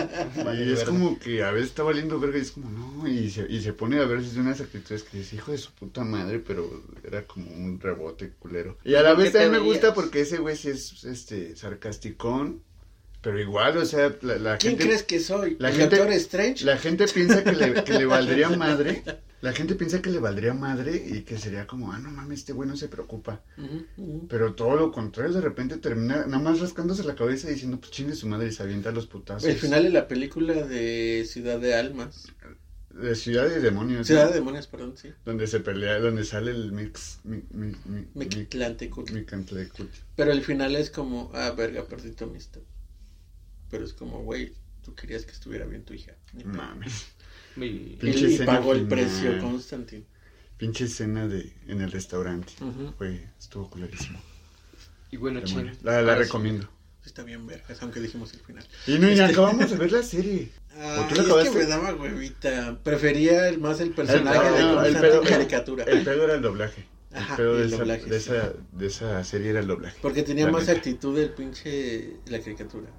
Y 0.58 0.72
es 0.72 0.84
como 0.84 1.20
que 1.20 1.44
a 1.44 1.52
veces 1.52 1.70
está 1.70 1.84
valiendo 1.84 2.20
verga 2.20 2.38
y 2.38 2.42
es 2.42 2.52
como, 2.52 2.70
no, 2.70 3.08
y 3.08 3.30
se, 3.30 3.46
y 3.50 3.62
se 3.62 3.74
pone 3.74 4.00
a 4.00 4.06
veces 4.06 4.38
unas 4.38 4.62
actitudes 4.62 5.04
que 5.04 5.18
dice, 5.18 5.36
hijo 5.36 5.52
de 5.52 5.58
su 5.58 5.72
puta 5.72 6.04
madre, 6.04 6.40
pero 6.40 6.84
era 7.04 7.26
como 7.26 7.52
un 7.52 7.80
rebote 7.80 8.32
culero. 8.40 8.78
Y 8.84 8.96
a 8.96 9.02
la 9.02 9.16
¿Por 9.16 9.24
vez 9.24 9.34
también 9.34 9.52
me 9.52 9.60
gusta 9.60 9.94
porque 9.94 10.22
ese 10.22 10.38
güey 10.38 10.56
sí 10.56 10.70
es, 10.70 11.04
este, 11.04 11.56
sarcasticón, 11.56 12.64
pero 13.22 13.40
igual, 13.40 13.78
o 13.78 13.86
sea, 13.86 14.16
la, 14.22 14.38
la 14.38 14.58
¿Quién 14.58 14.72
gente... 14.74 14.86
crees 14.86 15.04
que 15.04 15.20
soy? 15.20 15.58
la 15.60 15.70
¿El 15.70 15.76
gente- 15.76 15.98
Doctor 15.98 16.14
Strange? 16.16 16.66
La 16.66 16.78
gente 16.78 17.06
piensa 17.08 17.44
que 17.44 17.52
le, 17.54 17.84
que 17.84 17.94
le 17.94 18.06
valdría 18.06 18.50
madre, 18.66 19.04
la 19.42 19.54
gente 19.54 19.76
piensa 19.76 20.02
que 20.02 20.10
le 20.10 20.20
valdría 20.20 20.54
madre 20.54 20.96
y 21.06 21.22
que 21.22 21.38
sería 21.38 21.66
como, 21.68 21.92
ah, 21.92 22.00
no 22.00 22.12
mames, 22.12 22.40
este 22.40 22.54
güey 22.54 22.68
no 22.68 22.76
se 22.76 22.88
preocupa. 22.88 23.42
Pero 24.30 24.54
todo 24.56 24.76
lo 24.76 24.92
contrario, 24.92 25.34
de 25.34 25.42
repente 25.42 25.78
termina 25.78 26.26
nada 26.26 26.40
más 26.40 26.60
rascándose 26.60 27.04
la 27.04 27.16
cabeza 27.16 27.50
y 27.50 27.54
diciendo, 27.54 27.80
pues 27.80 27.92
chingue 27.92 28.16
su 28.16 28.28
madre 28.28 28.48
y 28.48 28.52
se 28.52 28.64
avienta 28.64 28.92
los 28.92 29.08
putazos. 29.08 29.48
El 29.48 29.58
final 29.58 29.84
de 29.84 29.90
la 29.92 30.08
película 30.08 30.54
de 30.54 31.26
Ciudad 31.28 31.60
de 31.60 31.76
Almas. 31.76 32.28
De 32.90 33.16
Ciudad 33.16 33.48
de 33.48 33.60
Demonios. 33.60 34.08
Ciudad 34.08 34.28
de 34.30 34.34
Demonios, 34.34 34.68
perdón, 34.68 34.96
sí. 34.98 35.10
Donde 35.24 35.48
se 35.48 35.60
pelea, 35.60 36.00
donde 36.00 36.26
sale 36.26 36.52
el 36.52 36.72
mix. 36.72 37.20
Mi, 37.24 37.44
mi, 37.52 37.76
mi. 37.86 38.48
Pero 40.16 40.32
el 40.32 40.42
final 40.42 40.76
es 40.76 40.90
como, 40.90 41.32
ah, 41.34 41.52
verga, 41.52 41.86
perdí 41.86 42.12
tu 42.12 42.26
amistad. 42.26 42.62
Pero 43.70 43.86
es 43.86 43.94
como, 43.94 44.24
güey, 44.24 44.54
tú 44.84 44.96
querías 44.96 45.26
que 45.26 45.32
estuviera 45.32 45.66
bien 45.66 45.84
tu 45.84 45.94
hija. 45.94 46.14
Mames. 46.46 47.08
Mi- 47.56 47.68
Y, 47.68 48.00
y 48.02 48.38
pagó 48.46 48.74
el 48.74 48.82
final. 48.84 48.90
precio 49.00 49.40
Constantine. 49.40 50.06
Pinche 50.58 50.86
escena 50.86 51.28
de, 51.28 51.54
en 51.68 51.82
el 51.82 51.92
restaurante. 51.92 52.54
Ujú. 52.62 52.94
Fue, 52.98 53.28
estuvo 53.40 53.70
culerísimo. 53.70 54.20
Y 55.12 55.18
bueno, 55.18 55.42
Demonio. 55.42 55.72
chin. 55.74 55.80
La, 55.84 56.02
la 56.02 56.14
Ah, 56.14 56.16
sí. 56.18 56.24
recomiendo. 56.24 56.70
Está 57.06 57.24
bien 57.24 57.48
vergas, 57.48 57.82
aunque 57.82 58.00
dijimos 58.02 58.34
el 58.34 58.42
final. 58.42 58.66
Y 58.86 59.00
no, 59.00 59.08
y 59.08 59.14
Este- 59.14 59.24
acabamos 59.24 59.70
de 59.70 59.78
ver 59.78 59.92
la 59.92 60.04
serie. 60.04 60.50
Ah, 60.76 61.08
tú 61.10 61.16
la 61.16 61.42
es 61.42 61.50
que 61.50 61.58
me 61.58 61.66
daba 61.66 61.96
huevita. 61.96 62.78
Prefería 62.84 63.48
el 63.48 63.58
más 63.60 63.80
el 63.80 63.92
personaje 63.92 64.48
El- 64.48 64.54
de 64.54 64.60
no, 64.62 64.74
Constantine 64.76 65.02
pedo- 65.02 65.22
caricatura. 65.24 65.84
El 65.86 66.04
pedo 66.04 66.24
era 66.26 66.36
el 66.36 66.42
doblaje. 66.42 66.86
Ajá, 67.12 67.34
el 67.34 67.38
pedo 67.38 67.56
de, 67.56 67.62
el 67.64 67.68
esa, 67.70 67.78
doblaje, 67.78 68.06
de, 68.06 68.20
sí. 68.20 68.30
esa, 68.32 68.54
de 68.74 68.86
esa 68.88 69.24
serie 69.24 69.50
era 69.50 69.60
el 69.62 69.68
doblaje. 69.68 69.98
Porque 70.02 70.22
tenía 70.24 70.48
más 70.52 70.68
neta. 70.68 70.74
actitud 70.78 71.18
el 71.18 71.32
pinche 71.32 72.18
la 72.28 72.40
caricatura. 72.40 72.90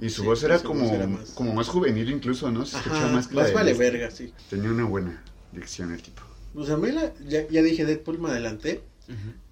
Y 0.00 0.08
su 0.10 0.22
Sí, 0.22 0.26
voz 0.26 0.42
era 0.42 0.58
su 0.58 0.64
como, 0.66 0.84
voz 0.84 0.92
era 0.92 1.06
más- 1.06 1.30
como 1.30 1.54
más 1.54 1.68
juvenil 1.68 2.10
incluso, 2.10 2.50
¿no? 2.50 2.66
Se 2.66 2.76
escuchaba 2.76 3.04
Ajá, 3.04 3.12
más 3.12 3.32
más, 3.32 3.44
que 3.44 3.50
de 3.50 3.54
vale 3.54 3.74
verga, 3.74 4.10
sí. 4.10 4.32
Tenía 4.50 4.70
una 4.70 4.84
buena 4.84 5.22
dicción 5.52 5.92
el 5.92 6.02
tipo. 6.02 6.22
Pues 6.54 6.68
a 6.70 6.76
mí 6.76 6.90
la- 6.90 7.12
ya, 7.26 7.46
ya 7.48 7.62
dije 7.62 7.84
Deadpool, 7.84 8.18
me 8.18 8.28
adelanté. 8.30 8.82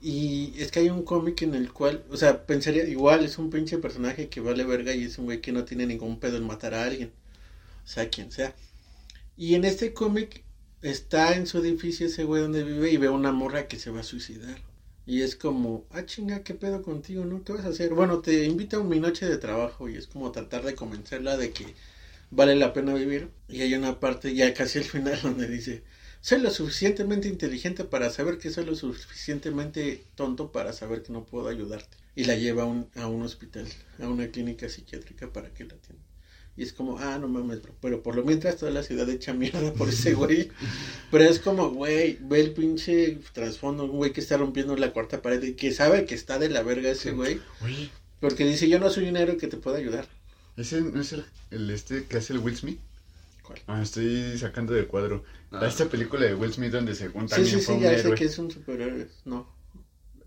Y 0.00 0.54
es 0.56 0.70
que 0.70 0.80
hay 0.80 0.88
un 0.88 1.02
cómic 1.02 1.42
en 1.42 1.54
el 1.54 1.70
cual, 1.72 2.02
o 2.10 2.16
sea, 2.16 2.46
pensaría, 2.46 2.84
igual 2.88 3.24
es 3.26 3.36
un 3.36 3.50
pinche 3.50 3.76
personaje 3.76 4.28
que 4.30 4.40
vale 4.40 4.64
verga 4.64 4.94
y 4.94 5.04
es 5.04 5.18
un 5.18 5.26
güey 5.26 5.42
que 5.42 5.52
no 5.52 5.64
tiene 5.64 5.84
ningún 5.86 6.18
pedo 6.18 6.38
en 6.38 6.46
matar 6.46 6.72
a 6.72 6.84
alguien. 6.84 7.12
O 7.84 7.86
sea, 7.86 8.08
quien 8.08 8.32
sea. 8.32 8.54
Y 9.36 9.54
en 9.56 9.64
este 9.66 9.92
cómic 9.92 10.44
está 10.80 11.34
en 11.36 11.46
su 11.46 11.58
edificio 11.58 12.06
ese 12.06 12.24
güey 12.24 12.40
donde 12.40 12.64
vive 12.64 12.90
y 12.90 12.96
ve 12.96 13.10
una 13.10 13.32
morra 13.32 13.68
que 13.68 13.78
se 13.78 13.90
va 13.90 14.00
a 14.00 14.04
suicidar. 14.04 14.62
Y 15.10 15.22
es 15.22 15.34
como, 15.34 15.86
ah, 15.90 16.06
chinga, 16.06 16.44
¿qué 16.44 16.54
pedo 16.54 16.82
contigo, 16.82 17.24
no? 17.24 17.42
¿Qué 17.42 17.52
vas 17.52 17.64
a 17.64 17.70
hacer? 17.70 17.92
Bueno, 17.94 18.20
te 18.20 18.44
invita 18.44 18.76
a 18.76 18.84
mi 18.84 19.00
noche 19.00 19.26
de 19.28 19.38
trabajo 19.38 19.88
y 19.88 19.96
es 19.96 20.06
como 20.06 20.30
tratar 20.30 20.62
de 20.64 20.76
convencerla 20.76 21.36
de 21.36 21.50
que 21.52 21.74
vale 22.30 22.54
la 22.54 22.72
pena 22.72 22.94
vivir. 22.94 23.28
Y 23.48 23.62
hay 23.62 23.74
una 23.74 23.98
parte 23.98 24.34
ya 24.34 24.54
casi 24.54 24.78
al 24.78 24.84
final 24.84 25.18
donde 25.24 25.48
dice, 25.48 25.82
soy 26.20 26.40
lo 26.40 26.50
suficientemente 26.50 27.26
inteligente 27.28 27.84
para 27.84 28.10
saber 28.10 28.38
que 28.38 28.50
soy 28.50 28.64
lo 28.66 28.76
suficientemente 28.76 30.04
tonto 30.14 30.52
para 30.52 30.72
saber 30.72 31.02
que 31.02 31.12
no 31.12 31.24
puedo 31.24 31.48
ayudarte. 31.48 31.96
Y 32.14 32.24
la 32.24 32.36
lleva 32.36 32.62
a 32.62 32.66
un, 32.66 32.88
a 32.94 33.08
un 33.08 33.22
hospital, 33.22 33.66
a 34.00 34.08
una 34.08 34.28
clínica 34.28 34.68
psiquiátrica 34.68 35.32
para 35.32 35.52
que 35.52 35.64
la 35.64 35.74
atienda. 35.74 36.09
Y 36.60 36.64
es 36.64 36.74
como, 36.74 36.98
ah, 36.98 37.16
no 37.18 37.26
mames. 37.26 37.60
Pero 37.80 38.02
por 38.02 38.16
lo 38.16 38.22
mientras 38.22 38.58
toda 38.58 38.70
la 38.70 38.82
ciudad 38.82 39.08
echa 39.08 39.32
mierda 39.32 39.72
por 39.72 39.88
ese 39.88 40.12
güey. 40.12 40.50
Pero 41.10 41.24
es 41.24 41.38
como, 41.38 41.70
güey, 41.70 42.18
ve 42.20 42.40
el 42.40 42.52
pinche 42.52 43.18
trasfondo, 43.32 43.84
un 43.84 43.96
güey 43.96 44.12
que 44.12 44.20
está 44.20 44.36
rompiendo 44.36 44.76
la 44.76 44.92
cuarta 44.92 45.22
pared 45.22 45.42
y 45.42 45.54
que 45.54 45.72
sabe 45.72 46.04
que 46.04 46.14
está 46.14 46.38
de 46.38 46.50
la 46.50 46.62
verga 46.62 46.90
ese 46.90 47.10
Sí. 47.10 47.16
güey. 47.16 47.40
Oye, 47.62 47.90
Porque 48.20 48.44
dice, 48.44 48.68
yo 48.68 48.78
no 48.78 48.90
soy 48.90 49.08
un 49.08 49.16
héroe 49.16 49.38
que 49.38 49.46
te 49.48 49.56
pueda 49.56 49.78
ayudar. 49.78 50.06
¿ese 50.58 50.82
no 50.82 51.00
es 51.00 51.12
el, 51.14 51.24
el 51.50 51.70
este 51.70 52.04
que 52.04 52.18
hace 52.18 52.34
el 52.34 52.40
Will 52.40 52.56
Smith? 52.56 52.78
¿Cuál? 53.42 53.60
Ah, 53.66 53.80
estoy 53.82 54.36
sacando 54.36 54.74
de 54.74 54.86
cuadro. 54.86 55.24
Ah. 55.50 55.66
Esta 55.66 55.88
película 55.88 56.26
de 56.26 56.34
Will 56.34 56.52
Smith 56.52 56.72
donde 56.72 56.94
Sí, 56.94 57.06
también 57.08 57.46
sí, 57.46 57.52
fue 57.52 57.62
sí, 57.62 57.72
un 57.72 57.80
ya 57.80 57.98
sé 57.98 58.14
que 58.14 58.24
es 58.26 58.38
un 58.38 58.50
superhéroe. 58.50 59.08
No. 59.24 59.59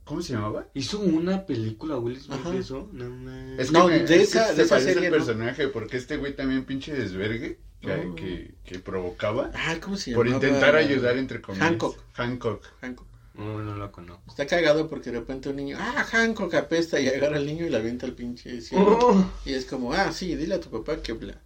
¿Cómo 0.05 0.21
se 0.21 0.33
llamaba? 0.33 0.67
Hizo 0.73 0.99
una 0.99 1.45
película, 1.45 1.97
Will 1.97 2.19
Smith, 2.19 2.43
de 2.43 2.57
eso. 2.59 2.89
No, 2.91 3.07
no. 3.09 3.61
Es 3.61 3.71
No, 3.71 3.87
me- 3.87 3.99
de 3.99 4.03
es 4.03 4.09
que 4.09 4.37
esa- 4.39 4.47
se 4.47 4.55
de 4.55 4.63
esa 4.63 4.79
serie 4.79 5.05
el 5.07 5.11
no. 5.11 5.17
personaje 5.17 5.67
porque 5.69 5.97
este 5.97 6.17
güey 6.17 6.35
también 6.35 6.65
pinche 6.65 6.93
desvergue 6.93 7.59
que, 7.81 7.91
Oh. 7.91 8.15
que, 8.15 8.55
que 8.65 8.79
provocaba 8.79 9.51
Ah, 9.53 9.75
¿cómo 9.81 9.95
se 9.97 10.11
llama? 10.11 10.23
por 10.23 10.27
intentar 10.27 10.75
ayudar 10.75 11.17
entre 11.17 11.41
comillas. 11.41 11.67
Hancock. 11.69 11.97
Hancock. 12.13 12.63
Hancock. 12.81 13.07
No, 13.35 13.61
no 13.63 13.75
lo 13.75 13.91
conozco. 13.91 14.23
Está 14.27 14.45
cagado 14.45 14.89
porque 14.89 15.09
de 15.11 15.19
repente 15.19 15.49
un 15.49 15.55
niño, 15.55 15.77
ah, 15.79 16.03
Hancock 16.03 16.53
apesta 16.53 16.99
y 16.99 17.07
agarra 17.07 17.37
al 17.37 17.45
niño 17.45 17.65
y 17.65 17.69
la 17.69 17.79
avienta 17.79 18.05
al 18.05 18.13
pinche 18.13 18.61
cielo. 18.61 18.99
Oh. 19.01 19.31
Y 19.45 19.53
es 19.53 19.65
como, 19.65 19.91
ah, 19.93 20.11
sí, 20.11 20.35
dile 20.35 20.55
a 20.55 20.59
tu 20.59 20.69
papá 20.69 21.01
que 21.01 21.13
bla. 21.13 21.41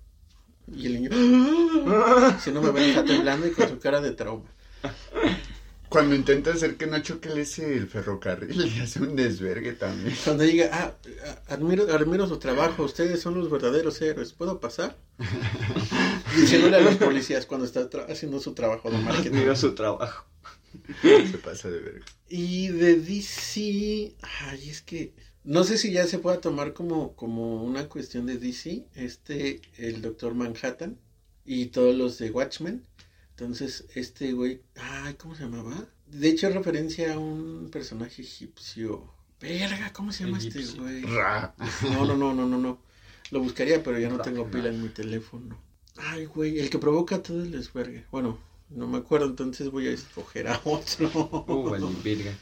Y 0.75 0.87
el 0.87 0.93
niño, 0.95 1.09
"Ah". 1.87 2.37
si 2.43 2.51
no 2.51 2.61
me 2.61 2.71
ven, 2.71 2.89
está 2.89 3.05
temblando 3.05 3.47
y 3.47 3.51
con 3.51 3.69
su 3.69 3.79
cara 3.79 4.01
de 4.01 4.11
trauma. 4.11 4.49
Cuando 5.89 6.15
intenta 6.15 6.51
hacer 6.51 6.75
que 6.75 6.85
no 6.87 6.99
choque 7.01 7.29
el 7.29 7.87
ferrocarril 7.87 8.65
y 8.77 8.79
hace 8.81 8.99
un 9.01 9.15
desvergue 9.15 9.73
también. 9.73 10.15
Cuando 10.23 10.43
diga, 10.43 10.69
ah, 10.73 10.93
admiro, 11.47 11.83
admiro 11.93 12.27
su 12.27 12.37
trabajo, 12.39 12.83
ustedes 12.83 13.21
son 13.21 13.35
los 13.37 13.49
verdaderos 13.49 14.01
héroes, 14.01 14.33
¿puedo 14.33 14.59
pasar? 14.59 14.97
Diciéndole 16.35 16.77
a 16.77 16.81
los 16.81 16.95
policías 16.95 17.45
cuando 17.45 17.65
está 17.65 17.89
tra- 17.89 18.09
haciendo 18.11 18.39
su 18.39 18.53
trabajo 18.53 18.89
de 18.91 18.97
marketing. 18.97 19.31
Mira 19.37 19.55
su 19.55 19.73
trabajo. 19.75 20.25
Se 21.01 21.37
pasa 21.37 21.69
de 21.69 21.79
verga. 21.79 22.05
Y 22.29 22.67
de 22.69 22.97
DC, 22.97 24.15
ay, 24.21 24.69
es 24.69 24.81
que 24.81 25.13
no 25.43 25.63
sé 25.63 25.77
si 25.77 25.91
ya 25.91 26.05
se 26.05 26.19
pueda 26.19 26.41
tomar 26.41 26.73
como, 26.73 27.15
como 27.15 27.63
una 27.63 27.87
cuestión 27.87 28.25
de 28.25 28.37
DC, 28.37 28.85
este, 28.95 29.61
el 29.77 30.01
Doctor 30.01 30.33
Manhattan 30.35 30.99
y 31.45 31.67
todos 31.67 31.95
los 31.95 32.17
de 32.17 32.31
Watchmen. 32.31 32.83
Entonces, 33.39 33.85
este 33.93 34.33
güey, 34.33 34.61
ay, 34.75 35.13
¿cómo 35.13 35.35
se 35.35 35.43
llamaba? 35.43 35.85
De 36.07 36.27
hecho, 36.27 36.47
es 36.47 36.55
referencia 36.55 37.13
a 37.13 37.19
un 37.19 37.69
personaje 37.71 38.23
egipcio. 38.23 39.13
Verga, 39.39 39.93
¿cómo 39.93 40.11
se 40.11 40.23
llama 40.25 40.39
este 40.39 40.65
güey? 40.65 41.03
Ra. 41.03 41.53
No, 41.83 42.03
no, 42.03 42.17
no, 42.17 42.33
no, 42.33 42.47
no, 42.47 42.57
no. 42.57 42.79
Lo 43.29 43.39
buscaría, 43.39 43.83
pero 43.83 43.99
ya 43.99 44.09
no 44.09 44.17
tengo 44.21 44.49
pila 44.49 44.69
en 44.69 44.81
mi 44.81 44.89
teléfono. 44.89 45.55
Ay, 45.97 46.25
güey, 46.25 46.57
el 46.57 46.71
que 46.71 46.79
provoca 46.79 47.21
todo 47.21 47.43
el 47.43 47.51
desvergue. 47.51 48.05
Bueno, 48.09 48.39
no 48.71 48.87
me 48.87 48.97
acuerdo, 48.97 49.27
entonces 49.27 49.69
voy 49.69 49.85
a 49.87 49.91
escoger 49.91 50.47
a 50.47 50.59
otro. 50.63 51.45
Uh, 51.47 51.69
vale, 51.69 51.85
virga. 52.03 52.33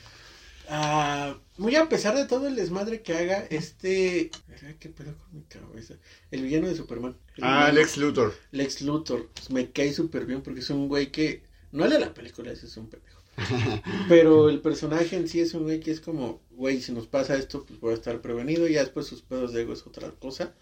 Ah, 0.69 1.37
muy 1.57 1.75
a 1.75 1.87
pesar 1.89 2.15
de 2.15 2.25
todo 2.25 2.47
el 2.47 2.55
desmadre 2.55 3.01
que 3.01 3.13
haga 3.13 3.45
este... 3.49 4.31
¿Qué 4.79 4.89
pedo 4.89 5.15
con 5.17 5.35
mi 5.35 5.41
cabeza? 5.43 5.95
El 6.31 6.41
villano 6.43 6.67
de 6.67 6.75
Superman. 6.75 7.15
Ah, 7.41 7.67
villano- 7.67 7.73
Lex 7.73 7.97
Luthor. 7.97 8.33
Lex 8.51 8.81
Luthor. 8.81 9.29
Pues, 9.33 9.49
me 9.51 9.71
cae 9.71 9.93
súper 9.93 10.25
bien 10.25 10.41
porque 10.41 10.61
es 10.61 10.69
un 10.69 10.87
güey 10.87 11.11
que... 11.11 11.43
No 11.71 11.85
el 11.85 11.91
de 11.91 11.99
la 11.99 12.13
película, 12.13 12.51
ese 12.51 12.65
es 12.67 12.77
un 12.77 12.89
pendejo. 12.89 13.21
Pero 14.07 14.49
el 14.49 14.61
personaje 14.61 15.15
en 15.17 15.27
sí 15.27 15.41
es 15.41 15.53
un 15.53 15.63
güey 15.63 15.79
que 15.81 15.91
es 15.91 15.99
como, 15.99 16.41
güey, 16.51 16.81
si 16.81 16.93
nos 16.93 17.07
pasa 17.07 17.35
esto, 17.35 17.65
pues 17.65 17.79
voy 17.81 17.91
a 17.91 17.95
estar 17.95 18.21
prevenido. 18.21 18.67
Ya 18.67 18.79
después 18.79 19.07
sus 19.07 19.21
pedos 19.21 19.51
de 19.53 19.61
ego 19.63 19.73
es 19.73 19.85
otra 19.85 20.09
cosa. 20.11 20.53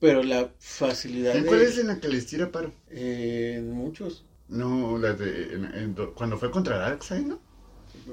Pero 0.00 0.22
la 0.22 0.52
facilidad 0.60 1.34
¿En 1.36 1.42
de... 1.42 1.48
cuál 1.48 1.62
es 1.62 1.76
en 1.78 1.88
la 1.88 1.98
que 2.00 2.08
les 2.08 2.26
tira 2.26 2.52
paro? 2.52 2.72
eh, 2.90 3.56
en 3.58 3.72
muchos. 3.72 4.24
No, 4.48 4.96
la 4.98 5.12
de. 5.14 5.54
en- 5.54 5.64
en 5.74 5.94
do- 5.94 6.14
cuando 6.14 6.38
fue 6.38 6.50
contra 6.50 6.78
Darkseid, 6.78 7.26
¿no? 7.26 7.40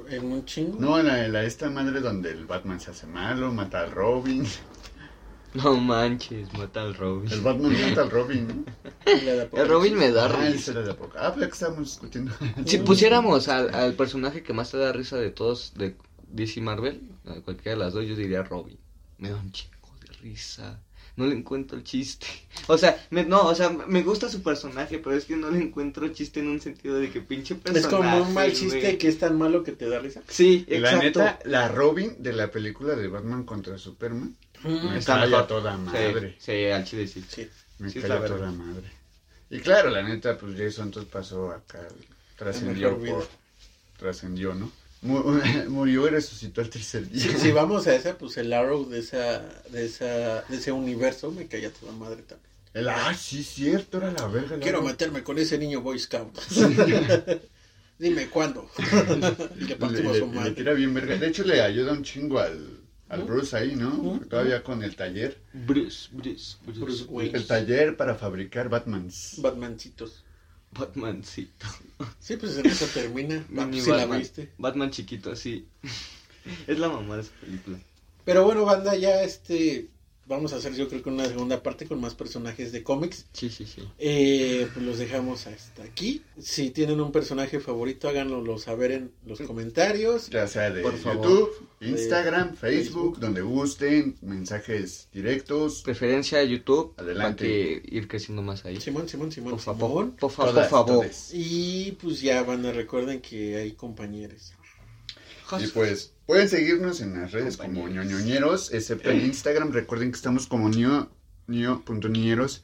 En 0.10 0.26
un 0.32 0.46
chingo. 0.46 0.78
No, 0.80 1.00
en 1.00 1.08
la, 1.08 1.28
la 1.28 1.44
esta 1.44 1.70
madre 1.70 2.00
donde 2.02 2.32
el 2.32 2.46
Batman 2.46 2.80
se 2.80 2.92
hace 2.92 3.08
malo, 3.08 3.52
mata 3.54 3.82
a 3.82 3.86
Robin. 3.88 4.46
No 5.54 5.74
manches, 5.78 6.52
mata 6.52 6.82
al 6.82 6.96
Robin. 6.96 7.32
El 7.32 7.40
Batman 7.40 7.72
mata 7.90 8.02
al 8.02 8.12
Robin, 8.12 8.66
El 9.06 9.68
Robin 9.70 9.96
me 9.98 10.12
da 10.12 10.26
Ah, 10.26 10.28
risa. 10.52 10.74
de 10.74 10.92
época. 10.92 11.18
Ah, 11.22 11.30
pues 11.30 11.40
la 11.40 11.48
que 11.48 11.54
estábamos 11.54 11.88
discutiendo. 11.92 12.34
Si 12.66 12.78
pusiéramos 12.80 13.48
al, 13.48 13.74
al 13.74 13.94
personaje 13.94 14.44
que 14.44 14.52
más 14.52 14.72
te 14.72 14.78
da 14.78 14.92
risa 14.92 15.16
de 15.16 15.30
todos 15.32 15.72
de 15.76 15.96
DC 16.28 16.60
Marvel, 16.60 17.10
a 17.26 17.36
cualquiera 17.40 17.78
de 17.78 17.84
las 17.86 17.94
dos, 17.94 18.06
yo 18.06 18.18
diría 18.18 18.44
Robin. 18.44 18.78
Me 19.18 19.30
da 19.30 19.38
un 19.38 19.50
chingo 19.54 19.88
de 20.02 20.12
risa. 20.18 20.78
No 21.18 21.26
le 21.26 21.36
encuentro 21.36 21.78
el 21.78 21.84
chiste. 21.84 22.28
O 22.68 22.78
sea, 22.78 22.98
me, 23.12 23.24
no, 23.24 23.46
o 23.46 23.54
sea, 23.54 23.70
me 23.70 24.02
gusta 24.02 24.28
su 24.28 24.42
personaje, 24.42 24.98
pero 24.98 25.16
es 25.16 25.26
que 25.26 25.36
no 25.36 25.52
le 25.52 25.60
encuentro 25.60 26.08
chiste 26.08 26.40
en 26.40 26.48
un 26.48 26.60
sentido 26.62 26.96
de 26.96 27.12
que 27.12 27.22
pinche 27.22 27.54
personaje. 27.54 27.80
Es 27.80 27.88
como 27.88 28.24
un 28.24 28.34
mal 28.34 28.52
chiste 28.54 28.80
güey. 28.80 28.98
que 28.98 29.08
es 29.08 29.20
tan 29.20 29.38
malo 29.38 29.64
que 29.64 29.74
te 29.74 29.88
da 29.88 30.00
risa. 30.00 30.24
Sí, 30.28 30.66
La 30.68 30.78
exacto. 30.78 31.04
neta, 31.04 31.40
la 31.46 31.68
Robin 31.68 32.16
de 32.18 32.34
la 32.34 32.50
película 32.50 32.96
de 32.96 33.08
Batman 33.08 33.44
contra 33.44 33.78
Superman 33.78 34.36
me 34.64 34.98
Está 34.98 35.22
a 35.22 35.48
toda 35.48 35.78
madre. 35.78 36.36
Sí, 36.40 36.52
sí, 36.52 36.66
al 36.66 36.84
chile 36.86 37.08
sí. 37.08 37.24
Sí. 37.28 37.50
Me 37.78 37.90
Sí, 37.90 38.00
verga. 38.00 38.26
toda 38.26 38.52
madre. 38.52 38.90
Y 39.50 39.60
claro, 39.60 39.90
la 39.90 40.02
neta, 40.02 40.38
pues 40.38 40.58
Jason 40.58 40.86
entonces 40.88 41.12
pasó 41.12 41.52
acá, 41.52 41.88
trascendió 42.36 42.98
por... 42.98 43.28
Trascendió, 43.98 44.56
¿no? 44.56 44.72
Mu- 45.06 45.40
Murió 45.70 46.08
y 46.08 46.10
resucitó 46.10 46.62
al 46.62 46.70
tercer 46.70 47.10
día. 47.10 47.22
Si, 47.22 47.30
si 47.38 47.52
vamos 47.52 47.88
a 47.88 47.96
esa, 47.96 48.18
pues 48.18 48.38
el 48.38 48.52
Arrow 48.52 48.88
de 48.90 49.00
esa, 49.00 49.42
de 49.72 49.86
esa, 49.86 50.42
de 50.44 50.58
ese 50.58 50.72
universo 50.72 51.32
me 51.32 51.48
caía 51.48 51.72
toda 51.72 51.92
madre 51.94 52.24
también. 52.24 52.50
El, 52.74 52.90
ah, 52.90 53.14
sí, 53.18 53.42
cierto, 53.44 54.00
era 54.00 54.12
la 54.12 54.28
verga. 54.28 54.60
Quiero 54.60 54.82
meterme 54.82 55.24
con 55.24 55.38
ese 55.38 55.58
niño 55.58 55.82
Boy 55.82 55.98
Scout. 56.00 56.38
Dime 57.98 58.28
cuándo. 58.28 58.70
le 59.58 59.68
Le, 59.68 59.76
partimos 59.78 60.14
le- 60.14 60.20
su 60.20 60.34
le 60.34 60.52
tira 60.52 60.74
bien 60.74 60.94
verga. 60.94 61.16
De 61.16 61.28
hecho, 61.28 61.44
le 61.46 61.62
ayuda 61.62 61.94
un 61.94 62.04
chingo 62.04 62.40
al, 62.40 62.82
al. 63.08 63.24
Bruce 63.24 63.56
ahí, 63.56 63.76
¿no? 63.78 64.20
Todavía 64.30 64.62
con 64.64 64.84
el 64.84 64.98
taller. 64.98 65.38
Bruce, 65.54 66.10
Bruce, 66.12 66.58
Bruce. 66.66 66.80
Bruce 66.82 67.04
Wayne. 67.08 67.38
El 67.38 67.48
taller 67.48 67.96
para 67.96 68.16
fabricar 68.16 68.68
Batmans. 68.68 69.36
Batmancitos. 69.38 70.25
Batmancito. 70.78 71.66
Sí, 72.20 72.38
pues 72.38 72.58
en 72.58 72.66
eso 72.66 72.86
termina. 72.88 73.46
Si 73.72 73.90
la 73.90 74.06
viste. 74.06 74.52
Batman 74.58 74.92
chiquito, 74.92 75.36
sí. 75.36 75.68
es 76.68 76.80
la 76.80 76.90
mamá 76.90 77.16
de 77.16 77.22
esa 77.22 77.32
película. 77.42 77.80
Pero 78.26 78.44
bueno, 78.44 78.66
banda, 78.66 78.96
ya 78.96 79.24
este. 79.24 79.88
Vamos 80.28 80.54
a 80.54 80.56
hacer, 80.56 80.74
yo 80.74 80.90
creo 80.90 81.04
que 81.04 81.10
una 81.10 81.26
segunda 81.28 81.62
parte 81.62 81.86
con 81.86 82.02
más 82.02 82.16
personajes 82.16 82.72
de 82.72 82.82
cómics. 82.82 83.28
Sí, 83.32 83.50
sí, 83.52 83.66
sí. 83.68 83.88
Eh, 84.00 84.68
pues 84.74 84.84
los 84.84 84.98
dejamos 84.98 85.46
hasta 85.46 85.84
aquí. 85.84 86.24
Si 86.40 86.72
tienen 86.72 87.00
un 87.00 87.12
personaje 87.12 87.60
favorito, 87.60 88.10
háganoslo 88.10 88.58
saber 88.58 88.92
en 88.92 89.12
los 89.24 89.40
comentarios. 89.42 90.32
Ya 90.32 90.48
sea 90.48 90.72
de 90.72 90.82
Por 90.82 90.98
favor. 90.98 91.24
YouTube, 91.28 91.68
Instagram, 91.82 92.52
De 92.52 92.58
Facebook, 92.58 92.94
Facebook. 93.04 93.20
donde 93.20 93.42
gusten, 93.42 94.16
mensajes 94.22 95.10
directos. 95.14 95.84
Preferencia 95.84 96.40
de 96.40 96.50
YouTube. 96.50 96.96
Adelante. 96.98 97.44
Para 97.46 97.84
que 97.84 97.96
ir 97.96 98.08
creciendo 98.08 98.42
más 98.42 98.66
ahí. 98.66 98.82
Simón, 98.82 99.08
Simón, 99.08 99.32
Simón, 99.32 99.52
Por 99.52 99.60
Simón. 99.62 99.78
favor. 99.78 100.16
Por 100.16 100.32
favor, 100.32 100.54
Todas, 100.54 100.70
por 100.70 100.88
favor. 100.88 101.08
Y 101.34 101.92
pues 102.02 102.22
ya, 102.22 102.42
banda, 102.42 102.72
recuerden 102.72 103.22
que 103.22 103.58
hay 103.58 103.74
compañeros. 103.74 104.54
Y 105.62 105.68
pues 105.68 106.15
pueden 106.26 106.50
seguirnos 106.50 107.02
en 107.02 107.20
las 107.20 107.32
redes 107.32 107.58
como 107.58 107.88
ñoñoñeros, 107.88 108.74
excepto 108.74 109.10
en 109.10 109.26
Instagram. 109.26 109.72
Recuerden 109.72 110.12
que 110.12 110.16
estamos 110.18 110.48
como 110.48 110.70
ño, 110.70 111.10
ño.ñeros. 111.48 112.64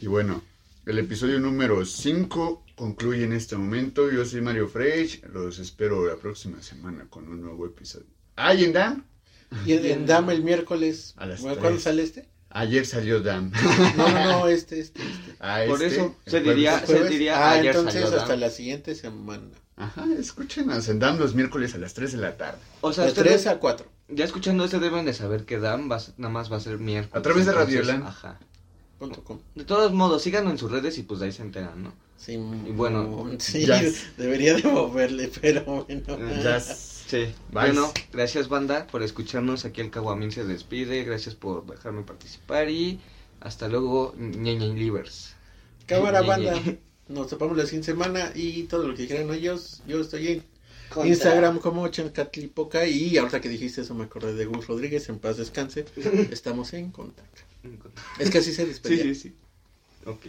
Y 0.00 0.06
bueno, 0.06 0.42
el 0.86 0.98
episodio 0.98 1.40
número 1.40 1.84
5 1.84 2.64
concluye 2.76 3.24
en 3.24 3.32
este 3.32 3.56
momento. 3.56 4.10
Yo 4.10 4.24
soy 4.24 4.40
Mario 4.40 4.68
Frey. 4.68 5.20
Los 5.32 5.58
espero 5.58 6.06
la 6.06 6.16
próxima 6.16 6.62
semana 6.62 7.06
con 7.10 7.28
un 7.28 7.42
nuevo 7.42 7.66
episodio. 7.66 8.06
Ah, 8.36 8.54
y 8.54 8.64
en 8.64 8.72
Dan. 8.72 9.04
Y 9.64 9.72
en, 9.72 10.06
Dama 10.06 10.32
el 10.32 10.42
miércoles. 10.42 11.14
A 11.16 11.26
las 11.26 11.40
¿Cuándo 11.40 11.80
sale 11.80 12.02
este? 12.02 12.28
Ayer 12.50 12.86
salió 12.86 13.20
Dan. 13.20 13.52
No, 13.96 14.08
no, 14.08 14.24
no, 14.24 14.48
este, 14.48 14.80
este, 14.80 15.02
este. 15.02 15.36
Ah, 15.40 15.62
Por 15.66 15.82
este, 15.82 15.96
eso 15.96 16.16
se 16.26 16.40
diría- 16.40 16.84
se 16.86 17.04
diría 17.08 17.36
ah, 17.38 17.52
ayer 17.52 17.66
entonces 17.66 18.02
salió 18.02 18.18
hasta 18.18 18.28
Dan. 18.30 18.40
la 18.40 18.50
siguiente 18.50 18.94
semana. 18.94 19.48
Ajá, 19.78 20.04
escúchenos 20.18 20.88
en 20.88 20.98
Dan 20.98 21.18
los 21.18 21.34
miércoles 21.34 21.74
a 21.74 21.78
las 21.78 21.94
3 21.94 22.12
de 22.12 22.18
la 22.18 22.36
tarde. 22.36 22.58
O 22.80 22.92
sea, 22.92 23.04
De 23.04 23.10
ustedes, 23.10 23.42
3 23.42 23.46
a 23.46 23.58
4. 23.60 23.86
ya 24.08 24.24
escuchando 24.24 24.64
esto 24.64 24.80
deben 24.80 25.04
de 25.04 25.14
saber 25.14 25.44
que 25.44 25.58
va 25.58 25.98
ser- 26.00 26.14
nada 26.18 26.32
más 26.32 26.50
va 26.52 26.56
a 26.56 26.60
ser 26.60 26.78
miércoles. 26.78 27.18
A 27.18 27.22
través 27.22 27.46
de 27.46 27.52
Radioland. 27.52 28.04
Ajá. 28.06 28.38
Com. 28.98 29.38
De 29.54 29.64
todos 29.64 29.92
modos, 29.92 30.22
síganlo 30.22 30.50
en 30.50 30.58
sus 30.58 30.72
redes 30.72 30.98
y 30.98 31.04
pues 31.04 31.20
de 31.20 31.26
ahí 31.26 31.32
se 31.32 31.42
enteran, 31.42 31.82
¿no? 31.84 31.92
Sí, 32.16 32.32
Y 32.32 32.72
bueno, 32.72 33.30
sí, 33.38 33.64
ya. 33.64 33.80
debería 34.16 34.54
de 34.54 34.64
moverle, 34.64 35.30
pero 35.40 35.62
bueno. 35.64 36.18
Ya. 36.42 36.58
Sí. 36.58 37.26
Bye. 37.52 37.70
Bueno, 37.70 37.92
gracias 38.12 38.48
banda 38.48 38.88
por 38.88 39.04
escucharnos. 39.04 39.64
Aquí 39.64 39.80
el 39.80 39.90
Caguamín 39.90 40.32
se 40.32 40.44
despide. 40.44 41.04
Gracias 41.04 41.36
por 41.36 41.64
dejarme 41.64 42.02
participar 42.02 42.68
y 42.70 42.98
hasta 43.40 43.68
luego, 43.68 44.14
ñeñe 44.18 44.74
livers. 44.74 45.34
Cámara, 45.86 46.20
Ñe, 46.22 46.26
banda. 46.26 46.52
Nos 47.08 47.28
topamos 47.28 47.56
la 47.56 47.64
siguiente 47.64 47.86
semana 47.92 48.32
y 48.34 48.64
todo 48.64 48.86
lo 48.88 48.94
que 48.94 49.06
quieran 49.06 49.32
ellos. 49.32 49.82
Yo 49.86 50.00
estoy 50.00 50.28
en 50.28 50.44
Instagram 51.06 51.58
como 51.58 51.88
Chancatlipoca 51.88 52.86
y 52.86 53.16
ahorita 53.16 53.40
que 53.40 53.48
dijiste 53.48 53.80
eso 53.82 53.94
me 53.94 54.04
acordé 54.04 54.34
de 54.34 54.44
Gus 54.46 54.66
Rodríguez, 54.66 55.08
en 55.08 55.18
paz 55.18 55.36
descanse. 55.38 55.84
Estamos 56.30 56.72
en 56.74 56.90
contacto. 56.90 57.42
Es 58.18 58.30
que 58.30 58.38
así 58.38 58.52
se 58.52 58.62
Sí, 58.62 58.68
despedía. 58.68 59.02
sí, 59.02 59.14
sí. 59.14 59.32
Ok. 60.06 60.26